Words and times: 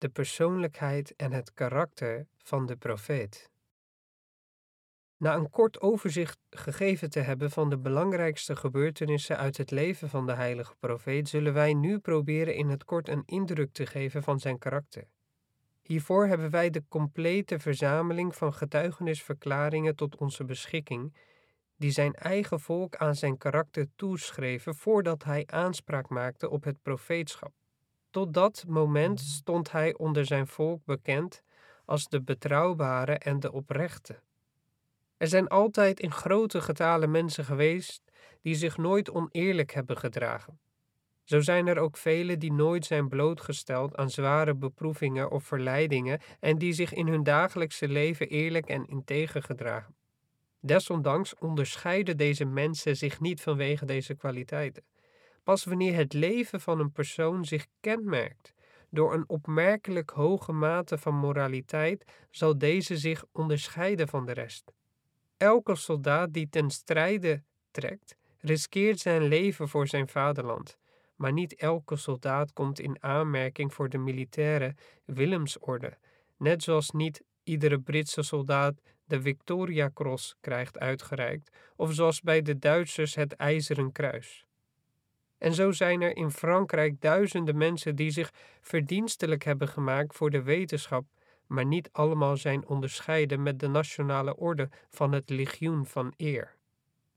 de 0.00 0.08
persoonlijkheid 0.08 1.16
en 1.16 1.32
het 1.32 1.54
karakter 1.54 2.26
van 2.42 2.66
de 2.66 2.76
profeet. 2.76 3.50
Na 5.16 5.34
een 5.34 5.50
kort 5.50 5.80
overzicht 5.80 6.38
gegeven 6.50 7.10
te 7.10 7.20
hebben 7.20 7.50
van 7.50 7.70
de 7.70 7.78
belangrijkste 7.78 8.56
gebeurtenissen 8.56 9.36
uit 9.36 9.56
het 9.56 9.70
leven 9.70 10.08
van 10.08 10.26
de 10.26 10.32
heilige 10.32 10.74
profeet, 10.78 11.28
zullen 11.28 11.52
wij 11.52 11.74
nu 11.74 11.98
proberen 11.98 12.54
in 12.54 12.68
het 12.68 12.84
kort 12.84 13.08
een 13.08 13.22
indruk 13.24 13.72
te 13.72 13.86
geven 13.86 14.22
van 14.22 14.40
zijn 14.40 14.58
karakter. 14.58 15.04
Hiervoor 15.82 16.26
hebben 16.26 16.50
wij 16.50 16.70
de 16.70 16.84
complete 16.88 17.58
verzameling 17.58 18.36
van 18.36 18.52
getuigenisverklaringen 18.52 19.96
tot 19.96 20.16
onze 20.16 20.44
beschikking, 20.44 21.16
die 21.76 21.90
zijn 21.90 22.14
eigen 22.14 22.60
volk 22.60 22.96
aan 22.96 23.14
zijn 23.14 23.38
karakter 23.38 23.86
toeschreven 23.96 24.74
voordat 24.74 25.24
hij 25.24 25.46
aanspraak 25.46 26.08
maakte 26.08 26.50
op 26.50 26.64
het 26.64 26.82
profeetschap. 26.82 27.52
Tot 28.10 28.34
dat 28.34 28.64
moment 28.68 29.20
stond 29.20 29.72
hij 29.72 29.96
onder 29.96 30.26
zijn 30.26 30.46
volk 30.46 30.84
bekend 30.84 31.42
als 31.84 32.08
de 32.08 32.22
betrouwbare 32.22 33.18
en 33.18 33.40
de 33.40 33.52
oprechte. 33.52 34.20
Er 35.16 35.26
zijn 35.26 35.48
altijd 35.48 36.00
in 36.00 36.12
grote 36.12 36.60
getalen 36.60 37.10
mensen 37.10 37.44
geweest 37.44 38.02
die 38.42 38.54
zich 38.54 38.76
nooit 38.76 39.10
oneerlijk 39.10 39.72
hebben 39.72 39.96
gedragen. 39.96 40.58
Zo 41.24 41.40
zijn 41.40 41.66
er 41.66 41.78
ook 41.78 41.96
velen 41.96 42.38
die 42.38 42.52
nooit 42.52 42.84
zijn 42.84 43.08
blootgesteld 43.08 43.96
aan 43.96 44.10
zware 44.10 44.54
beproevingen 44.54 45.30
of 45.30 45.44
verleidingen 45.44 46.20
en 46.40 46.58
die 46.58 46.72
zich 46.72 46.92
in 46.92 47.06
hun 47.08 47.22
dagelijkse 47.22 47.88
leven 47.88 48.28
eerlijk 48.28 48.66
en 48.66 48.86
integer 48.86 49.42
gedragen. 49.42 49.94
Desondanks 50.60 51.34
onderscheiden 51.38 52.16
deze 52.16 52.44
mensen 52.44 52.96
zich 52.96 53.20
niet 53.20 53.40
vanwege 53.40 53.84
deze 53.84 54.14
kwaliteiten. 54.14 54.82
Pas 55.42 55.64
wanneer 55.64 55.94
het 55.94 56.12
leven 56.12 56.60
van 56.60 56.80
een 56.80 56.92
persoon 56.92 57.44
zich 57.44 57.66
kenmerkt 57.80 58.54
door 58.90 59.14
een 59.14 59.28
opmerkelijk 59.28 60.10
hoge 60.10 60.52
mate 60.52 60.98
van 60.98 61.14
moraliteit, 61.14 62.04
zal 62.30 62.58
deze 62.58 62.96
zich 62.96 63.24
onderscheiden 63.32 64.08
van 64.08 64.26
de 64.26 64.32
rest. 64.32 64.72
Elke 65.36 65.74
soldaat 65.74 66.32
die 66.32 66.48
ten 66.48 66.70
strijde 66.70 67.42
trekt, 67.70 68.16
riskeert 68.38 68.98
zijn 68.98 69.22
leven 69.22 69.68
voor 69.68 69.86
zijn 69.86 70.08
vaderland, 70.08 70.78
maar 71.16 71.32
niet 71.32 71.54
elke 71.54 71.96
soldaat 71.96 72.52
komt 72.52 72.80
in 72.80 73.02
aanmerking 73.02 73.74
voor 73.74 73.88
de 73.88 73.98
militaire 73.98 74.74
Willemsorde, 75.04 75.98
net 76.36 76.62
zoals 76.62 76.90
niet 76.90 77.22
iedere 77.42 77.80
Britse 77.80 78.22
soldaat 78.22 78.80
de 79.04 79.22
Victoria 79.22 79.90
Cross 79.94 80.36
krijgt 80.40 80.78
uitgereikt, 80.78 81.56
of 81.76 81.94
zoals 81.94 82.20
bij 82.20 82.42
de 82.42 82.58
Duitsers 82.58 83.14
het 83.14 83.32
IJzeren 83.32 83.92
Kruis. 83.92 84.46
En 85.40 85.54
zo 85.54 85.72
zijn 85.72 86.00
er 86.00 86.16
in 86.16 86.30
Frankrijk 86.30 87.00
duizenden 87.00 87.56
mensen 87.56 87.96
die 87.96 88.10
zich 88.10 88.30
verdienstelijk 88.60 89.44
hebben 89.44 89.68
gemaakt 89.68 90.16
voor 90.16 90.30
de 90.30 90.42
wetenschap, 90.42 91.04
maar 91.46 91.66
niet 91.66 91.88
allemaal 91.92 92.36
zijn 92.36 92.66
onderscheiden 92.66 93.42
met 93.42 93.58
de 93.58 93.68
nationale 93.68 94.36
orde 94.36 94.68
van 94.88 95.12
het 95.12 95.30
legioen 95.30 95.86
van 95.86 96.12
eer. 96.16 96.56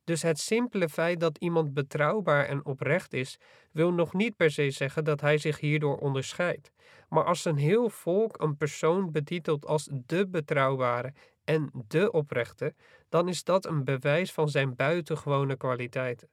Dus 0.03 0.21
het 0.21 0.39
simpele 0.39 0.89
feit 0.89 1.19
dat 1.19 1.37
iemand 1.37 1.73
betrouwbaar 1.73 2.45
en 2.45 2.65
oprecht 2.65 3.13
is, 3.13 3.39
wil 3.71 3.93
nog 3.93 4.13
niet 4.13 4.35
per 4.35 4.51
se 4.51 4.71
zeggen 4.71 5.03
dat 5.03 5.21
hij 5.21 5.37
zich 5.37 5.59
hierdoor 5.59 5.97
onderscheidt. 5.97 6.71
Maar 7.09 7.23
als 7.23 7.45
een 7.45 7.57
heel 7.57 7.89
volk 7.89 8.41
een 8.41 8.57
persoon 8.57 9.11
betitelt 9.11 9.65
als 9.65 9.89
de 9.91 10.27
betrouwbare 10.27 11.13
en 11.43 11.71
de 11.87 12.11
oprechte, 12.11 12.73
dan 13.09 13.27
is 13.27 13.43
dat 13.43 13.65
een 13.65 13.83
bewijs 13.83 14.31
van 14.31 14.49
zijn 14.49 14.75
buitengewone 14.75 15.57
kwaliteiten. 15.57 16.32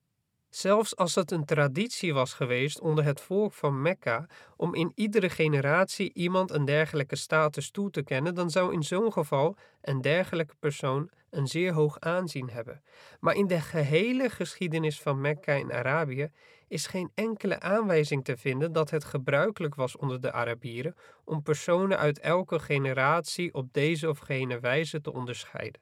Zelfs 0.50 0.96
als 0.96 1.14
het 1.14 1.30
een 1.30 1.44
traditie 1.44 2.14
was 2.14 2.32
geweest 2.32 2.80
onder 2.80 3.04
het 3.04 3.20
volk 3.20 3.52
van 3.52 3.82
Mekka 3.82 4.26
om 4.56 4.74
in 4.74 4.92
iedere 4.94 5.30
generatie 5.30 6.12
iemand 6.14 6.50
een 6.50 6.64
dergelijke 6.64 7.16
status 7.16 7.70
toe 7.70 7.90
te 7.90 8.02
kennen, 8.02 8.34
dan 8.34 8.50
zou 8.50 8.72
in 8.72 8.82
zo'n 8.82 9.12
geval 9.12 9.56
een 9.80 10.00
dergelijke 10.00 10.54
persoon 10.58 11.10
een 11.30 11.46
zeer 11.46 11.72
hoog 11.72 12.00
aanzien 12.00 12.50
hebben. 12.50 12.82
Maar 13.20 13.34
in 13.34 13.46
de 13.46 13.60
gehele 13.60 14.30
geschiedenis 14.30 15.00
van 15.00 15.20
Mekka 15.20 15.52
in 15.52 15.72
Arabië 15.72 16.30
is 16.68 16.86
geen 16.86 17.10
enkele 17.14 17.60
aanwijzing 17.60 18.24
te 18.24 18.36
vinden 18.36 18.72
dat 18.72 18.90
het 18.90 19.04
gebruikelijk 19.04 19.74
was 19.74 19.96
onder 19.96 20.20
de 20.20 20.32
Arabieren 20.32 20.94
om 21.24 21.42
personen 21.42 21.98
uit 21.98 22.18
elke 22.18 22.58
generatie 22.58 23.54
op 23.54 23.72
deze 23.72 24.08
of 24.08 24.18
gene 24.18 24.60
wijze 24.60 25.00
te 25.00 25.12
onderscheiden. 25.12 25.80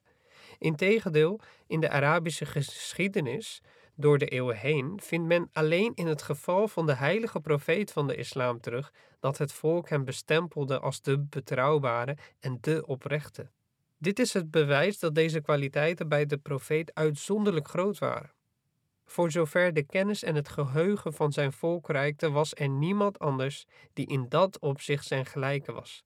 Integendeel, 0.59 1.41
in 1.67 1.81
de 1.81 1.91
Arabische 1.91 2.47
geschiedenis 2.47 3.63
door 4.01 4.19
de 4.19 4.27
eeuwen 4.27 4.57
heen 4.57 5.01
vindt 5.03 5.27
men 5.27 5.49
alleen 5.53 5.93
in 5.95 6.07
het 6.07 6.23
geval 6.23 6.69
van 6.69 6.87
de 6.87 6.95
heilige 6.95 7.41
profeet 7.41 7.93
van 7.93 8.07
de 8.07 8.15
islam 8.15 8.61
terug 8.61 8.93
dat 9.21 9.39
het 9.39 9.53
volk 9.53 9.89
hem 9.89 10.05
bestempelde 10.05 10.79
als 10.79 11.03
de 11.03 11.19
betrouwbare 11.19 12.17
en 12.41 12.59
de 12.61 12.87
oprechte. 12.87 13.51
Dit 13.99 14.19
is 14.19 14.33
het 14.33 14.51
bewijs 14.51 14.99
dat 14.99 15.15
deze 15.15 15.41
kwaliteiten 15.41 16.09
bij 16.09 16.27
de 16.27 16.37
profeet 16.37 16.95
uitzonderlijk 16.95 17.69
groot 17.69 17.99
waren. 17.99 18.33
Voor 19.05 19.31
zover 19.31 19.73
de 19.73 19.83
kennis 19.83 20.23
en 20.23 20.35
het 20.35 20.49
geheugen 20.49 21.13
van 21.13 21.33
zijn 21.33 21.53
volk 21.53 21.89
reikte, 21.89 22.31
was 22.31 22.55
er 22.55 22.69
niemand 22.69 23.19
anders 23.19 23.67
die 23.93 24.07
in 24.07 24.29
dat 24.29 24.59
opzicht 24.59 25.07
zijn 25.07 25.27
gelijke 25.27 25.73
was. 25.73 26.05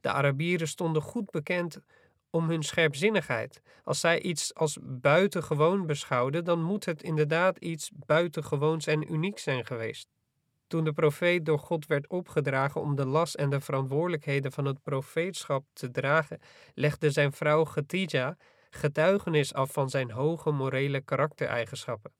De 0.00 0.10
Arabieren 0.10 0.68
stonden 0.68 1.02
goed 1.02 1.30
bekend 1.30 1.80
om 2.34 2.48
hun 2.48 2.62
scherpzinnigheid. 2.62 3.62
Als 3.84 4.00
zij 4.00 4.20
iets 4.20 4.54
als 4.54 4.78
buitengewoon 4.82 5.86
beschouwden, 5.86 6.44
dan 6.44 6.62
moet 6.62 6.84
het 6.84 7.02
inderdaad 7.02 7.58
iets 7.58 7.90
buitengewoons 8.06 8.86
en 8.86 9.12
unieks 9.12 9.42
zijn 9.42 9.66
geweest. 9.66 10.08
Toen 10.66 10.84
de 10.84 10.92
profeet 10.92 11.46
door 11.46 11.58
God 11.58 11.86
werd 11.86 12.08
opgedragen 12.08 12.80
om 12.80 12.96
de 12.96 13.06
last 13.06 13.34
en 13.34 13.50
de 13.50 13.60
verantwoordelijkheden 13.60 14.52
van 14.52 14.64
het 14.64 14.82
profeetschap 14.82 15.64
te 15.72 15.90
dragen, 15.90 16.38
legde 16.74 17.10
zijn 17.10 17.32
vrouw 17.32 17.64
Getija 17.64 18.36
getuigenis 18.70 19.54
af 19.54 19.72
van 19.72 19.90
zijn 19.90 20.10
hoge 20.10 20.50
morele 20.50 21.00
karaktereigenschappen. 21.00 22.12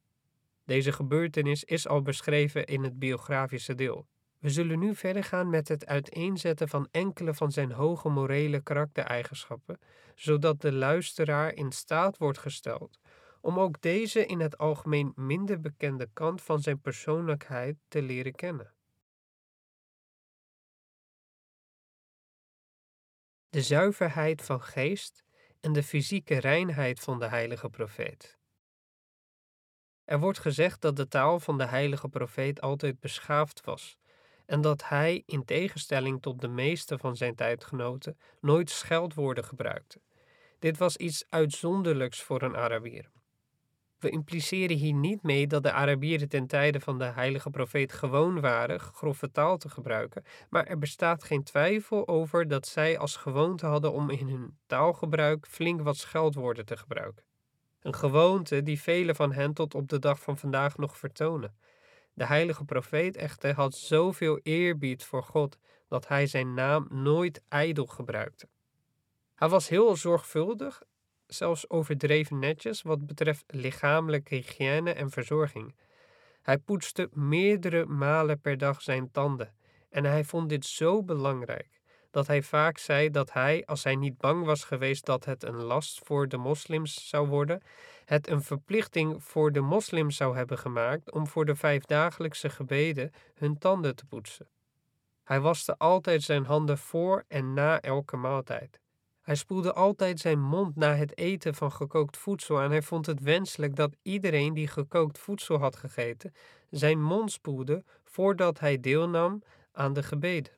Deze 0.65 0.93
gebeurtenis 0.93 1.65
is 1.65 1.89
al 1.89 2.03
beschreven 2.03 2.65
in 2.65 2.83
het 2.83 2.99
biografische 2.99 3.75
deel. 3.75 4.07
We 4.45 4.51
zullen 4.51 4.79
nu 4.79 4.95
verder 4.95 5.25
gaan 5.25 5.51
met 5.51 5.69
het 5.69 5.87
uiteenzetten 5.87 6.69
van 6.69 6.89
enkele 6.91 7.35
van 7.35 7.53
zijn 7.53 7.73
hoge 7.73 8.09
morele 8.09 8.61
karaktereigenschappen, 8.61 9.79
zodat 10.15 10.61
de 10.61 10.73
luisteraar 10.73 11.55
in 11.55 11.73
staat 11.73 12.19
wordt 12.19 12.39
gesteld 12.39 13.01
om 13.41 13.59
ook 13.59 13.81
deze 13.81 14.27
in 14.27 14.41
het 14.41 14.59
algemeen 14.59 15.13
minder 15.17 15.61
bekende 15.61 16.09
kant 16.13 16.43
van 16.43 16.61
zijn 16.61 16.81
persoonlijkheid 16.81 17.77
te 17.89 18.03
leren 18.03 18.35
kennen. 18.35 18.75
De 23.49 23.63
zuiverheid 23.63 24.43
van 24.43 24.63
geest 24.63 25.25
en 25.61 25.73
de 25.73 25.83
fysieke 25.83 26.41
reinheid 26.41 27.01
van 27.01 27.19
de 27.19 27.27
heilige 27.27 27.69
profeet. 27.69 28.39
Er 30.05 30.19
wordt 30.19 30.39
gezegd 30.39 30.81
dat 30.81 30.97
de 30.97 31.09
taal 31.09 31.41
van 31.41 31.59
de 31.59 31.67
heilige 31.67 32.09
profeet 32.09 32.61
altijd 32.61 33.01
beschaafd 33.01 33.61
was 33.65 33.99
en 34.47 34.61
dat 34.61 34.89
hij, 34.89 35.23
in 35.27 35.45
tegenstelling 35.45 36.23
tot 36.23 36.41
de 36.41 36.49
meeste 36.49 36.99
van 36.99 37.17
zijn 37.17 37.35
tijdgenoten, 37.35 38.19
nooit 38.41 38.71
scheldwoorden 38.71 39.45
gebruikte. 39.45 40.01
Dit 40.59 40.79
was 40.79 40.97
iets 40.97 41.25
uitzonderlijks 41.29 42.23
voor 42.23 42.43
een 42.43 42.57
Arabier. 42.57 43.11
We 43.99 44.11
impliceren 44.11 44.77
hier 44.77 44.95
niet 44.95 45.23
mee 45.23 45.47
dat 45.47 45.63
de 45.63 45.73
Arabieren 45.73 46.29
ten 46.29 46.47
tijde 46.47 46.81
van 46.81 46.99
de 46.99 47.05
heilige 47.05 47.51
profeet 47.51 47.93
gewoon 47.93 48.41
waren 48.41 48.81
grove 48.81 49.31
taal 49.31 49.57
te 49.57 49.69
gebruiken, 49.69 50.25
maar 50.51 50.67
er 50.67 50.79
bestaat 50.79 51.25
geen 51.25 51.43
twijfel 51.43 52.09
over 52.09 52.49
dat 52.49 52.67
zij 52.67 52.99
als 52.99 53.17
gewoonte 53.17 53.67
hadden 53.67 53.93
om 53.93 54.11
in 54.11 54.29
hun 54.29 54.59
taalgebruik 54.67 55.47
flink 55.47 55.81
wat 55.81 55.97
scheldwoorden 55.97 56.67
te 56.67 56.77
gebruiken. 56.77 57.25
Een 57.81 57.95
gewoonte 57.95 58.63
die 58.63 58.81
velen 58.81 59.17
van 59.17 59.33
hen 59.33 59.55
tot 59.55 59.75
op 59.75 59.89
de 59.89 59.99
dag 59.99 60.21
van 60.21 60.39
vandaag 60.39 60.77
nog 60.77 60.97
vertonen. 60.99 61.55
De 62.15 62.27
heilige 62.27 62.65
profeet 62.65 63.17
echter 63.17 63.55
had 63.55 63.75
zoveel 63.75 64.41
eerbied 64.43 65.05
voor 65.05 65.23
God 65.23 65.59
dat 65.89 66.09
hij 66.09 66.27
zijn 66.27 66.55
naam 66.55 66.87
nooit 66.91 67.43
ijdel 67.49 67.87
gebruikte. 67.87 68.49
Hij 69.35 69.49
was 69.49 69.69
heel 69.69 69.97
zorgvuldig, 69.97 70.83
zelfs 71.27 71.71
overdreven 71.71 72.39
netjes 72.39 72.83
wat 72.83 73.07
betreft 73.07 73.45
lichamelijke 73.47 74.35
hygiëne 74.35 74.93
en 74.93 75.11
verzorging. 75.11 75.75
Hij 76.43 76.59
poetste 76.59 77.09
meerdere 77.13 77.87
malen 77.87 78.41
per 78.41 78.59
dag 78.59 78.83
zijn 78.83 79.11
tanden 79.11 79.55
en 79.91 80.05
hij 80.05 80.25
vond 80.25 80.49
dit 80.49 80.65
zo 80.65 81.03
belangrijk 81.03 81.83
dat 82.15 82.27
hij 82.27 82.43
vaak 82.43 82.79
zei 82.79 83.11
dat 83.11 83.33
hij, 83.33 83.63
als 83.67 83.85
hij 83.85 83.97
niet 83.97 84.19
bang 84.19 84.45
was 84.45 84.65
geweest 84.65 85.07
dat 85.07 85.25
het 85.25 85.43
een 85.43 85.63
last 85.63 86.01
voor 86.05 86.29
de 86.29 86.37
moslims 86.37 87.09
zou 87.09 87.29
worden, 87.29 87.63
het 88.05 88.29
een 88.29 88.43
verplichting 88.43 89.25
voor 89.25 89.53
de 89.53 89.61
moslims 89.61 90.17
zou 90.17 90.37
hebben 90.37 90.59
gemaakt 90.59 91.13
om 91.13 91.27
voor 91.27 91.45
de 91.45 91.55
vijfdagelijkse 91.55 92.51
gebeden 92.51 93.11
hun 93.35 93.59
tanden 93.59 93.97
te 93.97 94.05
poetsen. 94.05 94.49
Hij 95.25 95.41
waste 95.41 95.79
altijd 95.79 96.23
zijn 96.23 96.45
handen 96.45 96.79
voor 96.79 97.25
en 97.29 97.55
na 97.55 97.81
elke 97.81 98.17
maaltijd. 98.17 98.81
Hij 99.23 99.35
spoelde 99.35 99.73
altijd 99.73 100.21
zijn 100.21 100.41
mond 100.41 100.77
na 100.77 100.95
het 100.95 101.19
eten 101.19 101.55
van 101.55 101.73
gekookt 101.73 102.17
voedsel 102.17 102.61
en 102.61 102.71
hij 102.71 102.83
vond 102.83 103.07
het 103.07 103.21
wenselijk 103.21 103.77
dat 103.77 103.97
iedereen 104.03 104.55
die 104.55 104.69
gekookt 104.69 105.19
voedsel 105.19 105.59
had 105.59 105.77
gegeten 105.77 106.35
zijn 106.71 107.03
mond 107.03 107.33
spoelde 107.33 107.85
voordat 108.05 108.59
hij 108.59 108.81
deelnam 108.81 109.43
aan 109.73 109.93
de 109.93 110.03
gebeden. 110.03 110.53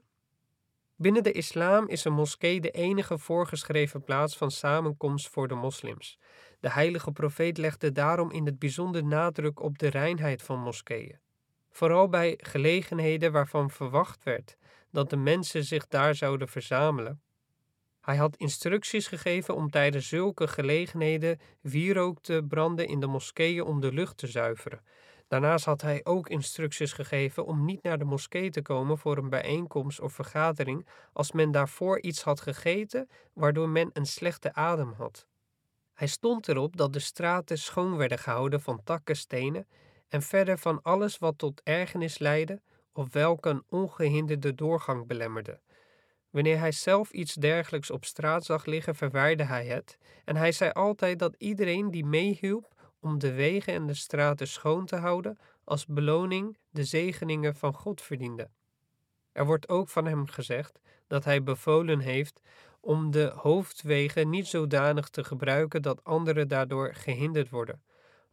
Binnen 0.98 1.22
de 1.22 1.32
islam 1.32 1.88
is 1.88 2.04
een 2.04 2.12
moskee 2.12 2.60
de 2.60 2.70
enige 2.70 3.18
voorgeschreven 3.18 4.02
plaats 4.02 4.36
van 4.36 4.50
samenkomst 4.50 5.28
voor 5.28 5.48
de 5.48 5.54
moslims. 5.54 6.18
De 6.60 6.70
heilige 6.70 7.12
profeet 7.12 7.58
legde 7.58 7.92
daarom 7.92 8.30
in 8.30 8.46
het 8.46 8.58
bijzonder 8.58 9.04
nadruk 9.04 9.60
op 9.60 9.78
de 9.78 9.88
reinheid 9.88 10.42
van 10.42 10.58
moskeeën. 10.58 11.18
Vooral 11.70 12.08
bij 12.08 12.38
gelegenheden 12.42 13.32
waarvan 13.32 13.70
verwacht 13.70 14.22
werd 14.22 14.56
dat 14.90 15.10
de 15.10 15.16
mensen 15.16 15.64
zich 15.64 15.88
daar 15.88 16.14
zouden 16.14 16.48
verzamelen. 16.48 17.20
Hij 18.00 18.16
had 18.16 18.36
instructies 18.36 19.06
gegeven 19.06 19.54
om 19.54 19.70
tijdens 19.70 20.08
zulke 20.08 20.48
gelegenheden 20.48 21.40
wierook 21.60 22.22
te 22.22 22.44
branden 22.48 22.88
in 22.88 23.00
de 23.00 23.06
moskeeën 23.06 23.62
om 23.62 23.80
de 23.80 23.92
lucht 23.92 24.16
te 24.16 24.26
zuiveren. 24.26 24.80
Daarnaast 25.28 25.64
had 25.64 25.82
hij 25.82 26.00
ook 26.04 26.28
instructies 26.28 26.92
gegeven 26.92 27.46
om 27.46 27.64
niet 27.64 27.82
naar 27.82 27.98
de 27.98 28.04
moskee 28.04 28.50
te 28.50 28.62
komen 28.62 28.98
voor 28.98 29.16
een 29.16 29.28
bijeenkomst 29.28 30.00
of 30.00 30.12
vergadering 30.12 30.86
als 31.12 31.32
men 31.32 31.50
daarvoor 31.50 32.00
iets 32.00 32.22
had 32.22 32.40
gegeten 32.40 33.08
waardoor 33.32 33.68
men 33.68 33.90
een 33.92 34.06
slechte 34.06 34.54
adem 34.54 34.92
had. 34.92 35.26
Hij 35.94 36.06
stond 36.06 36.48
erop 36.48 36.76
dat 36.76 36.92
de 36.92 36.98
straten 36.98 37.58
schoon 37.58 37.96
werden 37.96 38.18
gehouden 38.18 38.60
van 38.60 38.80
takken, 38.84 39.16
stenen 39.16 39.66
en 40.08 40.22
verder 40.22 40.58
van 40.58 40.82
alles 40.82 41.18
wat 41.18 41.38
tot 41.38 41.60
ergernis 41.64 42.18
leidde 42.18 42.60
of 42.92 43.12
welke 43.12 43.48
een 43.48 43.64
ongehinderde 43.68 44.54
doorgang 44.54 45.06
belemmerde. 45.06 45.60
Wanneer 46.30 46.58
hij 46.58 46.72
zelf 46.72 47.10
iets 47.10 47.34
dergelijks 47.34 47.90
op 47.90 48.04
straat 48.04 48.44
zag 48.44 48.64
liggen, 48.64 48.94
verwijderde 48.94 49.44
hij 49.44 49.66
het 49.66 49.98
en 50.24 50.36
hij 50.36 50.52
zei 50.52 50.70
altijd 50.70 51.18
dat 51.18 51.34
iedereen 51.38 51.90
die 51.90 52.04
meehielp 52.04 52.74
om 53.06 53.18
de 53.18 53.32
wegen 53.32 53.74
en 53.74 53.86
de 53.86 53.94
straten 53.94 54.48
schoon 54.48 54.86
te 54.86 54.96
houden, 54.96 55.38
als 55.64 55.86
beloning 55.86 56.56
de 56.70 56.84
zegeningen 56.84 57.56
van 57.56 57.74
God 57.74 58.02
verdiende. 58.02 58.48
Er 59.32 59.46
wordt 59.46 59.68
ook 59.68 59.88
van 59.88 60.06
hem 60.06 60.26
gezegd 60.26 60.80
dat 61.06 61.24
hij 61.24 61.42
bevolen 61.42 61.98
heeft 61.98 62.40
om 62.80 63.10
de 63.10 63.32
hoofdwegen 63.36 64.30
niet 64.30 64.46
zodanig 64.46 65.08
te 65.08 65.24
gebruiken 65.24 65.82
dat 65.82 66.04
anderen 66.04 66.48
daardoor 66.48 66.94
gehinderd 66.94 67.50
worden, 67.50 67.82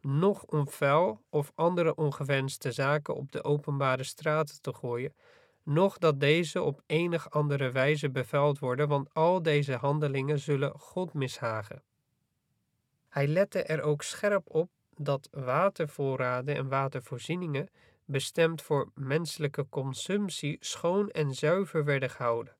noch 0.00 0.42
om 0.42 0.68
vuil 0.68 1.20
of 1.30 1.52
andere 1.54 1.94
ongewenste 1.94 2.72
zaken 2.72 3.14
op 3.14 3.32
de 3.32 3.44
openbare 3.44 4.04
straten 4.04 4.60
te 4.60 4.74
gooien, 4.74 5.14
noch 5.62 5.98
dat 5.98 6.20
deze 6.20 6.62
op 6.62 6.82
enig 6.86 7.30
andere 7.30 7.70
wijze 7.70 8.10
bevuild 8.10 8.58
worden, 8.58 8.88
want 8.88 9.14
al 9.14 9.42
deze 9.42 9.74
handelingen 9.74 10.38
zullen 10.38 10.78
God 10.78 11.12
mishagen. 11.12 11.82
Hij 13.14 13.26
lette 13.26 13.62
er 13.62 13.82
ook 13.82 14.02
scherp 14.02 14.54
op 14.54 14.70
dat 14.96 15.28
watervoorraden 15.30 16.56
en 16.56 16.68
watervoorzieningen, 16.68 17.68
bestemd 18.04 18.62
voor 18.62 18.90
menselijke 18.94 19.68
consumptie, 19.68 20.56
schoon 20.60 21.10
en 21.10 21.34
zuiver 21.34 21.84
werden 21.84 22.10
gehouden. 22.10 22.56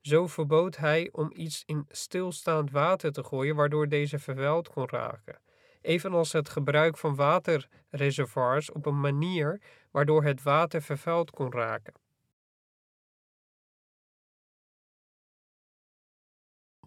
Zo 0.00 0.26
verbood 0.26 0.76
hij 0.76 1.08
om 1.12 1.30
iets 1.34 1.62
in 1.66 1.86
stilstaand 1.88 2.70
water 2.70 3.12
te 3.12 3.24
gooien, 3.24 3.56
waardoor 3.56 3.88
deze 3.88 4.18
vervuild 4.18 4.68
kon 4.68 4.88
raken. 4.88 5.40
Evenals 5.80 6.32
het 6.32 6.48
gebruik 6.48 6.98
van 6.98 7.14
waterreservoirs 7.14 8.70
op 8.70 8.86
een 8.86 9.00
manier 9.00 9.60
waardoor 9.90 10.24
het 10.24 10.42
water 10.42 10.82
vervuild 10.82 11.30
kon 11.30 11.52
raken. 11.52 11.94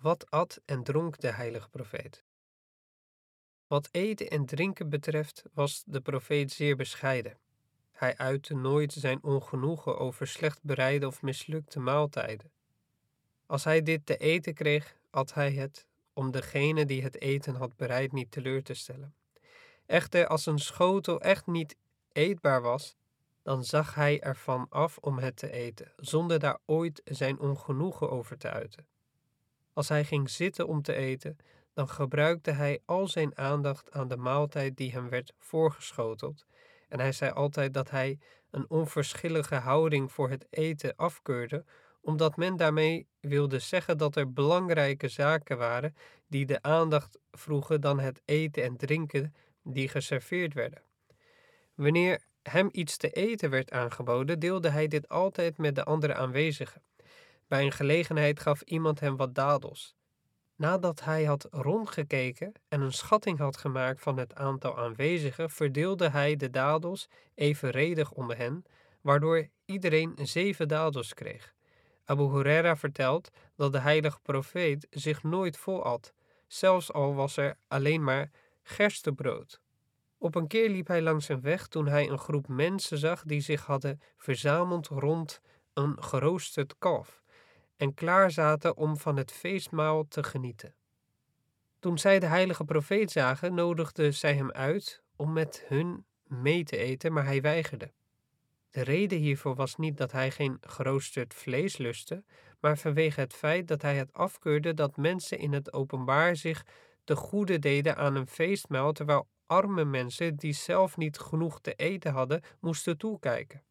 Wat 0.01 0.29
at 0.29 0.61
en 0.65 0.83
dronk 0.83 1.19
de 1.19 1.31
heilige 1.31 1.69
profeet? 1.69 2.23
Wat 3.71 3.89
eten 3.91 4.29
en 4.29 4.45
drinken 4.45 4.89
betreft 4.89 5.43
was 5.53 5.83
de 5.85 6.01
profeet 6.01 6.51
zeer 6.51 6.75
bescheiden. 6.75 7.37
Hij 7.91 8.17
uitte 8.17 8.55
nooit 8.55 8.93
zijn 8.93 9.23
ongenoegen 9.23 9.97
over 9.97 10.27
slecht 10.27 10.59
bereide 10.63 11.07
of 11.07 11.21
mislukte 11.21 11.79
maaltijden. 11.79 12.51
Als 13.45 13.63
hij 13.63 13.81
dit 13.81 14.05
te 14.05 14.17
eten 14.17 14.53
kreeg, 14.53 14.95
at 15.09 15.33
hij 15.33 15.51
het, 15.51 15.85
om 16.13 16.31
degene 16.31 16.85
die 16.85 17.03
het 17.03 17.21
eten 17.21 17.55
had 17.55 17.75
bereid 17.75 18.11
niet 18.11 18.31
teleur 18.31 18.63
te 18.63 18.73
stellen. 18.73 19.15
Echter, 19.85 20.27
als 20.27 20.45
een 20.45 20.59
schotel 20.59 21.21
echt 21.21 21.47
niet 21.47 21.75
eetbaar 22.11 22.61
was, 22.61 22.95
dan 23.41 23.63
zag 23.63 23.95
hij 23.95 24.21
ervan 24.21 24.65
af 24.69 24.97
om 24.97 25.17
het 25.17 25.35
te 25.35 25.51
eten, 25.51 25.93
zonder 25.95 26.39
daar 26.39 26.59
ooit 26.65 27.01
zijn 27.05 27.39
ongenoegen 27.39 28.09
over 28.09 28.37
te 28.37 28.49
uiten. 28.49 28.87
Als 29.73 29.89
hij 29.89 30.03
ging 30.03 30.29
zitten 30.29 30.67
om 30.67 30.81
te 30.81 30.93
eten, 30.93 31.37
dan 31.73 31.89
gebruikte 31.89 32.51
hij 32.51 32.79
al 32.85 33.07
zijn 33.07 33.37
aandacht 33.37 33.91
aan 33.91 34.07
de 34.07 34.17
maaltijd 34.17 34.77
die 34.77 34.91
hem 34.91 35.09
werd 35.09 35.33
voorgeschoteld, 35.39 36.45
en 36.89 36.99
hij 36.99 37.11
zei 37.11 37.31
altijd 37.31 37.73
dat 37.73 37.89
hij 37.89 38.19
een 38.51 38.69
onverschillige 38.69 39.55
houding 39.55 40.11
voor 40.11 40.29
het 40.29 40.47
eten 40.49 40.95
afkeurde, 40.95 41.65
omdat 42.01 42.35
men 42.35 42.55
daarmee 42.57 43.07
wilde 43.19 43.59
zeggen 43.59 43.97
dat 43.97 44.15
er 44.15 44.33
belangrijke 44.33 45.07
zaken 45.07 45.57
waren 45.57 45.95
die 46.27 46.45
de 46.45 46.61
aandacht 46.61 47.19
vroegen 47.31 47.81
dan 47.81 47.99
het 47.99 48.21
eten 48.25 48.63
en 48.63 48.77
drinken 48.77 49.35
die 49.63 49.87
geserveerd 49.87 50.53
werden. 50.53 50.83
Wanneer 51.75 52.19
hem 52.43 52.69
iets 52.71 52.97
te 52.97 53.09
eten 53.09 53.49
werd 53.49 53.71
aangeboden, 53.71 54.39
deelde 54.39 54.69
hij 54.69 54.87
dit 54.87 55.09
altijd 55.09 55.57
met 55.57 55.75
de 55.75 55.83
andere 55.83 56.13
aanwezigen. 56.13 56.83
Bij 57.47 57.65
een 57.65 57.71
gelegenheid 57.71 58.39
gaf 58.39 58.61
iemand 58.61 58.99
hem 58.99 59.17
wat 59.17 59.35
dadels. 59.35 59.95
Nadat 60.61 61.03
hij 61.03 61.23
had 61.23 61.47
rondgekeken 61.51 62.51
en 62.67 62.81
een 62.81 62.93
schatting 62.93 63.37
had 63.37 63.57
gemaakt 63.57 64.01
van 64.01 64.17
het 64.17 64.35
aantal 64.35 64.77
aanwezigen, 64.77 65.49
verdeelde 65.49 66.09
hij 66.09 66.35
de 66.35 66.49
dadels 66.49 67.07
evenredig 67.35 68.11
onder 68.11 68.37
hen, 68.37 68.65
waardoor 69.01 69.49
iedereen 69.65 70.17
zeven 70.21 70.67
dadels 70.67 71.13
kreeg. 71.13 71.53
Abu 72.05 72.23
Huraira 72.23 72.75
vertelt 72.75 73.29
dat 73.55 73.71
de 73.71 73.79
heilige 73.79 74.19
profeet 74.21 74.87
zich 74.89 75.23
nooit 75.23 75.57
volat, 75.57 76.13
zelfs 76.47 76.93
al 76.93 77.15
was 77.15 77.37
er 77.37 77.57
alleen 77.67 78.03
maar 78.03 78.31
gerstebrood. 78.63 79.61
Op 80.17 80.35
een 80.35 80.47
keer 80.47 80.69
liep 80.69 80.87
hij 80.87 81.01
langs 81.01 81.29
een 81.29 81.41
weg 81.41 81.67
toen 81.67 81.87
hij 81.87 82.09
een 82.09 82.19
groep 82.19 82.47
mensen 82.47 82.97
zag 82.97 83.23
die 83.23 83.41
zich 83.41 83.65
hadden 83.65 84.01
verzameld 84.17 84.87
rond 84.87 85.41
een 85.73 86.03
geroosterd 86.03 86.75
kalf 86.79 87.21
en 87.81 87.93
klaar 87.93 88.31
zaten 88.31 88.77
om 88.77 88.97
van 88.97 89.17
het 89.17 89.31
feestmaal 89.31 90.07
te 90.07 90.23
genieten. 90.23 90.73
Toen 91.79 91.97
zij 91.97 92.19
de 92.19 92.25
heilige 92.25 92.63
profeet 92.63 93.11
zagen, 93.11 93.53
nodigden 93.53 94.13
zij 94.13 94.35
hem 94.35 94.51
uit 94.51 95.03
om 95.15 95.33
met 95.33 95.63
hun 95.67 96.05
mee 96.27 96.63
te 96.63 96.77
eten, 96.77 97.13
maar 97.13 97.25
hij 97.25 97.41
weigerde. 97.41 97.91
De 98.71 98.81
reden 98.81 99.17
hiervoor 99.17 99.55
was 99.55 99.75
niet 99.75 99.97
dat 99.97 100.11
hij 100.11 100.31
geen 100.31 100.57
geroosterd 100.61 101.33
vlees 101.33 101.77
lustte, 101.77 102.23
maar 102.59 102.77
vanwege 102.77 103.19
het 103.19 103.33
feit 103.33 103.67
dat 103.67 103.81
hij 103.81 103.95
het 103.95 104.13
afkeurde 104.13 104.73
dat 104.73 104.97
mensen 104.97 105.37
in 105.37 105.53
het 105.53 105.73
openbaar 105.73 106.35
zich 106.35 106.65
te 107.03 107.15
goede 107.15 107.59
deden 107.59 107.95
aan 107.95 108.15
een 108.15 108.27
feestmaal, 108.27 108.91
terwijl 108.91 109.27
arme 109.45 109.85
mensen 109.85 110.35
die 110.35 110.53
zelf 110.53 110.97
niet 110.97 111.19
genoeg 111.19 111.61
te 111.61 111.73
eten 111.73 112.11
hadden, 112.11 112.41
moesten 112.59 112.97
toekijken. 112.97 113.63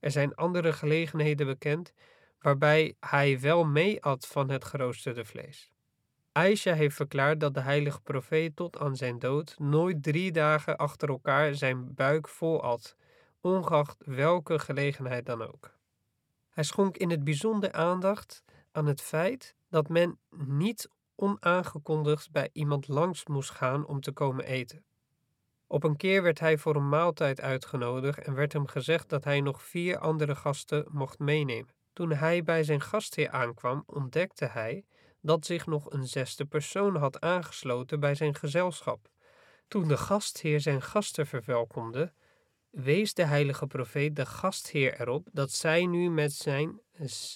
Er 0.00 0.10
zijn 0.10 0.34
andere 0.34 0.72
gelegenheden 0.72 1.46
bekend 1.46 1.92
waarbij 2.48 2.94
hij 3.00 3.40
wel 3.40 3.64
mee 3.64 4.02
at 4.02 4.26
van 4.26 4.50
het 4.50 4.64
geroosterde 4.64 5.24
vlees. 5.24 5.72
Aisha 6.32 6.72
heeft 6.72 6.96
verklaard 6.96 7.40
dat 7.40 7.54
de 7.54 7.60
heilige 7.60 8.00
profeet 8.00 8.56
tot 8.56 8.78
aan 8.78 8.96
zijn 8.96 9.18
dood 9.18 9.58
nooit 9.58 10.02
drie 10.02 10.32
dagen 10.32 10.76
achter 10.76 11.08
elkaar 11.08 11.54
zijn 11.54 11.94
buik 11.94 12.28
vol 12.28 12.62
at, 12.62 12.96
ongeacht 13.40 14.02
welke 14.04 14.58
gelegenheid 14.58 15.26
dan 15.26 15.42
ook. 15.42 15.74
Hij 16.48 16.64
schonk 16.64 16.96
in 16.96 17.10
het 17.10 17.24
bijzonder 17.24 17.72
aandacht 17.72 18.42
aan 18.72 18.86
het 18.86 19.00
feit 19.00 19.54
dat 19.68 19.88
men 19.88 20.18
niet 20.30 20.88
onaangekondigd 21.14 22.30
bij 22.30 22.50
iemand 22.52 22.88
langs 22.88 23.26
moest 23.26 23.50
gaan 23.50 23.86
om 23.86 24.00
te 24.00 24.12
komen 24.12 24.44
eten. 24.44 24.84
Op 25.66 25.84
een 25.84 25.96
keer 25.96 26.22
werd 26.22 26.40
hij 26.40 26.58
voor 26.58 26.76
een 26.76 26.88
maaltijd 26.88 27.40
uitgenodigd 27.40 28.18
en 28.18 28.34
werd 28.34 28.52
hem 28.52 28.66
gezegd 28.66 29.08
dat 29.08 29.24
hij 29.24 29.40
nog 29.40 29.62
vier 29.62 29.98
andere 29.98 30.34
gasten 30.34 30.86
mocht 30.90 31.18
meenemen. 31.18 31.77
Toen 31.98 32.12
hij 32.12 32.42
bij 32.42 32.64
zijn 32.64 32.80
gastheer 32.80 33.30
aankwam, 33.30 33.82
ontdekte 33.86 34.44
hij 34.44 34.84
dat 35.20 35.46
zich 35.46 35.66
nog 35.66 35.92
een 35.92 36.06
zesde 36.06 36.44
persoon 36.44 36.96
had 36.96 37.20
aangesloten 37.20 38.00
bij 38.00 38.14
zijn 38.14 38.34
gezelschap. 38.34 39.08
Toen 39.68 39.88
de 39.88 39.96
gastheer 39.96 40.60
zijn 40.60 40.82
gasten 40.82 41.26
verwelkomde, 41.26 42.12
wees 42.70 43.14
de 43.14 43.24
heilige 43.24 43.66
profeet 43.66 44.16
de 44.16 44.26
gastheer 44.26 45.00
erop 45.00 45.28
dat 45.32 45.52
zij 45.52 45.86
nu 45.86 46.10
met 46.10 46.32
zijn 46.32 46.80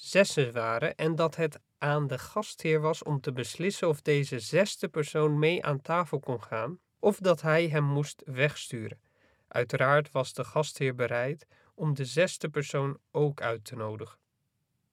zessen 0.01 0.53
waren 0.53 0.95
en 0.95 1.15
dat 1.15 1.37
het 1.37 1.59
aan 1.79 2.07
de 2.07 2.19
gastheer 2.19 2.81
was 2.81 3.03
om 3.03 3.21
te 3.21 3.33
beslissen 3.33 3.89
of 3.89 4.03
deze 4.03 4.39
zesde 4.39 4.89
persoon 4.89 5.39
mee 5.39 5.65
aan 5.65 5.81
tafel 5.81 6.21
kon 6.21 6.43
gaan 6.43 6.79
of 6.99 7.17
dat 7.17 7.41
hij 7.41 7.69
hem 7.69 7.85
moest 7.85 8.23
wegsturen. 8.25 9.01
Uiteraard 9.49 10.11
was 10.11 10.33
de 10.33 10.45
gastheer 10.45 10.95
bereid 10.95 11.47
om 11.75 11.95
de 11.95 12.05
zesde 12.05 12.49
persoon 12.49 12.99
ook 13.11 13.41
uit 13.41 13.65
te 13.65 13.77
nodigen. 13.77 14.21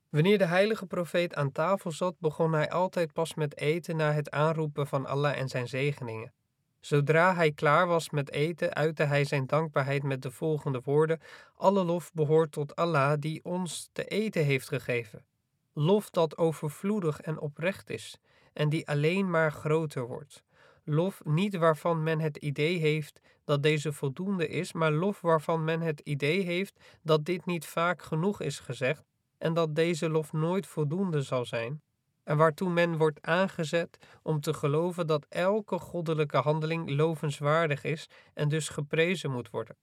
Wanneer 0.10 0.38
de 0.38 0.46
heilige 0.46 0.86
profeet 0.86 1.36
aan 1.36 1.52
tafel 1.52 1.92
zat, 1.92 2.20
begon 2.20 2.54
hij 2.54 2.70
altijd 2.70 3.14
pas 3.14 3.34
met 3.34 3.58
eten 3.58 3.96
na 3.96 4.12
het 4.12 4.32
aanroepen 4.32 4.88
van 4.88 5.06
Allah 5.06 5.38
en 5.38 5.50
zijn 5.50 5.68
zegeningen. 5.68 6.34
Zodra 6.80 7.36
hij 7.36 7.52
klaar 7.52 7.88
was 7.88 8.10
met 8.10 8.32
eten, 8.32 8.74
uitte 8.74 9.04
hij 9.04 9.26
zijn 9.26 9.46
dankbaarheid 9.46 10.04
met 10.04 10.22
de 10.22 10.32
volgende 10.32 10.82
woorden: 10.84 11.20
Alle 11.56 11.84
lof 11.84 12.12
behoort 12.14 12.52
tot 12.52 12.76
Allah 12.76 13.20
die 13.20 13.44
ons 13.44 13.90
te 13.92 14.06
eten 14.06 14.44
heeft 14.44 14.68
gegeven. 14.68 15.26
Lof 15.74 16.10
dat 16.10 16.38
overvloedig 16.38 17.22
en 17.22 17.40
oprecht 17.40 17.90
is 17.90 18.18
en 18.54 18.70
die 18.70 18.88
alleen 18.88 19.30
maar 19.30 19.52
groter 19.52 20.08
wordt. 20.08 20.44
Lof 20.84 21.22
niet 21.24 21.56
waarvan 21.56 22.04
men 22.04 22.20
het 22.20 22.38
idee 22.38 22.78
heeft 22.78 23.22
dat 23.46 23.64
deze 23.64 23.94
voldoende 23.94 24.48
is, 24.48 24.74
maar 24.74 24.92
lof 24.92 25.22
waarvan 25.22 25.64
men 25.64 25.82
het 25.82 26.00
idee 26.00 26.42
heeft 26.42 26.80
dat 27.04 27.26
dit 27.26 27.46
niet 27.46 27.66
vaak 27.66 28.02
genoeg 28.02 28.42
is 28.42 28.60
gezegd 28.60 29.09
en 29.40 29.54
dat 29.54 29.76
deze 29.76 30.10
lof 30.10 30.34
nooit 30.34 30.68
voldoende 30.68 31.22
zal 31.22 31.46
zijn, 31.46 31.82
en 32.24 32.38
waartoe 32.38 32.70
men 32.70 32.98
wordt 32.98 33.22
aangezet 33.22 33.98
om 34.24 34.42
te 34.42 34.54
geloven 34.54 35.08
dat 35.08 35.26
elke 35.30 35.80
goddelijke 35.80 36.38
handeling 36.38 36.90
lovenswaardig 36.90 37.84
is 37.84 38.10
en 38.34 38.50
dus 38.50 38.70
geprezen 38.70 39.32
moet 39.32 39.50
worden. 39.50 39.76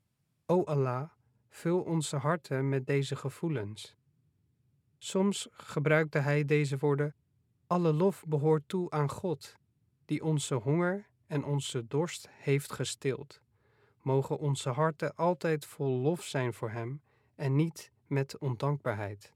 O 0.47 0.65
Allah, 0.65 1.11
vul 1.49 1.81
onze 1.81 2.17
harten 2.17 2.69
met 2.69 2.87
deze 2.87 3.17
gevoelens. 3.17 3.95
Soms 4.99 5.49
gebruikte 5.51 6.19
hij 6.19 6.45
deze 6.45 6.79
woorden: 6.79 7.15
Alle 7.67 7.93
lof 7.93 8.25
behoort 8.27 8.63
toe 8.67 8.91
aan 8.91 9.11
God, 9.11 9.57
die 10.05 10.25
onze 10.25 10.55
honger 10.55 11.07
en 11.27 11.45
onze 11.45 11.87
dorst 11.87 12.29
heeft 12.33 12.73
gestild. 12.73 13.41
Mogen 14.03 14.39
onze 14.39 14.71
harten 14.71 15.15
altijd 15.15 15.67
vol 15.67 16.01
lof 16.01 16.23
zijn 16.23 16.53
voor 16.53 16.71
Hem 16.71 17.03
en 17.35 17.57
niet 17.57 17.93
met 18.07 18.39
ondankbaarheid. 18.39 19.36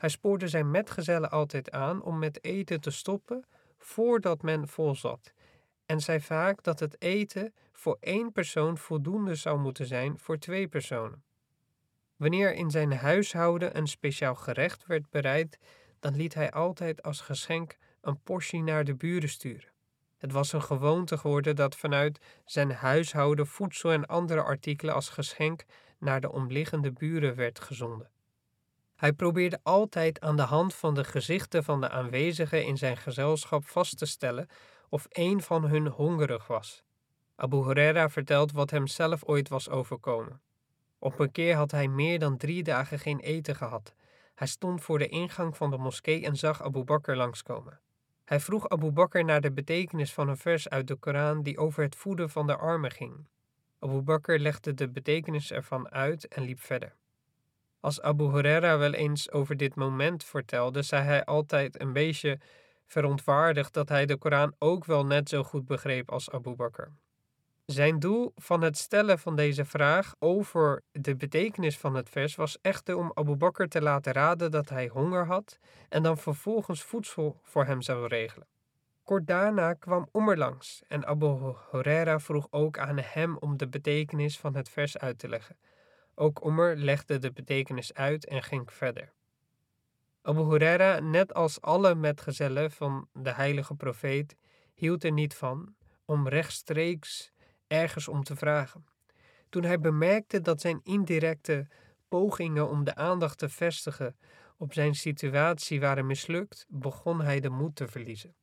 Hij 0.00 0.08
spoorde 0.08 0.48
zijn 0.48 0.70
metgezellen 0.70 1.30
altijd 1.30 1.70
aan 1.70 2.02
om 2.02 2.18
met 2.18 2.44
eten 2.44 2.80
te 2.80 2.90
stoppen 2.90 3.44
voordat 3.78 4.42
men 4.42 4.68
vol 4.68 4.94
zat, 4.94 5.32
en 5.86 6.00
zei 6.00 6.20
vaak 6.20 6.62
dat 6.62 6.80
het 6.80 7.02
eten 7.02 7.54
voor 7.72 7.96
één 8.00 8.32
persoon 8.32 8.78
voldoende 8.78 9.34
zou 9.34 9.58
moeten 9.58 9.86
zijn 9.86 10.18
voor 10.18 10.38
twee 10.38 10.68
personen. 10.68 11.22
Wanneer 12.16 12.54
in 12.54 12.70
zijn 12.70 12.92
huishouden 12.92 13.76
een 13.76 13.86
speciaal 13.86 14.34
gerecht 14.34 14.86
werd 14.86 15.10
bereid, 15.10 15.58
dan 15.98 16.16
liet 16.16 16.34
hij 16.34 16.50
altijd 16.50 17.02
als 17.02 17.20
geschenk 17.20 17.76
een 18.00 18.22
portie 18.22 18.62
naar 18.62 18.84
de 18.84 18.94
buren 18.94 19.28
sturen. 19.28 19.72
Het 20.18 20.32
was 20.32 20.52
een 20.52 20.62
gewoonte 20.62 21.18
geworden 21.18 21.56
dat 21.56 21.76
vanuit 21.76 22.20
zijn 22.44 22.72
huishouden 22.72 23.46
voedsel 23.46 23.90
en 23.90 24.06
andere 24.06 24.42
artikelen 24.42 24.94
als 24.94 25.08
geschenk 25.08 25.64
naar 25.98 26.20
de 26.20 26.32
omliggende 26.32 26.92
buren 26.92 27.34
werd 27.34 27.60
gezonden. 27.60 28.10
Hij 29.00 29.12
probeerde 29.12 29.60
altijd 29.62 30.20
aan 30.20 30.36
de 30.36 30.42
hand 30.42 30.74
van 30.74 30.94
de 30.94 31.04
gezichten 31.04 31.64
van 31.64 31.80
de 31.80 31.88
aanwezigen 31.88 32.64
in 32.64 32.76
zijn 32.78 32.96
gezelschap 32.96 33.66
vast 33.68 33.98
te 33.98 34.06
stellen 34.06 34.48
of 34.88 35.06
een 35.08 35.42
van 35.42 35.64
hun 35.64 35.86
hongerig 35.86 36.46
was. 36.46 36.82
Abu 37.36 37.56
Huraira 37.56 38.08
vertelt 38.08 38.52
wat 38.52 38.70
hem 38.70 38.86
zelf 38.86 39.24
ooit 39.24 39.48
was 39.48 39.68
overkomen. 39.68 40.40
Op 40.98 41.18
een 41.18 41.32
keer 41.32 41.54
had 41.54 41.70
hij 41.70 41.88
meer 41.88 42.18
dan 42.18 42.36
drie 42.36 42.62
dagen 42.62 42.98
geen 42.98 43.20
eten 43.20 43.56
gehad. 43.56 43.94
Hij 44.34 44.46
stond 44.46 44.80
voor 44.82 44.98
de 44.98 45.08
ingang 45.08 45.56
van 45.56 45.70
de 45.70 45.78
moskee 45.78 46.24
en 46.24 46.36
zag 46.36 46.62
Abu 46.62 46.84
Bakr 46.84 47.12
langskomen. 47.12 47.80
Hij 48.24 48.40
vroeg 48.40 48.68
Abu 48.68 48.90
Bakr 48.90 49.24
naar 49.24 49.40
de 49.40 49.52
betekenis 49.52 50.12
van 50.12 50.28
een 50.28 50.36
vers 50.36 50.68
uit 50.68 50.86
de 50.86 50.94
Koran 50.94 51.42
die 51.42 51.58
over 51.58 51.82
het 51.82 51.96
voeden 51.96 52.30
van 52.30 52.46
de 52.46 52.56
armen 52.56 52.90
ging. 52.90 53.26
Abu 53.78 54.00
Bakr 54.00 54.32
legde 54.32 54.74
de 54.74 54.88
betekenis 54.88 55.52
ervan 55.52 55.90
uit 55.90 56.28
en 56.28 56.42
liep 56.42 56.60
verder. 56.60 56.98
Als 57.80 58.00
Abu 58.00 58.24
Huraira 58.24 58.78
wel 58.78 58.92
eens 58.92 59.30
over 59.30 59.56
dit 59.56 59.74
moment 59.74 60.24
vertelde, 60.24 60.82
zei 60.82 61.02
hij 61.02 61.24
altijd 61.24 61.80
een 61.80 61.92
beetje 61.92 62.38
verontwaardigd 62.86 63.72
dat 63.72 63.88
hij 63.88 64.06
de 64.06 64.16
Koran 64.16 64.54
ook 64.58 64.84
wel 64.84 65.06
net 65.06 65.28
zo 65.28 65.42
goed 65.42 65.66
begreep 65.66 66.10
als 66.10 66.30
Abu 66.30 66.54
Bakr. 66.54 66.88
Zijn 67.66 67.98
doel 67.98 68.32
van 68.36 68.62
het 68.62 68.78
stellen 68.78 69.18
van 69.18 69.36
deze 69.36 69.64
vraag 69.64 70.14
over 70.18 70.82
de 70.92 71.16
betekenis 71.16 71.78
van 71.78 71.94
het 71.94 72.08
vers 72.08 72.34
was 72.34 72.58
echter 72.62 72.96
om 72.96 73.10
Abu 73.14 73.36
Bakr 73.36 73.64
te 73.64 73.82
laten 73.82 74.12
raden 74.12 74.50
dat 74.50 74.68
hij 74.68 74.88
honger 74.88 75.26
had 75.26 75.58
en 75.88 76.02
dan 76.02 76.18
vervolgens 76.18 76.82
voedsel 76.82 77.40
voor 77.42 77.64
hem 77.64 77.82
zou 77.82 78.06
regelen. 78.06 78.46
Kort 79.02 79.26
daarna 79.26 79.74
kwam 79.74 80.08
Omer 80.12 80.38
langs 80.38 80.82
en 80.88 81.06
Abu 81.06 81.54
Huraira 81.70 82.18
vroeg 82.18 82.46
ook 82.50 82.78
aan 82.78 82.98
hem 82.98 83.36
om 83.36 83.56
de 83.56 83.68
betekenis 83.68 84.38
van 84.38 84.54
het 84.54 84.68
vers 84.68 84.98
uit 84.98 85.18
te 85.18 85.28
leggen. 85.28 85.56
Ook 86.20 86.44
Omer 86.44 86.76
legde 86.76 87.18
de 87.18 87.32
betekenis 87.32 87.94
uit 87.94 88.26
en 88.26 88.42
ging 88.42 88.72
verder. 88.72 89.12
Abu 90.22 90.40
Huraira, 90.40 90.98
net 90.98 91.34
als 91.34 91.60
alle 91.60 91.94
metgezellen 91.94 92.70
van 92.70 93.08
de 93.12 93.32
heilige 93.32 93.74
profeet, 93.74 94.36
hield 94.74 95.04
er 95.04 95.12
niet 95.12 95.34
van 95.34 95.74
om 96.04 96.28
rechtstreeks 96.28 97.32
ergens 97.66 98.08
om 98.08 98.22
te 98.22 98.36
vragen. 98.36 98.86
Toen 99.48 99.62
hij 99.62 99.80
bemerkte 99.80 100.40
dat 100.40 100.60
zijn 100.60 100.80
indirecte 100.82 101.66
pogingen 102.08 102.68
om 102.68 102.84
de 102.84 102.94
aandacht 102.94 103.38
te 103.38 103.48
vestigen 103.48 104.16
op 104.56 104.72
zijn 104.72 104.94
situatie 104.94 105.80
waren 105.80 106.06
mislukt, 106.06 106.66
begon 106.68 107.20
hij 107.20 107.40
de 107.40 107.50
moed 107.50 107.76
te 107.76 107.88
verliezen. 107.88 108.34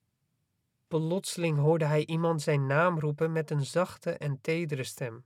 Plotseling 0.87 1.57
hoorde 1.57 1.85
hij 1.85 2.05
iemand 2.05 2.41
zijn 2.41 2.65
naam 2.65 2.99
roepen 2.99 3.31
met 3.31 3.51
een 3.51 3.65
zachte 3.65 4.11
en 4.11 4.41
tedere 4.41 4.83
stem. 4.83 5.25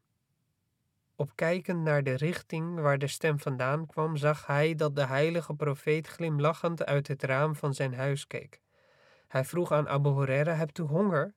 Opkijkend 1.21 1.83
naar 1.83 2.03
de 2.03 2.13
richting 2.13 2.79
waar 2.79 2.97
de 2.97 3.07
stem 3.07 3.39
vandaan 3.39 3.87
kwam, 3.87 4.17
zag 4.17 4.45
hij 4.47 4.75
dat 4.75 4.95
de 4.95 5.05
heilige 5.05 5.53
profeet 5.53 6.07
glimlachend 6.07 6.85
uit 6.85 7.07
het 7.07 7.23
raam 7.23 7.55
van 7.55 7.73
zijn 7.73 7.93
huis 7.93 8.27
keek. 8.27 8.61
Hij 9.27 9.45
vroeg 9.45 9.71
aan 9.71 9.89
Abu 9.89 10.09
Huraira: 10.09 10.53
Hebt 10.53 10.77
u 10.77 10.83
honger? 10.83 11.33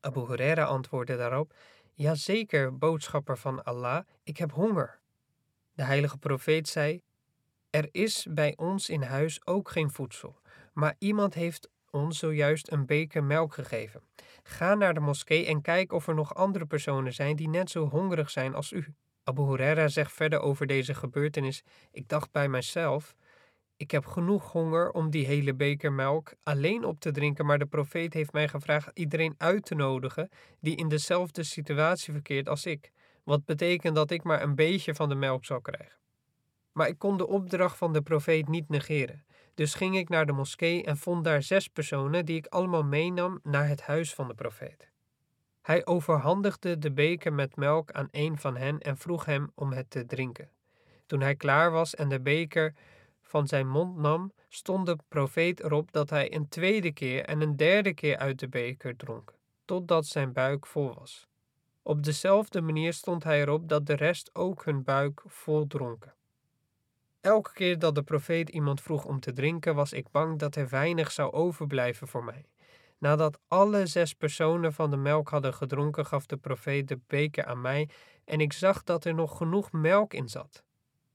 Abu 0.00 0.20
Huraira 0.20 0.64
antwoordde 0.64 1.16
daarop: 1.16 1.54
Jazeker, 1.94 2.78
boodschapper 2.78 3.38
van 3.38 3.64
Allah, 3.64 4.04
ik 4.22 4.36
heb 4.36 4.52
honger. 4.52 5.00
De 5.72 5.82
heilige 5.82 6.18
profeet 6.18 6.68
zei: 6.68 7.02
Er 7.70 7.88
is 7.90 8.26
bij 8.30 8.56
ons 8.56 8.88
in 8.88 9.02
huis 9.02 9.46
ook 9.46 9.70
geen 9.70 9.90
voedsel, 9.90 10.40
maar 10.72 10.94
iemand 10.98 11.34
heeft 11.34 11.70
ons 11.92 12.18
zojuist 12.18 12.72
een 12.72 12.86
beker 12.86 13.24
melk 13.24 13.54
gegeven. 13.54 14.02
Ga 14.42 14.74
naar 14.74 14.94
de 14.94 15.00
moskee 15.00 15.46
en 15.46 15.60
kijk 15.60 15.92
of 15.92 16.08
er 16.08 16.14
nog 16.14 16.34
andere 16.34 16.66
personen 16.66 17.12
zijn 17.12 17.36
die 17.36 17.48
net 17.48 17.70
zo 17.70 17.88
hongerig 17.88 18.30
zijn 18.30 18.54
als 18.54 18.72
u. 18.72 18.94
Abu 19.24 19.42
Huraira 19.42 19.88
zegt 19.88 20.12
verder 20.12 20.40
over 20.40 20.66
deze 20.66 20.94
gebeurtenis: 20.94 21.62
Ik 21.90 22.08
dacht 22.08 22.32
bij 22.32 22.48
mijzelf: 22.48 23.14
ik 23.82 23.90
heb 23.90 24.06
genoeg 24.06 24.52
honger 24.52 24.90
om 24.90 25.10
die 25.10 25.26
hele 25.26 25.54
beker 25.54 25.92
melk 25.92 26.32
alleen 26.42 26.84
op 26.84 27.00
te 27.00 27.10
drinken, 27.10 27.46
maar 27.46 27.58
de 27.58 27.66
profeet 27.66 28.14
heeft 28.14 28.32
mij 28.32 28.48
gevraagd 28.48 28.90
iedereen 28.94 29.34
uit 29.38 29.64
te 29.64 29.74
nodigen 29.74 30.28
die 30.60 30.76
in 30.76 30.88
dezelfde 30.88 31.42
situatie 31.42 32.12
verkeert 32.12 32.48
als 32.48 32.66
ik. 32.66 32.92
Wat 33.24 33.44
betekent 33.44 33.94
dat 33.94 34.10
ik 34.10 34.22
maar 34.22 34.42
een 34.42 34.54
beetje 34.54 34.94
van 34.94 35.08
de 35.08 35.14
melk 35.14 35.44
zal 35.44 35.60
krijgen. 35.60 35.98
Maar 36.72 36.88
ik 36.88 36.98
kon 36.98 37.16
de 37.16 37.26
opdracht 37.26 37.76
van 37.76 37.92
de 37.92 38.02
profeet 38.02 38.48
niet 38.48 38.68
negeren. 38.68 39.24
Dus 39.54 39.74
ging 39.74 39.96
ik 39.96 40.08
naar 40.08 40.26
de 40.26 40.32
moskee 40.32 40.84
en 40.84 40.96
vond 40.96 41.24
daar 41.24 41.42
zes 41.42 41.68
personen 41.68 42.24
die 42.24 42.36
ik 42.36 42.46
allemaal 42.46 42.84
meenam 42.84 43.40
naar 43.42 43.68
het 43.68 43.82
huis 43.82 44.14
van 44.14 44.28
de 44.28 44.34
profeet. 44.34 44.90
Hij 45.62 45.86
overhandigde 45.86 46.78
de 46.78 46.92
beker 46.92 47.32
met 47.32 47.56
melk 47.56 47.90
aan 47.90 48.08
een 48.10 48.38
van 48.38 48.56
hen 48.56 48.78
en 48.78 48.96
vroeg 48.96 49.24
hem 49.24 49.50
om 49.54 49.72
het 49.72 49.90
te 49.90 50.06
drinken. 50.06 50.50
Toen 51.06 51.20
hij 51.20 51.34
klaar 51.34 51.70
was 51.70 51.94
en 51.94 52.08
de 52.08 52.20
beker 52.20 52.74
van 53.20 53.46
zijn 53.46 53.68
mond 53.68 53.96
nam, 53.96 54.32
stond 54.48 54.86
de 54.86 54.96
profeet 55.08 55.60
erop 55.60 55.92
dat 55.92 56.10
hij 56.10 56.34
een 56.34 56.48
tweede 56.48 56.92
keer 56.92 57.24
en 57.24 57.40
een 57.40 57.56
derde 57.56 57.94
keer 57.94 58.16
uit 58.16 58.38
de 58.38 58.48
beker 58.48 58.96
dronk, 58.96 59.34
totdat 59.64 60.06
zijn 60.06 60.32
buik 60.32 60.66
vol 60.66 60.94
was. 60.94 61.26
Op 61.82 62.02
dezelfde 62.02 62.60
manier 62.60 62.92
stond 62.92 63.24
hij 63.24 63.40
erop 63.40 63.68
dat 63.68 63.86
de 63.86 63.94
rest 63.94 64.30
ook 64.34 64.64
hun 64.64 64.82
buik 64.82 65.22
vol 65.26 65.66
dronken. 65.66 66.14
Elke 67.22 67.52
keer 67.52 67.78
dat 67.78 67.94
de 67.94 68.02
profeet 68.02 68.48
iemand 68.48 68.80
vroeg 68.80 69.04
om 69.04 69.20
te 69.20 69.32
drinken, 69.32 69.74
was 69.74 69.92
ik 69.92 70.10
bang 70.10 70.38
dat 70.38 70.56
er 70.56 70.68
weinig 70.68 71.12
zou 71.12 71.32
overblijven 71.32 72.08
voor 72.08 72.24
mij. 72.24 72.44
Nadat 72.98 73.38
alle 73.48 73.86
zes 73.86 74.14
personen 74.14 74.72
van 74.72 74.90
de 74.90 74.96
melk 74.96 75.28
hadden 75.28 75.54
gedronken, 75.54 76.06
gaf 76.06 76.26
de 76.26 76.36
profeet 76.36 76.88
de 76.88 76.98
beker 77.06 77.44
aan 77.44 77.60
mij 77.60 77.88
en 78.24 78.40
ik 78.40 78.52
zag 78.52 78.82
dat 78.84 79.04
er 79.04 79.14
nog 79.14 79.36
genoeg 79.36 79.72
melk 79.72 80.14
in 80.14 80.28
zat. 80.28 80.64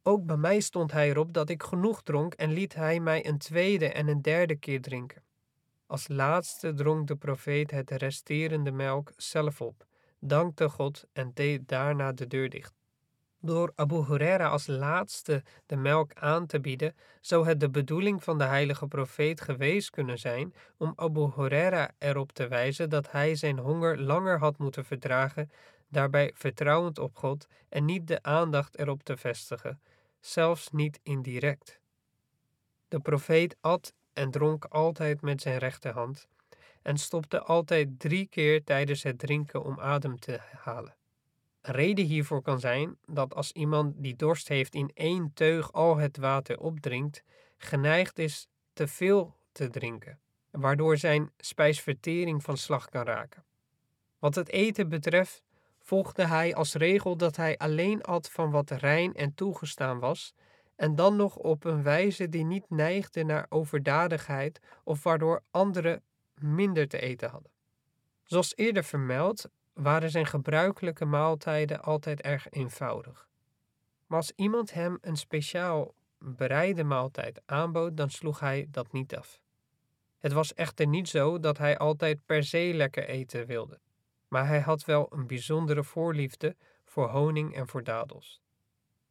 Ook 0.04 0.26
bij 0.26 0.38
mij 0.38 0.60
stond 0.60 0.92
hij 0.92 1.10
erop 1.10 1.34
dat 1.34 1.50
ik 1.50 1.64
genoeg 1.64 2.04
dronk 2.04 2.34
en 2.34 2.52
liet 2.52 2.74
hij 2.74 3.00
mij 3.00 3.28
een 3.28 3.38
tweede 3.38 3.92
en 3.92 4.08
een 4.08 4.22
derde 4.22 4.56
keer 4.56 4.82
drinken. 4.82 5.24
Als 5.86 6.08
laatste 6.08 6.74
dronk 6.74 7.08
de 7.08 7.16
profeet 7.16 7.72
het 7.72 7.92
resterende 7.92 8.72
melk 8.72 9.12
zelf 9.16 9.62
op, 9.62 9.86
dankte 10.20 10.70
God 10.70 11.06
en 11.14 11.32
deed 11.34 11.68
daarna 11.68 12.12
de 12.12 12.28
deur 12.28 12.50
dicht. 12.50 12.77
Door 13.40 13.72
Abu 13.76 14.06
Huraira 14.06 14.48
als 14.48 14.68
laatste 14.68 15.44
de 15.66 15.76
melk 15.76 16.14
aan 16.14 16.46
te 16.46 16.60
bieden, 16.60 16.96
zou 17.22 17.48
het 17.48 17.60
de 17.60 17.70
bedoeling 17.70 18.24
van 18.24 18.38
de 18.38 18.44
heilige 18.44 18.88
profeet 18.88 19.42
geweest 19.42 19.90
kunnen 19.90 20.20
zijn 20.20 20.54
om 20.78 20.94
Abu 20.96 21.32
Huraira 21.36 21.92
erop 21.98 22.32
te 22.32 22.48
wijzen 22.48 22.90
dat 22.90 23.12
hij 23.12 23.36
zijn 23.36 23.58
honger 23.58 24.00
langer 24.00 24.40
had 24.40 24.58
moeten 24.58 24.86
verdragen, 24.86 25.52
daarbij 25.88 26.32
vertrouwend 26.36 27.00
op 27.00 27.16
God 27.16 27.48
en 27.70 27.86
niet 27.86 28.08
de 28.08 28.24
aandacht 28.24 28.78
erop 28.78 29.04
te 29.04 29.18
vestigen, 29.18 29.82
zelfs 30.20 30.70
niet 30.72 31.00
indirect. 31.04 31.80
De 32.88 33.00
profeet 33.00 33.56
at 33.62 33.94
en 34.14 34.32
dronk 34.32 34.66
altijd 34.66 35.22
met 35.22 35.42
zijn 35.42 35.58
rechterhand 35.58 36.28
en 36.82 36.98
stopte 36.98 37.42
altijd 37.42 38.00
drie 38.00 38.28
keer 38.28 38.64
tijdens 38.64 39.04
het 39.04 39.20
drinken 39.20 39.64
om 39.64 39.80
adem 39.80 40.20
te 40.20 40.40
halen. 40.52 40.96
Reden 41.70 42.06
hiervoor 42.06 42.42
kan 42.42 42.60
zijn 42.60 42.98
dat 43.06 43.36
als 43.36 43.52
iemand 43.52 43.94
die 43.98 44.16
dorst 44.16 44.48
heeft 44.48 44.76
in 44.76 44.92
één 44.94 45.32
teug 45.34 45.74
al 45.74 45.98
het 45.98 46.18
water 46.18 46.60
opdrinkt, 46.60 47.24
geneigd 47.58 48.20
is 48.20 48.48
te 48.74 48.88
veel 48.88 49.36
te 49.52 49.70
drinken, 49.70 50.20
waardoor 50.52 50.98
zijn 50.98 51.32
spijsvertering 51.38 52.44
van 52.44 52.58
slag 52.58 52.90
kan 52.90 53.06
raken. 53.06 53.44
Wat 54.20 54.36
het 54.36 54.50
eten 54.50 54.90
betreft 54.90 55.44
volgde 55.80 56.26
hij 56.26 56.56
als 56.56 56.74
regel 56.74 57.18
dat 57.18 57.36
hij 57.36 57.58
alleen 57.58 58.04
at 58.04 58.30
van 58.30 58.52
wat 58.52 58.72
rein 58.72 59.14
en 59.14 59.34
toegestaan 59.34 60.00
was, 60.00 60.34
en 60.76 60.96
dan 60.96 61.16
nog 61.16 61.36
op 61.36 61.64
een 61.64 61.84
wijze 61.84 62.30
die 62.30 62.44
niet 62.44 62.70
neigde 62.70 63.24
naar 63.24 63.46
overdadigheid 63.50 64.60
of 64.84 65.04
waardoor 65.04 65.44
anderen 65.52 66.02
minder 66.34 66.88
te 66.88 67.00
eten 67.00 67.30
hadden. 67.30 67.52
Zoals 68.24 68.56
eerder 68.56 68.84
vermeld, 68.84 69.50
waren 69.78 70.10
zijn 70.10 70.26
gebruikelijke 70.26 71.06
maaltijden 71.06 71.82
altijd 71.82 72.22
erg 72.22 72.50
eenvoudig. 72.50 73.28
Maar 74.08 74.18
als 74.18 74.32
iemand 74.36 74.74
hem 74.74 74.98
een 75.02 75.18
speciaal 75.18 75.94
bereide 76.20 76.84
maaltijd 76.84 77.42
aanbood, 77.46 77.98
dan 77.98 78.10
sloeg 78.10 78.40
hij 78.40 78.68
dat 78.72 78.92
niet 78.92 79.16
af. 79.16 79.40
Het 80.18 80.34
was 80.34 80.54
echter 80.54 80.88
niet 80.88 81.10
zo 81.10 81.40
dat 81.40 81.58
hij 81.58 81.78
altijd 81.78 82.26
per 82.26 82.44
se 82.44 82.72
lekker 82.74 83.08
eten 83.08 83.46
wilde, 83.46 83.80
maar 84.28 84.48
hij 84.48 84.60
had 84.60 84.86
wel 84.86 85.08
een 85.10 85.28
bijzondere 85.28 85.84
voorliefde 85.84 86.56
voor 86.86 87.10
honing 87.10 87.56
en 87.56 87.68
voor 87.68 87.84
dadels. 87.84 88.42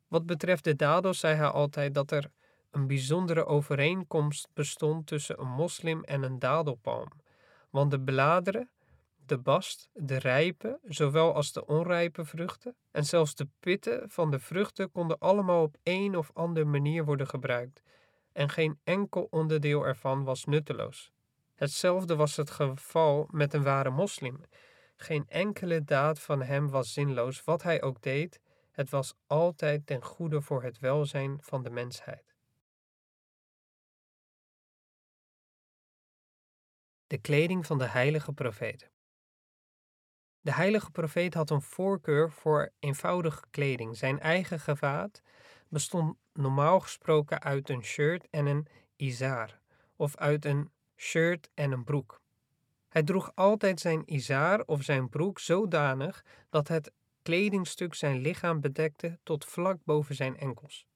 Wat 0.09 0.27
betreft 0.27 0.65
de 0.65 0.77
dadels 0.77 1.19
zei 1.19 1.35
hij 1.35 1.47
altijd 1.49 1.95
dat 1.95 2.11
er 2.11 2.31
een 2.71 2.87
bijzondere 2.87 3.45
overeenkomst 3.45 4.49
bestond 4.55 5.07
tussen 5.07 5.41
een 5.41 5.49
moslim 5.49 6.05
en 6.05 6.23
een 6.23 6.39
dadelpalm, 6.39 7.09
want 7.71 7.91
de 7.91 8.01
bladeren 8.01 8.71
de 9.29 9.39
bast, 9.39 9.89
de 9.93 10.19
rijpe, 10.19 10.79
zowel 10.83 11.35
als 11.35 11.53
de 11.53 11.67
onrijpe 11.67 12.25
vruchten, 12.25 12.77
en 12.91 13.05
zelfs 13.05 13.35
de 13.35 13.49
pitten 13.61 14.11
van 14.11 14.31
de 14.31 14.39
vruchten 14.39 14.91
konden 14.91 15.19
allemaal 15.19 15.63
op 15.63 15.77
een 15.83 16.17
of 16.17 16.31
andere 16.35 16.67
manier 16.67 17.05
worden 17.05 17.27
gebruikt, 17.27 17.83
en 18.33 18.49
geen 18.49 18.81
enkel 18.85 19.27
onderdeel 19.31 19.87
ervan 19.87 20.25
was 20.25 20.45
nutteloos. 20.45 21.13
Hetzelfde 21.55 22.17
was 22.17 22.37
het 22.37 22.51
geval 22.51 23.29
met 23.31 23.55
een 23.55 23.63
ware 23.63 23.91
moslim. 23.91 24.41
Geen 24.97 25.25
enkele 25.29 25.85
daad 25.85 26.21
van 26.21 26.43
hem 26.43 26.69
was 26.71 26.93
zinloos, 26.93 27.45
wat 27.45 27.63
hij 27.63 27.83
ook 27.83 28.03
deed, 28.03 28.41
het 28.71 28.91
was 28.91 29.15
altijd 29.27 29.87
ten 29.87 30.03
goede 30.03 30.41
voor 30.41 30.63
het 30.63 30.79
welzijn 30.79 31.39
van 31.41 31.63
de 31.63 31.71
mensheid. 31.71 32.35
De 37.07 37.19
kleding 37.19 37.67
van 37.67 37.79
de 37.79 37.87
heilige 37.87 38.33
profeten. 38.33 38.91
De 40.47 40.53
heilige 40.53 40.91
profeet 40.91 41.35
had 41.35 41.51
een 41.51 41.63
voorkeur 41.63 42.31
voor 42.31 42.73
eenvoudige 42.79 43.43
kleding. 43.51 43.97
Zijn 43.97 44.21
eigen 44.21 44.61
gewaad 44.61 45.23
bestond 45.69 46.17
normaal 46.33 46.81
gesproken 46.81 47.43
uit 47.43 47.69
een 47.69 47.83
shirt 47.83 48.27
en 48.31 48.47
een 48.47 48.67
izar, 48.97 49.59
of 49.97 50.17
uit 50.17 50.45
een 50.45 50.71
shirt 50.97 51.51
en 51.55 51.73
een 51.73 51.85
broek. 51.85 52.21
Hij 52.89 53.03
droeg 53.03 53.33
altijd 53.35 53.81
zijn 53.81 54.03
izar 54.05 54.63
of 54.67 54.83
zijn 54.83 55.09
broek 55.09 55.39
zodanig 55.39 56.25
dat 56.51 56.69
het 56.69 56.93
kledingstuk 57.23 57.95
zijn 57.95 58.21
lichaam 58.21 58.61
bedekte 58.61 59.19
tot 59.23 59.45
vlak 59.45 59.79
boven 59.85 60.15
zijn 60.15 60.39
enkels. 60.39 60.87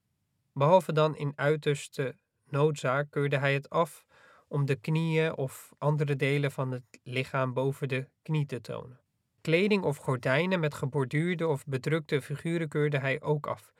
Behalve 0.52 0.92
dan 0.92 1.16
in 1.16 1.32
uiterste 1.36 2.14
noodzaak 2.44 3.10
keurde 3.10 3.38
hij 3.38 3.54
het 3.54 3.70
af 3.70 4.04
om 4.48 4.66
de 4.66 4.76
knieën 4.76 5.36
of 5.36 5.72
andere 5.78 6.16
delen 6.16 6.52
van 6.52 6.70
het 6.70 6.82
lichaam 7.02 7.52
boven 7.52 7.88
de 7.88 8.08
knie 8.22 8.46
te 8.46 8.60
tonen. 8.60 9.00
Kleding 9.40 9.84
of 9.84 9.96
gordijnen 9.96 10.60
met 10.60 10.74
geborduurde 10.74 11.46
of 11.46 11.64
bedrukte 11.66 12.22
figuren 12.22 12.68
keurde 12.68 12.98
hij 12.98 13.22
ook 13.22 13.46
af. 13.46 13.72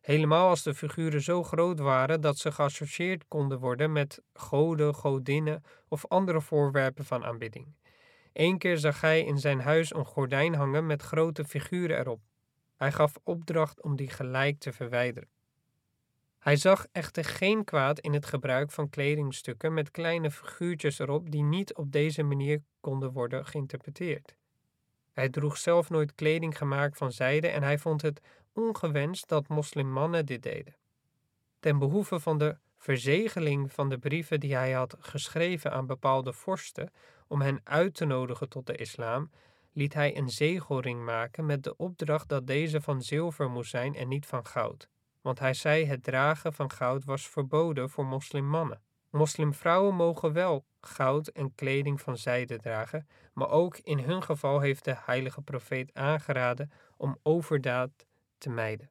Helemaal 0.00 0.48
als 0.48 0.62
de 0.62 0.74
figuren 0.74 1.22
zo 1.22 1.42
groot 1.42 1.78
waren 1.78 2.20
dat 2.20 2.38
ze 2.38 2.52
geassocieerd 2.52 3.24
konden 3.28 3.58
worden 3.58 3.92
met 3.92 4.22
goden, 4.32 4.94
godinnen 4.94 5.64
of 5.88 6.06
andere 6.06 6.40
voorwerpen 6.40 7.04
van 7.04 7.24
aanbidding. 7.24 7.66
Eén 8.32 8.58
keer 8.58 8.78
zag 8.78 9.00
hij 9.00 9.24
in 9.24 9.38
zijn 9.38 9.60
huis 9.60 9.94
een 9.94 10.04
gordijn 10.04 10.54
hangen 10.54 10.86
met 10.86 11.02
grote 11.02 11.44
figuren 11.44 11.98
erop. 11.98 12.20
Hij 12.76 12.92
gaf 12.92 13.18
opdracht 13.24 13.82
om 13.82 13.96
die 13.96 14.10
gelijk 14.10 14.58
te 14.58 14.72
verwijderen. 14.72 15.28
Hij 16.38 16.56
zag 16.56 16.86
echter 16.92 17.24
geen 17.24 17.64
kwaad 17.64 18.00
in 18.00 18.12
het 18.12 18.26
gebruik 18.26 18.70
van 18.70 18.90
kledingstukken 18.90 19.74
met 19.74 19.90
kleine 19.90 20.30
figuurtjes 20.30 20.98
erop 20.98 21.30
die 21.30 21.42
niet 21.42 21.74
op 21.74 21.92
deze 21.92 22.22
manier 22.22 22.62
konden 22.80 23.12
worden 23.12 23.46
geïnterpreteerd. 23.46 24.37
Hij 25.18 25.28
droeg 25.28 25.56
zelf 25.56 25.90
nooit 25.90 26.14
kleding 26.14 26.58
gemaakt 26.58 26.96
van 26.96 27.12
zijde 27.12 27.48
en 27.48 27.62
hij 27.62 27.78
vond 27.78 28.02
het 28.02 28.20
ongewenst 28.52 29.28
dat 29.28 29.48
moslimmannen 29.48 30.26
dit 30.26 30.42
deden. 30.42 30.76
Ten 31.60 31.78
behoeve 31.78 32.20
van 32.20 32.38
de 32.38 32.56
verzegeling 32.76 33.72
van 33.72 33.88
de 33.88 33.98
brieven 33.98 34.40
die 34.40 34.54
hij 34.54 34.72
had 34.72 34.96
geschreven 34.98 35.72
aan 35.72 35.86
bepaalde 35.86 36.32
vorsten 36.32 36.92
om 37.26 37.40
hen 37.40 37.60
uit 37.64 37.94
te 37.94 38.04
nodigen 38.04 38.48
tot 38.48 38.66
de 38.66 38.76
islam, 38.76 39.30
liet 39.72 39.94
hij 39.94 40.16
een 40.16 40.28
zegelring 40.28 41.04
maken 41.04 41.46
met 41.46 41.62
de 41.62 41.76
opdracht 41.76 42.28
dat 42.28 42.46
deze 42.46 42.80
van 42.80 43.02
zilver 43.02 43.50
moest 43.50 43.70
zijn 43.70 43.94
en 43.94 44.08
niet 44.08 44.26
van 44.26 44.46
goud, 44.46 44.88
want 45.20 45.38
hij 45.38 45.54
zei 45.54 45.84
het 45.84 46.02
dragen 46.02 46.52
van 46.52 46.70
goud 46.70 47.04
was 47.04 47.28
verboden 47.28 47.90
voor 47.90 48.06
moslimmannen. 48.06 48.80
Moslimvrouwen 49.10 49.94
mogen 49.94 50.32
wel 50.32 50.64
goud 50.80 51.28
en 51.28 51.54
kleding 51.54 52.00
van 52.00 52.16
zijde 52.16 52.58
dragen, 52.58 53.08
maar 53.32 53.50
ook 53.50 53.78
in 53.78 53.98
hun 53.98 54.22
geval 54.22 54.60
heeft 54.60 54.84
de 54.84 54.96
heilige 55.04 55.40
profeet 55.40 55.90
aangeraden 55.94 56.72
om 56.96 57.18
overdaad 57.22 57.90
te 58.38 58.50
mijden. 58.50 58.90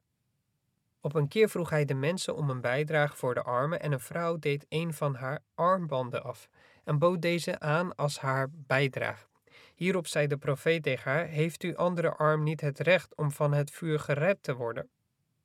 Op 1.00 1.14
een 1.14 1.28
keer 1.28 1.48
vroeg 1.48 1.70
hij 1.70 1.84
de 1.84 1.94
mensen 1.94 2.36
om 2.36 2.50
een 2.50 2.60
bijdrage 2.60 3.16
voor 3.16 3.34
de 3.34 3.42
armen 3.42 3.80
en 3.80 3.92
een 3.92 4.00
vrouw 4.00 4.38
deed 4.38 4.66
een 4.68 4.94
van 4.94 5.14
haar 5.14 5.42
armbanden 5.54 6.22
af 6.22 6.48
en 6.84 6.98
bood 6.98 7.22
deze 7.22 7.60
aan 7.60 7.94
als 7.94 8.18
haar 8.18 8.48
bijdrage. 8.52 9.26
Hierop 9.74 10.06
zei 10.06 10.26
de 10.26 10.36
profeet 10.36 10.82
tegen 10.82 11.10
haar: 11.10 11.26
Heeft 11.26 11.62
uw 11.62 11.76
andere 11.76 12.14
arm 12.16 12.42
niet 12.42 12.60
het 12.60 12.78
recht 12.78 13.14
om 13.16 13.30
van 13.30 13.52
het 13.52 13.70
vuur 13.70 14.00
gered 14.00 14.42
te 14.42 14.54
worden? 14.54 14.88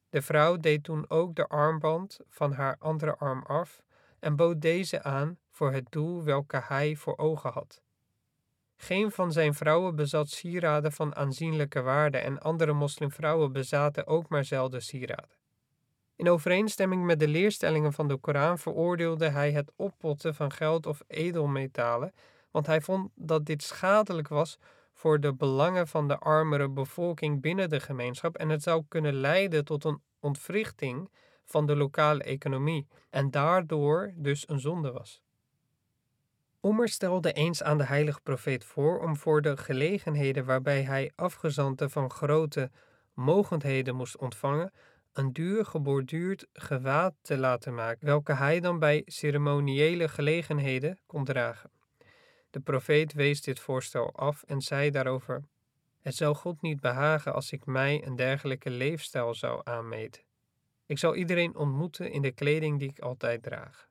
De 0.10 0.22
vrouw 0.22 0.58
deed 0.58 0.84
toen 0.84 1.10
ook 1.10 1.36
de 1.36 1.48
armband 1.48 2.20
van 2.30 2.54
haar 2.54 2.76
andere 2.80 3.16
arm 3.16 3.44
af 3.48 3.82
en 4.24 4.36
bood 4.36 4.62
deze 4.62 5.04
aan 5.04 5.38
voor 5.50 5.72
het 5.72 5.86
doel 5.90 6.24
welke 6.24 6.62
hij 6.68 6.96
voor 6.96 7.18
ogen 7.18 7.52
had. 7.52 7.82
Geen 8.76 9.12
van 9.12 9.32
zijn 9.32 9.54
vrouwen 9.54 9.96
bezat 9.96 10.30
sieraden 10.30 10.92
van 10.92 11.16
aanzienlijke 11.16 11.82
waarde 11.82 12.18
en 12.18 12.40
andere 12.40 12.74
moslimvrouwen 12.74 13.52
bezaten 13.52 14.08
ook 14.08 14.30
maar 14.30 14.46
zelden 14.46 14.82
sieraden. 14.82 15.38
In 16.16 16.30
overeenstemming 16.30 17.06
met 17.06 17.20
de 17.20 17.28
leerstellingen 17.28 17.94
van 17.94 18.08
de 18.08 18.18
Koran 18.18 18.58
veroordeelde 18.58 19.30
hij 19.30 19.52
het 19.52 19.72
oppotten 19.76 20.36
van 20.36 20.52
geld 20.52 20.86
of 20.86 21.02
edelmetalen, 21.08 22.14
want 22.52 22.66
hij 22.66 22.82
vond 22.82 23.12
dat 23.16 23.46
dit 23.46 23.64
schadelijk 23.64 24.28
was 24.28 24.58
voor 24.94 25.20
de 25.20 25.34
belangen 25.34 25.88
van 25.88 26.08
de 26.08 26.18
armere 26.18 26.70
bevolking 26.70 27.42
binnen 27.42 27.70
de 27.70 27.80
gemeenschap 27.80 28.38
en 28.38 28.50
het 28.50 28.64
zou 28.64 28.84
kunnen 28.88 29.14
leiden 29.14 29.66
tot 29.66 29.84
een 29.84 30.02
ontwrichting 30.20 31.10
van 31.46 31.66
de 31.66 31.76
lokale 31.76 32.24
economie 32.24 32.88
en 33.10 33.32
daardoor 33.32 34.14
dus 34.16 34.50
een 34.50 34.60
zonde 34.60 34.92
was. 34.92 35.22
Omer 36.62 36.90
stelde 36.90 37.34
eens 37.34 37.64
aan 37.64 37.78
de 37.78 37.86
heilige 37.86 38.22
profeet 38.22 38.64
voor 38.64 39.02
om 39.02 39.16
voor 39.16 39.42
de 39.42 39.58
gelegenheden 39.58 40.46
waarbij 40.46 40.84
hij 40.84 41.12
afgezanten 41.16 41.90
van 41.90 42.10
grote 42.10 42.72
mogendheden 43.14 43.96
moest 43.96 44.18
ontvangen, 44.18 44.74
een 45.14 45.34
duur 45.34 45.66
geborduurd 45.66 46.48
gewaad 46.54 47.14
te 47.22 47.38
laten 47.38 47.74
maken, 47.74 48.06
welke 48.06 48.34
hij 48.34 48.60
dan 48.60 48.80
bij 48.80 49.02
ceremoniële 49.06 50.08
gelegenheden 50.08 51.00
kon 51.06 51.24
dragen. 51.24 51.72
De 52.50 52.60
profeet 52.60 53.14
wees 53.14 53.42
dit 53.42 53.60
voorstel 53.60 54.14
af 54.16 54.44
en 54.44 54.62
zei 54.62 54.90
daarover: 54.90 55.44
Het 56.02 56.16
zou 56.16 56.36
God 56.36 56.62
niet 56.62 56.80
behagen 56.80 57.34
als 57.34 57.52
ik 57.52 57.66
mij 57.66 58.06
een 58.06 58.16
dergelijke 58.16 58.70
leefstijl 58.70 59.34
zou 59.34 59.62
aanmeten. 59.64 60.24
Ik 60.94 61.00
zal 61.00 61.16
iedereen 61.16 61.56
ontmoeten 61.56 62.12
in 62.12 62.22
de 62.22 62.32
kleding 62.32 62.80
die 62.80 62.90
ik 62.90 63.00
altijd 63.00 63.44
draag. 63.44 63.90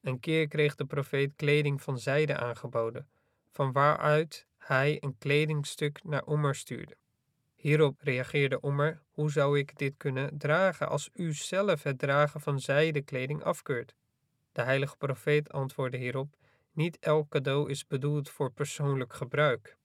Een 0.00 0.20
keer 0.20 0.48
kreeg 0.48 0.74
de 0.74 0.84
profeet 0.84 1.32
kleding 1.36 1.82
van 1.82 1.98
zijde 1.98 2.36
aangeboden, 2.36 3.08
van 3.50 3.72
waaruit 3.72 4.46
hij 4.58 4.96
een 5.00 5.18
kledingstuk 5.18 6.04
naar 6.04 6.26
Omer 6.26 6.54
stuurde. 6.54 6.96
Hierop 7.54 8.00
reageerde 8.00 8.62
Omer: 8.62 9.02
Hoe 9.10 9.30
zou 9.30 9.58
ik 9.58 9.78
dit 9.78 9.94
kunnen 9.96 10.38
dragen 10.38 10.88
als 10.88 11.10
u 11.14 11.32
zelf 11.32 11.82
het 11.82 11.98
dragen 11.98 12.40
van 12.40 12.60
zijde-kleding 12.60 13.42
afkeurt? 13.42 13.94
De 14.52 14.62
heilige 14.62 14.96
profeet 14.96 15.52
antwoordde 15.52 15.98
hierop: 15.98 16.36
Niet 16.72 16.98
elk 16.98 17.28
cadeau 17.28 17.70
is 17.70 17.86
bedoeld 17.86 18.30
voor 18.30 18.52
persoonlijk 18.52 19.12
gebruik. 19.12 19.76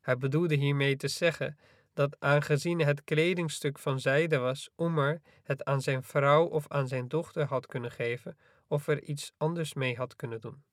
Hij 0.00 0.18
bedoelde 0.18 0.54
hiermee 0.54 0.96
te 0.96 1.08
zeggen 1.08 1.58
dat 1.94 2.16
aangezien 2.20 2.80
het 2.80 3.04
kledingstuk 3.04 3.78
van 3.78 4.00
zijde 4.00 4.38
was, 4.38 4.70
Omer 4.76 5.20
het 5.42 5.64
aan 5.64 5.80
zijn 5.80 6.02
vrouw 6.02 6.44
of 6.46 6.68
aan 6.68 6.88
zijn 6.88 7.08
dochter 7.08 7.44
had 7.46 7.66
kunnen 7.66 7.90
geven 7.90 8.38
of 8.66 8.86
er 8.86 9.02
iets 9.02 9.32
anders 9.36 9.74
mee 9.74 9.96
had 9.96 10.16
kunnen 10.16 10.40
doen. 10.40 10.64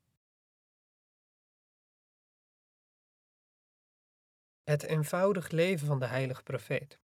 Het 4.64 4.84
eenvoudig 4.84 5.50
leven 5.50 5.88
van 5.88 6.00
de 6.00 6.06
heilige 6.06 6.44
profeet. 6.44 7.00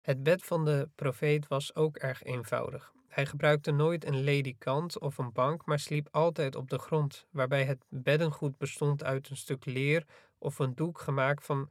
Het 0.00 0.22
bed 0.22 0.44
van 0.44 0.64
de 0.64 0.88
profeet 0.94 1.48
was 1.48 1.74
ook 1.74 1.96
erg 1.96 2.22
eenvoudig. 2.22 2.92
Hij 3.08 3.26
gebruikte 3.26 3.70
nooit 3.70 4.04
een 4.04 4.20
ledikant 4.20 4.98
of 4.98 5.18
een 5.18 5.32
bank, 5.32 5.66
maar 5.66 5.78
sliep 5.78 6.08
altijd 6.10 6.54
op 6.54 6.70
de 6.70 6.78
grond, 6.78 7.26
waarbij 7.30 7.64
het 7.64 7.84
beddengoed 7.88 8.58
bestond 8.58 9.04
uit 9.04 9.28
een 9.30 9.36
stuk 9.36 9.64
leer 9.64 10.06
of 10.38 10.58
een 10.58 10.74
doek 10.74 11.00
gemaakt 11.00 11.44
van 11.44 11.70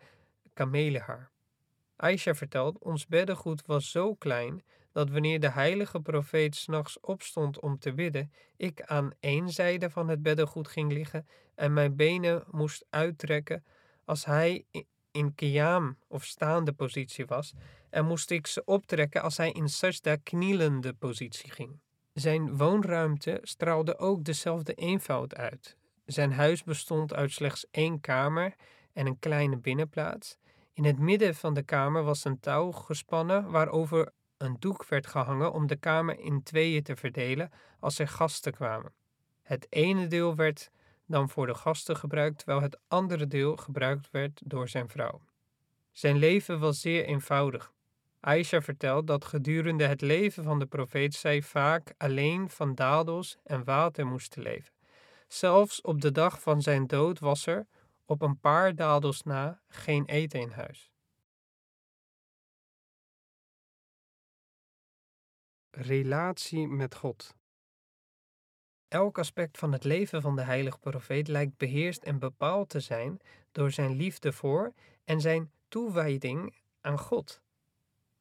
kamelenhaar. 0.53 1.31
Aisha 1.95 2.35
vertelt: 2.35 2.77
Ons 2.79 3.07
beddengoed 3.07 3.65
was 3.65 3.91
zo 3.91 4.15
klein 4.15 4.63
dat 4.91 5.09
wanneer 5.09 5.39
de 5.39 5.49
heilige 5.49 5.99
profeet 5.99 6.55
s'nachts 6.55 6.99
opstond 6.99 7.59
om 7.59 7.79
te 7.79 7.93
bidden, 7.93 8.31
ik 8.57 8.81
aan 8.81 9.11
één 9.19 9.49
zijde 9.49 9.89
van 9.89 10.07
het 10.07 10.21
beddengoed 10.21 10.67
ging 10.67 10.91
liggen 10.91 11.27
en 11.55 11.73
mijn 11.73 11.95
benen 11.95 12.43
moest 12.51 12.85
uittrekken 12.89 13.63
als 14.05 14.25
hij 14.25 14.65
in 15.11 15.35
qiyam 15.35 15.97
of 16.07 16.23
staande 16.23 16.73
positie 16.73 17.25
was, 17.25 17.53
en 17.89 18.05
moest 18.05 18.31
ik 18.31 18.47
ze 18.47 18.65
optrekken 18.65 19.21
als 19.21 19.37
hij 19.37 19.51
in 19.51 19.69
sajda 19.69 20.15
knielende 20.15 20.93
positie 20.93 21.51
ging. 21.51 21.79
Zijn 22.13 22.57
woonruimte 22.57 23.39
straalde 23.41 23.97
ook 23.97 24.23
dezelfde 24.23 24.73
eenvoud 24.73 25.35
uit. 25.35 25.77
Zijn 26.05 26.31
huis 26.31 26.63
bestond 26.63 27.13
uit 27.13 27.31
slechts 27.31 27.65
één 27.71 27.99
kamer 27.99 28.55
en 28.93 29.05
een 29.05 29.19
kleine 29.19 29.57
binnenplaats. 29.57 30.37
In 30.73 30.85
het 30.85 30.99
midden 30.99 31.35
van 31.35 31.53
de 31.53 31.63
kamer 31.63 32.03
was 32.03 32.25
een 32.25 32.39
touw 32.39 32.71
gespannen 32.71 33.51
waarover 33.51 34.11
een 34.37 34.55
doek 34.59 34.85
werd 34.85 35.07
gehangen 35.07 35.53
om 35.53 35.67
de 35.67 35.75
kamer 35.75 36.19
in 36.19 36.43
tweeën 36.43 36.83
te 36.83 36.95
verdelen 36.95 37.51
als 37.79 37.99
er 37.99 38.07
gasten 38.07 38.53
kwamen. 38.53 38.93
Het 39.41 39.67
ene 39.69 40.07
deel 40.07 40.35
werd 40.35 40.71
dan 41.05 41.29
voor 41.29 41.45
de 41.45 41.53
gasten 41.53 41.97
gebruikt, 41.97 42.37
terwijl 42.37 42.61
het 42.61 42.79
andere 42.87 43.27
deel 43.27 43.55
gebruikt 43.55 44.11
werd 44.11 44.41
door 44.45 44.69
zijn 44.69 44.89
vrouw. 44.89 45.21
Zijn 45.91 46.17
leven 46.17 46.59
was 46.59 46.81
zeer 46.81 47.05
eenvoudig. 47.05 47.73
Aisha 48.19 48.61
vertelt 48.61 49.07
dat 49.07 49.25
gedurende 49.25 49.87
het 49.87 50.01
leven 50.01 50.43
van 50.43 50.59
de 50.59 50.65
profeet 50.65 51.13
zij 51.13 51.41
vaak 51.41 51.93
alleen 51.97 52.49
van 52.49 52.75
dadels 52.75 53.37
en 53.43 53.63
water 53.63 54.05
moest 54.05 54.35
leven. 54.35 54.73
Zelfs 55.27 55.81
op 55.81 56.01
de 56.01 56.11
dag 56.11 56.41
van 56.41 56.61
zijn 56.61 56.87
dood 56.87 57.19
was 57.19 57.45
er, 57.45 57.67
op 58.05 58.21
een 58.21 58.39
paar 58.39 58.75
dadels 58.75 59.23
na, 59.23 59.61
geen 59.67 60.05
eten 60.05 60.39
in 60.39 60.49
huis. 60.49 60.91
Relatie 65.69 66.67
met 66.67 66.95
God. 66.95 67.35
Elk 68.87 69.17
aspect 69.17 69.57
van 69.57 69.71
het 69.71 69.83
leven 69.83 70.21
van 70.21 70.35
de 70.35 70.41
heilige 70.41 70.77
profeet 70.77 71.27
lijkt 71.27 71.57
beheerst 71.57 72.03
en 72.03 72.19
bepaald 72.19 72.69
te 72.69 72.79
zijn 72.79 73.19
door 73.51 73.71
zijn 73.71 73.95
liefde 73.95 74.31
voor 74.31 74.73
en 75.03 75.21
zijn 75.21 75.51
toewijding 75.67 76.55
aan 76.81 76.99
God. 76.99 77.41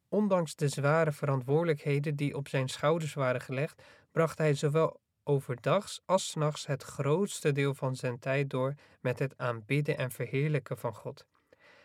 Ondanks 0.07 0.55
de 0.55 0.67
zware 0.67 1.11
verantwoordelijkheden 1.11 2.15
die 2.15 2.35
op 2.35 2.47
zijn 2.47 2.69
schouders 2.69 3.13
waren 3.13 3.41
gelegd, 3.41 3.83
bracht 4.11 4.37
hij 4.37 4.53
zowel 4.53 5.01
overdags 5.23 6.01
als 6.05 6.29
s 6.29 6.35
nachts 6.35 6.65
het 6.65 6.83
grootste 6.83 7.51
deel 7.51 7.73
van 7.73 7.95
zijn 7.95 8.19
tijd 8.19 8.49
door 8.49 8.75
met 9.01 9.19
het 9.19 9.37
aanbidden 9.37 9.97
en 9.97 10.11
verheerlijken 10.11 10.77
van 10.77 10.95
God. 10.95 11.25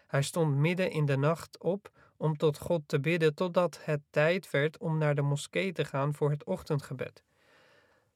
Hij 0.07 0.22
stond 0.22 0.57
midden 0.57 0.90
in 0.90 1.07
de 1.07 1.16
nacht 1.16 1.59
op 1.59 1.90
om 2.16 2.37
tot 2.37 2.59
God 2.59 2.83
te 2.87 3.01
bidden 3.01 3.35
totdat 3.35 3.79
het 3.83 4.01
tijd 4.11 4.51
werd 4.51 4.79
om 4.79 4.98
naar 4.98 5.14
de 5.14 5.22
moskee 5.22 5.72
te 5.72 5.85
gaan 5.85 6.14
voor 6.14 6.31
het 6.31 6.44
ochtendgebed. 6.44 7.22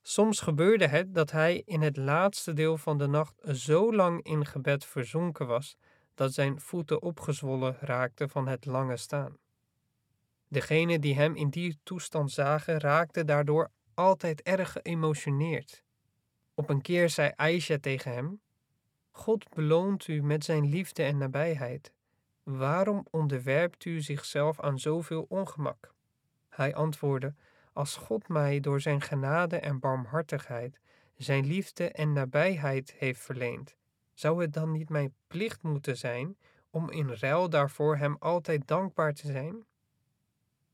Soms 0.02 0.40
gebeurde 0.40 0.87
het 0.87 1.14
dat 1.14 1.30
hij 1.30 1.62
in 1.64 1.82
het 1.82 1.96
laatste 1.96 2.52
deel 2.52 2.76
van 2.76 2.98
de 2.98 3.06
nacht 3.06 3.35
zo 3.44 3.94
lang 3.94 4.22
in 4.22 4.46
gebed 4.46 4.85
verzonken 4.85 5.46
was 5.46 5.76
dat 6.14 6.32
zijn 6.32 6.61
voeten 6.61 7.02
opgezwollen 7.02 7.76
raakten 7.80 8.28
van 8.28 8.48
het 8.48 8.66
lange 8.66 8.96
staan. 8.96 9.37
Degenen 10.48 11.00
die 11.00 11.14
hem 11.14 11.37
in 11.37 11.50
die 11.50 11.78
toestand 11.82 12.30
zagen, 12.30 12.80
raakten 12.80 13.26
daardoor 13.26 13.70
altijd 13.94 14.42
erg 14.42 14.72
geëmotioneerd. 14.72 15.83
Op 16.55 16.68
een 16.68 16.81
keer 16.81 17.11
zei 17.11 17.33
Aisha 17.37 17.78
tegen 17.81 18.12
hem: 18.12 18.40
God 19.11 19.48
beloont 19.48 20.09
u 20.09 20.22
met 20.22 20.44
zijn 20.44 20.68
liefde 20.68 21.02
en 21.02 21.18
nabijheid. 21.18 21.92
Waarom 22.42 23.07
onderwerpt 23.11 23.85
u 23.85 24.00
zichzelf 24.00 24.61
aan 24.61 24.78
zoveel 24.78 25.26
ongemak? 25.28 25.94
Hij 26.48 26.74
antwoordde: 26.74 27.35
Als 27.72 27.96
God 27.96 28.28
mij 28.28 28.61
door 28.61 28.81
zijn 28.81 29.00
genade 29.00 29.57
en 29.57 29.78
barmhartigheid 29.78 30.81
zijn 31.16 31.46
liefde 31.46 31.90
en 31.90 32.12
nabijheid 32.12 32.92
heeft 32.92 33.20
verleend, 33.20 33.76
zou 34.14 34.40
het 34.40 34.52
dan 34.52 34.72
niet 34.72 34.88
mijn 34.88 35.14
plicht 35.26 35.62
moeten 35.62 35.96
zijn 35.96 36.37
om 36.70 36.90
in 36.90 37.11
ruil 37.11 37.50
daarvoor 37.50 37.96
hem 37.96 38.16
altijd 38.18 38.66
dankbaar 38.66 39.12
te 39.12 39.26
zijn? 39.26 39.64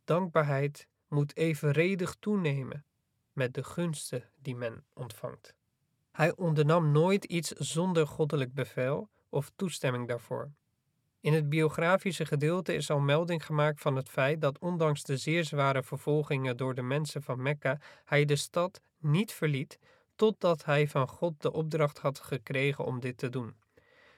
Dankbaarheid 0.05 0.87
moet 1.09 1.37
evenredig 1.37 2.17
toenemen 2.19 2.85
met 3.39 3.55
de 3.55 3.65
gunsten 3.65 4.25
die 4.43 4.57
men 4.57 4.85
ontvangt. 4.95 5.55
Hij 6.13 6.37
ondernam 6.37 6.93
nooit 6.93 7.25
iets 7.25 7.51
zonder 7.51 8.07
goddelijk 8.07 8.55
bevel 8.55 9.09
of 9.29 9.51
toestemming 9.57 10.09
daarvoor. 10.09 10.51
In 11.21 11.33
het 11.33 11.49
biografische 11.49 12.27
gedeelte 12.27 12.75
is 12.75 12.91
al 12.91 13.01
melding 13.01 13.47
gemaakt 13.47 13.81
van 13.81 13.97
het 13.97 14.09
feit 14.09 14.41
dat 14.41 14.59
ondanks 14.59 15.03
de 15.03 15.17
zeer 15.17 15.45
zware 15.45 15.83
vervolgingen 15.83 16.57
door 16.57 16.75
de 16.75 16.83
mensen 16.83 17.23
van 17.23 17.43
Mekka, 17.43 17.81
hij 18.05 18.25
de 18.25 18.37
stad 18.37 18.81
niet 18.99 19.33
verliet 19.33 19.79
totdat 20.15 20.65
hij 20.65 20.89
van 20.89 21.09
God 21.09 21.43
de 21.43 21.53
opdracht 21.53 21.99
had 21.99 22.21
gekregen 22.21 22.85
om 22.85 23.01
dit 23.01 23.19
te 23.19 23.29
doen. 23.29 23.55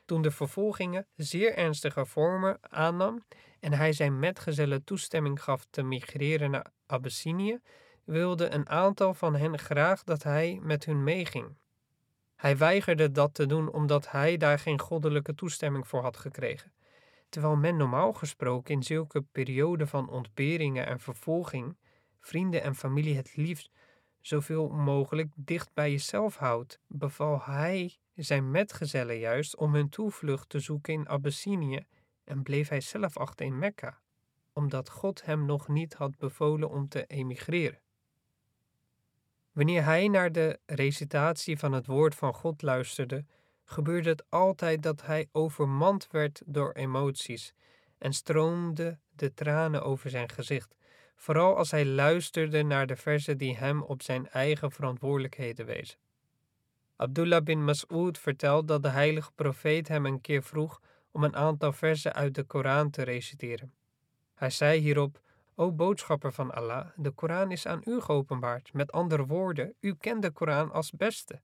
Toen 0.05 0.23
de 0.23 0.31
vervolgingen 0.31 1.07
zeer 1.17 1.55
ernstige 1.55 2.07
vormen 2.07 2.59
aannam 2.61 3.25
en 3.61 3.73
hij 3.73 3.93
zijn 3.93 4.19
metgezellen 4.19 4.85
toestemming 4.85 5.43
gaf 5.43 5.67
te 5.71 5.83
migreren 5.83 6.51
naar 6.51 6.73
Abyssinië, 6.87 7.61
wilde 8.11 8.51
een 8.51 8.69
aantal 8.69 9.15
van 9.15 9.35
hen 9.35 9.59
graag 9.59 10.05
dat 10.05 10.23
hij 10.23 10.59
met 10.63 10.85
hun 10.85 11.05
meeging. 11.05 11.57
Hij 12.37 12.57
weigerde 12.57 13.11
dat 13.11 13.35
te 13.35 13.47
doen 13.47 13.73
omdat 13.73 14.11
hij 14.11 14.37
daar 14.37 14.59
geen 14.59 14.81
goddelijke 14.81 15.35
toestemming 15.35 15.89
voor 15.89 16.03
had 16.03 16.17
gekregen. 16.17 16.73
Terwijl 17.29 17.57
men 17.57 17.77
normaal 17.77 18.13
gesproken 18.13 18.75
in 18.75 18.83
zulke 18.83 19.23
perioden 19.33 19.89
van 19.89 20.09
ontberingen 20.09 20.87
en 20.87 21.01
vervolging 21.01 21.77
vrienden 22.21 22.63
en 22.63 22.75
familie 22.75 23.17
het 23.17 23.37
liefst 23.37 23.71
zoveel 24.21 24.69
mogelijk 24.69 25.33
dicht 25.35 25.71
bij 25.75 25.91
jezelf 25.91 26.37
houdt, 26.37 26.81
beval 26.87 27.43
hij 27.43 27.97
zijn 28.15 28.51
metgezellen 28.51 29.19
juist 29.19 29.57
om 29.57 29.75
hun 29.75 29.89
toevlucht 29.89 30.49
te 30.49 30.61
zoeken 30.61 30.93
in 30.93 31.09
Abyssinië 31.09 31.85
en 32.25 32.43
bleef 32.43 32.69
hij 32.69 32.81
zelf 32.81 33.17
achter 33.17 33.47
in 33.47 33.59
Mekka, 33.59 34.01
omdat 34.53 34.91
God 34.91 35.25
hem 35.25 35.47
nog 35.47 35.69
niet 35.69 35.95
had 35.95 36.19
bevolen 36.19 36.71
om 36.71 36.89
te 36.89 37.07
emigreren. 37.07 37.81
Wanneer 39.53 39.85
hij 39.85 40.09
naar 40.09 40.33
de 40.33 40.59
recitatie 40.67 41.59
van 41.59 41.73
het 41.73 41.87
woord 41.87 42.15
van 42.15 42.35
God 42.35 42.63
luisterde, 42.63 43.25
gebeurde 43.65 44.09
het 44.09 44.25
altijd 44.29 44.83
dat 44.83 45.03
hij 45.03 45.29
overmand 45.33 46.07
werd 46.11 46.43
door 46.47 46.73
emoties 46.73 47.55
en 47.99 48.13
stroomde 48.13 48.99
de 49.11 49.35
tranen 49.35 49.83
over 49.83 50.11
zijn 50.11 50.31
gezicht, 50.31 50.77
vooral 51.17 51.57
als 51.57 51.71
hij 51.71 51.87
luisterde 51.87 52.63
naar 52.63 52.87
de 52.87 52.97
verzen 52.97 53.39
die 53.39 53.57
hem 53.57 53.83
op 53.83 54.03
zijn 54.03 54.29
eigen 54.29 54.71
verantwoordelijkheden 54.71 55.67
wezen. 55.67 55.99
Abdullah 56.97 57.43
bin 57.43 57.65
Mas'ud 57.65 58.19
vertelt 58.19 58.69
dat 58.69 58.83
de 58.83 58.89
heilige 58.89 59.33
profeet 59.33 59.89
hem 59.89 60.07
een 60.07 60.21
keer 60.21 60.43
vroeg 60.43 60.81
om 61.11 61.25
een 61.25 61.37
aantal 61.37 61.73
verzen 61.73 62.13
uit 62.13 62.35
de 62.35 62.43
Koran 62.43 62.91
te 62.91 63.03
reciteren. 63.03 63.73
Hij 64.35 64.51
zei 64.51 64.81
hierop: 64.81 65.21
O 65.61 65.73
boodschapper 65.73 66.33
van 66.33 66.51
Allah, 66.51 66.87
de 66.97 67.11
Koran 67.11 67.51
is 67.51 67.67
aan 67.67 67.83
u 67.85 68.01
geopenbaard. 68.01 68.73
Met 68.73 68.93
andere 68.93 69.27
woorden, 69.27 69.75
u 69.81 69.95
kent 69.95 70.23
de 70.23 70.31
Koran 70.31 70.73
als 70.73 70.91
beste. 70.91 71.41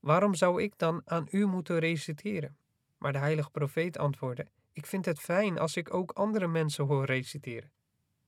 Waarom 0.00 0.34
zou 0.34 0.62
ik 0.62 0.78
dan 0.78 1.02
aan 1.04 1.26
u 1.30 1.46
moeten 1.46 1.78
reciteren? 1.78 2.56
Maar 2.98 3.12
de 3.12 3.18
heilige 3.18 3.50
profeet 3.50 3.98
antwoordde: 3.98 4.46
Ik 4.72 4.86
vind 4.86 5.04
het 5.04 5.20
fijn 5.20 5.58
als 5.58 5.76
ik 5.76 5.94
ook 5.94 6.10
andere 6.10 6.46
mensen 6.46 6.84
hoor 6.84 7.04
reciteren. 7.04 7.70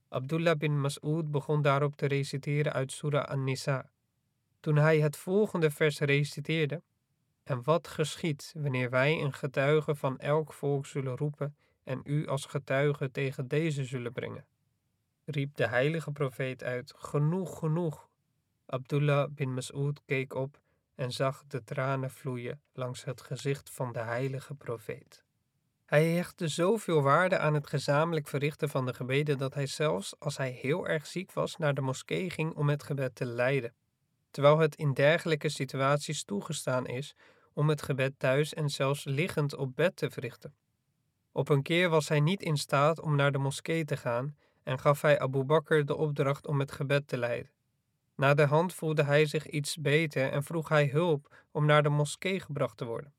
Abdullah 0.08 0.56
bin 0.56 0.80
Mas'ud 0.80 1.30
begon 1.30 1.62
daarop 1.62 1.96
te 1.96 2.06
reciteren 2.06 2.72
uit 2.72 2.92
Surah 2.92 3.24
An-Nisa. 3.24 3.90
Toen 4.60 4.76
hij 4.76 5.00
het 5.00 5.16
volgende 5.16 5.70
vers 5.70 5.98
reciteerde: 5.98 6.82
En 7.42 7.62
wat 7.62 7.88
geschiet 7.88 8.54
wanneer 8.56 8.90
wij 8.90 9.20
een 9.22 9.32
getuige 9.32 9.94
van 9.94 10.18
elk 10.18 10.52
volk 10.52 10.86
zullen 10.86 11.16
roepen 11.16 11.56
en 11.84 12.00
u 12.04 12.26
als 12.26 12.46
getuige 12.46 13.10
tegen 13.10 13.48
deze 13.48 13.84
zullen 13.84 14.12
brengen? 14.12 14.44
Riep 15.30 15.56
de 15.56 15.66
heilige 15.66 16.10
profeet 16.10 16.64
uit: 16.64 16.92
Genoeg, 16.96 17.58
genoeg. 17.58 18.08
Abdullah 18.66 19.30
bin 19.30 19.54
Mas'ud 19.54 20.00
keek 20.04 20.34
op 20.34 20.60
en 20.94 21.12
zag 21.12 21.44
de 21.46 21.64
tranen 21.64 22.10
vloeien 22.10 22.60
langs 22.72 23.04
het 23.04 23.20
gezicht 23.20 23.70
van 23.70 23.92
de 23.92 23.98
heilige 23.98 24.54
profeet. 24.54 25.24
Hij 25.84 26.10
hechtte 26.10 26.48
zoveel 26.48 27.02
waarde 27.02 27.38
aan 27.38 27.54
het 27.54 27.66
gezamenlijk 27.66 28.28
verrichten 28.28 28.68
van 28.68 28.86
de 28.86 28.94
gebeden 28.94 29.38
dat 29.38 29.54
hij 29.54 29.66
zelfs 29.66 30.14
als 30.18 30.36
hij 30.36 30.50
heel 30.50 30.88
erg 30.88 31.06
ziek 31.06 31.32
was 31.32 31.56
naar 31.56 31.74
de 31.74 31.80
moskee 31.80 32.30
ging 32.30 32.54
om 32.54 32.68
het 32.68 32.82
gebed 32.82 33.14
te 33.14 33.26
leiden, 33.26 33.74
terwijl 34.30 34.58
het 34.58 34.76
in 34.76 34.92
dergelijke 34.92 35.48
situaties 35.48 36.24
toegestaan 36.24 36.86
is 36.86 37.14
om 37.52 37.68
het 37.68 37.82
gebed 37.82 38.18
thuis 38.18 38.54
en 38.54 38.68
zelfs 38.68 39.04
liggend 39.04 39.54
op 39.54 39.76
bed 39.76 39.96
te 39.96 40.10
verrichten. 40.10 40.54
Op 41.32 41.48
een 41.48 41.62
keer 41.62 41.88
was 41.88 42.08
hij 42.08 42.20
niet 42.20 42.42
in 42.42 42.56
staat 42.56 43.00
om 43.00 43.16
naar 43.16 43.32
de 43.32 43.38
moskee 43.38 43.84
te 43.84 43.96
gaan 43.96 44.36
en 44.68 44.78
gaf 44.78 45.00
hij 45.00 45.18
Abu 45.18 45.44
Bakr 45.44 45.84
de 45.84 45.96
opdracht 45.96 46.46
om 46.46 46.58
het 46.58 46.72
gebed 46.72 47.08
te 47.08 47.16
leiden. 47.16 47.50
Na 48.14 48.34
de 48.34 48.46
hand 48.46 48.74
voelde 48.74 49.02
hij 49.02 49.26
zich 49.26 49.46
iets 49.46 49.76
beter 49.76 50.30
en 50.30 50.42
vroeg 50.42 50.68
hij 50.68 50.86
hulp 50.86 51.34
om 51.50 51.66
naar 51.66 51.82
de 51.82 51.88
moskee 51.88 52.40
gebracht 52.40 52.76
te 52.76 52.84
worden. 52.84 53.14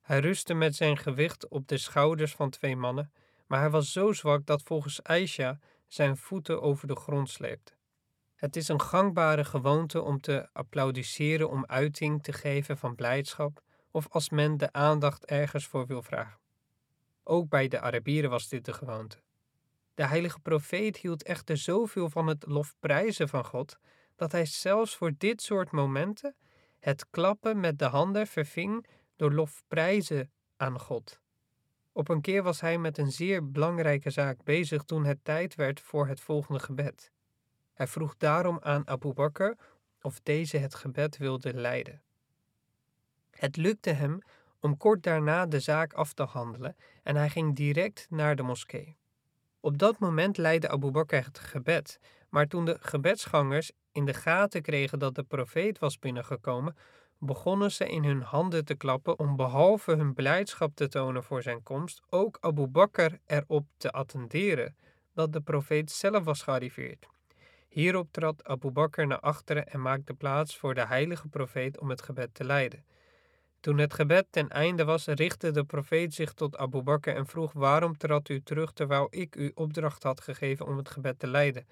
Hij 0.00 0.18
rustte 0.18 0.54
met 0.54 0.76
zijn 0.76 0.96
gewicht 0.96 1.48
op 1.48 1.68
de 1.68 1.78
schouders 1.78 2.32
van 2.32 2.50
twee 2.50 2.76
mannen, 2.76 3.12
maar 3.46 3.60
hij 3.60 3.70
was 3.70 3.92
zo 3.92 4.12
zwak 4.12 4.46
dat 4.46 4.62
volgens 4.62 5.02
Aisha 5.02 5.58
zijn 5.86 6.16
voeten 6.16 6.62
over 6.62 6.88
de 6.88 6.96
grond 6.96 7.30
sleepte. 7.30 7.72
Het 8.34 8.56
is 8.56 8.68
een 8.68 8.80
gangbare 8.80 9.44
gewoonte 9.44 10.02
om 10.02 10.20
te 10.20 10.48
applaudisseren 10.52 11.50
om 11.50 11.66
uiting 11.66 12.22
te 12.22 12.32
geven 12.32 12.78
van 12.78 12.94
blijdschap 12.94 13.62
of 13.90 14.08
als 14.10 14.30
men 14.30 14.56
de 14.56 14.72
aandacht 14.72 15.24
ergens 15.24 15.66
voor 15.66 15.86
wil 15.86 16.02
vragen. 16.02 16.38
Ook 17.22 17.48
bij 17.48 17.68
de 17.68 17.80
Arabieren 17.80 18.30
was 18.30 18.48
dit 18.48 18.64
de 18.64 18.72
gewoonte. 18.72 19.16
De 20.00 20.06
heilige 20.06 20.40
profeet 20.40 20.96
hield 20.96 21.22
echter 21.22 21.56
zoveel 21.56 22.10
van 22.10 22.26
het 22.26 22.44
lofprijzen 22.46 23.28
van 23.28 23.44
God 23.44 23.78
dat 24.16 24.32
hij 24.32 24.46
zelfs 24.46 24.96
voor 24.96 25.12
dit 25.18 25.42
soort 25.42 25.70
momenten 25.70 26.36
het 26.78 27.10
klappen 27.10 27.60
met 27.60 27.78
de 27.78 27.84
handen 27.84 28.26
verving 28.26 28.86
door 29.16 29.32
lofprijzen 29.32 30.30
aan 30.56 30.80
God. 30.80 31.20
Op 31.92 32.08
een 32.08 32.20
keer 32.20 32.42
was 32.42 32.60
hij 32.60 32.78
met 32.78 32.98
een 32.98 33.12
zeer 33.12 33.50
belangrijke 33.50 34.10
zaak 34.10 34.44
bezig 34.44 34.82
toen 34.82 35.04
het 35.04 35.24
tijd 35.24 35.54
werd 35.54 35.80
voor 35.80 36.06
het 36.06 36.20
volgende 36.20 36.60
gebed. 36.60 37.12
Hij 37.74 37.86
vroeg 37.86 38.16
daarom 38.16 38.58
aan 38.62 38.88
Abu 38.88 39.12
Bakr 39.12 39.52
of 40.00 40.20
deze 40.20 40.56
het 40.56 40.74
gebed 40.74 41.16
wilde 41.16 41.54
leiden. 41.54 42.02
Het 43.30 43.56
lukte 43.56 43.90
hem 43.90 44.18
om 44.60 44.76
kort 44.76 45.02
daarna 45.02 45.46
de 45.46 45.60
zaak 45.60 45.92
af 45.92 46.12
te 46.12 46.22
handelen 46.22 46.76
en 47.02 47.16
hij 47.16 47.28
ging 47.28 47.56
direct 47.56 48.06
naar 48.10 48.36
de 48.36 48.42
moskee. 48.42 48.98
Op 49.60 49.78
dat 49.78 49.98
moment 49.98 50.36
leidde 50.36 50.68
Abu 50.68 50.90
Bakr 50.90 51.14
het 51.14 51.38
gebed, 51.38 52.00
maar 52.28 52.46
toen 52.46 52.64
de 52.64 52.76
gebedsgangers 52.80 53.72
in 53.92 54.04
de 54.04 54.14
gaten 54.14 54.62
kregen 54.62 54.98
dat 54.98 55.14
de 55.14 55.22
profeet 55.22 55.78
was 55.78 55.98
binnengekomen, 55.98 56.76
begonnen 57.18 57.72
ze 57.72 57.88
in 57.88 58.04
hun 58.04 58.22
handen 58.22 58.64
te 58.64 58.74
klappen 58.74 59.18
om 59.18 59.36
behalve 59.36 59.92
hun 59.96 60.14
blijdschap 60.14 60.74
te 60.74 60.88
tonen 60.88 61.24
voor 61.24 61.42
zijn 61.42 61.62
komst, 61.62 62.02
ook 62.08 62.38
Abu 62.40 62.66
Bakr 62.66 63.08
erop 63.26 63.66
te 63.76 63.90
attenderen 63.90 64.76
dat 65.14 65.32
de 65.32 65.40
profeet 65.40 65.90
zelf 65.90 66.24
was 66.24 66.42
gearriveerd. 66.42 67.06
Hierop 67.68 68.12
trad 68.12 68.44
Abu 68.44 68.70
Bakr 68.70 69.06
naar 69.06 69.20
achteren 69.20 69.66
en 69.66 69.82
maakte 69.82 70.14
plaats 70.14 70.56
voor 70.56 70.74
de 70.74 70.86
heilige 70.86 71.28
profeet 71.28 71.80
om 71.80 71.90
het 71.90 72.02
gebed 72.02 72.34
te 72.34 72.44
leiden. 72.44 72.84
Toen 73.60 73.78
het 73.78 73.94
gebed 73.94 74.26
ten 74.30 74.48
einde 74.48 74.84
was, 74.84 75.06
richtte 75.06 75.50
de 75.50 75.64
profeet 75.64 76.14
zich 76.14 76.32
tot 76.32 76.56
Abu 76.56 76.82
Bakr 76.82 77.10
en 77.10 77.26
vroeg: 77.26 77.52
Waarom 77.52 77.96
trad 77.96 78.28
u 78.28 78.42
terug 78.42 78.72
terwijl 78.72 79.06
ik 79.10 79.36
u 79.36 79.50
opdracht 79.54 80.02
had 80.02 80.20
gegeven 80.20 80.66
om 80.66 80.76
het 80.76 80.90
gebed 80.90 81.18
te 81.18 81.26
leiden? 81.26 81.66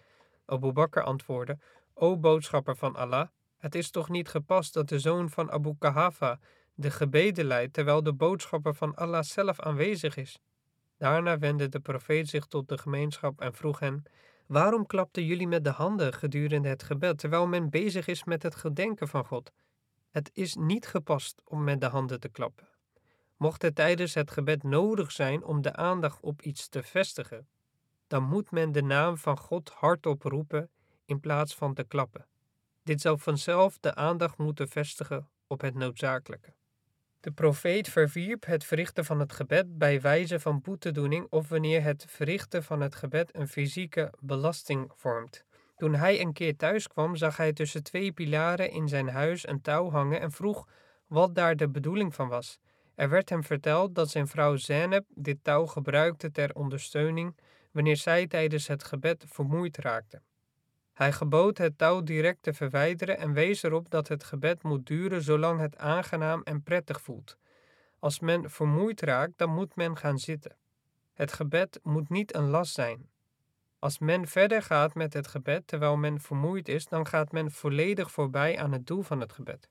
Abu 0.47 0.73
Bakr 0.73 1.01
antwoordde: 1.01 1.59
O 1.95 2.17
boodschapper 2.17 2.77
van 2.77 2.97
Allah, 2.97 3.29
het 3.59 3.75
is 3.75 3.91
toch 3.91 4.09
niet 4.09 4.29
gepast 4.29 4.75
dat 4.75 4.89
de 4.89 4.99
zoon 4.99 5.31
van 5.31 5.51
Abu 5.51 5.75
Kahafa 5.79 6.39
de 6.75 6.91
gebeden 6.91 7.45
leidt 7.45 7.73
terwijl 7.73 8.03
de 8.03 8.13
boodschapper 8.13 8.75
van 8.75 8.95
Allah 8.95 9.23
zelf 9.23 9.61
aanwezig 9.61 10.17
is? 10.17 10.39
Daarna 10.99 11.39
wendde 11.39 11.69
de 11.69 11.81
profeet 11.81 12.29
zich 12.29 12.47
tot 12.47 12.69
de 12.69 12.79
gemeenschap 12.79 13.41
en 13.41 13.55
vroeg 13.55 13.79
hen: 13.79 14.03
Waarom 14.47 14.87
klapten 14.87 15.25
jullie 15.25 15.49
met 15.49 15.65
de 15.65 15.71
handen 15.71 16.13
gedurende 16.13 16.69
het 16.69 16.83
gebed 16.83 17.19
terwijl 17.19 17.47
men 17.47 17.71
bezig 17.71 18.07
is 18.07 18.25
met 18.25 18.43
het 18.43 18.55
gedenken 18.55 19.09
van 19.09 19.25
God? 19.25 19.53
Het 20.19 20.31
is 20.33 20.55
niet 20.55 20.87
gepast 20.87 21.43
om 21.45 21.65
met 21.65 21.81
de 21.81 21.87
handen 21.87 22.21
te 22.21 22.29
klappen. 22.29 22.69
Mocht 23.37 23.63
het 23.63 23.75
tijdens 23.75 24.15
het 24.15 24.31
gebed 24.31 24.63
nodig 24.63 25.13
zijn 25.13 25.45
om 25.45 25.63
de 25.63 25.77
aandacht 25.77 26.21
op 26.21 26.43
iets 26.43 26.69
te 26.69 26.83
vestigen, 26.83 27.49
dan 28.07 28.23
moet 28.23 28.51
men 28.51 28.73
de 28.73 28.83
naam 28.83 29.19
van 29.19 29.39
God 29.39 29.69
hardop 29.71 30.23
roepen 30.23 30.71
in 31.05 31.21
plaats 31.21 31.55
van 31.55 31.75
te 31.75 31.85
klappen. 31.85 32.27
Dit 32.83 33.01
zou 33.01 33.19
vanzelf 33.19 33.79
de 33.79 33.95
aandacht 33.95 34.39
moeten 34.39 34.69
vestigen 34.69 35.29
op 35.47 35.61
het 35.61 35.75
noodzakelijke. 35.75 36.55
De 37.21 37.31
profeet 37.31 37.89
verwierp 37.89 38.47
het 38.47 38.65
verrichten 38.65 39.05
van 39.05 39.21
het 39.21 39.33
gebed 39.33 39.79
bij 39.79 40.01
wijze 40.01 40.41
van 40.41 40.61
boetedoening 40.61 41.27
of 41.31 41.49
wanneer 41.49 41.83
het 41.83 42.05
verrichten 42.09 42.65
van 42.65 42.81
het 42.81 42.95
gebed 42.95 43.37
een 43.37 43.49
fysieke 43.49 44.13
belasting 44.21 44.93
vormt. 44.95 45.45
Toen 45.79 45.95
hij 45.95 46.21
een 46.21 46.33
keer 46.33 46.57
thuis 46.57 46.89
kwam, 46.89 47.17
zag 47.17 47.37
hij 47.37 47.53
tussen 47.53 47.83
twee 47.83 48.13
pilaren 48.13 48.71
in 48.71 48.89
zijn 48.89 49.09
huis 49.09 49.49
een 49.49 49.61
touw 49.61 49.91
hangen 49.91 50.21
en 50.21 50.33
vroeg 50.33 50.69
wat 51.07 51.35
daar 51.35 51.57
de 51.57 51.69
bedoeling 51.69 52.15
van 52.15 52.29
was. 52.29 52.59
Er 52.95 53.09
werd 53.09 53.29
hem 53.29 53.45
verteld 53.45 53.95
dat 53.95 54.11
zijn 54.11 54.27
vrouw 54.27 54.57
Zeneb 54.57 55.05
dit 55.09 55.39
touw 55.43 55.67
gebruikte 55.67 56.31
ter 56.31 56.55
ondersteuning 56.55 57.37
wanneer 57.73 57.97
zij 57.97 58.27
tijdens 58.27 58.67
het 58.67 58.85
gebed 58.85 59.25
vermoeid 59.29 59.77
raakte. 59.77 60.23
Hij 60.93 61.13
gebood 61.13 61.59
het 61.59 61.79
touw 61.79 62.03
direct 62.03 62.43
te 62.43 62.53
verwijderen 62.53 63.19
en 63.19 63.33
wees 63.33 63.63
erop 63.63 63.91
dat 63.91 64.09
het 64.09 64.25
gebed 64.25 64.63
moet 64.63 64.87
duren 64.87 65.23
zolang 65.23 65.61
het 65.61 65.77
aangenaam 65.77 66.43
en 66.43 66.63
prettig 66.63 67.01
voelt. 67.01 67.37
Als 67.99 68.21
men 68.21 68.51
vermoeid 68.51 69.01
raakt, 69.01 69.39
dan 69.39 69.51
moet 69.51 69.77
men 69.77 69.97
gaan 69.97 70.19
zitten. 70.19 70.57
Het 71.13 71.33
gebed 71.33 71.81
moet 71.83 72.09
niet 72.09 72.35
een 72.35 72.49
last 72.49 72.75
zijn. 72.75 73.09
Als 73.79 73.99
men 73.99 74.27
verder 74.27 74.63
gaat 74.63 74.95
met 74.95 75.13
het 75.13 75.27
gebed 75.27 75.67
terwijl 75.67 75.97
men 75.97 76.21
vermoeid 76.21 76.69
is, 76.69 76.87
dan 76.87 77.07
gaat 77.07 77.33
men 77.33 77.51
volledig 77.51 78.11
voorbij 78.11 78.59
aan 78.59 78.73
het 78.73 78.87
doel 78.87 79.03
van 79.03 79.21
het 79.21 79.33
gebed. 79.33 79.69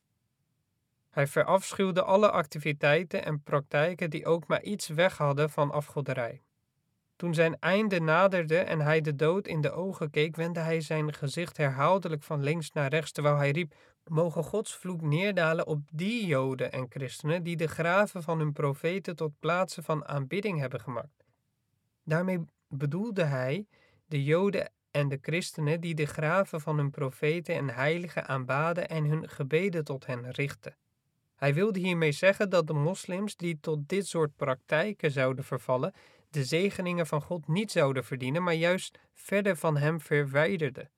Hij 1.10 1.28
verafschuwde 1.28 2.04
alle 2.04 2.32
activiteiten 2.32 3.26
en 3.26 3.44
praktijken 3.44 4.10
die 4.10 4.26
ook 4.26 4.48
maar 4.48 4.64
iets 4.64 4.88
weg 4.88 5.18
hadden 5.18 5.50
van 5.50 5.72
afgoderij. 5.72 6.42
Toen 7.16 7.34
zijn 7.34 7.60
einde 7.60 8.00
naderde 8.00 8.58
en 8.58 8.80
hij 8.80 9.02
de 9.02 9.16
dood 9.16 9.48
in 9.48 9.62
de 9.62 9.72
ogen 9.72 10.10
keek, 10.10 10.36
wendde 10.36 10.60
hij 10.60 10.82
zijn 10.82 11.14
gezicht 11.14 11.58
herhaaldelijk 11.58 12.24
van 12.24 12.44
links 12.44 12.72
naar 12.72 12.90
rechts, 12.90 13.12
terwijl 13.12 13.36
hij 13.36 13.52
riep: 13.52 13.74
Mogen 14.04 14.44
Gods 14.44 14.76
vloek 14.76 15.02
neerdalen 15.02 15.68
op 15.68 15.80
die 15.92 16.26
Joden 16.26 16.72
en 16.72 16.86
christenen 16.90 17.44
die 17.44 17.56
de 17.56 17.68
graven 17.68 18.24
van 18.24 18.40
hun 18.40 18.54
profeten 18.54 19.16
tot 19.16 19.40
plaatsen 19.40 19.84
van 19.84 20.08
aanbidding 20.08 20.60
hebben 20.60 20.80
gemaakt. 20.80 21.26
Daarmee 22.04 22.46
bedoelde 22.68 23.24
hij 23.24 23.66
de 24.08 24.24
Joden 24.24 24.72
en 24.92 25.10
de 25.10 25.20
christenen 25.22 25.82
die 25.82 25.96
de 25.96 26.06
graven 26.06 26.62
van 26.62 26.78
hun 26.78 26.92
profeten 26.92 27.56
en 27.56 27.70
heiligen 27.70 28.28
aanbaden 28.28 28.90
en 28.90 29.06
hun 29.06 29.30
gebeden 29.30 29.84
tot 29.84 30.06
hen 30.06 30.32
richtten. 30.32 30.76
Hij 31.36 31.54
wilde 31.54 31.80
hiermee 31.80 32.12
zeggen 32.12 32.50
dat 32.50 32.68
de 32.68 32.74
moslims 32.74 33.36
die 33.36 33.58
tot 33.62 33.90
dit 33.90 34.08
soort 34.08 34.36
praktijken 34.36 35.12
zouden 35.12 35.44
vervallen, 35.44 35.94
de 36.30 36.44
zegeningen 36.44 37.08
van 37.08 37.22
God 37.22 37.48
niet 37.48 37.72
zouden 37.72 38.04
verdienen, 38.04 38.44
maar 38.44 38.54
juist 38.54 39.00
verder 39.14 39.56
van 39.56 39.78
hem 39.78 40.02
verwijderden. 40.02 40.90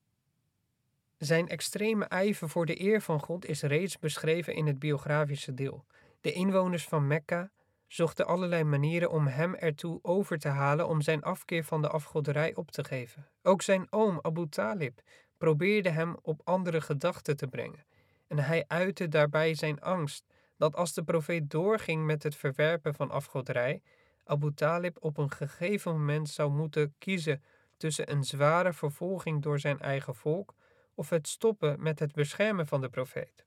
Zijn 1.17 1.47
extreme 1.47 2.05
ijver 2.05 2.49
voor 2.49 2.65
de 2.65 2.81
eer 2.81 3.01
van 3.01 3.19
God 3.19 3.45
is 3.45 3.61
reeds 3.61 3.99
beschreven 3.99 4.55
in 4.55 4.67
het 4.67 4.79
biografische 4.79 5.53
deel. 5.53 5.85
De 6.21 6.31
inwoners 6.31 6.83
van 6.83 7.07
Mekka 7.07 7.51
zochten 7.89 8.25
allerlei 8.27 8.63
manieren 8.63 9.11
om 9.11 9.27
hem 9.27 9.55
ertoe 9.55 9.99
over 10.01 10.39
te 10.39 10.47
halen 10.47 10.87
om 10.87 11.01
zijn 11.01 11.23
afkeer 11.23 11.63
van 11.63 11.81
de 11.81 11.89
afgoderij 11.89 12.55
op 12.55 12.71
te 12.71 12.83
geven. 12.83 13.27
Ook 13.43 13.61
zijn 13.61 13.87
oom 13.89 14.19
Abu 14.21 14.49
Talib 14.49 15.01
probeerde 15.37 15.89
hem 15.89 16.17
op 16.21 16.41
andere 16.43 16.81
gedachten 16.81 17.37
te 17.37 17.47
brengen. 17.47 17.85
En 18.27 18.39
hij 18.39 18.65
uitte 18.67 19.07
daarbij 19.07 19.53
zijn 19.53 19.81
angst 19.81 20.25
dat 20.57 20.75
als 20.75 20.93
de 20.93 21.03
profeet 21.03 21.49
doorging 21.49 22.05
met 22.05 22.23
het 22.23 22.35
verwerpen 22.35 22.93
van 22.95 23.11
afgoderij, 23.11 23.81
Abu 24.25 24.53
Talib 24.53 24.97
op 24.99 25.17
een 25.17 25.31
gegeven 25.31 25.91
moment 25.91 26.29
zou 26.29 26.51
moeten 26.51 26.93
kiezen 26.97 27.43
tussen 27.77 28.11
een 28.11 28.23
zware 28.23 28.73
vervolging 28.73 29.41
door 29.41 29.59
zijn 29.59 29.79
eigen 29.79 30.15
volk 30.15 30.53
of 30.95 31.09
het 31.09 31.27
stoppen 31.27 31.83
met 31.83 31.99
het 31.99 32.13
beschermen 32.13 32.67
van 32.67 32.81
de 32.81 32.89
profeet. 32.89 33.45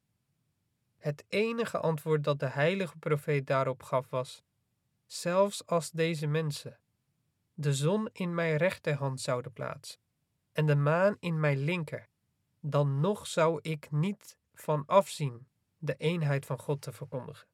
Het 1.03 1.25
enige 1.29 1.79
antwoord 1.79 2.25
dat 2.25 2.41
de 2.41 2.49
heilige 2.49 2.99
profeet 2.99 3.47
daarop 3.47 3.83
gaf 3.83 4.11
was: 4.11 4.43
Zelfs 5.07 5.67
als 5.67 5.91
deze 5.91 6.27
mensen 6.27 6.79
de 7.55 7.75
zon 7.75 8.09
in 8.13 8.35
mijn 8.35 8.57
rechterhand 8.57 9.21
zouden 9.21 9.53
plaatsen 9.53 10.01
en 10.53 10.67
de 10.67 10.75
maan 10.75 11.17
in 11.21 11.41
mijn 11.41 11.59
linker, 11.59 12.09
dan 12.61 13.01
nog 13.01 13.27
zou 13.27 13.59
ik 13.63 13.91
niet 13.91 14.37
van 14.55 14.83
afzien 14.87 15.47
de 15.79 15.95
eenheid 15.99 16.47
van 16.47 16.59
God 16.59 16.81
te 16.83 16.93
verkondigen. 16.93 17.47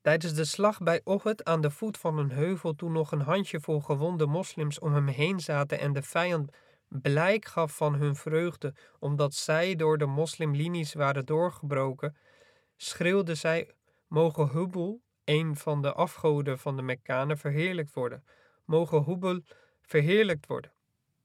Tijdens 0.00 0.34
de 0.34 0.44
slag 0.44 0.78
bij 0.78 1.00
Ohud 1.04 1.44
aan 1.44 1.60
de 1.60 1.70
voet 1.70 1.98
van 1.98 2.18
een 2.18 2.30
heuvel, 2.30 2.74
toen 2.74 2.92
nog 2.92 3.12
een 3.12 3.20
handjevol 3.20 3.80
gewonde 3.80 4.26
moslims 4.26 4.78
om 4.78 4.94
hem 4.94 5.06
heen 5.06 5.40
zaten 5.40 5.78
en 5.78 5.92
de 5.92 6.02
vijand 6.02 6.50
blijk 6.90 7.44
gaf 7.44 7.76
van 7.76 7.94
hun 7.94 8.16
vreugde 8.16 8.74
omdat 8.98 9.34
zij 9.34 9.76
door 9.76 9.98
de 9.98 10.06
moslimlinies 10.06 10.94
waren 10.94 11.26
doorgebroken, 11.26 12.16
schreeuwden 12.76 13.36
zij: 13.36 13.70
Mogen 14.08 14.48
Hubel, 14.48 15.00
een 15.24 15.56
van 15.56 15.82
de 15.82 15.92
afgoden 15.92 16.58
van 16.58 16.76
de 16.76 16.82
Mekkanen, 16.82 17.38
verheerlijkt 17.38 17.92
worden. 17.92 18.24
Mogen 18.64 19.04
Hubel 19.04 19.40
verheerlijkt 19.82 20.46
worden. 20.46 20.72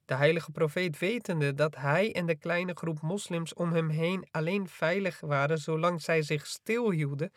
De 0.06 0.14
heilige 0.14 0.52
profeet 0.52 1.00
wetende 1.00 1.54
dat 1.54 1.76
hij 1.76 2.14
en 2.14 2.26
de 2.26 2.36
kleine 2.36 2.74
groep 2.74 3.02
moslims 3.02 3.54
om 3.54 3.72
hem 3.72 3.90
heen 3.90 4.28
alleen 4.32 4.68
veilig 4.68 5.20
waren 5.20 5.58
zolang 5.58 6.02
zij 6.02 6.22
zich 6.22 6.46
stilhielden, 6.46 7.34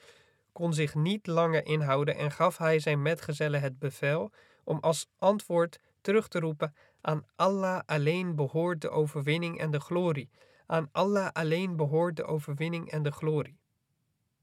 kon 0.53 0.75
zich 0.75 0.95
niet 0.95 1.27
langer 1.27 1.67
inhouden 1.67 2.17
en 2.17 2.31
gaf 2.31 2.59
hij 2.59 2.79
zijn 2.79 3.03
metgezellen 3.03 3.61
het 3.61 3.79
bevel 3.79 4.33
om 4.65 4.79
als 4.81 5.07
antwoord 5.19 5.79
terug 6.01 6.29
te 6.29 6.39
roepen: 6.39 6.75
Aan 7.01 7.25
Allah 7.37 7.81
alleen 7.87 8.35
behoort 8.35 8.81
de 8.81 8.91
overwinning 8.91 9.59
en 9.59 9.71
de 9.71 9.81
glorie. 9.81 10.31
Aan 10.67 10.89
Allah 10.93 11.29
alleen 11.33 11.77
behoort 11.77 12.17
de 12.17 12.25
overwinning 12.25 12.91
en 12.91 13.03
de 13.03 13.13
glorie. 13.13 13.59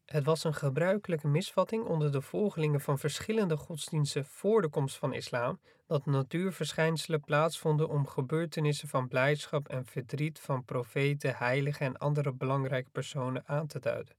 Het 0.06 0.24
was 0.24 0.44
een 0.44 0.54
gebruikelijke 0.54 1.28
misvatting 1.28 1.84
onder 1.84 2.12
de 2.12 2.22
volgelingen 2.22 2.82
van 2.82 3.00
verschillende 3.00 3.58
godsdiensten 3.58 4.26
voor 4.26 4.62
de 4.62 4.70
komst 4.70 4.98
van 4.98 5.14
islam 5.14 5.60
dat 5.88 6.06
natuurverschijnselen 6.06 7.22
plaatsvonden 7.22 7.90
om 7.90 8.08
gebeurtenissen 8.08 8.88
van 8.88 9.08
blijdschap 9.08 9.68
en 9.68 9.86
verdriet 9.86 10.40
van 10.40 10.66
profeten, 10.66 11.36
heiligen 11.36 11.86
en 11.86 11.98
andere 11.98 12.34
belangrijke 12.34 12.90
personen 12.90 13.44
aan 13.46 13.68
te 13.68 13.80
duiden. 13.80 14.16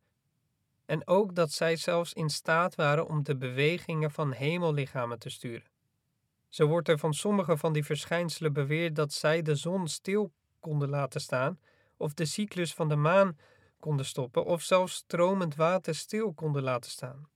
En 0.87 1.07
ook 1.07 1.35
dat 1.35 1.53
zij 1.53 1.77
zelfs 1.77 2.13
in 2.13 2.31
staat 2.31 2.75
waren 2.75 3.09
om 3.09 3.23
de 3.23 3.37
bewegingen 3.37 4.11
van 4.11 4.33
hemellichamen 4.33 5.19
te 5.19 5.31
sturen. 5.31 5.76
Zo 6.57 6.67
wordt 6.67 6.89
er 6.89 6.99
van 6.99 7.15
sommige 7.15 7.57
van 7.57 7.73
die 7.73 7.85
verschijnselen 7.85 8.53
beweerd 8.53 8.97
dat 8.97 9.13
zij 9.13 9.43
de 9.43 9.55
zon 9.55 9.89
stil 9.89 10.33
konden 10.61 10.89
laten 10.89 11.21
staan, 11.21 11.61
of 11.97 12.15
de 12.15 12.25
cyclus 12.25 12.75
van 12.75 12.89
de 12.89 12.97
maan 12.97 13.39
konden 13.81 14.07
stoppen, 14.07 14.45
of 14.45 14.63
zelfs 14.63 14.95
stromend 14.95 15.55
water 15.55 15.95
stil 15.95 16.33
konden 16.33 16.63
laten 16.63 16.91
staan. 16.91 17.29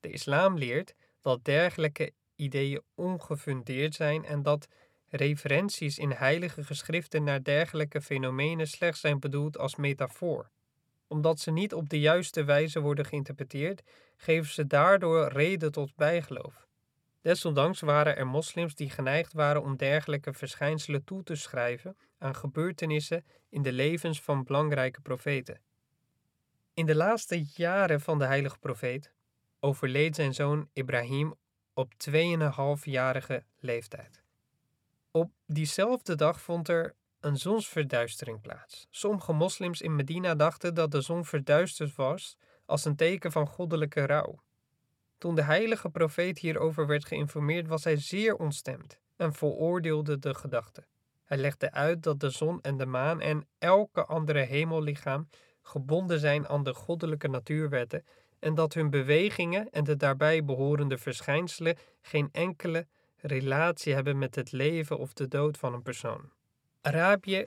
De 0.00 0.10
islam 0.10 0.58
leert 0.58 0.94
dat 1.20 1.44
dergelijke 1.44 2.12
ideeën 2.36 2.82
ongefundeerd 2.94 3.94
zijn 3.94 4.24
en 4.24 4.42
dat 4.42 4.68
referenties 5.08 5.98
in 5.98 6.10
heilige 6.10 6.64
geschriften 6.64 7.24
naar 7.24 7.42
dergelijke 7.42 8.00
fenomenen 8.00 8.66
slechts 8.66 9.00
zijn 9.00 9.18
bedoeld 9.18 9.58
als 9.58 9.76
metafoor. 9.76 10.50
Omdat 11.06 11.40
ze 11.40 11.50
niet 11.50 11.74
op 11.74 11.88
de 11.88 12.00
juiste 12.00 12.44
wijze 12.44 12.80
worden 12.80 13.04
geïnterpreteerd, 13.04 13.82
geven 14.16 14.52
ze 14.52 14.66
daardoor 14.66 15.28
reden 15.28 15.72
tot 15.72 15.96
bijgeloof. 15.96 16.70
Desondanks 17.22 17.80
waren 17.80 18.16
er 18.16 18.26
moslims 18.26 18.74
die 18.74 18.90
geneigd 18.90 19.32
waren 19.32 19.62
om 19.62 19.76
dergelijke 19.76 20.32
verschijnselen 20.32 21.04
toe 21.04 21.22
te 21.22 21.34
schrijven 21.34 21.96
aan 22.18 22.34
gebeurtenissen 22.34 23.24
in 23.48 23.62
de 23.62 23.72
levens 23.72 24.20
van 24.20 24.44
belangrijke 24.44 25.00
profeten. 25.00 25.60
In 26.74 26.86
de 26.86 26.94
laatste 26.94 27.44
jaren 27.54 28.00
van 28.00 28.18
de 28.18 28.24
heilige 28.24 28.58
profeet 28.58 29.12
overleed 29.60 30.14
zijn 30.14 30.34
zoon 30.34 30.68
Ibrahim 30.72 31.34
op 31.74 31.92
2,5-jarige 32.10 33.44
leeftijd. 33.58 34.22
Op 35.10 35.32
diezelfde 35.46 36.14
dag 36.14 36.40
vond 36.40 36.68
er 36.68 36.94
een 37.20 37.36
zonsverduistering 37.36 38.40
plaats. 38.40 38.86
Sommige 38.90 39.32
moslims 39.32 39.80
in 39.80 39.96
Medina 39.96 40.34
dachten 40.34 40.74
dat 40.74 40.90
de 40.90 41.00
zon 41.00 41.24
verduisterd 41.24 41.94
was 41.94 42.36
als 42.66 42.84
een 42.84 42.96
teken 42.96 43.32
van 43.32 43.46
goddelijke 43.46 44.06
rouw. 44.06 44.42
Toen 45.22 45.34
de 45.34 45.42
heilige 45.42 45.90
profeet 45.90 46.38
hierover 46.38 46.86
werd 46.86 47.04
geïnformeerd, 47.04 47.66
was 47.68 47.84
hij 47.84 47.96
zeer 47.96 48.36
ontstemd 48.36 48.98
en 49.16 49.32
veroordeelde 49.32 50.18
de 50.18 50.34
gedachte. 50.34 50.84
Hij 51.24 51.36
legde 51.36 51.72
uit 51.72 52.02
dat 52.02 52.20
de 52.20 52.30
zon 52.30 52.60
en 52.60 52.76
de 52.76 52.86
maan 52.86 53.20
en 53.20 53.46
elke 53.58 54.04
andere 54.04 54.38
hemellichaam 54.38 55.28
gebonden 55.62 56.18
zijn 56.18 56.48
aan 56.48 56.62
de 56.62 56.74
goddelijke 56.74 57.28
natuurwetten 57.28 58.04
en 58.38 58.54
dat 58.54 58.74
hun 58.74 58.90
bewegingen 58.90 59.70
en 59.70 59.84
de 59.84 59.96
daarbij 59.96 60.44
behorende 60.44 60.98
verschijnselen 60.98 61.76
geen 62.00 62.28
enkele 62.32 62.86
relatie 63.16 63.94
hebben 63.94 64.18
met 64.18 64.34
het 64.34 64.52
leven 64.52 64.98
of 64.98 65.12
de 65.12 65.28
dood 65.28 65.58
van 65.58 65.74
een 65.74 65.82
persoon. 65.82 66.30
Arabië 66.80 67.46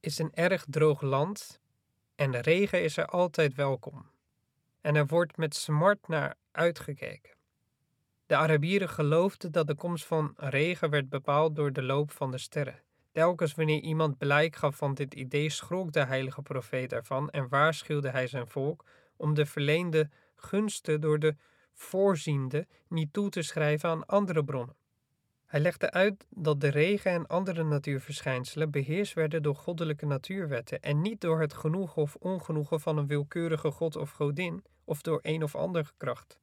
is 0.00 0.18
een 0.18 0.34
erg 0.34 0.64
droog 0.68 1.00
land 1.00 1.60
en 2.14 2.40
regen 2.40 2.82
is 2.82 2.96
er 2.96 3.06
altijd 3.06 3.54
welkom. 3.54 4.10
En 4.80 4.94
er 4.94 5.06
wordt 5.06 5.36
met 5.36 5.54
smart 5.54 6.08
naar 6.08 6.36
uitgekeken. 6.52 7.38
De 8.26 8.36
Arabieren 8.36 8.88
geloofden 8.88 9.52
dat 9.52 9.66
de 9.66 9.74
komst 9.74 10.04
van 10.04 10.32
regen 10.36 10.90
werd 10.90 11.08
bepaald 11.08 11.56
door 11.56 11.72
de 11.72 11.82
loop 11.82 12.10
van 12.10 12.30
de 12.30 12.38
sterren. 12.38 12.82
Telkens 13.12 13.54
wanneer 13.54 13.80
iemand 13.80 14.18
blijk 14.18 14.56
gaf 14.56 14.76
van 14.76 14.94
dit 14.94 15.14
idee, 15.14 15.50
schrok 15.50 15.92
de 15.92 16.04
heilige 16.04 16.42
profeet 16.42 16.92
ervan 16.92 17.30
en 17.30 17.48
waarschuwde 17.48 18.10
hij 18.10 18.26
zijn 18.26 18.48
volk 18.48 18.84
om 19.16 19.34
de 19.34 19.46
verleende 19.46 20.10
gunsten 20.36 21.00
door 21.00 21.18
de 21.18 21.36
voorziende 21.74 22.66
niet 22.88 23.12
toe 23.12 23.28
te 23.28 23.42
schrijven 23.42 23.88
aan 23.88 24.06
andere 24.06 24.44
bronnen. 24.44 24.76
Hij 25.46 25.60
legde 25.60 25.90
uit 25.90 26.26
dat 26.28 26.60
de 26.60 26.68
regen 26.68 27.12
en 27.12 27.26
andere 27.26 27.64
natuurverschijnselen 27.64 28.70
beheerst 28.70 29.14
werden 29.14 29.42
door 29.42 29.54
goddelijke 29.54 30.06
natuurwetten 30.06 30.80
en 30.80 31.00
niet 31.00 31.20
door 31.20 31.40
het 31.40 31.54
genoegen 31.54 32.02
of 32.02 32.16
ongenoegen 32.16 32.80
van 32.80 32.96
een 32.96 33.06
willekeurige 33.06 33.70
god 33.70 33.96
of 33.96 34.10
godin 34.10 34.64
of 34.90 35.02
door 35.02 35.18
een 35.22 35.42
of 35.42 35.54
andere 35.54 35.90
kracht. 35.96 36.38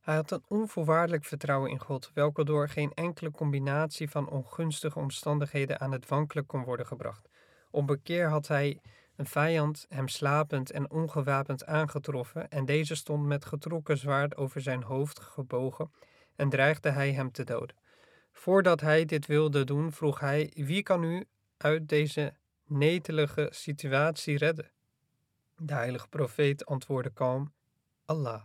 Hij 0.00 0.14
had 0.14 0.30
een 0.30 0.42
onvoorwaardelijk 0.48 1.24
vertrouwen 1.24 1.70
in 1.70 1.80
God, 1.80 2.10
welke 2.14 2.44
door 2.44 2.68
geen 2.68 2.92
enkele 2.94 3.30
combinatie 3.30 4.10
van 4.10 4.28
ongunstige 4.28 4.98
omstandigheden 4.98 5.80
aan 5.80 5.92
het 5.92 6.08
wankelen 6.08 6.46
kon 6.46 6.64
worden 6.64 6.86
gebracht. 6.86 7.28
Op 7.70 7.90
een 7.90 8.02
keer 8.02 8.28
had 8.28 8.48
hij 8.48 8.80
een 9.16 9.26
vijand 9.26 9.86
hem 9.88 10.08
slapend 10.08 10.70
en 10.70 10.90
ongewapend 10.90 11.66
aangetroffen, 11.66 12.50
en 12.50 12.64
deze 12.64 12.94
stond 12.94 13.26
met 13.26 13.44
getrokken 13.44 13.98
zwaard 13.98 14.36
over 14.36 14.60
zijn 14.60 14.82
hoofd 14.82 15.20
gebogen 15.20 15.90
en 16.36 16.48
dreigde 16.48 16.90
hij 16.90 17.12
hem 17.12 17.32
te 17.32 17.44
doden. 17.44 17.76
Voordat 18.32 18.80
hij 18.80 19.04
dit 19.04 19.26
wilde 19.26 19.64
doen, 19.64 19.92
vroeg 19.92 20.20
hij: 20.20 20.52
Wie 20.54 20.82
kan 20.82 21.02
u 21.04 21.24
uit 21.56 21.88
deze 21.88 22.34
netelige 22.64 23.48
situatie 23.50 24.38
redden? 24.38 24.70
De 25.56 25.74
heilige 25.74 26.08
profeet 26.08 26.66
antwoordde 26.66 27.10
kalm: 27.10 27.52
Allah. 28.04 28.42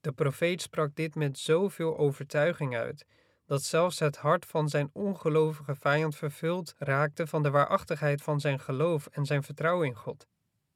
De 0.00 0.12
profeet 0.12 0.62
sprak 0.62 0.96
dit 0.96 1.14
met 1.14 1.38
zoveel 1.38 1.98
overtuiging 1.98 2.76
uit, 2.76 3.06
dat 3.46 3.62
zelfs 3.62 3.98
het 3.98 4.16
hart 4.16 4.46
van 4.46 4.68
zijn 4.68 4.90
ongelovige 4.92 5.74
vijand 5.74 6.16
vervuld 6.16 6.74
raakte 6.78 7.26
van 7.26 7.42
de 7.42 7.50
waarachtigheid 7.50 8.22
van 8.22 8.40
zijn 8.40 8.60
geloof 8.60 9.06
en 9.06 9.26
zijn 9.26 9.42
vertrouwen 9.42 9.86
in 9.86 9.94
God. 9.94 10.26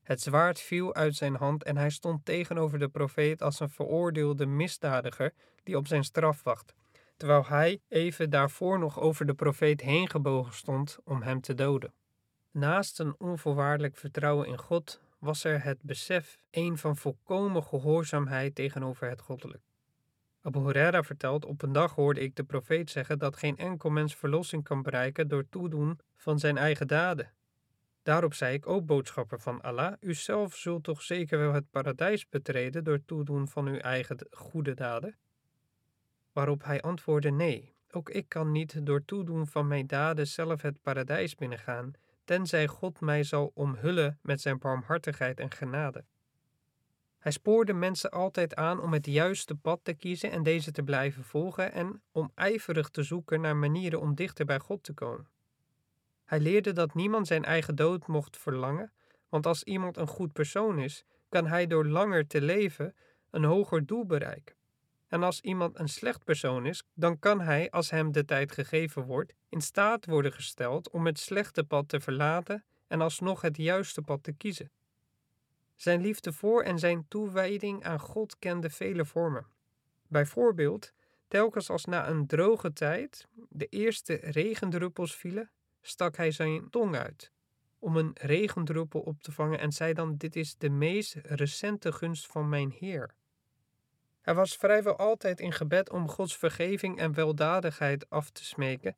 Het 0.02 0.20
zwaard 0.20 0.60
viel 0.60 0.94
uit 0.94 1.14
zijn 1.14 1.34
hand 1.34 1.64
en 1.64 1.76
hij 1.76 1.90
stond 1.90 2.24
tegenover 2.24 2.78
de 2.78 2.88
profeet 2.88 3.42
als 3.42 3.60
een 3.60 3.70
veroordeelde 3.70 4.46
misdadiger 4.46 5.32
die 5.62 5.76
op 5.76 5.86
zijn 5.86 6.04
straf 6.04 6.42
wacht, 6.42 6.74
terwijl 7.16 7.46
hij 7.46 7.80
even 7.88 8.30
daarvoor 8.30 8.78
nog 8.78 9.00
over 9.00 9.26
de 9.26 9.34
profeet 9.34 9.80
heen 9.80 10.10
gebogen 10.10 10.54
stond 10.54 10.98
om 11.04 11.22
hem 11.22 11.40
te 11.40 11.54
doden. 11.54 11.92
Naast 12.50 12.98
een 12.98 13.14
onvoorwaardelijk 13.18 13.96
vertrouwen 13.96 14.46
in 14.46 14.58
God 14.58 15.00
was 15.18 15.44
er 15.44 15.64
het 15.64 15.82
besef 15.82 16.38
een 16.50 16.78
van 16.78 16.96
volkomen 16.96 17.62
gehoorzaamheid 17.62 18.54
tegenover 18.54 19.08
het 19.08 19.20
goddelijk. 19.20 19.62
Abu 20.42 20.58
Huraira 20.58 21.02
vertelt, 21.02 21.44
op 21.44 21.62
een 21.62 21.72
dag 21.72 21.94
hoorde 21.94 22.20
ik 22.20 22.36
de 22.36 22.44
profeet 22.44 22.90
zeggen 22.90 23.18
dat 23.18 23.36
geen 23.36 23.56
enkel 23.56 23.90
mens 23.90 24.14
verlossing 24.16 24.64
kan 24.64 24.82
bereiken 24.82 25.28
door 25.28 25.48
toedoen 25.48 26.00
van 26.16 26.38
zijn 26.38 26.56
eigen 26.56 26.86
daden. 26.86 27.32
Daarop 28.02 28.34
zei 28.34 28.54
ik, 28.54 28.66
ook 28.66 28.86
boodschapper 28.86 29.40
van 29.40 29.60
Allah, 29.60 29.92
u 30.00 30.14
zelf 30.14 30.56
zult 30.56 30.84
toch 30.84 31.02
zeker 31.02 31.38
wel 31.38 31.52
het 31.52 31.70
paradijs 31.70 32.28
betreden 32.28 32.84
door 32.84 33.04
toedoen 33.04 33.48
van 33.48 33.66
uw 33.66 33.78
eigen 33.78 34.26
goede 34.30 34.74
daden? 34.74 35.16
Waarop 36.32 36.64
hij 36.64 36.80
antwoordde, 36.80 37.30
nee, 37.30 37.74
ook 37.90 38.10
ik 38.10 38.28
kan 38.28 38.52
niet 38.52 38.86
door 38.86 39.04
toedoen 39.04 39.46
van 39.46 39.66
mijn 39.66 39.86
daden 39.86 40.26
zelf 40.26 40.62
het 40.62 40.82
paradijs 40.82 41.34
binnengaan, 41.34 41.92
tenzij 42.28 42.66
God 42.66 43.00
mij 43.00 43.22
zal 43.22 43.50
omhullen 43.54 44.18
met 44.22 44.40
zijn 44.40 44.58
barmhartigheid 44.58 45.40
en 45.40 45.50
genade. 45.50 46.04
Hij 47.18 47.32
spoorde 47.32 47.72
mensen 47.72 48.10
altijd 48.10 48.54
aan 48.54 48.80
om 48.80 48.92
het 48.92 49.06
juiste 49.06 49.54
pad 49.54 49.80
te 49.82 49.94
kiezen 49.94 50.30
en 50.30 50.42
deze 50.42 50.72
te 50.72 50.82
blijven 50.82 51.24
volgen 51.24 51.72
en 51.72 52.02
om 52.12 52.30
ijverig 52.34 52.88
te 52.88 53.02
zoeken 53.02 53.40
naar 53.40 53.56
manieren 53.56 54.00
om 54.00 54.14
dichter 54.14 54.44
bij 54.44 54.58
God 54.58 54.82
te 54.82 54.92
komen. 54.92 55.28
Hij 56.24 56.40
leerde 56.40 56.72
dat 56.72 56.94
niemand 56.94 57.26
zijn 57.26 57.44
eigen 57.44 57.74
dood 57.74 58.06
mocht 58.06 58.36
verlangen, 58.36 58.92
want 59.28 59.46
als 59.46 59.62
iemand 59.62 59.96
een 59.96 60.06
goed 60.06 60.32
persoon 60.32 60.78
is, 60.78 61.04
kan 61.28 61.46
hij 61.46 61.66
door 61.66 61.86
langer 61.86 62.26
te 62.26 62.40
leven 62.40 62.94
een 63.30 63.44
hoger 63.44 63.86
doel 63.86 64.06
bereiken. 64.06 64.56
En 65.08 65.22
als 65.22 65.40
iemand 65.40 65.78
een 65.78 65.88
slecht 65.88 66.24
persoon 66.24 66.66
is, 66.66 66.82
dan 66.94 67.18
kan 67.18 67.40
hij, 67.40 67.70
als 67.70 67.90
hem 67.90 68.12
de 68.12 68.24
tijd 68.24 68.52
gegeven 68.52 69.02
wordt, 69.02 69.34
in 69.48 69.60
staat 69.60 70.06
worden 70.06 70.32
gesteld 70.32 70.90
om 70.90 71.06
het 71.06 71.18
slechte 71.18 71.64
pad 71.64 71.88
te 71.88 72.00
verlaten 72.00 72.64
en 72.86 73.00
alsnog 73.00 73.40
het 73.40 73.56
juiste 73.56 74.02
pad 74.02 74.22
te 74.22 74.32
kiezen. 74.32 74.70
Zijn 75.74 76.00
liefde 76.00 76.32
voor 76.32 76.62
en 76.62 76.78
zijn 76.78 77.08
toewijding 77.08 77.84
aan 77.84 78.00
God 78.00 78.38
kende 78.38 78.70
vele 78.70 79.04
vormen. 79.04 79.46
Bijvoorbeeld, 80.06 80.92
telkens 81.28 81.70
als 81.70 81.84
na 81.84 82.08
een 82.08 82.26
droge 82.26 82.72
tijd 82.72 83.26
de 83.48 83.66
eerste 83.66 84.14
regendruppels 84.14 85.16
vielen, 85.16 85.50
stak 85.80 86.16
hij 86.16 86.30
zijn 86.30 86.70
tong 86.70 86.96
uit 86.96 87.32
om 87.78 87.96
een 87.96 88.10
regendruppel 88.14 89.00
op 89.00 89.22
te 89.22 89.32
vangen 89.32 89.58
en 89.58 89.72
zei 89.72 89.92
dan: 89.92 90.16
Dit 90.16 90.36
is 90.36 90.56
de 90.56 90.70
meest 90.70 91.14
recente 91.22 91.92
gunst 91.92 92.26
van 92.26 92.48
mijn 92.48 92.70
Heer. 92.70 93.14
Hij 94.28 94.36
was 94.36 94.56
vrijwel 94.56 94.96
altijd 94.96 95.40
in 95.40 95.52
gebed 95.52 95.90
om 95.90 96.08
Gods 96.08 96.36
vergeving 96.36 96.98
en 96.98 97.14
weldadigheid 97.14 98.10
af 98.10 98.30
te 98.30 98.44
smeken, 98.44 98.96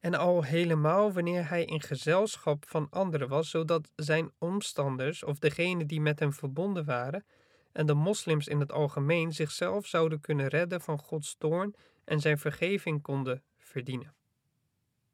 en 0.00 0.14
al 0.14 0.42
helemaal 0.42 1.12
wanneer 1.12 1.48
hij 1.48 1.64
in 1.64 1.80
gezelschap 1.80 2.68
van 2.68 2.86
anderen 2.90 3.28
was, 3.28 3.50
zodat 3.50 3.90
zijn 3.96 4.30
omstanders 4.38 5.24
of 5.24 5.38
degenen 5.38 5.86
die 5.86 6.00
met 6.00 6.18
hem 6.18 6.32
verbonden 6.32 6.84
waren, 6.84 7.24
en 7.72 7.86
de 7.86 7.94
moslims 7.94 8.48
in 8.48 8.60
het 8.60 8.72
algemeen 8.72 9.32
zichzelf 9.32 9.86
zouden 9.86 10.20
kunnen 10.20 10.46
redden 10.46 10.80
van 10.80 10.98
Gods 10.98 11.36
toorn 11.38 11.74
en 12.04 12.20
zijn 12.20 12.38
vergeving 12.38 13.02
konden 13.02 13.42
verdienen. 13.58 14.14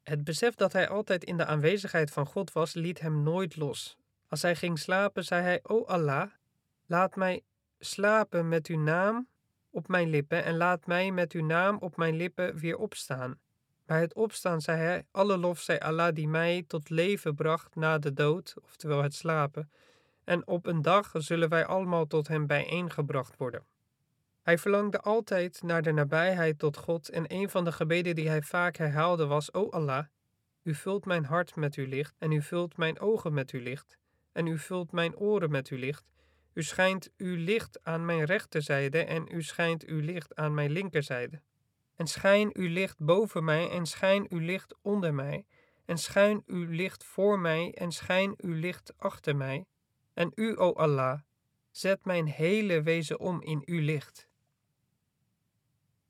Het 0.03 0.23
besef 0.23 0.55
dat 0.55 0.73
hij 0.73 0.87
altijd 0.87 1.23
in 1.23 1.37
de 1.37 1.45
aanwezigheid 1.45 2.11
van 2.11 2.25
God 2.25 2.51
was, 2.51 2.73
liet 2.73 2.99
hem 2.99 3.23
nooit 3.23 3.55
los. 3.55 3.97
Als 4.27 4.41
hij 4.41 4.55
ging 4.55 4.79
slapen, 4.79 5.23
zei 5.23 5.41
hij: 5.41 5.59
O 5.63 5.85
Allah, 5.85 6.29
laat 6.85 7.15
mij 7.15 7.41
slapen 7.79 8.47
met 8.47 8.67
uw 8.67 8.79
naam 8.79 9.27
op 9.69 9.87
mijn 9.87 10.09
lippen 10.09 10.43
en 10.43 10.57
laat 10.57 10.85
mij 10.85 11.11
met 11.11 11.33
uw 11.33 11.45
naam 11.45 11.77
op 11.77 11.97
mijn 11.97 12.15
lippen 12.15 12.57
weer 12.57 12.77
opstaan. 12.77 13.39
Bij 13.85 14.01
het 14.01 14.13
opstaan 14.13 14.61
zei 14.61 14.77
hij: 14.77 15.05
Alle 15.11 15.37
lof 15.37 15.59
zij 15.59 15.79
Allah 15.79 16.15
die 16.15 16.27
mij 16.27 16.63
tot 16.67 16.89
leven 16.89 17.35
bracht 17.35 17.75
na 17.75 17.97
de 17.97 18.13
dood, 18.13 18.53
oftewel 18.63 19.03
het 19.03 19.13
slapen, 19.13 19.71
en 20.23 20.47
op 20.47 20.65
een 20.65 20.81
dag 20.81 21.11
zullen 21.13 21.49
wij 21.49 21.65
allemaal 21.65 22.07
tot 22.07 22.27
hem 22.27 22.47
bijeengebracht 22.47 23.37
worden. 23.37 23.63
Hij 24.41 24.57
verlangde 24.57 24.99
altijd 24.99 25.61
naar 25.63 25.81
de 25.81 25.91
nabijheid 25.91 26.59
tot 26.59 26.77
God 26.77 27.09
en 27.09 27.23
een 27.27 27.49
van 27.49 27.63
de 27.63 27.71
gebeden 27.71 28.15
die 28.15 28.29
hij 28.29 28.41
vaak 28.41 28.75
herhaalde 28.75 29.25
was: 29.25 29.53
O 29.53 29.69
Allah, 29.69 30.05
u 30.63 30.73
vult 30.73 31.05
mijn 31.05 31.25
hart 31.25 31.55
met 31.55 31.75
uw 31.75 31.87
licht 31.87 32.15
en 32.17 32.31
u 32.31 32.41
vult 32.41 32.77
mijn 32.77 32.99
ogen 32.99 33.33
met 33.33 33.51
uw 33.51 33.61
licht 33.61 33.97
en 34.31 34.47
u 34.47 34.57
vult 34.57 34.91
mijn 34.91 35.17
oren 35.17 35.51
met 35.51 35.67
uw 35.67 35.77
licht. 35.77 36.09
U 36.53 36.63
schijnt 36.63 37.09
uw 37.17 37.35
licht 37.35 37.83
aan 37.83 38.05
mijn 38.05 38.23
rechterzijde 38.23 39.03
en 39.03 39.27
u 39.31 39.43
schijnt 39.43 39.85
uw 39.85 39.99
licht 39.99 40.35
aan 40.35 40.53
mijn 40.53 40.71
linkerzijde. 40.71 41.41
En 41.95 42.07
schijn 42.07 42.49
uw 42.53 42.67
licht 42.67 42.97
boven 42.97 43.43
mij 43.43 43.69
en 43.69 43.85
schijn 43.85 44.25
uw 44.29 44.39
licht 44.39 44.75
onder 44.81 45.13
mij 45.13 45.45
en 45.85 45.97
schijn 45.97 46.43
uw 46.45 46.65
licht 46.65 47.03
voor 47.03 47.39
mij 47.39 47.73
en 47.73 47.91
schijn 47.91 48.33
uw 48.37 48.53
licht 48.53 48.93
achter 48.97 49.35
mij. 49.35 49.65
En 50.13 50.31
u, 50.35 50.57
o 50.57 50.73
Allah, 50.73 51.19
zet 51.71 52.05
mijn 52.05 52.27
hele 52.27 52.81
wezen 52.81 53.19
om 53.19 53.41
in 53.41 53.61
uw 53.65 53.81
licht. 53.81 54.27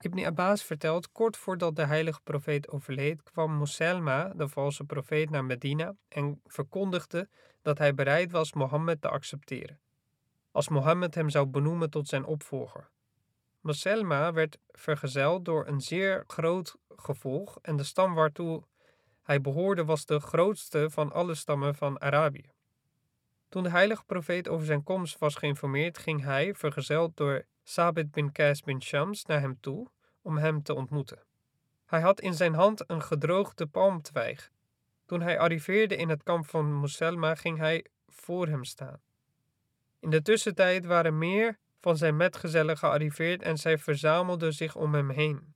Ibn 0.00 0.24
Abbas 0.24 0.64
vertelt, 0.64 1.12
kort 1.12 1.36
voordat 1.36 1.76
de 1.76 1.86
heilige 1.86 2.20
profeet 2.20 2.68
overleed, 2.68 3.22
kwam 3.22 3.52
Moselma, 3.52 4.28
de 4.28 4.48
valse 4.48 4.84
profeet, 4.84 5.30
naar 5.30 5.44
Medina 5.44 5.94
en 6.08 6.40
verkondigde 6.46 7.28
dat 7.62 7.78
hij 7.78 7.94
bereid 7.94 8.30
was 8.30 8.52
Mohammed 8.52 9.00
te 9.00 9.08
accepteren, 9.08 9.80
als 10.50 10.68
Mohammed 10.68 11.14
hem 11.14 11.30
zou 11.30 11.46
benoemen 11.46 11.90
tot 11.90 12.08
zijn 12.08 12.24
opvolger. 12.24 12.90
Moselma 13.60 14.32
werd 14.32 14.58
vergezeld 14.68 15.44
door 15.44 15.66
een 15.66 15.80
zeer 15.80 16.24
groot 16.26 16.76
gevolg 16.96 17.58
en 17.62 17.76
de 17.76 17.84
stam 17.84 18.14
waartoe 18.14 18.62
hij 19.22 19.40
behoorde 19.40 19.84
was 19.84 20.06
de 20.06 20.20
grootste 20.20 20.90
van 20.90 21.12
alle 21.12 21.34
stammen 21.34 21.74
van 21.74 22.00
Arabië. 22.00 22.50
Toen 23.48 23.62
de 23.62 23.70
heilige 23.70 24.04
profeet 24.04 24.48
over 24.48 24.66
zijn 24.66 24.82
komst 24.82 25.18
was 25.18 25.34
geïnformeerd, 25.34 25.98
ging 25.98 26.22
hij, 26.22 26.54
vergezeld 26.54 27.16
door 27.16 27.44
Sabit 27.62 28.10
bin 28.10 28.32
Qais 28.32 28.62
bin 28.62 28.82
Shams, 28.82 29.24
naar 29.24 29.40
hem 29.40 29.60
toe 29.60 29.86
om 30.22 30.38
hem 30.38 30.62
te 30.62 30.74
ontmoeten. 30.74 31.22
Hij 31.86 32.00
had 32.00 32.20
in 32.20 32.34
zijn 32.34 32.54
hand 32.54 32.90
een 32.90 33.02
gedroogde 33.02 33.66
palmtwijg. 33.66 34.50
Toen 35.06 35.20
hij 35.20 35.38
arriveerde 35.38 35.96
in 35.96 36.08
het 36.08 36.22
kamp 36.22 36.46
van 36.46 36.72
Moselma, 36.72 37.34
ging 37.34 37.58
hij 37.58 37.84
voor 38.06 38.46
hem 38.46 38.64
staan. 38.64 39.00
In 40.00 40.10
de 40.10 40.22
tussentijd 40.22 40.84
waren 40.84 41.18
meer 41.18 41.58
van 41.80 41.96
zijn 41.96 42.16
metgezellen 42.16 42.78
gearriveerd 42.78 43.42
en 43.42 43.56
zij 43.56 43.78
verzamelden 43.78 44.52
zich 44.52 44.76
om 44.76 44.94
hem 44.94 45.10
heen. 45.10 45.54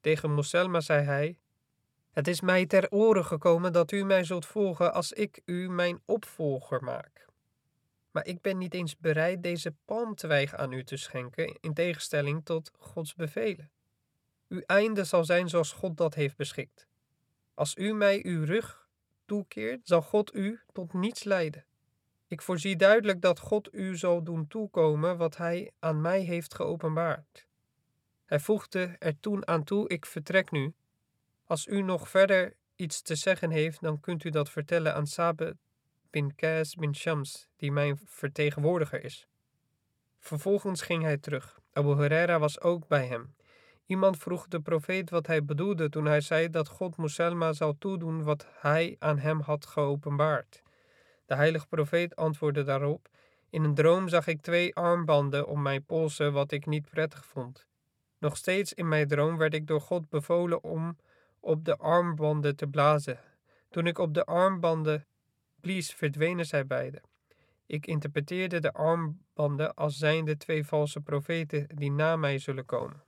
Tegen 0.00 0.32
Moselma 0.34 0.80
zei 0.80 1.04
hij: 1.04 1.38
Het 2.12 2.28
is 2.28 2.40
mij 2.40 2.66
ter 2.66 2.90
oren 2.90 3.24
gekomen 3.24 3.72
dat 3.72 3.92
u 3.92 4.04
mij 4.04 4.24
zult 4.24 4.46
volgen 4.46 4.94
als 4.94 5.12
ik 5.12 5.40
u 5.44 5.68
mijn 5.68 6.00
opvolger 6.04 6.84
maak. 6.84 7.26
Maar 8.10 8.26
ik 8.26 8.40
ben 8.40 8.58
niet 8.58 8.74
eens 8.74 8.98
bereid 8.98 9.42
deze 9.42 9.74
palmtwijg 9.84 10.54
aan 10.54 10.72
u 10.72 10.84
te 10.84 10.96
schenken, 10.96 11.58
in 11.60 11.74
tegenstelling 11.74 12.44
tot 12.44 12.70
Gods 12.78 13.14
bevelen. 13.14 13.70
Uw 14.48 14.60
einde 14.66 15.04
zal 15.04 15.24
zijn 15.24 15.48
zoals 15.48 15.72
God 15.72 15.96
dat 15.96 16.14
heeft 16.14 16.36
beschikt. 16.36 16.86
Als 17.54 17.76
u 17.76 17.92
mij 17.92 18.24
uw 18.24 18.44
rug 18.44 18.88
toekeert, 19.24 19.80
zal 19.84 20.02
God 20.02 20.34
u 20.34 20.60
tot 20.72 20.92
niets 20.92 21.24
leiden. 21.24 21.64
Ik 22.32 22.42
voorzie 22.42 22.76
duidelijk 22.76 23.20
dat 23.20 23.38
God 23.38 23.68
u 23.74 23.96
zal 23.96 24.22
doen 24.22 24.46
toekomen 24.46 25.16
wat 25.16 25.36
Hij 25.36 25.70
aan 25.78 26.00
mij 26.00 26.20
heeft 26.20 26.54
geopenbaard. 26.54 27.46
Hij 28.24 28.40
voegde 28.40 28.96
er 28.98 29.20
toen 29.20 29.46
aan 29.46 29.64
toe: 29.64 29.88
Ik 29.88 30.06
vertrek 30.06 30.50
nu. 30.50 30.74
Als 31.44 31.66
u 31.66 31.82
nog 31.82 32.08
verder 32.08 32.56
iets 32.76 33.02
te 33.02 33.14
zeggen 33.14 33.50
heeft, 33.50 33.80
dan 33.80 34.00
kunt 34.00 34.24
u 34.24 34.30
dat 34.30 34.50
vertellen 34.50 34.94
aan 34.94 35.06
Sabet 35.06 35.56
bin 36.10 36.34
Qais 36.34 36.74
bin 36.74 36.94
Shams, 36.94 37.48
die 37.56 37.72
mijn 37.72 38.00
vertegenwoordiger 38.04 39.04
is. 39.04 39.26
Vervolgens 40.18 40.82
ging 40.82 41.02
hij 41.02 41.18
terug. 41.18 41.60
Abu 41.72 41.94
Huraira 41.94 42.38
was 42.38 42.60
ook 42.60 42.88
bij 42.88 43.06
hem. 43.06 43.34
Iemand 43.86 44.18
vroeg 44.18 44.48
de 44.48 44.60
profeet 44.60 45.10
wat 45.10 45.26
hij 45.26 45.44
bedoelde 45.44 45.88
toen 45.88 46.04
hij 46.04 46.20
zei 46.20 46.50
dat 46.50 46.68
God 46.68 46.96
Moselma 46.96 47.52
zou 47.52 47.74
toedoen 47.78 48.22
wat 48.22 48.46
hij 48.50 48.96
aan 48.98 49.18
hem 49.18 49.40
had 49.40 49.66
geopenbaard. 49.66 50.62
De 51.32 51.38
heilige 51.38 51.66
profeet 51.66 52.16
antwoordde 52.16 52.62
daarop: 52.62 53.08
In 53.50 53.64
een 53.64 53.74
droom 53.74 54.08
zag 54.08 54.26
ik 54.26 54.42
twee 54.42 54.74
armbanden 54.74 55.46
om 55.46 55.62
mijn 55.62 55.84
polsen, 55.84 56.32
wat 56.32 56.52
ik 56.52 56.66
niet 56.66 56.88
prettig 56.90 57.26
vond. 57.26 57.66
Nog 58.18 58.36
steeds 58.36 58.72
in 58.72 58.88
mijn 58.88 59.08
droom 59.08 59.36
werd 59.36 59.54
ik 59.54 59.66
door 59.66 59.80
God 59.80 60.08
bevolen 60.08 60.64
om 60.64 60.96
op 61.40 61.64
de 61.64 61.76
armbanden 61.76 62.56
te 62.56 62.66
blazen. 62.66 63.20
Toen 63.70 63.86
ik 63.86 63.98
op 63.98 64.14
de 64.14 64.24
armbanden 64.24 65.06
blies, 65.60 65.92
verdwenen 65.92 66.46
zij 66.46 66.66
beiden. 66.66 67.02
Ik 67.66 67.86
interpreteerde 67.86 68.60
de 68.60 68.72
armbanden 68.72 69.74
als 69.74 69.96
zijnde 69.96 70.36
twee 70.36 70.64
valse 70.64 71.00
profeten 71.00 71.66
die 71.74 71.90
na 71.90 72.16
mij 72.16 72.38
zullen 72.38 72.64
komen. 72.64 73.02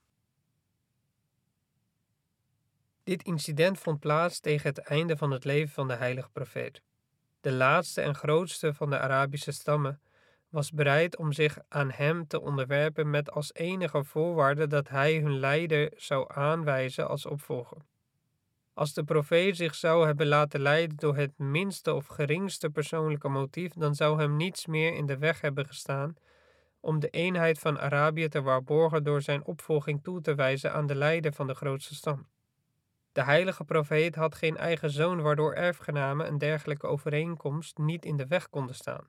Dit 3.02 3.22
incident 3.22 3.78
vond 3.78 4.00
plaats 4.00 4.40
tegen 4.40 4.68
het 4.68 4.78
einde 4.78 5.16
van 5.16 5.30
het 5.30 5.44
leven 5.44 5.74
van 5.74 5.88
de 5.88 5.94
heilige 5.94 6.30
profeet. 6.30 6.82
De 7.44 7.52
laatste 7.52 8.00
en 8.00 8.14
grootste 8.14 8.74
van 8.74 8.90
de 8.90 8.98
Arabische 8.98 9.52
stammen 9.52 10.00
was 10.48 10.70
bereid 10.70 11.16
om 11.16 11.32
zich 11.32 11.58
aan 11.68 11.90
hem 11.90 12.26
te 12.26 12.40
onderwerpen 12.40 13.10
met 13.10 13.30
als 13.30 13.54
enige 13.54 14.04
voorwaarde 14.04 14.66
dat 14.66 14.88
hij 14.88 15.16
hun 15.16 15.38
leider 15.38 15.92
zou 15.96 16.24
aanwijzen 16.34 17.08
als 17.08 17.26
opvolger. 17.26 17.78
Als 18.74 18.92
de 18.92 19.04
profeet 19.04 19.56
zich 19.56 19.74
zou 19.74 20.06
hebben 20.06 20.26
laten 20.26 20.60
leiden 20.60 20.96
door 20.96 21.16
het 21.16 21.38
minste 21.38 21.94
of 21.94 22.06
geringste 22.06 22.70
persoonlijke 22.70 23.28
motief, 23.28 23.72
dan 23.72 23.94
zou 23.94 24.20
hem 24.20 24.36
niets 24.36 24.66
meer 24.66 24.94
in 24.94 25.06
de 25.06 25.18
weg 25.18 25.40
hebben 25.40 25.66
gestaan 25.66 26.16
om 26.80 27.00
de 27.00 27.08
eenheid 27.08 27.58
van 27.58 27.78
Arabië 27.78 28.28
te 28.28 28.42
waarborgen 28.42 29.04
door 29.04 29.22
zijn 29.22 29.44
opvolging 29.44 30.02
toe 30.02 30.20
te 30.20 30.34
wijzen 30.34 30.72
aan 30.72 30.86
de 30.86 30.94
leider 30.94 31.32
van 31.32 31.46
de 31.46 31.54
grootste 31.54 31.94
stam. 31.94 32.26
De 33.14 33.22
heilige 33.22 33.64
profeet 33.64 34.14
had 34.14 34.34
geen 34.34 34.56
eigen 34.56 34.90
zoon, 34.90 35.22
waardoor 35.22 35.52
erfgenamen 35.52 36.26
een 36.26 36.38
dergelijke 36.38 36.86
overeenkomst 36.86 37.78
niet 37.78 38.04
in 38.04 38.16
de 38.16 38.26
weg 38.26 38.50
konden 38.50 38.74
staan. 38.74 39.06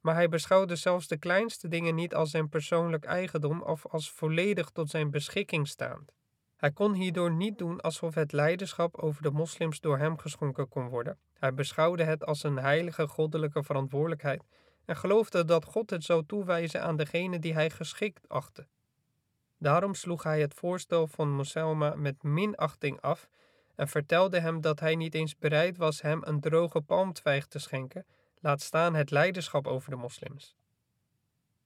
Maar 0.00 0.14
hij 0.14 0.28
beschouwde 0.28 0.76
zelfs 0.76 1.06
de 1.06 1.18
kleinste 1.18 1.68
dingen 1.68 1.94
niet 1.94 2.14
als 2.14 2.30
zijn 2.30 2.48
persoonlijk 2.48 3.04
eigendom 3.04 3.62
of 3.62 3.86
als 3.86 4.10
volledig 4.10 4.70
tot 4.70 4.90
zijn 4.90 5.10
beschikking 5.10 5.68
staand. 5.68 6.12
Hij 6.56 6.72
kon 6.72 6.92
hierdoor 6.94 7.32
niet 7.32 7.58
doen 7.58 7.80
alsof 7.80 8.14
het 8.14 8.32
leiderschap 8.32 8.96
over 8.96 9.22
de 9.22 9.30
moslims 9.30 9.80
door 9.80 9.98
hem 9.98 10.18
geschonken 10.18 10.68
kon 10.68 10.88
worden. 10.88 11.18
Hij 11.32 11.54
beschouwde 11.54 12.04
het 12.04 12.24
als 12.24 12.42
een 12.42 12.58
heilige 12.58 13.08
goddelijke 13.08 13.62
verantwoordelijkheid 13.62 14.44
en 14.84 14.96
geloofde 14.96 15.44
dat 15.44 15.64
God 15.64 15.90
het 15.90 16.04
zou 16.04 16.26
toewijzen 16.26 16.82
aan 16.82 16.96
degene 16.96 17.38
die 17.38 17.54
hij 17.54 17.70
geschikt 17.70 18.28
achtte. 18.28 18.66
Daarom 19.58 19.94
sloeg 19.94 20.22
hij 20.22 20.40
het 20.40 20.54
voorstel 20.54 21.06
van 21.06 21.30
Moselma 21.30 21.94
met 21.96 22.22
minachting 22.22 23.00
af 23.00 23.28
en 23.74 23.88
vertelde 23.88 24.40
hem 24.40 24.60
dat 24.60 24.80
hij 24.80 24.96
niet 24.96 25.14
eens 25.14 25.36
bereid 25.36 25.76
was 25.76 26.02
hem 26.02 26.20
een 26.24 26.40
droge 26.40 26.80
palmtwijg 26.80 27.46
te 27.46 27.58
schenken, 27.58 28.06
laat 28.40 28.60
staan 28.60 28.94
het 28.94 29.10
leiderschap 29.10 29.66
over 29.66 29.90
de 29.90 29.96
moslims. 29.96 30.56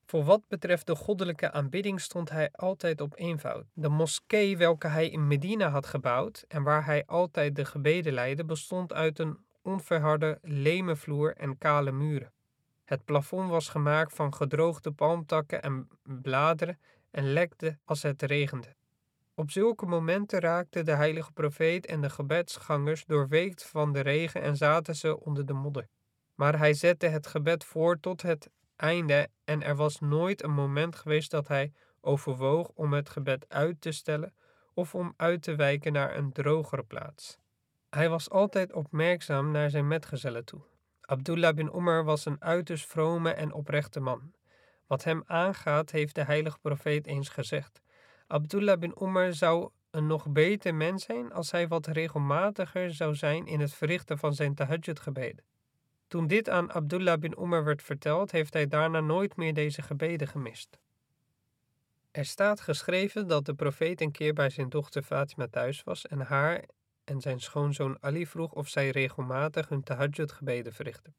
Voor 0.04 0.24
wat 0.24 0.48
betreft 0.48 0.86
de 0.86 0.96
goddelijke 0.96 1.52
aanbidding 1.52 2.00
stond 2.00 2.30
hij 2.30 2.48
altijd 2.52 3.00
op 3.00 3.12
eenvoud. 3.16 3.64
De 3.72 3.88
moskee 3.88 4.56
welke 4.56 4.88
hij 4.88 5.08
in 5.08 5.26
Medina 5.26 5.68
had 5.68 5.86
gebouwd 5.86 6.44
en 6.48 6.62
waar 6.62 6.84
hij 6.84 7.06
altijd 7.06 7.56
de 7.56 7.64
gebeden 7.64 8.12
leidde, 8.12 8.44
bestond 8.44 8.92
uit 8.92 9.18
een 9.18 9.38
onverharde 9.62 10.38
leme 10.42 10.96
vloer 10.96 11.36
en 11.36 11.58
kale 11.58 11.92
muren. 11.92 12.32
Het 12.84 13.04
plafond 13.04 13.50
was 13.50 13.68
gemaakt 13.68 14.14
van 14.14 14.34
gedroogde 14.34 14.92
palmtakken 14.92 15.62
en 15.62 15.88
bladeren 16.02 16.78
en 17.12 17.32
lekte 17.32 17.78
als 17.84 18.02
het 18.02 18.22
regende. 18.22 18.74
Op 19.34 19.50
zulke 19.50 19.86
momenten 19.86 20.40
raakten 20.40 20.84
de 20.84 20.94
heilige 20.94 21.32
profeet 21.32 21.86
en 21.86 22.00
de 22.00 22.10
gebedsgangers 22.10 23.04
doorweekt 23.04 23.66
van 23.66 23.92
de 23.92 24.00
regen 24.00 24.42
en 24.42 24.56
zaten 24.56 24.96
ze 24.96 25.20
onder 25.20 25.46
de 25.46 25.52
modder. 25.52 25.88
Maar 26.34 26.58
hij 26.58 26.74
zette 26.74 27.06
het 27.06 27.26
gebed 27.26 27.64
voor 27.64 28.00
tot 28.00 28.22
het 28.22 28.50
einde 28.76 29.28
en 29.44 29.62
er 29.62 29.76
was 29.76 30.00
nooit 30.00 30.42
een 30.42 30.54
moment 30.54 30.96
geweest 30.96 31.30
dat 31.30 31.48
hij 31.48 31.72
overwoog 32.00 32.68
om 32.68 32.92
het 32.92 33.08
gebed 33.08 33.44
uit 33.48 33.80
te 33.80 33.92
stellen 33.92 34.34
of 34.74 34.94
om 34.94 35.14
uit 35.16 35.42
te 35.42 35.54
wijken 35.54 35.92
naar 35.92 36.16
een 36.16 36.32
drogere 36.32 36.82
plaats. 36.82 37.38
Hij 37.90 38.08
was 38.08 38.30
altijd 38.30 38.72
opmerkzaam 38.72 39.50
naar 39.50 39.70
zijn 39.70 39.88
metgezellen 39.88 40.44
toe. 40.44 40.60
Abdullah 41.00 41.54
bin 41.54 41.70
Umar 41.74 42.04
was 42.04 42.24
een 42.24 42.42
uiterst 42.42 42.86
vrome 42.86 43.30
en 43.30 43.52
oprechte 43.52 44.00
man. 44.00 44.32
Wat 44.86 45.04
hem 45.04 45.22
aangaat, 45.26 45.90
heeft 45.90 46.14
de 46.14 46.24
heilige 46.24 46.58
profeet 46.58 47.06
eens 47.06 47.28
gezegd. 47.28 47.82
Abdullah 48.26 48.78
bin 48.78 48.94
Umar 49.00 49.32
zou 49.32 49.70
een 49.90 50.06
nog 50.06 50.28
beter 50.28 50.74
mens 50.74 51.04
zijn 51.04 51.32
als 51.32 51.50
hij 51.50 51.68
wat 51.68 51.86
regelmatiger 51.86 52.94
zou 52.94 53.14
zijn 53.14 53.46
in 53.46 53.60
het 53.60 53.74
verrichten 53.74 54.18
van 54.18 54.34
zijn 54.34 54.54
tahajjud 54.54 55.00
gebeden. 55.00 55.44
Toen 56.08 56.26
dit 56.26 56.48
aan 56.48 56.72
Abdullah 56.72 57.18
bin 57.18 57.36
Umar 57.38 57.64
werd 57.64 57.82
verteld, 57.82 58.30
heeft 58.30 58.52
hij 58.52 58.66
daarna 58.66 59.00
nooit 59.00 59.36
meer 59.36 59.54
deze 59.54 59.82
gebeden 59.82 60.28
gemist. 60.28 60.78
Er 62.10 62.24
staat 62.24 62.60
geschreven 62.60 63.28
dat 63.28 63.44
de 63.44 63.54
profeet 63.54 64.00
een 64.00 64.10
keer 64.10 64.32
bij 64.32 64.50
zijn 64.50 64.68
dochter 64.68 65.02
Fatima 65.02 65.46
thuis 65.50 65.82
was 65.82 66.06
en 66.06 66.20
haar 66.20 66.64
en 67.04 67.20
zijn 67.20 67.40
schoonzoon 67.40 67.96
Ali 68.00 68.26
vroeg 68.26 68.52
of 68.52 68.68
zij 68.68 68.90
regelmatig 68.90 69.68
hun 69.68 69.82
tahajjud 69.82 70.32
gebeden 70.32 70.72
verrichtten. 70.72 71.14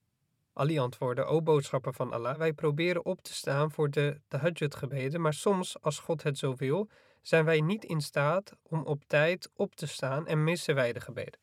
Ali 0.53 0.79
antwoordde, 0.79 1.23
o 1.23 1.41
boodschapper 1.41 1.93
van 1.93 2.11
Allah, 2.11 2.37
wij 2.37 2.53
proberen 2.53 3.05
op 3.05 3.21
te 3.21 3.33
staan 3.33 3.71
voor 3.71 3.89
de 3.89 4.19
tahajjud 4.27 4.75
gebeden, 4.75 5.21
maar 5.21 5.33
soms, 5.33 5.81
als 5.81 5.99
God 5.99 6.23
het 6.23 6.37
zo 6.37 6.55
wil, 6.55 6.89
zijn 7.21 7.45
wij 7.45 7.61
niet 7.61 7.85
in 7.85 8.01
staat 8.01 8.53
om 8.63 8.83
op 8.83 9.03
tijd 9.07 9.49
op 9.55 9.75
te 9.75 9.87
staan 9.87 10.27
en 10.27 10.43
missen 10.43 10.75
wij 10.75 10.93
de 10.93 10.99
gebeden. 10.99 11.39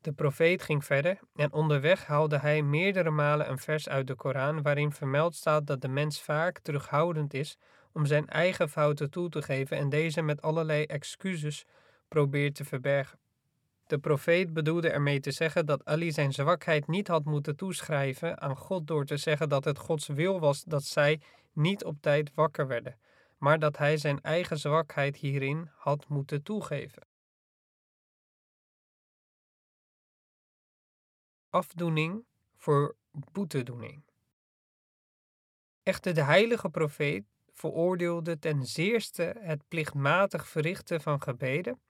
De 0.00 0.12
profeet 0.12 0.62
ging 0.62 0.84
verder 0.84 1.18
en 1.34 1.52
onderweg 1.52 2.06
haalde 2.06 2.38
hij 2.38 2.62
meerdere 2.62 3.10
malen 3.10 3.50
een 3.50 3.58
vers 3.58 3.88
uit 3.88 4.06
de 4.06 4.14
Koran 4.14 4.62
waarin 4.62 4.92
vermeld 4.92 5.34
staat 5.34 5.66
dat 5.66 5.80
de 5.80 5.88
mens 5.88 6.22
vaak 6.22 6.58
terughoudend 6.58 7.34
is 7.34 7.56
om 7.92 8.06
zijn 8.06 8.28
eigen 8.28 8.68
fouten 8.68 9.10
toe 9.10 9.28
te 9.28 9.42
geven 9.42 9.76
en 9.76 9.88
deze 9.88 10.22
met 10.22 10.42
allerlei 10.42 10.84
excuses 10.84 11.64
probeert 12.08 12.54
te 12.54 12.64
verbergen. 12.64 13.18
De 13.86 13.98
profeet 13.98 14.52
bedoelde 14.52 14.90
ermee 14.90 15.20
te 15.20 15.30
zeggen 15.30 15.66
dat 15.66 15.84
Ali 15.84 16.12
zijn 16.12 16.32
zwakheid 16.32 16.86
niet 16.86 17.08
had 17.08 17.24
moeten 17.24 17.56
toeschrijven 17.56 18.40
aan 18.40 18.56
God 18.56 18.86
door 18.86 19.04
te 19.04 19.16
zeggen 19.16 19.48
dat 19.48 19.64
het 19.64 19.78
Gods 19.78 20.06
wil 20.06 20.40
was 20.40 20.64
dat 20.64 20.84
zij 20.84 21.20
niet 21.52 21.84
op 21.84 22.00
tijd 22.00 22.34
wakker 22.34 22.66
werden, 22.66 22.98
maar 23.38 23.58
dat 23.58 23.76
hij 23.76 23.96
zijn 23.96 24.20
eigen 24.20 24.58
zwakheid 24.58 25.16
hierin 25.16 25.70
had 25.74 26.08
moeten 26.08 26.42
toegeven. 26.42 27.06
Afdoening 31.48 32.24
voor 32.56 32.96
boetedoening. 33.10 34.02
Echter, 35.82 36.14
de 36.14 36.22
heilige 36.22 36.68
profeet 36.68 37.24
veroordeelde 37.52 38.38
ten 38.38 38.64
zeerste 38.64 39.36
het 39.38 39.68
plichtmatig 39.68 40.48
verrichten 40.48 41.00
van 41.00 41.22
gebeden 41.22 41.80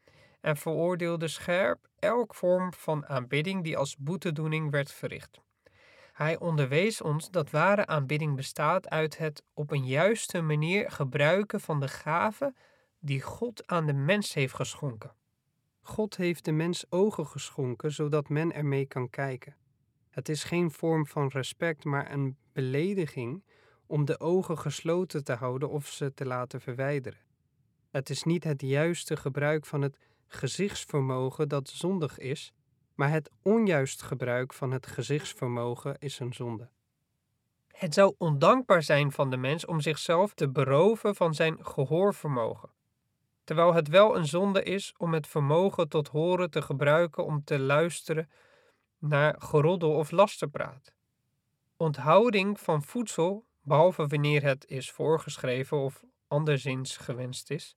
en 0.45 0.57
veroordeelde 0.57 1.29
scherp 1.29 1.89
elk 1.99 2.35
vorm 2.35 2.73
van 2.73 3.07
aanbidding 3.07 3.65
die 3.65 3.77
als 3.77 3.97
boetedoening 3.97 4.71
werd 4.71 4.93
verricht. 4.93 5.41
Hij 6.13 6.39
onderwees 6.39 7.01
ons 7.01 7.31
dat 7.31 7.51
ware 7.51 7.87
aanbidding 7.87 8.37
bestaat 8.37 8.89
uit 8.89 9.19
het 9.19 9.43
op 9.55 9.71
een 9.71 9.85
juiste 9.85 10.41
manier 10.41 10.91
gebruiken 10.91 11.61
van 11.61 11.81
de 11.81 11.89
gaven 11.89 12.57
die 12.99 13.23
God 13.23 13.67
aan 13.67 13.87
de 13.87 13.93
mens 13.93 14.35
heeft 14.35 14.55
geschonken. 14.55 15.15
God 15.83 16.17
heeft 16.17 16.45
de 16.45 16.53
mens 16.53 16.85
ogen 16.89 17.27
geschonken 17.27 17.93
zodat 17.93 18.29
men 18.29 18.53
ermee 18.53 18.87
kan 18.87 19.11
kijken. 19.11 19.57
Het 20.11 20.29
is 20.29 20.45
geen 20.45 20.71
vorm 20.71 21.07
van 21.07 21.29
respect, 21.29 21.85
maar 21.85 22.13
een 22.13 22.37
belediging 22.53 23.45
om 23.87 24.05
de 24.05 24.21
ogen 24.21 24.59
gesloten 24.59 25.25
te 25.25 25.33
houden 25.33 25.71
of 25.71 25.87
ze 25.87 26.15
te 26.15 26.27
laten 26.27 26.61
verwijderen. 26.61 27.21
Het 27.91 28.11
is 28.11 28.23
niet 28.23 28.45
het 28.45 28.63
juiste 28.63 29.17
gebruik 29.17 29.67
van 29.67 29.83
het 29.83 29.97
gezichtsvermogen 30.27 31.49
dat 31.49 31.69
zondig 31.69 32.19
is, 32.19 32.53
maar 32.95 33.11
het 33.11 33.31
onjuist 33.43 34.03
gebruik 34.03 34.53
van 34.53 34.71
het 34.71 34.87
gezichtsvermogen 34.87 35.99
is 35.99 36.19
een 36.19 36.33
zonde. 36.33 36.69
Het 37.67 37.95
zou 37.95 38.15
ondankbaar 38.19 38.83
zijn 38.83 39.13
van 39.13 39.31
de 39.31 39.37
mens 39.37 39.67
om 39.67 39.81
zichzelf 39.81 40.35
te 40.35 40.49
beroven 40.49 41.15
van 41.15 41.35
zijn 41.35 41.65
gehoorvermogen, 41.65 42.71
terwijl 43.45 43.75
het 43.75 43.89
wel 43.89 44.17
een 44.17 44.27
zonde 44.27 44.63
is 44.63 44.95
om 44.97 45.13
het 45.13 45.27
vermogen 45.27 45.89
tot 45.89 46.09
horen 46.09 46.51
te 46.51 46.63
gebruiken 46.63 47.25
om 47.25 47.45
te 47.45 47.59
luisteren 47.59 48.31
naar 48.99 49.35
geroddel 49.39 49.95
of 49.95 50.11
lasterpraat. 50.11 50.95
Onthouding 51.77 52.61
van 52.61 52.83
voedsel, 52.83 53.45
behalve 53.63 54.07
wanneer 54.07 54.43
het 54.43 54.67
is 54.67 54.91
voorgeschreven 54.91 55.79
of 55.79 56.05
anderszins 56.29 56.97
gewenst 56.97 57.51
is, 57.51 57.77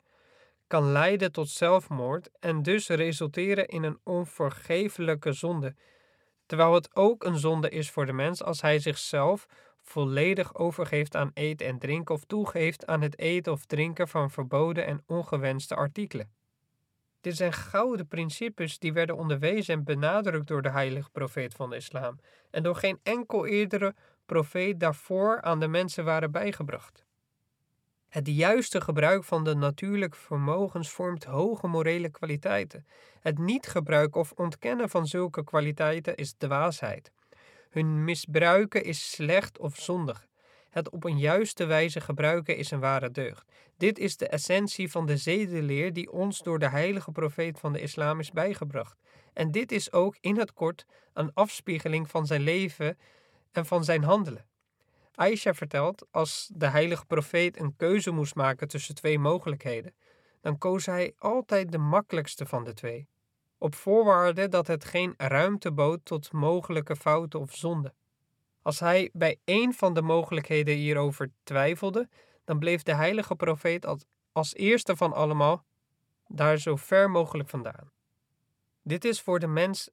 kan 0.67 0.91
leiden 0.91 1.31
tot 1.31 1.49
zelfmoord 1.49 2.29
en 2.39 2.63
dus 2.63 2.87
resulteren 2.87 3.67
in 3.67 3.83
een 3.83 3.99
onvergeeflijke 4.03 5.31
zonde, 5.31 5.75
terwijl 6.45 6.73
het 6.73 6.95
ook 6.95 7.23
een 7.23 7.37
zonde 7.37 7.69
is 7.69 7.91
voor 7.91 8.05
de 8.05 8.13
mens 8.13 8.43
als 8.43 8.61
hij 8.61 8.79
zichzelf 8.79 9.47
volledig 9.81 10.55
overgeeft 10.55 11.15
aan 11.15 11.31
eten 11.33 11.67
en 11.67 11.79
drinken 11.79 12.15
of 12.15 12.23
toegeeft 12.23 12.85
aan 12.85 13.01
het 13.01 13.19
eten 13.19 13.51
of 13.51 13.65
drinken 13.65 14.07
van 14.07 14.31
verboden 14.31 14.85
en 14.85 15.03
ongewenste 15.05 15.75
artikelen. 15.75 16.31
Dit 17.21 17.35
zijn 17.35 17.53
gouden 17.53 18.07
principes 18.07 18.79
die 18.79 18.93
werden 18.93 19.17
onderwezen 19.17 19.73
en 19.73 19.83
benadrukt 19.83 20.47
door 20.47 20.61
de 20.61 20.69
heilige 20.69 21.09
profeet 21.09 21.53
van 21.53 21.69
de 21.69 21.75
islam 21.75 22.19
en 22.51 22.63
door 22.63 22.75
geen 22.75 22.99
enkel 23.03 23.45
eerdere 23.45 23.95
profeet 24.25 24.79
daarvoor 24.79 25.41
aan 25.41 25.59
de 25.59 25.67
mensen 25.67 26.05
waren 26.05 26.31
bijgebracht. 26.31 27.06
Het 28.07 28.27
juiste 28.27 28.81
gebruik 28.81 29.23
van 29.23 29.43
de 29.43 29.55
natuurlijke 29.55 30.17
vermogens 30.17 30.89
vormt 30.89 31.23
hoge 31.23 31.67
morele 31.67 32.09
kwaliteiten. 32.09 32.85
Het 33.19 33.37
niet 33.37 33.67
gebruiken 33.67 34.19
of 34.19 34.31
ontkennen 34.31 34.89
van 34.89 35.07
zulke 35.07 35.43
kwaliteiten 35.43 36.15
is 36.15 36.33
dwaasheid. 36.37 37.11
Hun 37.69 38.03
misbruiken 38.03 38.83
is 38.83 39.11
slecht 39.11 39.59
of 39.59 39.75
zondig. 39.75 40.27
Het 40.69 40.89
op 40.89 41.03
een 41.03 41.17
juiste 41.17 41.65
wijze 41.65 42.01
gebruiken 42.01 42.57
is 42.57 42.71
een 42.71 42.79
ware 42.79 43.11
deugd. 43.11 43.45
Dit 43.77 43.99
is 43.99 44.17
de 44.17 44.27
essentie 44.27 44.91
van 44.91 45.05
de 45.05 45.17
zedeleer 45.17 45.93
die 45.93 46.11
ons 46.11 46.41
door 46.41 46.59
de 46.59 46.69
heilige 46.69 47.11
profeet 47.11 47.59
van 47.59 47.73
de 47.73 47.81
islam 47.81 48.19
is 48.19 48.31
bijgebracht. 48.31 48.97
En 49.33 49.51
dit 49.51 49.71
is 49.71 49.91
ook 49.91 50.17
in 50.19 50.37
het 50.37 50.53
kort 50.53 50.85
een 51.13 51.33
afspiegeling 51.33 52.09
van 52.09 52.25
zijn 52.25 52.41
leven 52.41 52.97
en 53.51 53.65
van 53.65 53.83
zijn 53.83 54.03
handelen. 54.03 54.46
Aisha 55.17 55.53
vertelt, 55.53 56.05
als 56.11 56.49
de 56.53 56.67
heilige 56.67 57.05
profeet 57.05 57.59
een 57.59 57.75
keuze 57.75 58.11
moest 58.11 58.35
maken 58.35 58.67
tussen 58.67 58.95
twee 58.95 59.19
mogelijkheden, 59.19 59.95
dan 60.41 60.57
koos 60.57 60.85
hij 60.85 61.13
altijd 61.17 61.71
de 61.71 61.77
makkelijkste 61.77 62.45
van 62.45 62.63
de 62.63 62.73
twee, 62.73 63.07
op 63.57 63.75
voorwaarde 63.75 64.47
dat 64.47 64.67
het 64.67 64.85
geen 64.85 65.13
ruimte 65.17 65.71
bood 65.71 65.99
tot 66.03 66.31
mogelijke 66.31 66.95
fouten 66.95 67.39
of 67.39 67.55
zonden. 67.55 67.93
Als 68.61 68.79
hij 68.79 69.09
bij 69.13 69.39
één 69.43 69.73
van 69.73 69.93
de 69.93 70.01
mogelijkheden 70.01 70.75
hierover 70.75 71.31
twijfelde, 71.43 72.09
dan 72.45 72.59
bleef 72.59 72.83
de 72.83 72.93
heilige 72.93 73.35
profeet 73.35 73.85
als, 73.85 74.05
als 74.31 74.55
eerste 74.55 74.95
van 74.95 75.13
allemaal 75.13 75.65
daar 76.27 76.57
zo 76.57 76.75
ver 76.75 77.09
mogelijk 77.09 77.49
vandaan. 77.49 77.91
Dit 78.83 79.05
is 79.05 79.21
voor 79.21 79.39
de 79.39 79.47
mens 79.47 79.89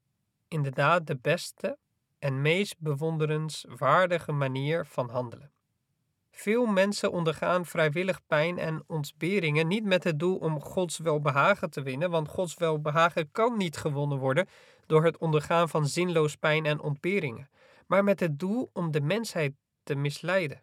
inderdaad 0.49 1.07
de 1.07 1.16
beste 1.16 1.79
en 2.25 2.43
meest 2.43 2.75
bewonderenswaardige 2.79 4.33
manier 4.33 4.87
van 4.87 5.11
handelen. 5.11 5.51
Veel 6.31 6.66
mensen 6.66 7.12
ondergaan 7.12 7.66
vrijwillig 7.66 8.27
pijn 8.27 8.59
en 8.59 8.85
ontberingen 8.87 9.66
niet 9.66 9.85
met 9.85 10.05
het 10.05 10.18
doel 10.18 10.37
om 10.37 10.61
Gods 10.61 10.99
welbehagen 10.99 11.70
te 11.70 11.83
winnen, 11.83 12.11
want 12.11 12.29
Gods 12.29 12.55
welbehagen 12.55 13.31
kan 13.31 13.57
niet 13.57 13.77
gewonnen 13.77 14.18
worden 14.18 14.49
door 14.87 15.05
het 15.05 15.18
ondergaan 15.18 15.68
van 15.68 15.87
zinloos 15.87 16.37
pijn 16.37 16.66
en 16.66 16.81
ontberingen, 16.81 17.51
maar 17.87 18.05
met 18.05 18.20
het 18.20 18.39
doel 18.39 18.70
om 18.72 18.91
de 18.91 19.01
mensheid 19.01 19.53
te 19.83 19.95
misleiden. 19.95 20.61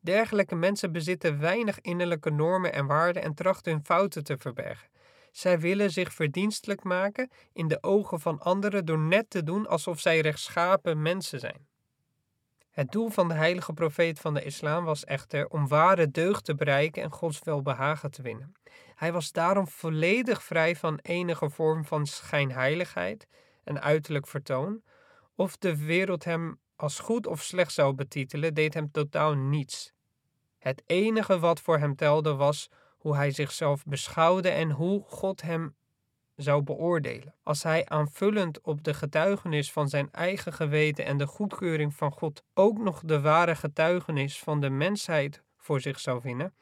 Dergelijke 0.00 0.54
mensen 0.54 0.92
bezitten 0.92 1.40
weinig 1.40 1.80
innerlijke 1.80 2.30
normen 2.30 2.72
en 2.72 2.86
waarden 2.86 3.22
en 3.22 3.34
trachten 3.34 3.72
hun 3.72 3.84
fouten 3.84 4.24
te 4.24 4.38
verbergen. 4.38 4.88
Zij 5.32 5.60
willen 5.60 5.90
zich 5.90 6.12
verdienstelijk 6.12 6.82
maken 6.82 7.30
in 7.52 7.68
de 7.68 7.82
ogen 7.82 8.20
van 8.20 8.40
anderen 8.40 8.84
door 8.84 8.98
net 8.98 9.30
te 9.30 9.42
doen 9.42 9.66
alsof 9.66 10.00
zij 10.00 10.20
rechtschapen 10.20 11.02
mensen 11.02 11.40
zijn. 11.40 11.66
Het 12.70 12.92
doel 12.92 13.08
van 13.08 13.28
de 13.28 13.34
heilige 13.34 13.72
profeet 13.72 14.20
van 14.20 14.34
de 14.34 14.44
islam 14.44 14.84
was 14.84 15.04
echter 15.04 15.48
om 15.48 15.68
ware 15.68 16.10
deugd 16.10 16.44
te 16.44 16.54
bereiken 16.54 17.02
en 17.02 17.12
Gods 17.12 17.38
welbehagen 17.42 18.10
te 18.10 18.22
winnen. 18.22 18.54
Hij 18.94 19.12
was 19.12 19.32
daarom 19.32 19.68
volledig 19.68 20.42
vrij 20.42 20.76
van 20.76 20.98
enige 21.02 21.50
vorm 21.50 21.84
van 21.84 22.06
schijnheiligheid 22.06 23.26
en 23.64 23.82
uiterlijk 23.82 24.26
vertoon. 24.26 24.82
Of 25.34 25.56
de 25.56 25.84
wereld 25.84 26.24
hem 26.24 26.60
als 26.76 26.98
goed 26.98 27.26
of 27.26 27.42
slecht 27.42 27.72
zou 27.72 27.94
betitelen, 27.94 28.54
deed 28.54 28.74
hem 28.74 28.90
totaal 28.90 29.34
niets. 29.34 29.92
Het 30.58 30.82
enige 30.86 31.38
wat 31.38 31.60
voor 31.60 31.78
hem 31.78 31.96
telde 31.96 32.34
was 32.34 32.68
hoe 33.02 33.16
hij 33.16 33.30
zichzelf 33.30 33.84
beschouwde 33.84 34.48
en 34.48 34.70
hoe 34.70 35.02
God 35.06 35.42
hem 35.42 35.74
zou 36.36 36.62
beoordelen. 36.62 37.34
Als 37.42 37.62
hij 37.62 37.86
aanvullend 37.86 38.60
op 38.60 38.84
de 38.84 38.94
getuigenis 38.94 39.72
van 39.72 39.88
zijn 39.88 40.08
eigen 40.12 40.52
geweten 40.52 41.04
en 41.04 41.16
de 41.16 41.26
goedkeuring 41.26 41.94
van 41.94 42.12
God 42.12 42.42
ook 42.54 42.78
nog 42.78 43.02
de 43.04 43.20
ware 43.20 43.54
getuigenis 43.54 44.38
van 44.38 44.60
de 44.60 44.70
mensheid 44.70 45.42
voor 45.56 45.80
zich 45.80 46.00
zou 46.00 46.20
vinden, 46.20 46.54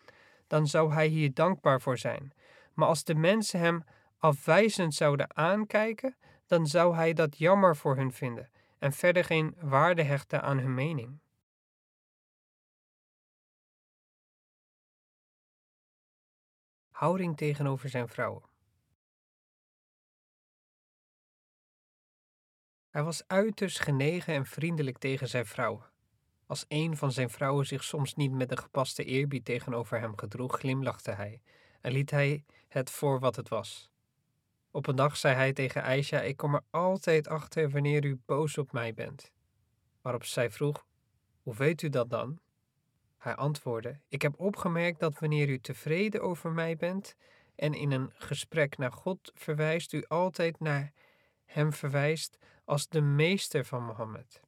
dan 0.47 0.66
zou 0.66 0.93
hij 0.93 1.07
hier 1.07 1.34
dankbaar 1.34 1.80
voor 1.80 1.99
zijn. 1.99 2.32
Maar 2.74 2.88
als 2.88 3.05
de 3.05 3.14
mensen 3.14 3.61
hem 3.61 3.84
afwijzend 4.18 4.95
zouden 4.95 5.36
aankijken, 5.36 6.16
dan 6.47 6.66
zou 6.66 6.95
hij 6.95 7.12
dat 7.12 7.38
jammer 7.38 7.76
voor 7.76 7.97
hun 7.97 8.12
vinden 8.12 8.51
en 8.78 8.93
verder 8.93 9.24
geen 9.24 9.55
waarde 9.61 10.03
hechten 10.03 10.43
aan 10.43 10.59
hun 10.59 10.74
mening. 10.74 11.18
Houding 17.01 17.36
tegenover 17.36 17.88
zijn 17.88 18.09
vrouwen. 18.09 18.42
Hij 22.90 23.03
was 23.03 23.22
uiterst 23.26 23.80
genegen 23.80 24.34
en 24.34 24.46
vriendelijk 24.46 24.98
tegen 24.98 25.28
zijn 25.28 25.46
vrouwen. 25.46 25.90
Als 26.46 26.64
een 26.68 26.96
van 26.96 27.12
zijn 27.12 27.30
vrouwen 27.30 27.66
zich 27.66 27.84
soms 27.84 28.14
niet 28.14 28.32
met 28.32 28.48
de 28.48 28.57
gepaste 28.57 29.05
eerbied 29.05 29.44
tegenover 29.44 30.01
hem 30.01 30.18
gedroeg, 30.18 30.59
glimlachte 30.59 31.11
hij 31.11 31.42
en 31.80 31.92
liet 31.92 32.11
hij 32.11 32.44
het 32.68 32.90
voor 32.90 33.20
wat 33.20 33.36
het 33.36 33.48
was. 33.48 33.90
Op 34.70 34.86
een 34.86 34.96
dag 34.96 35.16
zei 35.16 35.34
hij 35.34 35.53
tegen 35.53 35.82
Aisha: 35.82 36.20
Ik 36.20 36.36
kom 36.36 36.55
er 36.55 36.64
altijd 36.70 37.28
achter 37.28 37.70
wanneer 37.70 38.05
u 38.05 38.20
boos 38.26 38.59
op 38.59 38.72
mij 38.72 38.94
bent. 38.94 39.32
Waarop 40.01 40.24
zij 40.24 40.51
vroeg: 40.51 40.86
Hoe 41.42 41.55
weet 41.55 41.82
u 41.82 41.88
dat 41.88 42.11
dan? 42.11 42.40
Hij 43.20 43.34
antwoordde: 43.34 44.00
Ik 44.08 44.22
heb 44.22 44.40
opgemerkt 44.40 45.00
dat 45.00 45.18
wanneer 45.18 45.48
u 45.48 45.58
tevreden 45.58 46.22
over 46.22 46.50
mij 46.50 46.76
bent 46.76 47.16
en 47.54 47.74
in 47.74 47.90
een 47.90 48.10
gesprek 48.14 48.78
naar 48.78 48.92
God 48.92 49.32
verwijst, 49.34 49.92
u 49.92 50.04
altijd 50.08 50.60
naar 50.60 50.92
hem 51.44 51.72
verwijst 51.72 52.38
als 52.64 52.88
de 52.88 53.00
meester 53.00 53.64
van 53.64 53.84
Mohammed. 53.84 54.40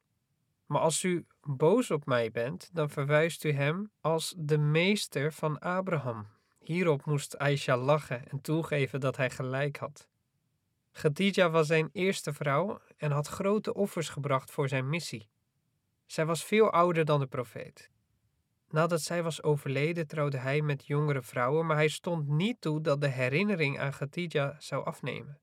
Maar 0.66 0.80
als 0.80 1.02
u 1.02 1.26
boos 1.42 1.90
op 1.90 2.06
mij 2.06 2.30
bent, 2.30 2.70
dan 2.72 2.90
verwijst 2.90 3.44
u 3.44 3.52
hem 3.52 3.90
als 4.00 4.34
de 4.36 4.58
meester 4.58 5.32
van 5.32 5.58
Abraham. 5.58 6.26
Hierop 6.58 7.04
moest 7.04 7.38
Aisha 7.38 7.76
lachen 7.76 8.28
en 8.28 8.40
toegeven 8.40 9.00
dat 9.00 9.16
hij 9.16 9.30
gelijk 9.30 9.76
had. 9.76 10.08
Khadija 10.92 11.50
was 11.50 11.66
zijn 11.66 11.88
eerste 11.92 12.32
vrouw 12.32 12.80
en 12.96 13.10
had 13.10 13.28
grote 13.28 13.74
offers 13.74 14.08
gebracht 14.08 14.50
voor 14.50 14.68
zijn 14.68 14.88
missie. 14.88 15.28
Zij 16.06 16.26
was 16.26 16.44
veel 16.44 16.70
ouder 16.70 17.04
dan 17.04 17.20
de 17.20 17.26
profeet. 17.26 17.91
Nadat 18.72 19.00
zij 19.00 19.22
was 19.22 19.42
overleden 19.42 20.06
trouwde 20.06 20.36
hij 20.36 20.62
met 20.62 20.86
jongere 20.86 21.22
vrouwen, 21.22 21.66
maar 21.66 21.76
hij 21.76 21.88
stond 21.88 22.28
niet 22.28 22.60
toe 22.60 22.80
dat 22.80 23.00
de 23.00 23.08
herinnering 23.08 23.80
aan 23.80 23.90
Khadija 23.90 24.56
zou 24.58 24.84
afnemen. 24.84 25.40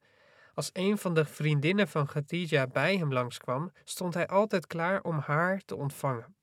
Als 0.53 0.69
een 0.73 0.97
van 0.97 1.13
de 1.13 1.25
vriendinnen 1.25 1.87
van 1.87 2.05
Khadija 2.05 2.67
bij 2.67 2.97
hem 2.97 3.13
langskwam, 3.13 3.71
stond 3.83 4.13
hij 4.13 4.27
altijd 4.27 4.67
klaar 4.67 5.01
om 5.01 5.17
haar 5.17 5.61
te 5.65 5.75
ontvangen. 5.75 6.35